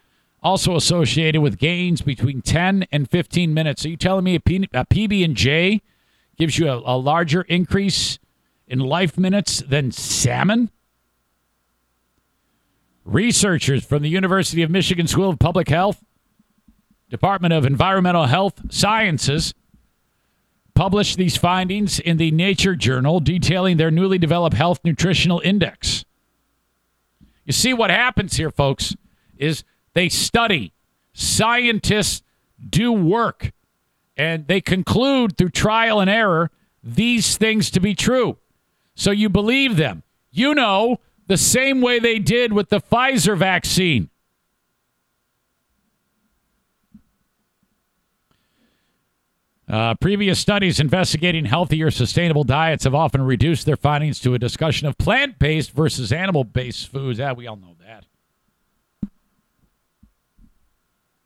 also 0.42 0.76
associated 0.76 1.42
with 1.42 1.58
gains 1.58 2.00
between 2.00 2.40
10 2.40 2.86
and 2.90 3.10
15 3.10 3.52
minutes. 3.52 3.84
are 3.84 3.90
you 3.90 3.96
telling 3.98 4.24
me 4.24 4.36
a, 4.36 4.40
P- 4.40 4.68
a 4.72 4.86
PB 4.86 5.22
and 5.22 5.36
J 5.36 5.82
gives 6.38 6.58
you 6.58 6.68
a, 6.68 6.78
a 6.78 6.96
larger 6.96 7.42
increase 7.42 8.18
in 8.66 8.78
life 8.78 9.18
minutes 9.18 9.60
than 9.60 9.92
salmon? 9.92 10.70
Researchers 13.04 13.84
from 13.84 14.02
the 14.02 14.08
University 14.08 14.62
of 14.62 14.70
Michigan 14.70 15.06
School 15.06 15.28
of 15.28 15.38
Public 15.38 15.68
Health, 15.68 16.02
Department 17.10 17.52
of 17.52 17.66
Environmental 17.66 18.26
Health 18.26 18.72
Sciences, 18.72 19.52
published 20.80 21.18
these 21.18 21.36
findings 21.36 22.00
in 22.00 22.16
the 22.16 22.30
Nature 22.30 22.74
Journal 22.74 23.20
detailing 23.20 23.76
their 23.76 23.90
newly 23.90 24.16
developed 24.16 24.56
health 24.56 24.80
nutritional 24.82 25.38
index. 25.44 26.06
You 27.44 27.52
see, 27.52 27.74
what 27.74 27.90
happens 27.90 28.38
here, 28.38 28.50
folks, 28.50 28.96
is 29.36 29.62
they 29.92 30.08
study, 30.08 30.72
scientists 31.12 32.22
do 32.66 32.92
work, 32.92 33.52
and 34.16 34.46
they 34.46 34.62
conclude 34.62 35.36
through 35.36 35.50
trial 35.50 36.00
and 36.00 36.08
error 36.08 36.50
these 36.82 37.36
things 37.36 37.70
to 37.72 37.80
be 37.80 37.94
true. 37.94 38.38
So 38.94 39.10
you 39.10 39.28
believe 39.28 39.76
them. 39.76 40.02
You 40.30 40.54
know, 40.54 41.00
the 41.26 41.36
same 41.36 41.82
way 41.82 41.98
they 41.98 42.18
did 42.18 42.54
with 42.54 42.70
the 42.70 42.80
Pfizer 42.80 43.36
vaccine. 43.36 44.08
Uh, 49.70 49.94
previous 49.94 50.40
studies 50.40 50.80
investigating 50.80 51.44
healthier, 51.44 51.92
sustainable 51.92 52.42
diets 52.42 52.82
have 52.82 52.94
often 52.94 53.22
reduced 53.22 53.66
their 53.66 53.76
findings 53.76 54.18
to 54.18 54.34
a 54.34 54.38
discussion 54.38 54.88
of 54.88 54.98
plant 54.98 55.38
based 55.38 55.70
versus 55.70 56.10
animal 56.12 56.42
based 56.42 56.88
foods. 56.88 57.20
Yeah, 57.20 57.32
we 57.32 57.46
all 57.46 57.54
know 57.54 57.76
that. 57.86 58.04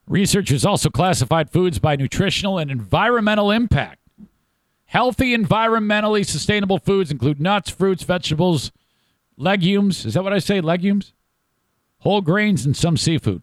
Researchers 0.07 0.63
also 0.63 0.91
classified 0.91 1.49
foods 1.49 1.79
by 1.79 1.95
nutritional 1.95 2.59
and 2.59 2.69
environmental 2.69 3.49
impact. 3.49 4.01
Healthy, 4.85 5.35
environmentally 5.35 6.23
sustainable 6.23 6.77
foods 6.77 7.09
include 7.09 7.41
nuts, 7.41 7.71
fruits, 7.71 8.03
vegetables, 8.03 8.71
legumes. 9.37 10.05
Is 10.05 10.13
that 10.13 10.23
what 10.23 10.33
I 10.33 10.39
say? 10.39 10.61
Legumes? 10.61 11.13
Whole 12.01 12.21
grains 12.21 12.63
and 12.63 12.77
some 12.77 12.95
seafood. 12.95 13.41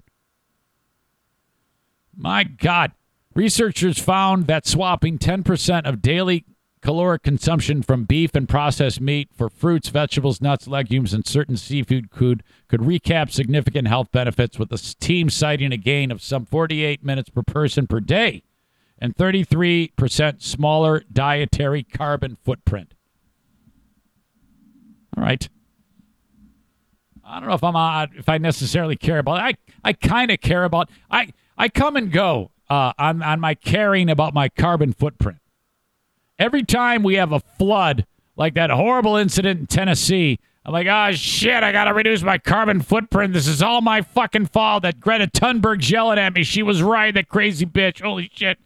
My 2.17 2.45
God. 2.45 2.93
Researchers 3.35 3.99
found 3.99 4.47
that 4.47 4.67
swapping 4.67 5.19
10% 5.19 5.87
of 5.87 6.03
daily 6.03 6.45
caloric 6.83 7.23
consumption 7.23 7.83
from 7.83 8.05
beef 8.05 8.35
and 8.35 8.49
processed 8.49 9.01
meat 9.01 9.31
for 9.33 9.49
fruits, 9.49 9.89
vegetables, 9.89 10.41
nuts, 10.41 10.67
legumes, 10.67 11.15
and 11.15 11.27
certain 11.27 11.57
seafood 11.57 12.11
could, 12.11 12.43
could 12.69 12.81
recap 12.81 13.31
significant 13.31 13.89
health 13.89 14.11
benefits, 14.13 14.59
with 14.59 14.69
the 14.69 14.95
team 15.01 15.31
citing 15.31 15.73
a 15.73 15.77
gain 15.77 16.11
of 16.11 16.23
some 16.23 16.45
48 16.45 17.03
minutes 17.05 17.31
per 17.31 17.43
person 17.43 17.87
per 17.87 18.01
day 18.01 18.43
and 18.99 19.17
33% 19.17 20.43
smaller 20.43 21.03
dietary 21.13 21.83
carbon 21.83 22.37
footprint. 22.45 22.95
All 25.17 25.25
right. 25.25 25.49
I 27.25 27.41
don't 27.41 27.49
know 27.49 27.55
if 27.55 27.65
I'm 27.65 27.77
uh, 27.77 28.07
if 28.17 28.29
I 28.29 28.39
necessarily 28.39 28.97
care 28.97 29.19
about 29.19 29.39
it. 29.39 29.59
I 29.85 29.91
I 29.91 29.93
kind 29.93 30.31
of 30.31 30.41
care 30.41 30.65
about 30.65 30.91
I 31.11 31.33
I 31.57 31.69
come 31.69 31.97
and 31.97 32.13
go 32.13 32.51
uh, 32.73 32.93
on, 32.99 33.23
on 33.23 33.39
my 33.39 33.55
caring 33.55 34.09
about 34.09 34.33
my 34.33 34.49
carbon 34.49 34.95
footprint. 34.95 35.37
Every 36.39 36.63
time 36.63 37.03
we 37.03 37.17
have 37.17 37.31
a 37.31 37.41
flood, 37.41 38.07
like 38.35 38.55
that 38.55 38.71
horrible 38.71 39.17
incident 39.17 39.61
in 39.61 39.67
Tennessee, 39.67 40.39
I'm 40.65 40.73
like, 40.73 40.87
oh 40.87 41.13
shit, 41.13 41.63
I 41.63 41.71
gotta 41.71 41.93
reduce 41.93 42.23
my 42.23 42.39
carbon 42.39 42.81
footprint. 42.81 43.35
This 43.35 43.47
is 43.47 43.63
all 43.63 43.83
my 43.83 44.01
fucking 44.01 44.47
fault. 44.47 44.85
That 44.85 45.01
Greta 45.01 45.27
Thunberg's 45.27 45.91
yelling 45.91 46.19
at 46.19 46.33
me. 46.33 46.45
She 46.45 46.63
was 46.63 46.83
right, 46.83 47.13
that 47.13 47.29
crazy 47.29 47.67
bitch. 47.67 48.01
Holy 48.01 48.31
shit. 48.33 48.59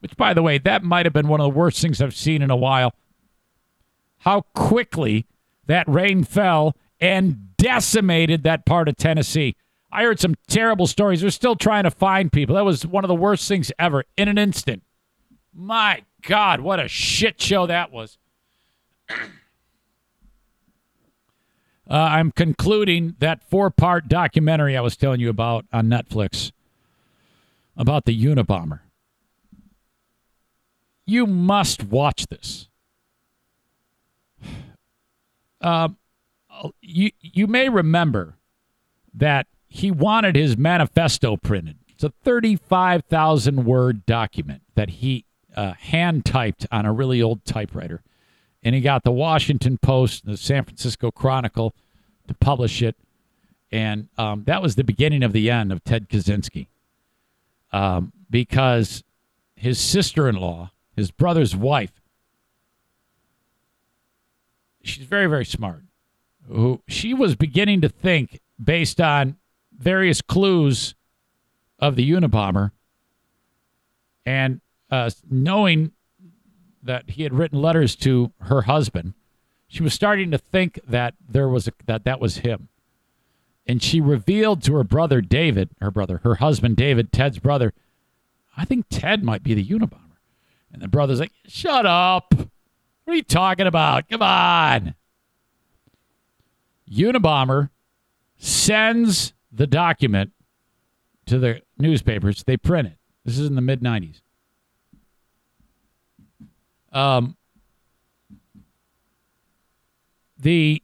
Which, 0.00 0.14
by 0.18 0.34
the 0.34 0.42
way, 0.42 0.58
that 0.58 0.84
might 0.84 1.06
have 1.06 1.14
been 1.14 1.28
one 1.28 1.40
of 1.40 1.50
the 1.50 1.58
worst 1.58 1.80
things 1.80 2.02
I've 2.02 2.14
seen 2.14 2.42
in 2.42 2.50
a 2.50 2.56
while. 2.56 2.92
How 4.18 4.42
quickly 4.54 5.24
that 5.66 5.88
rain 5.88 6.22
fell 6.22 6.76
and 7.00 7.56
decimated 7.56 8.42
that 8.42 8.66
part 8.66 8.88
of 8.88 8.98
Tennessee. 8.98 9.56
I 9.90 10.02
heard 10.02 10.20
some 10.20 10.34
terrible 10.46 10.86
stories. 10.86 11.22
They're 11.22 11.30
still 11.30 11.56
trying 11.56 11.84
to 11.84 11.90
find 11.90 12.32
people. 12.32 12.54
That 12.56 12.64
was 12.64 12.84
one 12.86 13.04
of 13.04 13.08
the 13.08 13.14
worst 13.14 13.48
things 13.48 13.72
ever 13.78 14.04
in 14.16 14.28
an 14.28 14.38
instant. 14.38 14.82
My 15.54 16.02
God, 16.22 16.60
what 16.60 16.78
a 16.78 16.88
shit 16.88 17.40
show 17.40 17.66
that 17.66 17.90
was. 17.90 18.18
Uh, 21.90 21.94
I'm 21.94 22.32
concluding 22.32 23.16
that 23.18 23.42
four 23.42 23.70
part 23.70 24.08
documentary 24.08 24.76
I 24.76 24.82
was 24.82 24.94
telling 24.94 25.20
you 25.20 25.30
about 25.30 25.64
on 25.72 25.86
Netflix 25.86 26.52
about 27.78 28.04
the 28.04 28.26
Unabomber. 28.26 28.80
You 31.06 31.26
must 31.26 31.84
watch 31.84 32.26
this. 32.26 32.68
Uh, 35.60 35.88
you, 36.80 37.10
you 37.20 37.48
may 37.48 37.68
remember 37.68 38.36
that 39.12 39.48
he 39.68 39.90
wanted 39.90 40.34
his 40.34 40.56
manifesto 40.56 41.36
printed. 41.36 41.76
It's 41.88 42.04
a 42.04 42.12
35,000 42.24 43.64
word 43.64 44.06
document 44.06 44.62
that 44.74 44.88
he 44.88 45.24
uh, 45.56 45.72
hand 45.74 46.24
typed 46.24 46.66
on 46.70 46.86
a 46.86 46.92
really 46.92 47.20
old 47.20 47.44
typewriter. 47.44 48.02
And 48.62 48.74
he 48.74 48.80
got 48.80 49.04
the 49.04 49.12
Washington 49.12 49.78
Post 49.78 50.24
and 50.24 50.32
the 50.32 50.38
San 50.38 50.64
Francisco 50.64 51.10
Chronicle 51.10 51.74
to 52.26 52.34
publish 52.34 52.82
it. 52.82 52.96
And 53.70 54.08
um, 54.16 54.44
that 54.44 54.62
was 54.62 54.76
the 54.76 54.84
beginning 54.84 55.22
of 55.22 55.32
the 55.32 55.50
end 55.50 55.72
of 55.72 55.84
Ted 55.84 56.08
Kaczynski. 56.08 56.68
Um, 57.72 58.12
because 58.30 59.04
his 59.56 59.78
sister 59.78 60.28
in 60.28 60.36
law, 60.36 60.70
his 60.96 61.10
brother's 61.10 61.54
wife, 61.54 62.00
she's 64.82 65.04
very, 65.04 65.26
very 65.26 65.44
smart. 65.44 65.82
Who 66.46 66.80
she 66.88 67.12
was 67.12 67.36
beginning 67.36 67.82
to 67.82 67.88
think, 67.88 68.40
based 68.62 69.00
on 69.00 69.36
various 69.78 70.20
clues 70.20 70.94
of 71.78 71.96
the 71.96 72.10
Unabomber 72.10 72.72
and 74.26 74.60
uh, 74.90 75.10
knowing 75.30 75.92
that 76.82 77.10
he 77.10 77.22
had 77.22 77.32
written 77.32 77.60
letters 77.62 77.96
to 77.96 78.32
her 78.40 78.62
husband, 78.62 79.14
she 79.66 79.82
was 79.82 79.94
starting 79.94 80.30
to 80.30 80.38
think 80.38 80.78
that 80.86 81.14
there 81.28 81.48
was 81.48 81.68
a, 81.68 81.72
that 81.86 82.04
that 82.04 82.20
was 82.20 82.38
him. 82.38 82.68
And 83.66 83.82
she 83.82 84.00
revealed 84.00 84.62
to 84.64 84.74
her 84.74 84.84
brother 84.84 85.20
David, 85.20 85.70
her 85.80 85.90
brother, 85.90 86.20
her 86.24 86.36
husband 86.36 86.76
David, 86.76 87.12
Ted's 87.12 87.38
brother, 87.38 87.72
I 88.56 88.64
think 88.64 88.86
Ted 88.90 89.22
might 89.22 89.42
be 89.42 89.54
the 89.54 89.64
Unabomber. 89.64 90.16
And 90.72 90.82
the 90.82 90.88
brother's 90.88 91.20
like, 91.20 91.32
"Shut 91.46 91.86
up! 91.86 92.34
What 92.34 93.12
are 93.12 93.16
you 93.16 93.22
talking 93.22 93.66
about? 93.66 94.08
Come 94.08 94.22
on!" 94.22 94.94
Unabomber 96.90 97.70
sends 98.36 99.32
the 99.58 99.66
document 99.66 100.30
to 101.26 101.38
the 101.38 101.60
newspapers. 101.76 102.44
They 102.44 102.56
print 102.56 102.86
it. 102.86 102.98
This 103.24 103.38
is 103.38 103.46
in 103.46 103.56
the 103.56 103.60
mid 103.60 103.82
90s. 103.82 104.22
Um, 106.92 107.36
the 110.38 110.82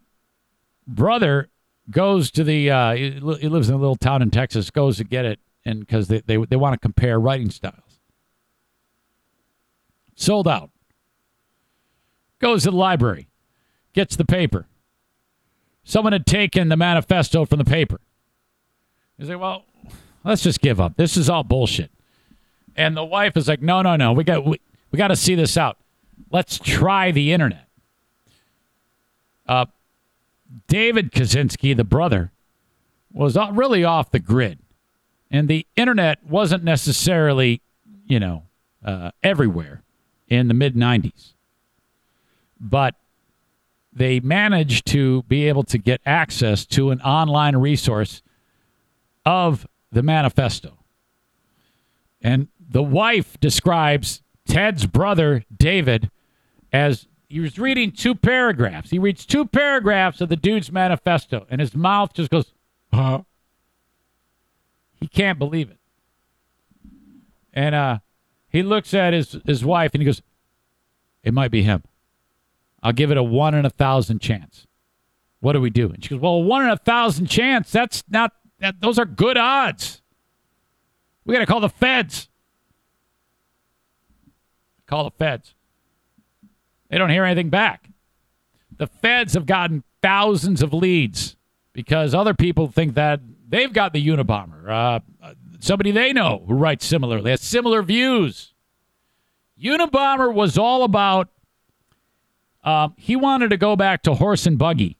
brother 0.86 1.48
goes 1.90 2.30
to 2.32 2.44
the, 2.44 2.70
uh, 2.70 2.94
he 2.94 3.10
lives 3.20 3.68
in 3.68 3.74
a 3.74 3.78
little 3.78 3.96
town 3.96 4.20
in 4.20 4.30
Texas, 4.30 4.70
goes 4.70 4.98
to 4.98 5.04
get 5.04 5.24
it 5.24 5.38
and 5.64 5.80
because 5.80 6.08
they, 6.08 6.20
they, 6.20 6.36
they 6.36 6.56
want 6.56 6.74
to 6.74 6.78
compare 6.78 7.18
writing 7.18 7.50
styles. 7.50 8.00
Sold 10.14 10.46
out. 10.46 10.70
Goes 12.40 12.64
to 12.64 12.70
the 12.70 12.76
library, 12.76 13.28
gets 13.94 14.16
the 14.16 14.24
paper. 14.24 14.66
Someone 15.84 16.12
had 16.12 16.26
taken 16.26 16.68
the 16.68 16.76
manifesto 16.76 17.44
from 17.44 17.58
the 17.58 17.64
paper. 17.64 18.00
He's 19.18 19.28
like, 19.28 19.40
well, 19.40 19.64
let's 20.24 20.42
just 20.42 20.60
give 20.60 20.80
up. 20.80 20.96
This 20.96 21.16
is 21.16 21.30
all 21.30 21.44
bullshit. 21.44 21.90
And 22.76 22.96
the 22.96 23.04
wife 23.04 23.36
is 23.36 23.46
like, 23.46 23.62
no, 23.62 23.82
no, 23.82 23.96
no. 23.96 24.12
We 24.12 24.24
got 24.24 24.44
we, 24.44 24.60
we 24.90 24.96
got 24.96 25.08
to 25.08 25.16
see 25.16 25.34
this 25.34 25.56
out. 25.56 25.78
Let's 26.30 26.58
try 26.58 27.10
the 27.10 27.32
internet. 27.32 27.68
Uh, 29.46 29.66
David 30.66 31.12
Kaczynski, 31.12 31.76
the 31.76 31.84
brother, 31.84 32.32
was 33.12 33.36
really 33.52 33.84
off 33.84 34.10
the 34.10 34.18
grid, 34.18 34.58
and 35.30 35.48
the 35.48 35.66
internet 35.76 36.24
wasn't 36.26 36.64
necessarily, 36.64 37.60
you 38.06 38.18
know, 38.18 38.44
uh, 38.84 39.10
everywhere 39.22 39.82
in 40.28 40.48
the 40.48 40.54
mid 40.54 40.74
'90s. 40.74 41.34
But 42.58 42.96
they 43.92 44.18
managed 44.18 44.86
to 44.86 45.22
be 45.24 45.48
able 45.48 45.62
to 45.64 45.78
get 45.78 46.00
access 46.04 46.66
to 46.66 46.90
an 46.90 47.00
online 47.02 47.56
resource 47.56 48.22
of 49.24 49.66
the 49.90 50.02
manifesto. 50.02 50.78
And 52.20 52.48
the 52.58 52.82
wife 52.82 53.38
describes 53.40 54.22
Ted's 54.46 54.86
brother, 54.86 55.44
David, 55.54 56.10
as 56.72 57.06
he 57.28 57.40
was 57.40 57.58
reading 57.58 57.92
two 57.92 58.14
paragraphs. 58.14 58.90
He 58.90 58.98
reads 58.98 59.26
two 59.26 59.46
paragraphs 59.46 60.20
of 60.20 60.28
the 60.28 60.36
dude's 60.36 60.70
manifesto, 60.70 61.46
and 61.50 61.60
his 61.60 61.74
mouth 61.74 62.12
just 62.14 62.30
goes, 62.30 62.52
huh? 62.92 63.22
He 65.00 65.08
can't 65.08 65.38
believe 65.38 65.70
it. 65.70 65.78
And 67.52 67.74
uh, 67.74 67.98
he 68.48 68.62
looks 68.62 68.94
at 68.94 69.12
his, 69.12 69.38
his 69.44 69.64
wife 69.64 69.92
and 69.94 70.02
he 70.02 70.06
goes, 70.06 70.22
It 71.22 71.34
might 71.34 71.50
be 71.50 71.62
him. 71.62 71.82
I'll 72.82 72.92
give 72.92 73.10
it 73.10 73.16
a 73.16 73.22
one 73.22 73.54
in 73.54 73.64
a 73.64 73.70
thousand 73.70 74.20
chance. 74.20 74.66
What 75.40 75.52
do 75.52 75.60
we 75.60 75.70
do? 75.70 75.90
And 75.90 76.02
she 76.02 76.10
goes, 76.10 76.20
Well, 76.20 76.42
one 76.42 76.64
in 76.64 76.70
a 76.70 76.76
thousand 76.76 77.26
chance. 77.26 77.70
That's 77.70 78.02
not 78.08 78.32
that. 78.64 78.80
Those 78.80 78.98
are 78.98 79.04
good 79.04 79.36
odds. 79.36 80.02
We 81.24 81.32
got 81.32 81.40
to 81.40 81.46
call 81.46 81.60
the 81.60 81.68
feds. 81.68 82.28
Call 84.86 85.04
the 85.04 85.10
feds. 85.12 85.54
They 86.90 86.98
don't 86.98 87.10
hear 87.10 87.24
anything 87.24 87.50
back. 87.50 87.88
The 88.76 88.86
feds 88.86 89.34
have 89.34 89.46
gotten 89.46 89.84
thousands 90.02 90.62
of 90.62 90.72
leads 90.72 91.36
because 91.72 92.14
other 92.14 92.34
people 92.34 92.68
think 92.68 92.94
that 92.94 93.20
they've 93.48 93.72
got 93.72 93.92
the 93.92 94.06
Unabomber. 94.06 94.68
Uh, 94.68 95.00
somebody 95.60 95.90
they 95.90 96.12
know 96.12 96.44
who 96.46 96.54
writes 96.54 96.84
similarly, 96.84 97.30
has 97.30 97.40
similar 97.40 97.82
views. 97.82 98.52
Unabomber 99.60 100.32
was 100.32 100.58
all 100.58 100.84
about, 100.84 101.30
um, 102.62 102.94
he 102.96 103.16
wanted 103.16 103.48
to 103.50 103.56
go 103.56 103.76
back 103.76 104.02
to 104.02 104.14
horse 104.14 104.46
and 104.46 104.58
buggy. 104.58 104.98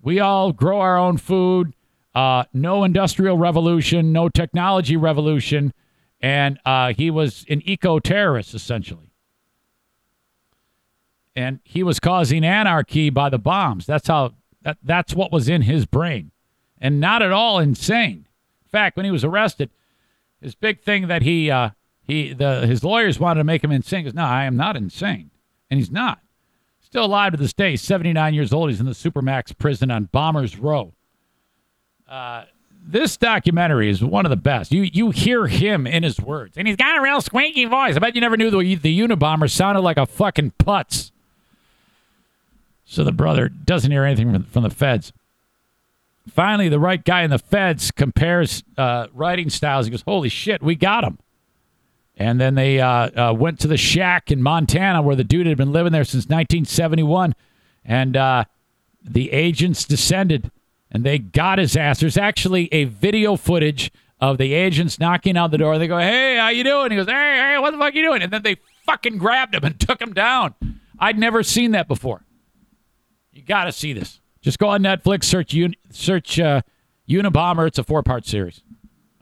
We 0.00 0.20
all 0.20 0.52
grow 0.52 0.80
our 0.80 0.96
own 0.96 1.16
food, 1.16 1.74
uh, 2.14 2.44
no 2.52 2.84
industrial 2.84 3.38
revolution, 3.38 4.12
no 4.12 4.28
technology 4.28 4.96
revolution. 4.96 5.72
And 6.20 6.58
uh, 6.64 6.92
he 6.92 7.10
was 7.10 7.44
an 7.48 7.62
eco 7.64 7.98
terrorist, 7.98 8.54
essentially. 8.54 9.12
And 11.34 11.60
he 11.64 11.82
was 11.82 11.98
causing 11.98 12.44
anarchy 12.44 13.10
by 13.10 13.30
the 13.30 13.38
bombs. 13.38 13.86
That's 13.86 14.06
how 14.06 14.34
that, 14.62 14.76
that's 14.82 15.14
what 15.14 15.32
was 15.32 15.48
in 15.48 15.62
his 15.62 15.86
brain. 15.86 16.30
And 16.80 17.00
not 17.00 17.22
at 17.22 17.32
all 17.32 17.58
insane. 17.58 18.26
In 18.64 18.68
fact, 18.70 18.96
when 18.96 19.04
he 19.04 19.10
was 19.10 19.24
arrested, 19.24 19.70
his 20.40 20.54
big 20.54 20.82
thing 20.82 21.08
that 21.08 21.22
he 21.22 21.50
uh, 21.50 21.70
he 22.02 22.32
the 22.32 22.66
his 22.66 22.84
lawyers 22.84 23.18
wanted 23.18 23.38
to 23.40 23.44
make 23.44 23.64
him 23.64 23.72
insane. 23.72 24.04
Because 24.04 24.14
no, 24.14 24.24
I 24.24 24.44
am 24.44 24.56
not 24.56 24.76
insane, 24.76 25.30
and 25.70 25.78
he's 25.78 25.90
not. 25.90 26.20
Still 26.80 27.06
alive 27.06 27.32
to 27.32 27.38
this 27.38 27.54
day, 27.54 27.76
79 27.76 28.34
years 28.34 28.52
old. 28.52 28.68
He's 28.68 28.80
in 28.80 28.86
the 28.86 28.92
Supermax 28.92 29.56
prison 29.56 29.90
on 29.90 30.10
Bombers 30.12 30.58
Row. 30.58 30.92
Uh, 32.12 32.44
this 32.84 33.16
documentary 33.16 33.88
is 33.88 34.04
one 34.04 34.26
of 34.26 34.30
the 34.30 34.36
best. 34.36 34.70
You 34.70 34.82
you 34.82 35.12
hear 35.12 35.46
him 35.46 35.86
in 35.86 36.02
his 36.02 36.20
words, 36.20 36.58
and 36.58 36.68
he's 36.68 36.76
got 36.76 36.98
a 36.98 37.00
real 37.00 37.22
squeaky 37.22 37.64
voice. 37.64 37.96
I 37.96 38.00
bet 38.00 38.14
you 38.14 38.20
never 38.20 38.36
knew 38.36 38.50
the 38.50 38.74
the 38.74 39.00
Unabomber 39.00 39.50
sounded 39.50 39.80
like 39.80 39.96
a 39.96 40.04
fucking 40.04 40.52
putz. 40.58 41.10
So 42.84 43.02
the 43.02 43.12
brother 43.12 43.48
doesn't 43.48 43.90
hear 43.90 44.04
anything 44.04 44.30
from, 44.30 44.42
from 44.44 44.62
the 44.62 44.68
feds. 44.68 45.14
Finally, 46.28 46.68
the 46.68 46.78
right 46.78 47.02
guy 47.02 47.22
in 47.22 47.30
the 47.30 47.38
feds 47.38 47.90
compares 47.90 48.62
uh, 48.76 49.06
writing 49.14 49.48
styles. 49.48 49.86
He 49.86 49.90
goes, 49.90 50.02
"Holy 50.02 50.28
shit, 50.28 50.62
we 50.62 50.74
got 50.74 51.04
him!" 51.04 51.18
And 52.18 52.38
then 52.38 52.56
they 52.56 52.78
uh, 52.78 53.30
uh, 53.30 53.32
went 53.32 53.58
to 53.60 53.68
the 53.68 53.78
shack 53.78 54.30
in 54.30 54.42
Montana 54.42 55.00
where 55.00 55.16
the 55.16 55.24
dude 55.24 55.46
had 55.46 55.56
been 55.56 55.72
living 55.72 55.92
there 55.92 56.04
since 56.04 56.24
1971, 56.24 57.34
and 57.86 58.18
uh, 58.18 58.44
the 59.02 59.32
agents 59.32 59.86
descended 59.86 60.50
and 60.92 61.04
they 61.04 61.18
got 61.18 61.58
his 61.58 61.76
ass. 61.76 61.98
There's 61.98 62.16
actually 62.18 62.68
a 62.72 62.84
video 62.84 63.34
footage 63.36 63.90
of 64.20 64.38
the 64.38 64.52
agents 64.52 65.00
knocking 65.00 65.36
on 65.36 65.50
the 65.50 65.58
door. 65.58 65.78
They 65.78 65.88
go, 65.88 65.98
"Hey, 65.98 66.36
how 66.36 66.48
you 66.50 66.62
doing?" 66.62 66.92
He 66.92 66.96
goes, 66.96 67.06
"Hey, 67.06 67.12
hey, 67.54 67.58
what 67.58 67.72
the 67.72 67.78
fuck 67.78 67.92
are 67.92 67.96
you 67.96 68.04
doing?" 68.04 68.22
And 68.22 68.32
then 68.32 68.42
they 68.42 68.56
fucking 68.86 69.18
grabbed 69.18 69.54
him 69.54 69.64
and 69.64 69.80
took 69.80 70.00
him 70.00 70.12
down. 70.12 70.54
I'd 70.98 71.18
never 71.18 71.42
seen 71.42 71.72
that 71.72 71.88
before. 71.88 72.24
You 73.32 73.42
got 73.42 73.64
to 73.64 73.72
see 73.72 73.92
this. 73.92 74.20
Just 74.42 74.58
go 74.58 74.68
on 74.68 74.82
Netflix, 74.82 75.24
search 75.24 75.54
Un- 75.54 75.74
search 75.90 76.38
uh, 76.38 76.62
Unabomber. 77.08 77.66
It's 77.66 77.78
a 77.78 77.84
four 77.84 78.02
part 78.02 78.26
series. 78.26 78.60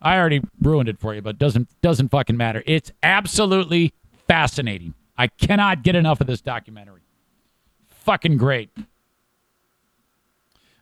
I 0.03 0.19
already 0.19 0.41
ruined 0.61 0.89
it 0.89 0.99
for 0.99 1.15
you, 1.15 1.23
but 1.23 1.39
doesn't 1.39 1.69
doesn't 1.81 2.09
fucking 2.09 2.37
matter. 2.37 2.63
It's 2.67 2.91
absolutely 3.03 3.95
fascinating. 4.27 4.95
I 5.17 5.29
cannot 5.29 5.83
get 5.83 5.95
enough 5.95 6.21
of 6.21 6.27
this 6.27 6.41
documentary. 6.41 7.03
Fucking 7.87 8.39
great. 8.39 8.71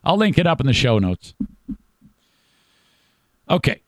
I'll 0.09 0.17
link 0.17 0.39
it 0.39 0.47
up 0.47 0.59
in 0.59 0.67
the 0.67 0.73
show 0.73 0.99
notes. 0.99 1.35
Okay. 3.51 3.83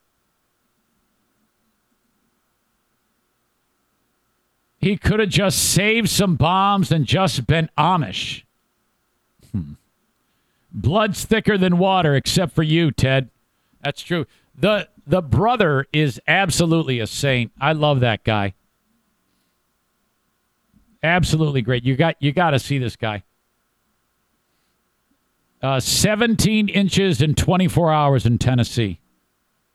He 4.77 4.99
could 4.99 5.19
have 5.19 5.31
just 5.31 5.73
saved 5.73 6.11
some 6.11 6.37
bombs 6.37 6.93
and 6.93 7.07
just 7.07 7.47
been 7.47 7.71
Amish. 7.79 8.43
Hmm. 9.51 9.73
Blood's 10.71 11.25
thicker 11.25 11.57
than 11.57 11.79
water, 11.79 12.15
except 12.15 12.55
for 12.55 12.63
you, 12.63 12.91
Ted. 12.91 13.31
That's 13.83 14.03
true. 14.03 14.27
The 14.55 14.91
the 15.07 15.23
brother 15.23 15.87
is 15.91 16.21
absolutely 16.29 17.01
a 17.01 17.07
saint. 17.07 17.51
I 17.59 17.73
love 17.73 18.01
that 18.01 18.25
guy. 18.25 18.53
Absolutely 21.03 21.63
great. 21.63 21.83
You 21.83 21.97
got 21.97 22.17
you 22.21 22.33
got 22.33 22.51
to 22.51 22.59
see 22.59 22.77
this 22.77 22.97
guy. 22.97 23.23
Uh, 25.63 25.79
17 25.79 26.69
inches 26.69 27.21
in 27.21 27.35
24 27.35 27.93
hours 27.93 28.25
in 28.25 28.39
Tennessee. 28.39 29.01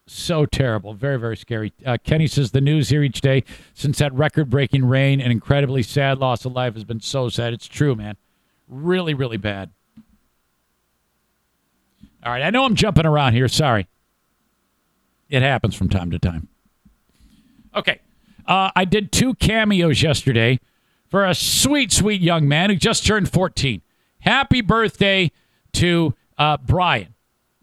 So 0.07 0.45
terrible. 0.45 0.93
Very, 0.93 1.17
very 1.17 1.37
scary. 1.37 1.73
Uh, 1.85 1.97
Kenny 2.03 2.27
says 2.27 2.51
the 2.51 2.61
news 2.61 2.89
here 2.89 3.03
each 3.03 3.21
day 3.21 3.43
since 3.73 3.97
that 3.99 4.13
record 4.13 4.49
breaking 4.49 4.85
rain 4.85 5.19
and 5.19 5.31
incredibly 5.31 5.83
sad 5.83 6.19
loss 6.19 6.45
of 6.45 6.53
life 6.53 6.75
has 6.75 6.83
been 6.83 7.01
so 7.01 7.29
sad. 7.29 7.53
It's 7.53 7.67
true, 7.67 7.95
man. 7.95 8.15
Really, 8.67 9.13
really 9.13 9.37
bad. 9.37 9.71
All 12.23 12.31
right. 12.31 12.41
I 12.41 12.49
know 12.49 12.65
I'm 12.65 12.75
jumping 12.75 13.05
around 13.05 13.33
here. 13.33 13.47
Sorry. 13.47 13.87
It 15.29 15.41
happens 15.41 15.75
from 15.75 15.89
time 15.89 16.11
to 16.11 16.19
time. 16.19 16.47
Okay. 17.75 17.99
Uh, 18.47 18.71
I 18.75 18.85
did 18.85 19.11
two 19.11 19.33
cameos 19.35 20.01
yesterday 20.01 20.59
for 21.09 21.25
a 21.25 21.33
sweet, 21.33 21.91
sweet 21.91 22.21
young 22.21 22.47
man 22.47 22.69
who 22.69 22.75
just 22.75 23.05
turned 23.05 23.29
14. 23.29 23.81
Happy 24.19 24.61
birthday 24.61 25.31
to 25.75 26.13
uh, 26.37 26.57
Brian, 26.57 27.13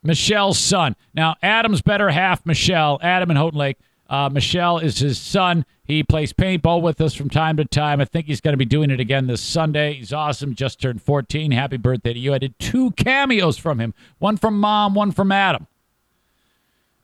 Michelle's 0.02 0.59
son. 0.59 0.97
Now, 1.14 1.36
Adam's 1.43 1.82
better 1.82 2.10
half, 2.10 2.44
Michelle, 2.47 2.98
Adam 3.02 3.30
in 3.30 3.36
Houghton 3.36 3.59
Lake. 3.59 3.78
Uh, 4.09 4.28
Michelle 4.28 4.78
is 4.78 4.98
his 4.98 5.18
son. 5.18 5.64
He 5.84 6.02
plays 6.02 6.32
paintball 6.32 6.82
with 6.82 7.01
us 7.01 7.14
from 7.14 7.30
time 7.30 7.56
to 7.56 7.64
time. 7.64 8.01
I 8.01 8.05
think 8.05 8.26
he's 8.26 8.43
going 8.43 8.52
to 8.52 8.59
be 8.59 8.66
doing 8.66 8.90
it 8.90 9.01
again 9.01 9.26
this 9.26 9.40
Sunday. 9.40 9.94
He's 9.94 10.12
awesome. 10.12 10.55
Just 10.55 10.80
turned 10.80 11.01
14. 11.01 11.51
Happy 11.51 11.78
birthday 11.78 12.12
to 12.12 12.18
you. 12.18 12.34
I 12.34 12.39
did 12.39 12.59
two 12.59 12.90
cameos 12.93 13.56
from 13.56 13.80
him 13.80 13.94
one 14.18 14.36
from 14.36 14.60
mom, 14.60 14.94
one 14.94 15.12
from 15.12 15.32
Adam. 15.32 15.66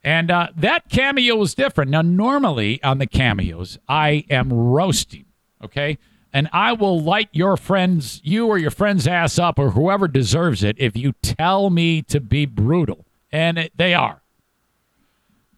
And 0.04 0.30
uh, 0.30 0.48
that 0.56 0.88
cameo 0.90 1.36
was 1.36 1.54
different. 1.54 1.90
Now, 1.90 2.02
normally 2.02 2.82
on 2.82 2.98
the 2.98 3.06
cameos, 3.06 3.78
I 3.88 4.24
am 4.30 4.52
roasting, 4.52 5.24
okay? 5.64 5.98
And 6.32 6.48
I 6.52 6.72
will 6.72 7.00
light 7.00 7.28
your 7.32 7.56
friends, 7.56 8.20
you 8.22 8.46
or 8.46 8.58
your 8.58 8.70
friend's 8.70 9.06
ass 9.06 9.38
up, 9.38 9.58
or 9.58 9.70
whoever 9.70 10.08
deserves 10.08 10.62
it, 10.62 10.76
if 10.78 10.96
you 10.96 11.12
tell 11.22 11.70
me 11.70 12.02
to 12.02 12.20
be 12.20 12.46
brutal. 12.46 13.06
And 13.32 13.58
it, 13.58 13.72
they 13.76 13.94
are. 13.94 14.22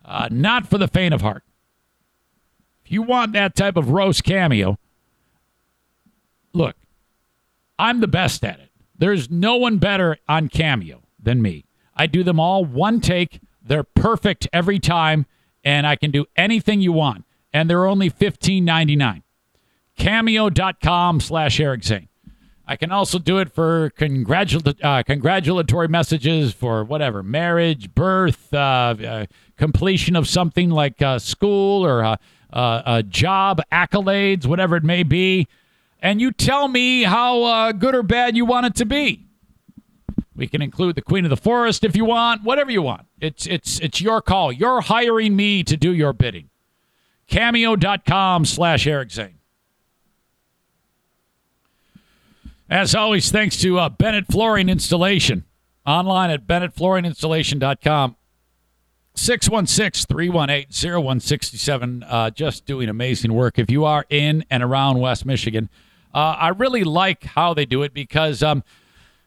Uh, 0.05 0.29
not 0.31 0.67
for 0.67 0.79
the 0.79 0.89
faint 0.89 1.15
of 1.15 1.21
heart. 1.23 1.43
If 2.85 2.93
you 2.93 3.03
want 3.03 3.33
that 3.33 3.55
type 3.55 3.77
of 3.77 3.91
roast 3.91 4.25
cameo, 4.25 4.79
look, 6.53 6.77
I'm 7.79 8.01
the 8.01 8.09
best 8.09 8.45
at 8.45 8.61
it. 8.61 8.71
There's 8.97 9.31
no 9.31 9.57
one 9.57 9.79
better 9.79 10.19
on 10.29 10.49
cameo 10.49 11.03
than 11.21 11.43
me. 11.43 11.65
I 11.97 12.07
do 12.07 12.23
them 12.23 12.39
all 12.39 12.65
one 12.65 13.01
take. 13.01 13.41
They're 13.63 13.85
perfect 13.85 14.49
every 14.53 14.79
time, 14.79 15.27
and 15.65 15.87
I 15.87 15.97
can 15.97 16.11
do 16.11 16.27
anything 16.37 16.81
you 16.81 16.93
want. 16.93 17.25
And 17.53 17.69
they're 17.69 17.87
only 17.87 18.11
$15.99 18.11 19.23
cameo.com 20.01 21.21
slash 21.21 21.61
Eric 21.61 21.85
Zane. 21.85 22.09
I 22.67 22.77
can 22.77 22.93
also 22.93 23.19
do 23.19 23.39
it 23.39 23.53
for 23.53 23.91
congratul- 23.99 24.79
uh, 24.83 25.03
congratulatory 25.03 25.89
messages 25.89 26.53
for 26.53 26.85
whatever 26.85 27.23
marriage, 27.23 27.95
birth, 27.95 28.53
uh, 28.55 28.57
uh, 28.57 29.27
completion 29.57 30.15
of 30.17 30.29
something 30.29 30.71
like 30.71 31.03
uh, 31.03 31.19
school 31.19 31.85
or 31.85 32.05
uh, 32.05 32.17
uh, 32.53 32.83
a 32.87 33.03
job, 33.03 33.61
accolades, 33.73 34.47
whatever 34.47 34.77
it 34.77 34.85
may 34.85 35.03
be. 35.03 35.49
And 36.01 36.21
you 36.21 36.33
tell 36.33 36.69
me 36.69 37.03
how 37.03 37.73
good 37.73 37.95
or 37.95 38.03
bad 38.03 38.37
you 38.37 38.47
want 38.47 38.67
it 38.67 38.77
to 38.77 38.87
be. 38.87 39.27
We 40.35 40.47
can 40.47 40.63
include 40.63 40.95
the 40.95 41.03
Queen 41.03 41.27
of 41.27 41.31
the 41.31 41.37
Forest 41.37 41.85
if 41.85 41.95
you 41.95 42.07
want, 42.07 42.43
whatever 42.45 42.71
you 42.71 42.81
want. 42.81 43.07
It's 43.21 43.47
it's 43.47 43.79
it's 43.81 44.01
your 44.01 44.23
call. 44.23 44.51
You're 44.51 44.81
hiring 44.81 45.37
me 45.37 45.63
to 45.65 45.77
do 45.77 45.93
your 45.93 46.15
bidding. 46.15 46.49
Cameo.com 47.27 48.47
slash 48.47 48.87
Eric 48.87 49.11
Zane. 49.11 49.40
As 52.71 52.95
always, 52.95 53.33
thanks 53.33 53.57
to 53.63 53.81
uh, 53.81 53.89
Bennett 53.89 54.29
Flooring 54.29 54.69
Installation. 54.69 55.45
Online 55.85 56.31
at 56.31 56.47
bennettflooringinstallation.com. 56.47 58.17
616 59.17 60.07
318 60.07 61.03
0167. 61.03 62.05
Uh, 62.05 62.31
just 62.31 62.67
doing 62.67 62.89
amazing 62.89 63.35
work. 63.35 63.59
If 63.59 63.73
you 63.73 63.85
are 63.85 64.07
in 64.09 64.45
and 64.51 64.63
around 64.63 65.01
West 65.01 65.27
Michigan, 65.27 65.69
uh, 66.15 66.37
I 66.39 66.49
really 66.51 66.85
like 66.85 67.25
how 67.25 67.55
they 67.55 67.67
do 67.67 67.83
it 67.83 67.93
because 67.93 68.41
um, 68.41 68.63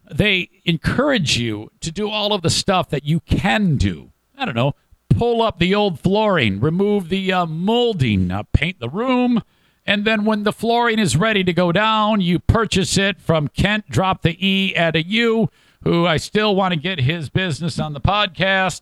they 0.09 0.49
encourage 0.63 1.37
you 1.37 1.69
to 1.81 1.91
do 1.91 2.09
all 2.09 2.31
of 2.31 2.43
the 2.43 2.49
stuff 2.49 2.87
that 2.91 3.03
you 3.03 3.19
can 3.19 3.75
do. 3.75 4.13
I 4.37 4.45
don't 4.45 4.55
know, 4.55 4.73
pull 5.09 5.41
up 5.41 5.59
the 5.59 5.75
old 5.75 5.99
flooring, 5.99 6.61
remove 6.61 7.09
the 7.09 7.33
uh, 7.33 7.45
molding, 7.45 8.31
uh, 8.31 8.43
paint 8.53 8.79
the 8.79 8.89
room 8.89 9.43
and 9.85 10.05
then 10.05 10.23
when 10.23 10.43
the 10.43 10.53
flooring 10.53 10.99
is 10.99 11.17
ready 11.17 11.43
to 11.43 11.53
go 11.53 11.71
down, 11.71 12.21
you 12.21 12.39
purchase 12.39 12.97
it 12.97 13.19
from 13.19 13.49
Kent, 13.49 13.89
drop 13.89 14.21
the 14.21 14.37
E, 14.45 14.73
at 14.75 14.95
a 14.95 15.03
U, 15.03 15.49
who 15.83 16.05
I 16.05 16.17
still 16.17 16.55
want 16.55 16.73
to 16.73 16.79
get 16.79 16.99
his 16.99 17.29
business 17.29 17.79
on 17.79 17.93
the 17.93 17.99
podcast 17.99 18.81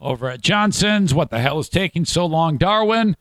over 0.00 0.28
at 0.28 0.40
Johnson's. 0.40 1.14
What 1.14 1.30
the 1.30 1.38
hell 1.38 1.60
is 1.60 1.68
taking 1.68 2.04
so 2.04 2.26
long, 2.26 2.56
Darwin? 2.56 3.16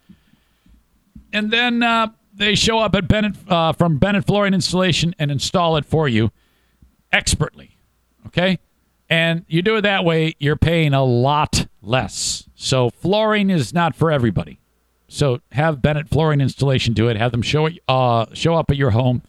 And 1.31 1.52
then 1.52 1.84
uh, 1.84 2.07
they 2.34 2.56
show 2.56 2.80
up 2.80 2.95
at 2.95 3.07
Bennett 3.07 3.35
uh, 3.48 3.73
from 3.73 3.99
Bennett 3.99 4.26
Flooring 4.26 4.56
Installation 4.56 5.14
and 5.19 5.30
install 5.30 5.77
it 5.77 5.85
for 5.85 6.07
you 6.10 6.31
expertly. 7.11 7.77
Okay, 8.27 8.60
and 9.10 9.45
you 9.48 9.61
do 9.61 9.76
it 9.76 9.81
that 9.81 10.06
way, 10.06 10.35
you're 10.39 10.56
paying 10.56 10.93
a 10.93 11.03
lot 11.03 11.68
less. 11.81 12.48
So 12.56 12.89
flooring 12.89 13.49
is 13.49 13.73
not 13.73 13.95
for 13.95 14.11
everybody. 14.11 14.60
So 15.11 15.41
have 15.51 15.81
Bennett 15.81 16.07
Flooring 16.07 16.39
Installation 16.39 16.93
do 16.93 17.09
it. 17.09 17.17
Have 17.17 17.33
them 17.33 17.41
show 17.41 17.67
uh, 17.89 18.27
show 18.31 18.55
up 18.55 18.71
at 18.71 18.77
your 18.77 18.91
home 18.91 19.23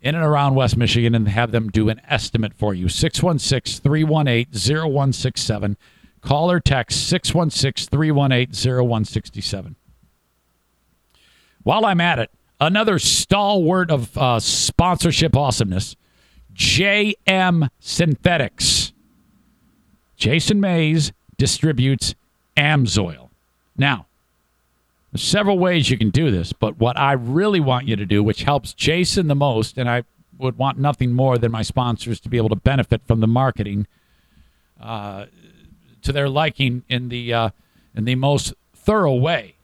in 0.00 0.14
and 0.14 0.24
around 0.24 0.54
West 0.54 0.76
Michigan 0.76 1.12
and 1.12 1.26
have 1.26 1.50
them 1.50 1.70
do 1.70 1.88
an 1.88 2.00
estimate 2.08 2.54
for 2.54 2.72
you. 2.72 2.88
616 2.88 3.82
318 3.82 4.46
0167. 4.92 5.76
Call 6.20 6.52
or 6.52 6.60
text 6.60 7.08
616 7.08 7.88
318 7.90 8.54
0167. 8.54 9.74
While 11.64 11.84
I'm 11.84 12.00
at 12.00 12.20
it, 12.20 12.30
another 12.60 13.00
stalwart 13.00 13.90
of 13.90 14.16
uh, 14.16 14.38
sponsorship 14.38 15.36
awesomeness 15.36 15.96
JM 16.54 17.68
Synthetics. 17.80 18.92
Jason 20.16 20.60
Mays 20.60 21.12
distributes 21.36 22.14
Amsoil. 22.56 23.30
Now, 23.76 24.06
several 25.16 25.58
ways 25.58 25.90
you 25.90 25.98
can 25.98 26.10
do 26.10 26.30
this, 26.30 26.52
but 26.52 26.78
what 26.78 26.98
I 26.98 27.12
really 27.12 27.60
want 27.60 27.86
you 27.86 27.96
to 27.96 28.06
do, 28.06 28.22
which 28.22 28.42
helps 28.42 28.72
Jason 28.72 29.28
the 29.28 29.34
most, 29.34 29.78
and 29.78 29.88
I 29.88 30.04
would 30.38 30.58
want 30.58 30.78
nothing 30.78 31.12
more 31.12 31.38
than 31.38 31.52
my 31.52 31.62
sponsors 31.62 32.20
to 32.20 32.28
be 32.28 32.36
able 32.36 32.50
to 32.50 32.56
benefit 32.56 33.00
from 33.06 33.20
the 33.20 33.26
marketing 33.26 33.86
uh, 34.80 35.26
to 36.02 36.12
their 36.12 36.28
liking 36.28 36.82
in 36.88 37.08
the 37.08 37.32
uh, 37.32 37.50
in 37.94 38.04
the 38.04 38.16
most 38.16 38.52
thorough 38.74 39.14
way, 39.14 39.54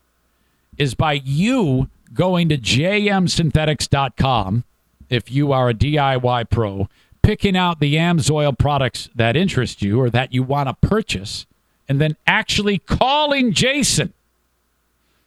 is 0.78 0.94
by 0.94 1.12
you 1.12 1.90
going 2.14 2.48
to 2.48 2.56
jmsynthetics.com 2.56 4.64
if 5.08 5.30
you 5.30 5.52
are 5.52 5.68
a 5.68 5.74
DIY 5.74 6.50
pro, 6.50 6.88
picking 7.22 7.56
out 7.56 7.80
the 7.80 7.96
Amsoil 7.96 8.56
products 8.56 9.10
that 9.14 9.36
interest 9.36 9.82
you 9.82 10.00
or 10.00 10.08
that 10.10 10.32
you 10.32 10.42
want 10.42 10.68
to 10.68 10.88
purchase, 10.88 11.46
and 11.88 12.00
then 12.00 12.16
actually 12.26 12.78
calling 12.78 13.52
Jason. 13.52 14.12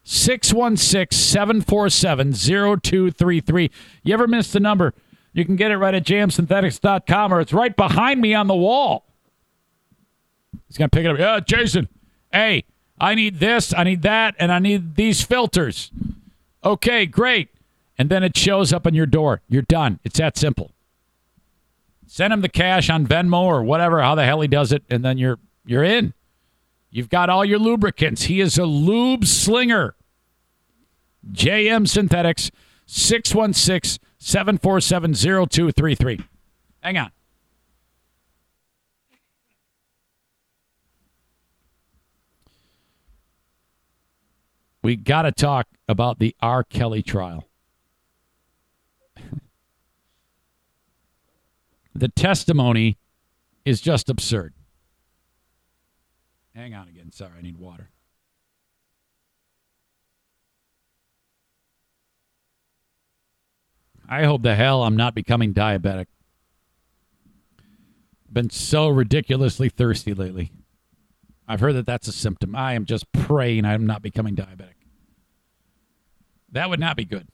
616 0.04 1.18
747 1.18 2.34
0233. 2.34 3.72
You 4.04 4.14
ever 4.14 4.28
miss 4.28 4.52
the 4.52 4.60
number? 4.60 4.94
You 5.34 5.46
can 5.46 5.56
get 5.56 5.72
it 5.72 5.78
right 5.78 5.96
at 5.96 6.04
jmsynthetics.com 6.04 7.34
or 7.34 7.42
it's 7.42 7.54
right 7.54 7.76
behind 7.76 8.22
me 8.22 8.34
on 8.34 8.48
the 8.48 8.56
wall. 8.56 9.06
He's 10.68 10.78
going 10.78 10.90
to 10.90 10.96
pick 10.96 11.06
it 11.06 11.12
up. 11.12 11.18
Yeah, 11.18 11.40
Jason, 11.40 11.88
hey, 12.32 12.66
I 13.00 13.16
need 13.16 13.40
this, 13.40 13.74
I 13.74 13.84
need 13.84 14.02
that, 14.04 14.36
and 14.40 14.52
I 14.52 14.60
need 14.60 14.96
these 14.96 15.22
filters. 15.24 15.92
Okay, 16.64 17.06
great. 17.06 17.50
And 17.98 18.10
then 18.10 18.24
it 18.24 18.38
shows 18.38 18.74
up 18.74 18.88
on 18.88 18.94
your 18.94 19.06
door. 19.06 19.42
You're 19.50 19.62
done. 19.64 20.00
It's 20.04 20.20
that 20.20 20.38
simple. 20.38 20.72
Send 22.08 22.34
him 22.34 22.42
the 22.42 22.50
cash 22.50 22.90
on 22.90 23.08
Venmo 23.08 23.42
or 23.42 23.64
whatever, 23.64 24.02
how 24.02 24.16
the 24.16 24.26
hell 24.26 24.42
he 24.42 24.48
does 24.48 24.72
it, 24.72 24.84
and 24.90 25.04
then 25.04 25.18
you're 25.18 25.40
you're 25.66 25.84
in. 25.84 26.14
You've 26.94 27.10
got 27.10 27.28
all 27.28 27.44
your 27.44 27.58
lubricants. 27.58 28.26
He 28.26 28.40
is 28.40 28.60
a 28.60 28.66
lube 28.66 29.26
slinger. 29.26 29.96
JM 31.32 31.88
Synthetics, 31.88 32.52
616 32.86 34.00
747 34.20 35.16
0233. 35.16 36.20
Hang 36.82 36.98
on. 37.00 37.12
We 44.84 44.96
got 44.96 45.24
to 45.24 45.32
talk 45.32 45.66
about 45.88 46.20
the 46.20 46.36
R. 46.44 46.64
Kelly 46.64 47.02
trial. 47.02 47.50
the 51.96 52.10
testimony 52.10 53.00
is 53.66 53.82
just 53.82 54.12
absurd. 54.12 54.54
Hang 56.56 56.74
on 56.76 56.88
again. 56.88 57.12
Sorry, 57.12 57.32
I 57.38 57.42
need 57.42 57.58
water. 57.58 57.90
I 64.08 64.26
hope 64.26 64.44
the 64.44 64.56
hell 64.56 64.84
I'm 64.84 64.96
not 64.96 65.16
becoming 65.16 65.54
diabetic. 65.54 66.06
Been 68.32 68.50
so 68.50 68.88
ridiculously 68.88 69.70
thirsty 69.70 70.14
lately. 70.14 70.52
I've 71.48 71.60
heard 71.60 71.74
that 71.74 71.86
that's 71.86 72.08
a 72.08 72.12
symptom. 72.12 72.56
I 72.56 72.74
am 72.74 72.86
just 72.86 73.12
praying 73.12 73.66
I'm 73.66 73.86
not 73.86 74.02
becoming 74.02 74.36
diabetic. 74.36 74.74
That 76.52 76.70
would 76.70 76.80
not 76.80 76.96
be 76.96 77.06
good. 77.06 77.28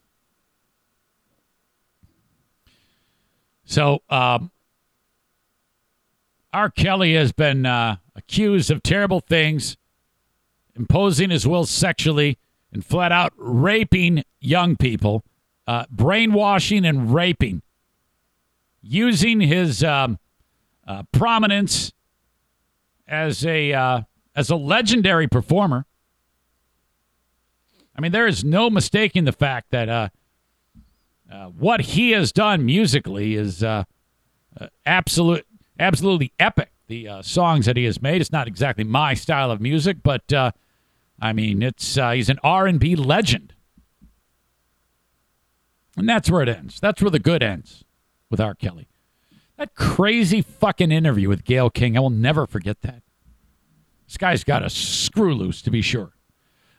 So, 3.66 4.02
um, 4.10 4.52
R. 6.52 6.70
Kelly 6.72 7.14
has 7.14 7.32
been 7.32 7.66
uh, 7.66 7.98
accused 8.20 8.70
of 8.70 8.84
terrible 8.84 9.22
things, 9.22 9.78
imposing 10.76 11.30
his 11.30 11.48
will 11.48 11.66
sexually, 11.66 12.38
and 12.72 12.86
flat 12.86 13.12
out 13.12 13.34
raping 13.38 14.24
young 14.40 14.76
people, 14.76 15.24
uh, 15.66 15.86
brainwashing 15.90 16.86
and 16.86 17.14
raping, 17.14 17.62
using 18.82 19.40
his 19.40 19.84
um, 19.84 20.20
uh, 20.88 21.04
prominence 21.12 21.94
as 23.08 23.46
a 23.46 23.74
uh, 23.74 24.02
as 24.36 24.50
a 24.50 24.56
legendary 24.56 25.28
performer. 25.28 25.86
I 27.96 28.02
mean, 28.02 28.12
there 28.12 28.28
is 28.28 28.44
no 28.44 28.70
mistaking 28.70 29.26
the 29.26 29.32
fact 29.32 29.72
that 29.72 29.90
uh, 29.90 30.10
uh, 31.32 31.46
what 31.48 31.82
he 31.82 32.12
has 32.12 32.32
done 32.32 32.66
musically 32.66 33.36
is 33.36 33.64
absolute 34.86 35.46
absolutely 35.80 36.34
epic. 36.40 36.72
The 36.90 37.08
uh, 37.08 37.22
songs 37.22 37.68
that 37.68 37.78
he 37.78 37.86
has 37.86 38.02
made. 38.02 38.20
It's 38.20 38.32
not 38.32 38.48
exactly 38.48 38.84
my 38.84 39.14
style 39.14 39.52
of 39.52 39.62
music, 39.62 39.98
but 40.02 40.34
uh, 40.34 40.52
I 41.22 41.34
mean, 41.34 41.62
it's 41.62 42.00
uh, 42.00 42.12
he's 42.12 42.30
an 42.30 42.40
R 42.44 42.66
and 42.66 42.80
B 42.80 42.96
legend, 42.96 43.54
and 45.96 46.10
that's 46.10 46.32
where 46.32 46.42
it 46.42 46.50
ends. 46.50 46.80
That's 46.80 47.00
where 47.00 47.12
the 47.12 47.20
good 47.20 47.44
ends 47.44 47.84
with 48.32 48.42
R. 48.42 48.56
Kelly. 48.56 48.88
That 49.58 49.76
crazy 49.76 50.42
fucking 50.42 50.92
interview 50.92 51.30
with 51.30 51.44
Gayle 51.44 51.70
King. 51.70 51.96
I 51.96 52.00
will 52.00 52.10
never 52.10 52.48
forget 52.48 52.82
that. 52.82 53.04
This 54.08 54.18
guy's 54.18 54.44
got 54.44 54.66
a 54.66 54.70
screw 54.70 55.36
loose, 55.36 55.62
to 55.62 55.70
be 55.70 55.84
sure. 55.84 56.14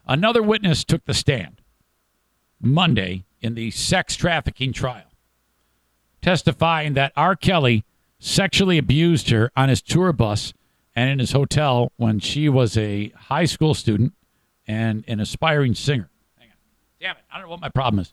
Another 0.08 0.42
witness 0.42 0.82
took 0.82 1.04
the 1.04 1.14
stand 1.14 1.62
Monday 2.60 3.26
in 3.40 3.54
the 3.54 3.70
sex 3.70 4.16
trafficking 4.16 4.72
trial, 4.72 5.12
testifying 6.20 6.94
that 6.94 7.12
R. 7.14 7.36
Kelly 7.36 7.84
sexually 8.20 8.78
abused 8.78 9.30
her 9.30 9.50
on 9.56 9.68
his 9.68 9.82
tour 9.82 10.12
bus 10.12 10.52
and 10.94 11.10
in 11.10 11.18
his 11.18 11.32
hotel 11.32 11.90
when 11.96 12.20
she 12.20 12.48
was 12.48 12.76
a 12.76 13.08
high 13.16 13.46
school 13.46 13.74
student 13.74 14.12
and 14.68 15.02
an 15.08 15.18
aspiring 15.18 15.74
singer. 15.74 16.08
Hang 16.38 16.48
on. 16.48 16.54
Damn 17.00 17.16
it. 17.16 17.22
I 17.32 17.38
don't 17.38 17.46
know 17.46 17.50
what 17.50 17.60
my 17.60 17.70
problem 17.70 18.00
is. 18.00 18.12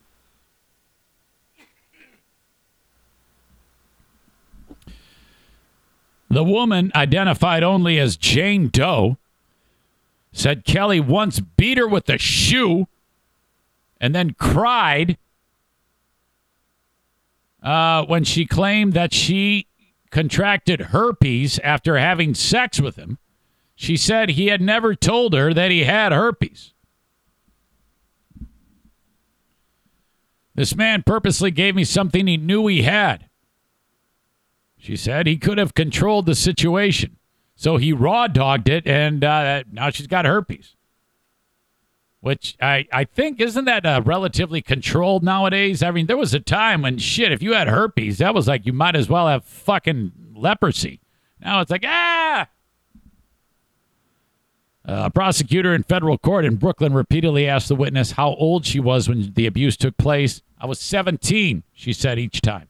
The 6.30 6.44
woman, 6.44 6.92
identified 6.94 7.64
only 7.64 8.00
as 8.00 8.18
Jane 8.18 8.68
Doe, 8.68 9.18
said 10.34 10.66
Kelly 10.66 11.00
once 11.00 11.40
beat 11.40 11.78
her 11.78 11.88
with 11.88 12.10
a 12.10 12.18
shoe 12.18 12.88
and 14.00 14.14
then 14.14 14.34
cried 14.34 15.18
uh, 17.64 18.06
when 18.06 18.24
she 18.24 18.46
claimed 18.46 18.94
that 18.94 19.14
she 19.14 19.68
contracted 20.18 20.82
herpes 20.82 21.60
after 21.60 21.96
having 21.96 22.34
sex 22.34 22.82
with 22.82 22.96
him. 22.96 23.20
She 23.76 23.96
said 23.96 24.30
he 24.30 24.48
had 24.48 24.62
never 24.62 24.96
told 24.96 25.36
her 25.36 25.54
that 25.54 25.70
he 25.70 25.84
had 25.84 26.12
herpes. 26.12 26.74
This 30.56 30.76
man 30.76 31.04
purposely 31.06 31.52
gave 31.52 31.76
me 31.76 31.84
something 31.84 32.26
he 32.26 32.36
knew 32.36 32.66
he 32.66 32.82
had. 32.82 33.30
She 34.76 34.96
said 34.96 35.28
he 35.28 35.38
could 35.38 35.60
have 35.60 35.76
controlled 35.76 36.26
the 36.26 36.34
situation. 36.34 37.18
So 37.56 37.78
he 37.78 37.94
raw 37.94 38.26
dogged 38.26 38.70
it, 38.70 38.88
and 38.88 39.24
uh, 39.24 39.66
now 39.72 39.92
she's 39.92 40.08
got 40.08 40.26
herpes. 40.26 40.76
Which 42.20 42.56
I, 42.60 42.88
I 42.92 43.04
think, 43.04 43.40
isn't 43.40 43.66
that 43.66 43.86
uh, 43.86 44.02
relatively 44.04 44.62
controlled 44.62 45.24
nowadays? 45.24 45.84
I 45.84 45.92
mean, 45.92 46.08
there 46.08 46.18
was 46.18 46.34
a 46.34 46.40
time 46.40 46.82
when 46.82 46.98
shit, 46.98 47.32
if 47.32 47.44
you 47.44 47.54
had 47.54 47.68
herpes, 47.68 48.18
that 48.18 48.34
was 48.34 48.48
like 48.48 48.66
you 48.66 48.74
might 48.74 48.96
as 48.96 49.08
well 49.08 49.28
have 49.28 49.46
fucking 49.46 50.12
leprosy. 50.36 51.00
Now 51.40 51.62
it's 51.62 51.72
like, 51.72 51.86
ah! 51.86 52.48
A 54.86 55.10
prosecutor 55.10 55.76
in 55.76 55.84
federal 55.84 56.18
court 56.18 56.46
in 56.46 56.56
Brooklyn 56.56 56.94
repeatedly 56.94 57.48
asked 57.48 57.68
the 57.68 57.76
witness 57.76 58.12
how 58.12 58.30
old 58.36 58.66
she 58.66 58.80
was 58.80 59.10
when 59.10 59.34
the 59.34 59.46
abuse 59.46 59.76
took 59.76 59.98
place. 59.98 60.42
I 60.60 60.66
was 60.66 60.80
17, 60.80 61.64
she 61.74 61.94
said 61.94 62.18
each 62.18 62.42
time. 62.42 62.70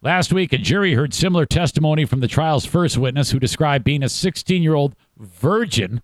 Last 0.00 0.32
week, 0.32 0.52
a 0.52 0.58
jury 0.58 0.94
heard 0.94 1.12
similar 1.12 1.44
testimony 1.44 2.04
from 2.04 2.20
the 2.20 2.28
trial's 2.28 2.64
first 2.64 2.96
witness 2.96 3.32
who 3.32 3.40
described 3.40 3.84
being 3.84 4.04
a 4.04 4.08
16 4.08 4.62
year 4.62 4.74
old 4.74 4.94
virgin 5.18 6.02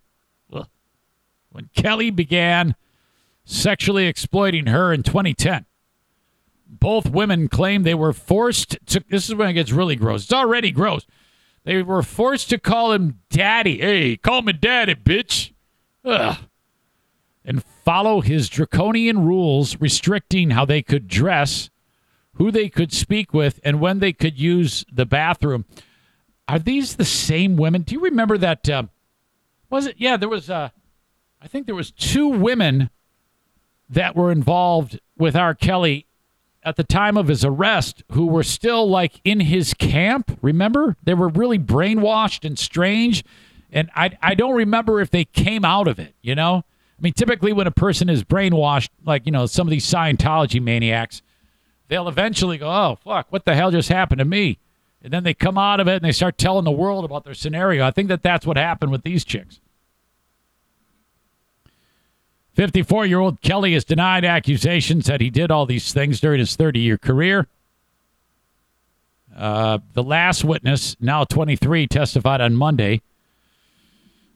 when 1.55 1.69
Kelly 1.73 2.09
began 2.09 2.75
sexually 3.45 4.07
exploiting 4.07 4.65
her 4.65 4.91
in 4.91 5.03
2010. 5.03 5.65
Both 6.67 7.09
women 7.09 7.47
claim 7.47 7.83
they 7.83 7.93
were 7.93 8.11
forced 8.11 8.77
to. 8.87 9.01
This 9.09 9.29
is 9.29 9.35
when 9.35 9.47
it 9.47 9.53
gets 9.53 9.71
really 9.71 9.95
gross. 9.95 10.23
It's 10.23 10.33
already 10.33 10.71
gross. 10.71 11.07
They 11.63 11.81
were 11.81 12.03
forced 12.03 12.49
to 12.49 12.57
call 12.57 12.91
him 12.91 13.21
daddy. 13.29 13.77
Hey, 13.77 14.17
call 14.17 14.41
me 14.41 14.51
daddy, 14.51 14.95
bitch. 14.95 15.53
Ugh. 16.03 16.37
And 17.45 17.63
follow 17.63 18.19
his 18.19 18.49
draconian 18.49 19.25
rules 19.25 19.79
restricting 19.79 20.49
how 20.49 20.65
they 20.65 20.81
could 20.81 21.07
dress, 21.07 21.69
who 22.33 22.51
they 22.51 22.67
could 22.67 22.91
speak 22.91 23.33
with, 23.33 23.61
and 23.63 23.79
when 23.79 23.99
they 23.99 24.11
could 24.11 24.37
use 24.37 24.83
the 24.91 25.05
bathroom. 25.05 25.63
Are 26.49 26.59
these 26.59 26.97
the 26.97 27.05
same 27.05 27.55
women? 27.55 27.83
Do 27.83 27.95
you 27.95 28.01
remember 28.01 28.37
that? 28.39 28.67
Uh, 28.67 28.83
was 29.69 29.85
it? 29.85 29.95
Yeah, 29.97 30.17
there 30.17 30.29
was. 30.29 30.49
Uh, 30.49 30.69
I 31.45 31.47
think 31.47 31.67
there 31.67 31.75
was 31.75 31.91
two 31.91 32.27
women 32.27 32.89
that 33.87 34.15
were 34.15 34.31
involved 34.31 34.99
with 35.15 35.35
R. 35.35 35.53
Kelly 35.53 36.07
at 36.63 36.75
the 36.75 36.83
time 36.83 37.17
of 37.17 37.27
his 37.27 37.45
arrest 37.45 38.03
who 38.13 38.25
were 38.25 38.41
still 38.41 38.89
like 38.89 39.21
in 39.23 39.41
his 39.41 39.75
camp. 39.75 40.39
Remember? 40.41 40.97
They 41.03 41.13
were 41.13 41.29
really 41.29 41.59
brainwashed 41.59 42.45
and 42.45 42.57
strange. 42.57 43.23
And 43.71 43.91
I, 43.95 44.17
I 44.23 44.33
don't 44.33 44.55
remember 44.55 44.99
if 44.99 45.11
they 45.11 45.23
came 45.23 45.63
out 45.63 45.87
of 45.87 45.99
it, 45.99 46.15
you 46.23 46.33
know? 46.33 46.63
I 46.97 47.01
mean, 47.01 47.13
typically 47.13 47.53
when 47.53 47.67
a 47.67 47.71
person 47.71 48.09
is 48.09 48.23
brainwashed, 48.23 48.89
like, 49.05 49.27
you 49.27 49.31
know, 49.31 49.45
some 49.45 49.67
of 49.67 49.71
these 49.71 49.85
Scientology 49.85 50.59
maniacs, 50.59 51.21
they'll 51.89 52.07
eventually 52.07 52.57
go, 52.57 52.69
oh, 52.69 52.97
fuck, 53.03 53.27
what 53.29 53.45
the 53.45 53.53
hell 53.53 53.69
just 53.69 53.89
happened 53.89 54.17
to 54.17 54.25
me? 54.25 54.57
And 55.03 55.13
then 55.13 55.23
they 55.23 55.35
come 55.35 55.59
out 55.59 55.79
of 55.79 55.87
it 55.87 55.97
and 55.97 56.05
they 56.05 56.11
start 56.11 56.39
telling 56.39 56.65
the 56.65 56.71
world 56.71 57.05
about 57.05 57.23
their 57.23 57.35
scenario. 57.35 57.85
I 57.85 57.91
think 57.91 58.07
that 58.07 58.23
that's 58.23 58.47
what 58.47 58.57
happened 58.57 58.91
with 58.91 59.03
these 59.03 59.23
chicks. 59.23 59.59
54 62.55 63.05
year 63.05 63.19
old 63.19 63.41
Kelly 63.41 63.73
has 63.73 63.83
denied 63.83 64.23
accusations 64.23 65.05
that 65.07 65.19
he 65.19 65.29
did 65.29 65.51
all 65.51 65.65
these 65.65 65.91
things 65.93 66.19
during 66.21 66.39
his 66.39 66.55
30 66.55 66.79
year 66.79 66.97
career. 66.97 67.47
Uh, 69.35 69.79
the 69.93 70.01
last 70.01 70.45
witness, 70.45 70.95
now 71.01 71.25
23, 71.25 71.87
testified 71.87 72.39
on 72.39 72.55
Monday 72.55 73.01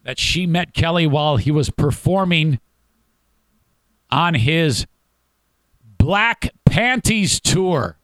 that 0.04 0.20
she 0.20 0.46
met 0.46 0.74
Kelly 0.74 1.08
while 1.08 1.38
he 1.38 1.52
was 1.52 1.70
performing 1.70 2.60
on 4.12 4.34
his 4.34 4.86
Black 5.98 6.50
Panties 6.66 7.40
tour. 7.40 7.98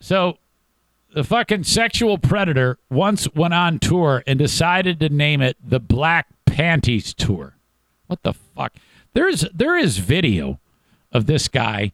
So 0.00 0.36
the 1.14 1.24
fucking 1.24 1.64
sexual 1.64 2.18
predator 2.18 2.78
once 2.90 3.32
went 3.34 3.54
on 3.54 3.78
tour 3.78 4.22
and 4.26 4.38
decided 4.38 5.00
to 5.00 5.08
name 5.08 5.40
it 5.40 5.56
the 5.64 5.80
Black 5.80 6.26
Panties 6.52 7.14
tour. 7.14 7.56
What 8.08 8.22
the 8.22 8.34
fuck? 8.34 8.74
There's 9.14 9.46
there 9.54 9.74
is 9.74 9.96
video 9.96 10.60
of 11.10 11.24
this 11.24 11.48
guy. 11.48 11.92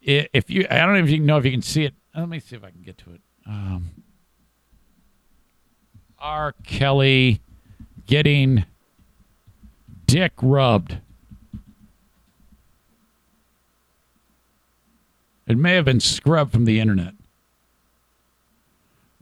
If 0.00 0.48
you, 0.50 0.66
I 0.70 0.86
don't 0.86 1.08
you 1.08 1.18
know 1.18 1.36
if 1.36 1.44
you 1.44 1.50
can 1.50 1.62
see 1.62 1.84
it. 1.84 1.94
Let 2.14 2.28
me 2.28 2.38
see 2.38 2.54
if 2.54 2.62
I 2.62 2.70
can 2.70 2.82
get 2.82 2.96
to 2.98 3.10
it. 3.14 3.20
Um, 3.44 3.90
R. 6.18 6.54
Kelly 6.64 7.40
getting 8.06 8.66
dick 10.06 10.32
rubbed. 10.40 10.98
It 15.48 15.58
may 15.58 15.74
have 15.74 15.84
been 15.84 15.98
scrubbed 15.98 16.52
from 16.52 16.66
the 16.66 16.78
internet. 16.78 17.14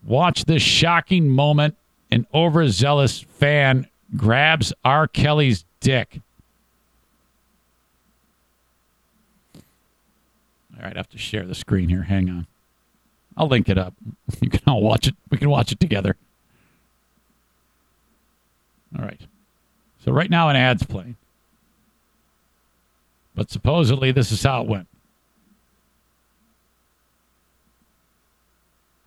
Watch 0.04 0.44
this 0.44 0.62
shocking 0.62 1.30
moment. 1.30 1.76
An 2.10 2.26
overzealous 2.34 3.20
fan 3.20 3.86
grabs 4.16 4.72
R. 4.84 5.06
Kelly's 5.06 5.64
dick. 5.80 6.20
All 9.54 10.82
right, 10.82 10.94
I 10.96 10.98
have 10.98 11.10
to 11.10 11.18
share 11.18 11.46
the 11.46 11.54
screen 11.54 11.88
here. 11.88 12.02
Hang 12.02 12.30
on. 12.30 12.46
I'll 13.36 13.48
link 13.48 13.68
it 13.68 13.78
up. 13.78 13.94
You 14.40 14.48
can 14.48 14.62
all 14.66 14.82
watch 14.82 15.06
it. 15.06 15.14
We 15.30 15.38
can 15.38 15.50
watch 15.50 15.72
it 15.72 15.80
together. 15.80 16.16
All 18.98 19.04
right. 19.04 19.20
So 20.04 20.12
right 20.12 20.30
now 20.30 20.48
an 20.48 20.56
ad's 20.56 20.82
playing. 20.84 21.16
But 23.34 23.50
supposedly 23.50 24.12
this 24.12 24.32
is 24.32 24.42
how 24.42 24.62
it 24.62 24.68
went. 24.68 24.86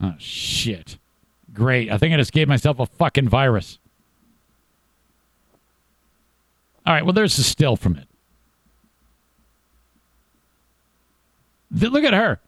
Oh 0.02 0.16
shit. 0.18 0.98
Great. 1.54 1.92
I 1.92 1.98
think 1.98 2.14
I 2.14 2.18
just 2.18 2.34
gave 2.34 2.48
myself 2.48 2.80
a 2.80 2.86
fucking 2.86 3.30
virus. 3.30 3.80
All 6.86 6.94
right, 6.94 7.06
well, 7.06 7.14
there's 7.14 7.38
a 7.38 7.44
still 7.44 7.76
from 7.76 7.96
it. 7.96 8.08
Look 11.72 12.04
at 12.04 12.14
her. 12.14 12.40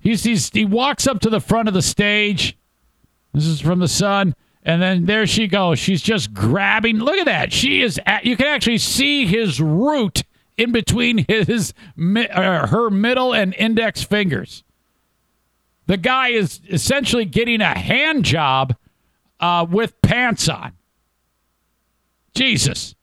He's, 0.00 0.24
he's, 0.24 0.50
he 0.50 0.64
walks 0.64 1.06
up 1.06 1.20
to 1.20 1.30
the 1.30 1.40
front 1.40 1.68
of 1.68 1.74
the 1.74 1.82
stage. 1.82 2.58
This 3.32 3.46
is 3.46 3.60
from 3.60 3.78
the 3.78 3.88
sun. 3.88 4.34
And 4.62 4.80
then 4.80 5.06
there 5.06 5.26
she 5.26 5.46
goes. 5.46 5.78
She's 5.78 6.02
just 6.02 6.32
grabbing. 6.32 6.98
Look 6.98 7.16
at 7.16 7.26
that. 7.26 7.52
She 7.52 7.82
is. 7.82 8.00
At, 8.06 8.24
you 8.24 8.36
can 8.36 8.46
actually 8.46 8.78
see 8.78 9.26
his 9.26 9.60
root 9.60 10.24
in 10.56 10.72
between 10.72 11.24
his 11.28 11.74
uh, 11.98 12.66
her 12.66 12.90
middle 12.90 13.34
and 13.34 13.54
index 13.54 14.02
fingers. 14.02 14.64
The 15.86 15.96
guy 15.98 16.28
is 16.28 16.60
essentially 16.70 17.26
getting 17.26 17.60
a 17.60 17.78
hand 17.78 18.24
job 18.24 18.74
uh, 19.38 19.66
with 19.68 20.00
pants 20.00 20.48
on. 20.48 20.72
Jesus. 22.34 22.93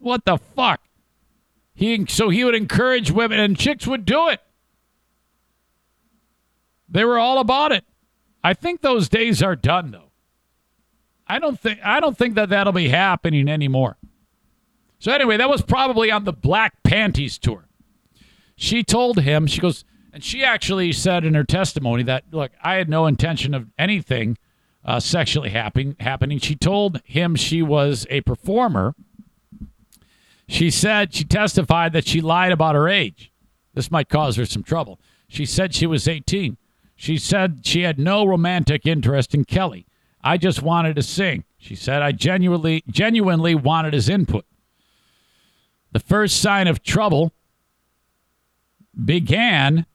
What 0.00 0.24
the 0.24 0.38
fuck? 0.38 0.80
He 1.74 2.04
so 2.08 2.28
he 2.28 2.44
would 2.44 2.54
encourage 2.54 3.10
women 3.10 3.38
and 3.38 3.56
chicks 3.56 3.86
would 3.86 4.04
do 4.04 4.28
it. 4.28 4.40
They 6.88 7.04
were 7.04 7.18
all 7.18 7.38
about 7.38 7.70
it. 7.70 7.84
I 8.42 8.54
think 8.54 8.80
those 8.80 9.08
days 9.08 9.42
are 9.42 9.54
done 9.54 9.92
though. 9.92 10.10
I 11.26 11.38
don't 11.38 11.60
think 11.60 11.78
I 11.84 12.00
don't 12.00 12.18
think 12.18 12.34
that 12.34 12.48
that'll 12.48 12.72
be 12.72 12.88
happening 12.88 13.48
anymore. 13.48 13.96
So 14.98 15.12
anyway, 15.12 15.36
that 15.36 15.48
was 15.48 15.62
probably 15.62 16.10
on 16.10 16.24
the 16.24 16.32
Black 16.32 16.82
Panties 16.82 17.38
tour. 17.38 17.66
She 18.54 18.84
told 18.84 19.20
him, 19.20 19.46
she 19.46 19.58
goes, 19.58 19.84
and 20.12 20.22
she 20.22 20.44
actually 20.44 20.92
said 20.92 21.24
in 21.24 21.32
her 21.34 21.44
testimony 21.44 22.02
that, 22.02 22.24
look, 22.30 22.52
I 22.62 22.74
had 22.74 22.90
no 22.90 23.06
intention 23.06 23.54
of 23.54 23.68
anything 23.78 24.36
uh, 24.84 25.00
sexually 25.00 25.48
happening. 25.50 25.96
Happening. 26.00 26.38
She 26.38 26.54
told 26.54 27.00
him 27.04 27.36
she 27.36 27.62
was 27.62 28.06
a 28.10 28.20
performer 28.20 28.94
she 30.50 30.68
said 30.68 31.14
she 31.14 31.22
testified 31.22 31.92
that 31.92 32.08
she 32.08 32.20
lied 32.20 32.50
about 32.50 32.74
her 32.74 32.88
age. 32.88 33.32
This 33.72 33.88
might 33.88 34.08
cause 34.08 34.34
her 34.34 34.44
some 34.44 34.64
trouble. 34.64 34.98
She 35.28 35.46
said 35.46 35.72
she 35.72 35.86
was 35.86 36.08
18. 36.08 36.56
She 36.96 37.18
said 37.18 37.60
she 37.62 37.82
had 37.82 38.00
no 38.00 38.26
romantic 38.26 38.84
interest 38.84 39.32
in 39.32 39.44
Kelly. 39.44 39.86
I 40.24 40.38
just 40.38 40.60
wanted 40.60 40.96
to 40.96 41.04
sing. 41.04 41.44
She 41.56 41.76
said 41.76 42.02
I 42.02 42.10
genuinely 42.10 42.82
genuinely 42.90 43.54
wanted 43.54 43.94
his 43.94 44.08
input. 44.08 44.44
The 45.92 46.00
first 46.00 46.40
sign 46.40 46.66
of 46.66 46.82
trouble 46.82 47.32
began 49.04 49.86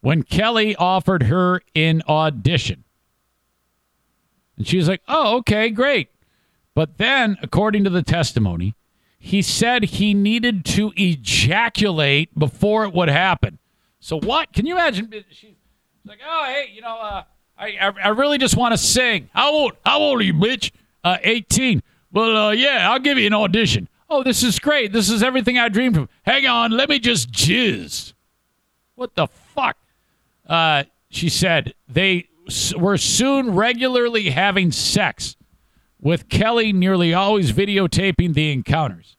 when 0.00 0.22
Kelly 0.22 0.76
offered 0.76 1.24
her 1.24 1.62
an 1.74 2.02
audition. 2.06 2.84
And 4.58 4.66
she 4.66 4.76
was 4.76 4.86
like, 4.86 5.02
"Oh, 5.08 5.38
okay, 5.38 5.70
great." 5.70 6.10
But 6.74 6.98
then, 6.98 7.38
according 7.42 7.84
to 7.84 7.90
the 7.90 8.02
testimony, 8.02 8.74
he 9.18 9.42
said 9.42 9.84
he 9.84 10.14
needed 10.14 10.64
to 10.64 10.92
ejaculate 10.96 12.36
before 12.38 12.84
it 12.84 12.92
would 12.94 13.08
happen. 13.08 13.58
So 14.00 14.20
what? 14.20 14.52
Can 14.52 14.64
you 14.64 14.74
imagine? 14.74 15.12
She's 15.30 15.54
like, 16.06 16.20
oh, 16.26 16.44
hey, 16.46 16.70
you 16.72 16.80
know, 16.80 16.96
uh, 16.96 17.24
I, 17.58 17.66
I, 17.80 17.92
I 18.04 18.08
really 18.08 18.38
just 18.38 18.56
want 18.56 18.72
to 18.72 18.78
sing. 18.78 19.28
How 19.34 19.52
old? 19.52 19.72
How 19.84 19.98
old 19.98 20.20
are 20.20 20.24
you, 20.24 20.34
bitch? 20.34 20.70
Uh, 21.02 21.18
18. 21.22 21.82
Well, 22.12 22.36
uh, 22.36 22.50
yeah, 22.52 22.90
I'll 22.90 23.00
give 23.00 23.18
you 23.18 23.26
an 23.26 23.34
audition. 23.34 23.88
Oh, 24.08 24.22
this 24.22 24.42
is 24.42 24.58
great. 24.58 24.92
This 24.92 25.10
is 25.10 25.22
everything 25.22 25.58
I 25.58 25.68
dreamed 25.68 25.96
of. 25.96 26.08
Hang 26.22 26.46
on, 26.46 26.70
let 26.70 26.88
me 26.88 26.98
just 26.98 27.30
jizz. 27.30 28.14
What 28.94 29.14
the 29.14 29.26
fuck? 29.26 29.76
Uh, 30.46 30.84
she 31.10 31.28
said 31.28 31.74
they 31.88 32.28
were 32.76 32.96
soon 32.96 33.54
regularly 33.54 34.30
having 34.30 34.72
sex 34.72 35.36
with 36.00 36.28
Kelly 36.28 36.72
nearly 36.72 37.14
always 37.14 37.52
videotaping 37.52 38.34
the 38.34 38.52
encounters. 38.52 39.16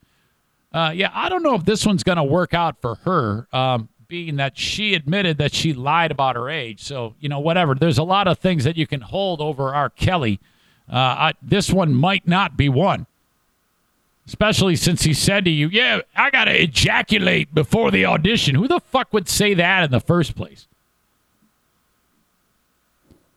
Uh, 0.71 0.91
yeah, 0.93 1.09
I 1.13 1.29
don't 1.29 1.43
know 1.43 1.55
if 1.55 1.65
this 1.65 1.85
one's 1.85 2.03
going 2.03 2.17
to 2.17 2.23
work 2.23 2.53
out 2.53 2.79
for 2.79 2.95
her, 2.95 3.47
um, 3.51 3.89
being 4.07 4.37
that 4.37 4.57
she 4.57 4.93
admitted 4.93 5.37
that 5.37 5.53
she 5.53 5.73
lied 5.73 6.11
about 6.11 6.35
her 6.35 6.49
age. 6.49 6.81
So, 6.83 7.15
you 7.19 7.29
know, 7.29 7.39
whatever. 7.39 7.75
There's 7.75 7.97
a 7.97 8.03
lot 8.03 8.27
of 8.27 8.39
things 8.39 8.63
that 8.63 8.77
you 8.77 8.87
can 8.87 9.01
hold 9.01 9.41
over 9.41 9.73
R. 9.73 9.89
Kelly. 9.89 10.39
Uh, 10.91 10.95
I, 10.95 11.33
this 11.41 11.71
one 11.71 11.93
might 11.93 12.27
not 12.27 12.57
be 12.57 12.69
one. 12.69 13.05
Especially 14.25 14.75
since 14.75 15.03
he 15.03 15.13
said 15.13 15.45
to 15.45 15.51
you, 15.51 15.69
Yeah, 15.69 16.01
I 16.15 16.29
got 16.29 16.45
to 16.45 16.63
ejaculate 16.63 17.53
before 17.53 17.89
the 17.89 18.05
audition. 18.05 18.53
Who 18.55 18.67
the 18.67 18.79
fuck 18.79 19.11
would 19.11 19.27
say 19.27 19.55
that 19.55 19.83
in 19.83 19.91
the 19.91 19.99
first 19.99 20.35
place? 20.35 20.67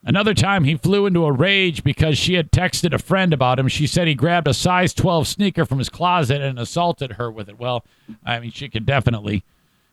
Another 0.05 0.35
time 0.35 0.65
he 0.65 0.75
flew 0.75 1.07
into 1.07 1.25
a 1.25 1.33
rage 1.33 1.85
because 1.85 2.19
she 2.19 2.35
had 2.35 2.51
texted 2.51 2.93
a 2.93 2.99
friend 2.99 3.33
about 3.33 3.61
him. 3.61 3.69
She 3.69 3.87
said 3.87 4.09
he 4.09 4.15
grabbed 4.15 4.49
a 4.49 4.55
size 4.55 4.93
12 4.93 5.29
sneaker 5.29 5.65
from 5.65 5.79
his 5.79 5.89
closet 5.89 6.43
and 6.43 6.59
assaulted 6.59 7.13
her 7.13 7.31
with 7.31 7.49
it. 7.49 7.59
Well, 7.59 7.85
I 8.25 8.41
mean, 8.41 8.51
she 8.51 8.69
could 8.69 8.85
definitely, 8.85 9.45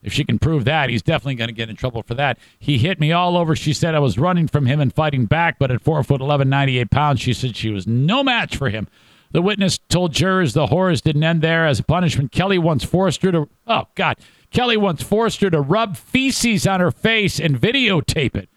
if 0.02 0.12
she 0.12 0.24
can 0.24 0.40
prove 0.40 0.66
that, 0.66 0.90
he's 0.90 1.04
definitely 1.04 1.36
going 1.36 1.50
to 1.50 1.54
get 1.54 1.70
in 1.70 1.76
trouble 1.76 2.02
for 2.02 2.16
that. 2.16 2.40
He 2.58 2.80
hit 2.80 3.00
me 3.00 3.12
all 3.12 3.38
over. 3.38 3.56
She 3.56 3.72
said 3.72 3.94
I 3.94 4.00
was 4.00 4.18
running 4.18 4.48
from 4.48 4.66
him 4.66 4.80
and 4.80 4.92
fighting 4.92 5.28
back, 5.28 5.60
but 5.60 5.70
at 5.70 5.84
4 5.84 6.04
foot 6.04 6.22
11, 6.22 6.50
98 6.50 6.90
pounds, 6.90 7.22
she 7.22 7.34
said 7.34 7.56
she 7.56 7.70
was 7.70 7.86
no 7.86 8.24
match 8.24 8.58
for 8.58 8.70
him. 8.70 8.88
The 9.32 9.44
witness 9.44 9.78
told 9.78 10.14
jurors 10.14 10.54
the 10.54 10.68
horrors 10.68 11.02
didn't 11.02 11.24
end 11.24 11.44
there. 11.44 11.68
As 11.68 11.78
a 11.78 11.84
punishment, 11.84 12.32
Kelly 12.32 12.58
once 12.58 12.84
forced 12.84 13.22
her 13.22 13.32
to, 13.32 13.48
oh, 13.68 13.84
God, 13.94 14.18
Kelly 14.50 14.76
once 14.76 15.04
forced 15.04 15.42
her 15.42 15.52
to 15.52 15.62
rub 15.62 15.96
feces 15.96 16.66
on 16.66 16.80
her 16.80 16.90
face 16.90 17.40
and 17.40 17.62
videotape 17.62 18.36
it. 18.36 18.49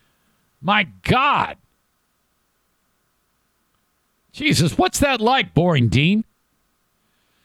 My 0.63 0.85
God. 1.03 1.57
Jesus, 4.33 4.79
what's 4.79 4.99
that 5.01 5.21
like, 5.21 5.53
Boring 5.53 5.89
Dean? 5.89 6.25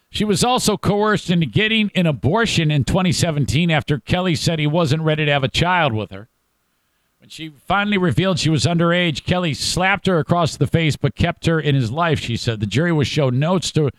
She 0.09 0.23
was 0.23 0.43
also 0.43 0.77
coerced 0.77 1.29
into 1.29 1.45
getting 1.45 1.91
an 1.93 2.05
abortion 2.05 2.71
in 2.71 2.85
2017 2.85 3.69
after 3.69 3.99
Kelly 3.99 4.35
said 4.35 4.57
he 4.57 4.67
wasn't 4.67 5.03
ready 5.03 5.25
to 5.25 5.31
have 5.31 5.43
a 5.43 5.49
child 5.49 5.93
with 5.93 6.11
her. 6.11 6.29
When 7.19 7.29
she 7.29 7.49
finally 7.49 7.97
revealed 7.97 8.39
she 8.39 8.49
was 8.49 8.65
underage, 8.65 9.25
Kelly 9.25 9.53
slapped 9.53 10.07
her 10.07 10.17
across 10.19 10.55
the 10.55 10.67
face 10.67 10.95
but 10.95 11.15
kept 11.15 11.45
her 11.45 11.59
in 11.59 11.75
his 11.75 11.91
life, 11.91 12.19
she 12.19 12.37
said. 12.37 12.61
The 12.61 12.65
jury 12.65 12.93
was 12.93 13.07
shown 13.07 13.37
notes 13.37 13.71
to 13.73 13.89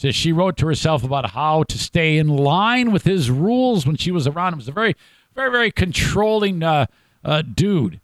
that 0.00 0.14
she 0.14 0.32
wrote 0.32 0.56
to 0.56 0.66
herself 0.66 1.02
about 1.04 1.30
how 1.30 1.64
to 1.64 1.76
stay 1.76 2.18
in 2.18 2.28
line 2.28 2.92
with 2.92 3.04
his 3.04 3.30
rules 3.30 3.84
when 3.86 3.96
she 3.96 4.12
was 4.12 4.26
around 4.26 4.52
him. 4.52 4.60
He 4.60 4.62
was 4.62 4.68
a 4.68 4.72
very, 4.72 4.94
very, 5.34 5.50
very 5.50 5.70
controlling 5.72 6.62
uh, 6.62 6.86
uh, 7.24 7.42
dude. 7.42 8.00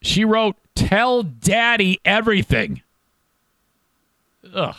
She 0.00 0.24
wrote, 0.24 0.56
Tell 0.74 1.22
daddy 1.22 2.00
everything. 2.04 2.82
Ugh. 4.54 4.76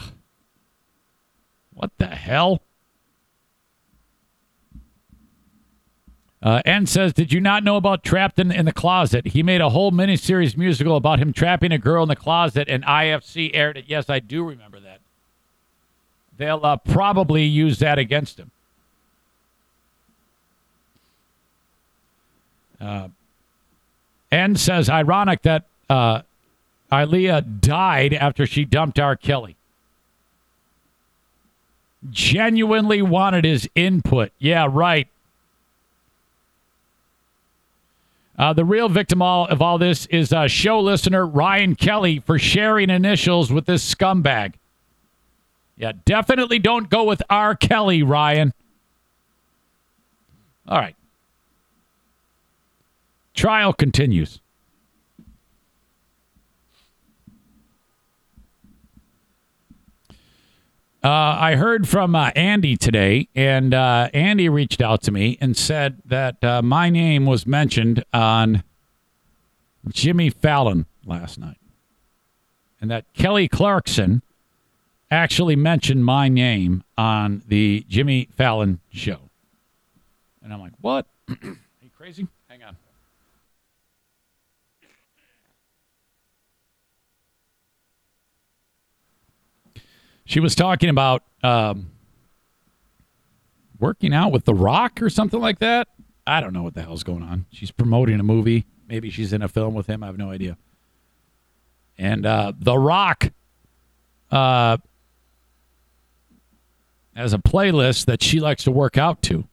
What 1.74 1.92
the 1.98 2.08
hell? 2.08 2.62
Uh, 6.42 6.62
N 6.66 6.86
says, 6.86 7.14
Did 7.14 7.34
you 7.34 7.42
not 7.42 7.64
know 7.64 7.76
about 7.76 8.04
Trapped 8.04 8.40
in, 8.40 8.52
in 8.52 8.66
the 8.66 8.72
Closet? 8.72 9.28
He 9.28 9.44
made 9.44 9.60
a 9.62 9.70
whole 9.70 9.92
miniseries 9.92 10.56
musical 10.56 10.96
about 10.96 11.20
him 11.20 11.34
trapping 11.34 11.72
a 11.72 11.78
girl 11.78 12.04
in 12.04 12.10
the 12.10 12.16
closet, 12.16 12.70
and 12.70 12.84
IFC 12.86 13.52
aired 13.54 13.78
it. 13.78 13.86
Yes, 13.88 14.10
I 14.10 14.20
do 14.20 14.48
remember 14.48 14.80
that. 14.80 15.02
They'll 16.38 16.66
uh, 16.66 16.78
probably 16.78 17.44
use 17.44 17.80
that 17.80 18.00
against 18.00 18.40
him. 18.40 18.52
Uh, 22.80 23.10
N 24.32 24.56
says, 24.56 24.90
ironic 24.90 25.42
that 25.44 25.66
uh, 25.90 26.22
Aaliyah 26.92 27.62
died 27.62 28.14
after 28.14 28.46
she 28.46 28.66
dumped 28.66 29.00
R. 29.00 29.16
Kelly. 29.16 29.56
Genuinely 32.10 33.02
wanted 33.02 33.44
his 33.44 33.68
input. 33.76 34.32
Yeah, 34.40 34.68
right. 34.70 35.08
Uh, 38.38 38.54
the 38.54 38.64
real 38.64 38.88
victim 38.88 39.22
all, 39.22 39.48
of 39.48 39.62
all 39.62 39.78
this 39.78 40.06
is 40.06 40.32
uh, 40.32 40.48
show 40.48 40.80
listener 40.80 41.28
Ryan 41.28 41.76
Kelly 41.76 42.20
for 42.20 42.40
sharing 42.40 42.90
initials 42.90 43.52
with 43.52 43.66
this 43.66 43.94
scumbag. 43.94 44.54
Yeah, 45.76 45.92
definitely 46.06 46.60
don't 46.60 46.90
go 46.90 47.04
with 47.04 47.22
R. 47.30 47.54
Kelly, 47.56 48.02
Ryan. 48.02 48.54
All 50.68 50.78
right. 50.78 50.96
Trial 53.40 53.72
continues. 53.72 54.42
Uh, 61.02 61.08
I 61.08 61.56
heard 61.56 61.88
from 61.88 62.16
uh, 62.16 62.32
Andy 62.36 62.76
today, 62.76 63.30
and 63.34 63.74
uh, 63.74 64.10
Andy 64.14 64.50
reached 64.50 64.82
out 64.82 65.02
to 65.04 65.14
me 65.14 65.38
and 65.40 65.56
said 65.56 66.02
that 66.04 66.44
uh, 66.44 66.62
my 66.62 66.90
name 66.90 67.26
was 67.26 67.48
mentioned 67.48 68.04
on 68.12 68.62
Jimmy 69.88 70.30
Fallon 70.30 70.86
last 71.06 71.40
night, 71.40 71.62
and 72.82 72.92
that 72.92 73.06
Kelly 73.14 73.48
Clarkson 73.48 74.22
actually 75.10 75.56
mentioned 75.56 76.04
my 76.04 76.28
name 76.28 76.84
on 76.98 77.42
the 77.48 77.86
Jimmy 77.88 78.28
Fallon 78.36 78.82
show. 78.92 79.20
And 80.44 80.52
I'm 80.52 80.60
like, 80.60 80.74
what? 80.82 81.06
Are 81.30 81.38
you 81.42 81.90
crazy? 81.96 82.28
Hang 82.50 82.64
on. 82.64 82.76
She 90.30 90.40
was 90.40 90.54
talking 90.54 90.90
about 90.90 91.24
um, 91.42 91.90
working 93.80 94.14
out 94.14 94.32
with 94.32 94.46
The 94.46 94.54
Rock 94.54 95.02
or 95.02 95.10
something 95.10 95.40
like 95.40 95.58
that. 95.58 95.88
I 96.28 96.40
don't 96.40 96.54
know 96.54 96.62
what 96.62 96.76
the 96.76 96.84
hell's 96.84 97.02
going 97.02 97.24
on. 97.24 97.48
She's 97.50 97.72
promoting 97.72 98.20
a 98.20 98.24
movie. 98.24 98.68
Maybe 98.88 99.10
she's 99.10 99.34
in 99.34 99.42
a 99.42 99.48
film 99.48 99.74
with 99.74 99.88
him. 99.88 100.04
I 100.04 100.06
have 100.06 100.20
no 100.20 100.30
idea. 100.30 100.56
And 101.98 102.28
uh, 102.28 102.54
The 102.60 102.78
Rock 102.78 103.32
uh, 104.30 104.78
has 107.16 107.34
a 107.34 107.40
playlist 107.40 108.06
that 108.06 108.22
she 108.22 108.40
likes 108.40 108.64
to 108.66 108.72
work 108.72 109.00
out 109.00 109.24
to. 109.24 109.46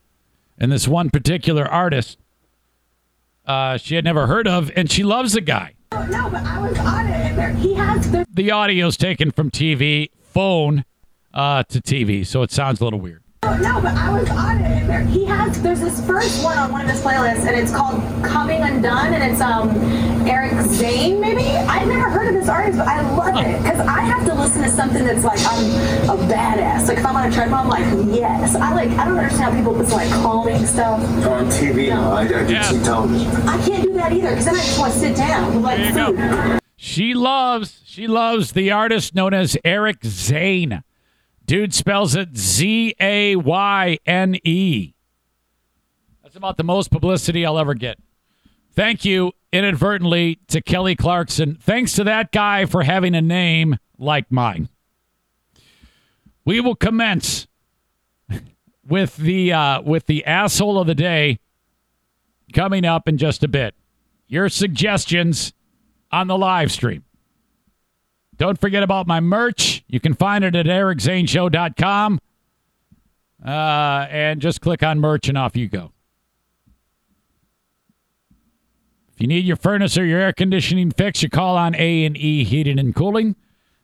And 0.58 0.70
this 0.70 0.86
one 0.86 1.08
particular 1.08 1.66
artist 1.66 2.18
uh, 3.46 3.78
she 3.78 3.94
had 3.94 4.04
never 4.04 4.26
heard 4.26 4.46
of, 4.46 4.70
and 4.76 4.90
she 4.90 5.04
loves 5.04 5.32
the 5.32 5.40
guy. 5.40 5.72
No, 5.92 6.28
but 6.28 6.42
I 6.42 6.68
was 6.68 6.78
on 6.80 7.06
it, 7.06 7.12
and 7.12 7.38
there, 7.38 7.52
he 7.54 7.72
has. 7.72 8.10
There, 8.10 8.26
The 8.30 8.50
audio's 8.50 8.98
taken 8.98 9.30
from 9.30 9.50
TV, 9.50 10.10
phone 10.36 10.84
uh, 11.32 11.62
to 11.62 11.80
TV, 11.80 12.26
so 12.26 12.42
it 12.42 12.50
sounds 12.50 12.78
a 12.82 12.84
little 12.84 13.00
weird. 13.00 13.22
no, 13.42 13.80
but 13.80 13.94
I 13.94 14.20
was 14.20 14.28
on 14.28 14.58
it, 14.58 14.64
and 14.64 14.88
there, 14.88 15.00
he 15.04 15.24
has. 15.24 15.62
There's 15.62 15.80
this 15.80 16.04
first 16.06 16.44
one 16.44 16.58
on 16.58 16.70
one 16.70 16.82
of 16.84 16.90
his 16.90 17.00
playlists, 17.00 17.46
and 17.46 17.56
it's 17.56 17.72
called 17.74 18.02
"Coming 18.22 18.60
Undone," 18.60 19.14
and 19.14 19.22
it's 19.32 19.40
um 19.40 19.70
Eric 20.28 20.52
Zane, 20.66 21.20
maybe. 21.20 21.42
I've 21.44 21.88
never 21.88 22.10
heard 22.10 22.28
of 22.28 22.34
this 22.34 22.48
artist, 22.50 22.76
but 22.78 22.86
I 22.88 23.00
love 23.16 23.36
it 23.46 23.62
because 23.62 23.80
I 23.80 24.00
have 24.00 24.26
to 24.26 24.34
listen 24.34 24.62
to 24.62 24.68
something 24.68 25.04
that's 25.06 25.24
like 25.24 25.38
I'm 25.40 25.64
a 26.10 26.22
badass. 26.30 26.88
Like 26.88 26.98
if 26.98 27.06
I'm 27.06 27.16
on 27.16 27.30
a 27.30 27.32
treadmill, 27.32 27.60
I'm 27.60 27.68
like 27.68 27.86
yes. 28.14 28.54
I 28.56 28.74
like. 28.74 28.90
I 28.90 29.06
don't 29.06 29.16
understand 29.16 29.44
how 29.52 29.56
people 29.56 29.72
listen 29.72 29.96
like 29.96 30.10
calming 30.10 30.66
stuff. 30.66 31.00
On 31.26 31.46
TV, 31.46 31.88
no, 31.88 32.12
I, 32.12 32.22
I 32.22 32.26
do 32.46 32.52
Yeah. 32.52 32.62
see 32.62 32.82
television. 32.84 33.30
I 33.48 33.64
can't 33.66 33.82
do 33.84 33.92
that 33.94 34.12
either 34.12 34.30
because 34.30 34.44
then 34.44 34.54
I 34.56 34.58
just 34.58 34.78
want 34.78 34.92
to 34.92 34.98
sit 34.98 35.16
down 35.16 35.54
with 35.54 35.64
like 35.64 35.78
There 35.78 36.10
you 36.10 36.50
go. 36.52 36.58
She 36.76 37.14
loves 37.14 37.80
she 37.84 38.06
loves 38.06 38.52
the 38.52 38.70
artist 38.70 39.14
known 39.14 39.32
as 39.32 39.56
Eric 39.64 40.04
Zane. 40.04 40.82
Dude 41.44 41.72
spells 41.72 42.14
it 42.14 42.36
Z 42.36 42.94
A 43.00 43.36
Y 43.36 43.98
N 44.04 44.36
E. 44.44 44.94
That's 46.22 46.36
about 46.36 46.58
the 46.58 46.64
most 46.64 46.90
publicity 46.90 47.46
I'll 47.46 47.58
ever 47.58 47.74
get. 47.74 47.98
Thank 48.74 49.06
you 49.06 49.32
inadvertently 49.52 50.40
to 50.48 50.60
Kelly 50.60 50.94
Clarkson. 50.94 51.54
Thanks 51.54 51.94
to 51.94 52.04
that 52.04 52.30
guy 52.30 52.66
for 52.66 52.82
having 52.82 53.14
a 53.14 53.22
name 53.22 53.78
like 53.96 54.30
mine. 54.30 54.68
We 56.44 56.60
will 56.60 56.74
commence 56.74 57.46
with 58.86 59.16
the 59.16 59.52
uh, 59.52 59.80
with 59.80 60.06
the 60.06 60.26
asshole 60.26 60.78
of 60.78 60.86
the 60.86 60.94
day 60.94 61.38
coming 62.52 62.84
up 62.84 63.08
in 63.08 63.16
just 63.16 63.42
a 63.42 63.48
bit. 63.48 63.74
Your 64.28 64.48
suggestions 64.50 65.54
on 66.10 66.26
the 66.26 66.38
live 66.38 66.72
stream. 66.72 67.04
Don't 68.36 68.60
forget 68.60 68.82
about 68.82 69.06
my 69.06 69.20
merch. 69.20 69.84
You 69.88 70.00
can 70.00 70.14
find 70.14 70.44
it 70.44 70.54
at 70.54 70.66
ericzaneshow.com. 70.66 72.20
Uh, 73.44 74.06
and 74.10 74.40
just 74.40 74.60
click 74.60 74.82
on 74.82 74.98
merch 74.98 75.28
and 75.28 75.38
off 75.38 75.56
you 75.56 75.68
go. 75.68 75.92
If 79.12 79.20
you 79.20 79.28
need 79.28 79.44
your 79.44 79.56
furnace 79.56 79.96
or 79.96 80.04
your 80.04 80.20
air 80.20 80.32
conditioning 80.32 80.90
fixed, 80.90 81.22
you 81.22 81.30
call 81.30 81.56
on 81.56 81.74
A&E 81.74 82.44
Heating 82.44 82.78
and 82.78 82.94
Cooling. 82.94 83.36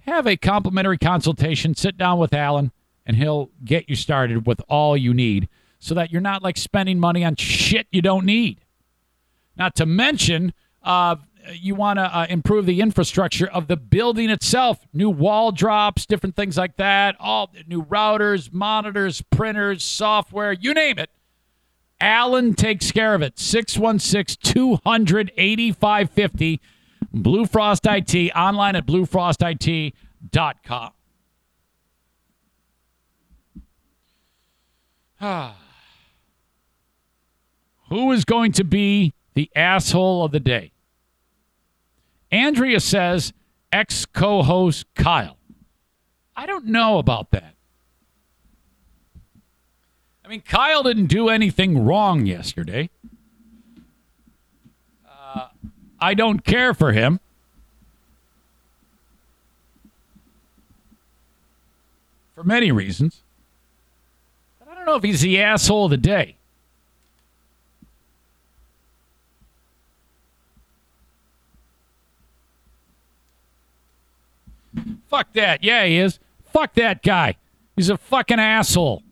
Have 0.00 0.26
a 0.26 0.36
complimentary 0.36 0.98
consultation. 0.98 1.74
Sit 1.74 1.96
down 1.96 2.18
with 2.18 2.32
Alan, 2.32 2.72
and 3.10 3.18
he'll 3.18 3.50
get 3.64 3.88
you 3.88 3.96
started 3.96 4.46
with 4.46 4.60
all 4.68 4.96
you 4.96 5.12
need, 5.12 5.48
so 5.78 5.94
that 5.94 6.12
you're 6.12 6.20
not 6.20 6.42
like 6.42 6.56
spending 6.56 7.00
money 7.00 7.24
on 7.24 7.36
shit 7.36 7.86
you 7.90 8.00
don't 8.00 8.24
need. 8.24 8.60
Not 9.56 9.74
to 9.76 9.86
mention, 9.86 10.52
uh, 10.82 11.16
you 11.52 11.74
want 11.74 11.98
to 11.98 12.04
uh, 12.04 12.26
improve 12.28 12.66
the 12.66 12.80
infrastructure 12.80 13.48
of 13.48 13.66
the 13.66 13.76
building 13.76 14.30
itself 14.30 14.86
new 14.92 15.10
wall 15.10 15.52
drops 15.52 16.04
different 16.04 16.36
things 16.36 16.58
like 16.58 16.76
that 16.76 17.16
all 17.18 17.50
new 17.66 17.82
routers 17.82 18.52
monitors 18.52 19.22
printers 19.30 19.82
software 19.82 20.52
you 20.52 20.74
name 20.74 20.98
it 20.98 21.08
Alan 22.00 22.54
takes 22.54 22.90
care 22.90 23.14
of 23.14 23.20
it. 23.22 23.38
616 23.38 24.38
200 24.42 25.30
8550. 25.36 26.60
Blue 27.12 27.44
Frost 27.44 27.86
IT, 27.86 28.32
online 28.34 28.76
at 28.76 28.86
bluefrostit.com. 28.86 30.90
Who 37.90 38.12
is 38.12 38.24
going 38.24 38.52
to 38.52 38.64
be 38.64 39.12
the 39.34 39.50
asshole 39.54 40.24
of 40.24 40.32
the 40.32 40.40
day? 40.40 40.72
Andrea 42.32 42.80
says 42.80 43.32
ex 43.72 44.06
co 44.06 44.42
host 44.42 44.86
Kyle. 44.94 45.36
I 46.36 46.46
don't 46.46 46.66
know 46.66 46.98
about 46.98 47.32
that. 47.32 47.54
I 50.24 50.28
mean, 50.28 50.40
Kyle 50.42 50.82
didn't 50.84 51.06
do 51.06 51.28
anything 51.28 51.84
wrong 51.84 52.24
yesterday. 52.24 52.88
Uh, 55.06 55.48
I 55.98 56.14
don't 56.14 56.44
care 56.44 56.72
for 56.72 56.92
him. 56.92 57.20
For 62.34 62.44
many 62.44 62.72
reasons. 62.72 63.22
Don't 64.80 64.86
know 64.86 64.96
if 64.96 65.02
he's 65.02 65.20
the 65.20 65.42
asshole 65.42 65.84
of 65.84 65.90
the 65.90 65.98
day. 65.98 66.36
Fuck 75.08 75.34
that. 75.34 75.62
Yeah, 75.62 75.84
he 75.84 75.98
is. 75.98 76.18
Fuck 76.50 76.72
that 76.74 77.02
guy. 77.02 77.36
He's 77.76 77.90
a 77.90 77.98
fucking 77.98 78.40
asshole. 78.40 79.02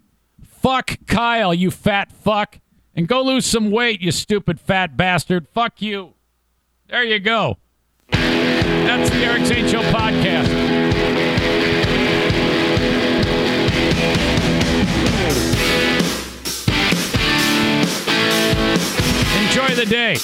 Fuck 0.42 0.96
Kyle, 1.06 1.52
you 1.52 1.70
fat 1.70 2.10
fuck. 2.12 2.60
And 2.96 3.06
go 3.06 3.20
lose 3.20 3.44
some 3.44 3.70
weight, 3.70 4.00
you 4.00 4.10
stupid 4.10 4.58
fat 4.58 4.96
bastard. 4.96 5.48
Fuck 5.48 5.82
you. 5.82 6.14
There 6.88 7.04
you 7.04 7.18
go. 7.18 7.58
That's 8.10 9.10
the 9.10 9.16
Eric 9.16 9.44
Zane 9.44 9.68
Show 9.68 9.82
podcast. 9.82 10.77
Enjoy 19.59 19.74
the 19.74 19.86
day. 19.86 20.14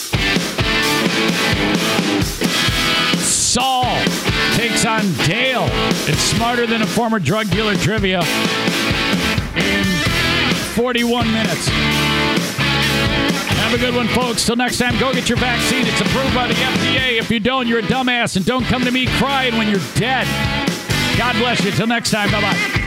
Saul 3.18 3.96
takes 4.54 4.86
on 4.86 5.12
Dale. 5.26 5.66
It's 6.06 6.20
smarter 6.20 6.68
than 6.68 6.82
a 6.82 6.86
former 6.86 7.18
drug 7.18 7.50
dealer 7.50 7.74
trivia 7.74 8.20
in 9.56 9.84
41 10.76 11.26
minutes. 11.32 11.66
Have 13.58 13.74
a 13.74 13.78
good 13.78 13.96
one, 13.96 14.06
folks. 14.06 14.46
Till 14.46 14.54
next 14.54 14.78
time, 14.78 14.96
go 15.00 15.12
get 15.12 15.28
your 15.28 15.38
vaccine. 15.38 15.84
It's 15.84 16.00
approved 16.00 16.32
by 16.32 16.46
the 16.46 16.54
FDA. 16.54 17.18
If 17.18 17.28
you 17.28 17.40
don't, 17.40 17.66
you're 17.66 17.80
a 17.80 17.82
dumbass, 17.82 18.36
and 18.36 18.46
don't 18.46 18.64
come 18.66 18.84
to 18.84 18.92
me 18.92 19.06
crying 19.18 19.58
when 19.58 19.68
you're 19.68 19.82
dead. 19.96 20.28
God 21.18 21.34
bless 21.38 21.64
you. 21.64 21.72
Till 21.72 21.88
next 21.88 22.12
time. 22.12 22.30
Bye 22.30 22.40
bye. 22.40 22.83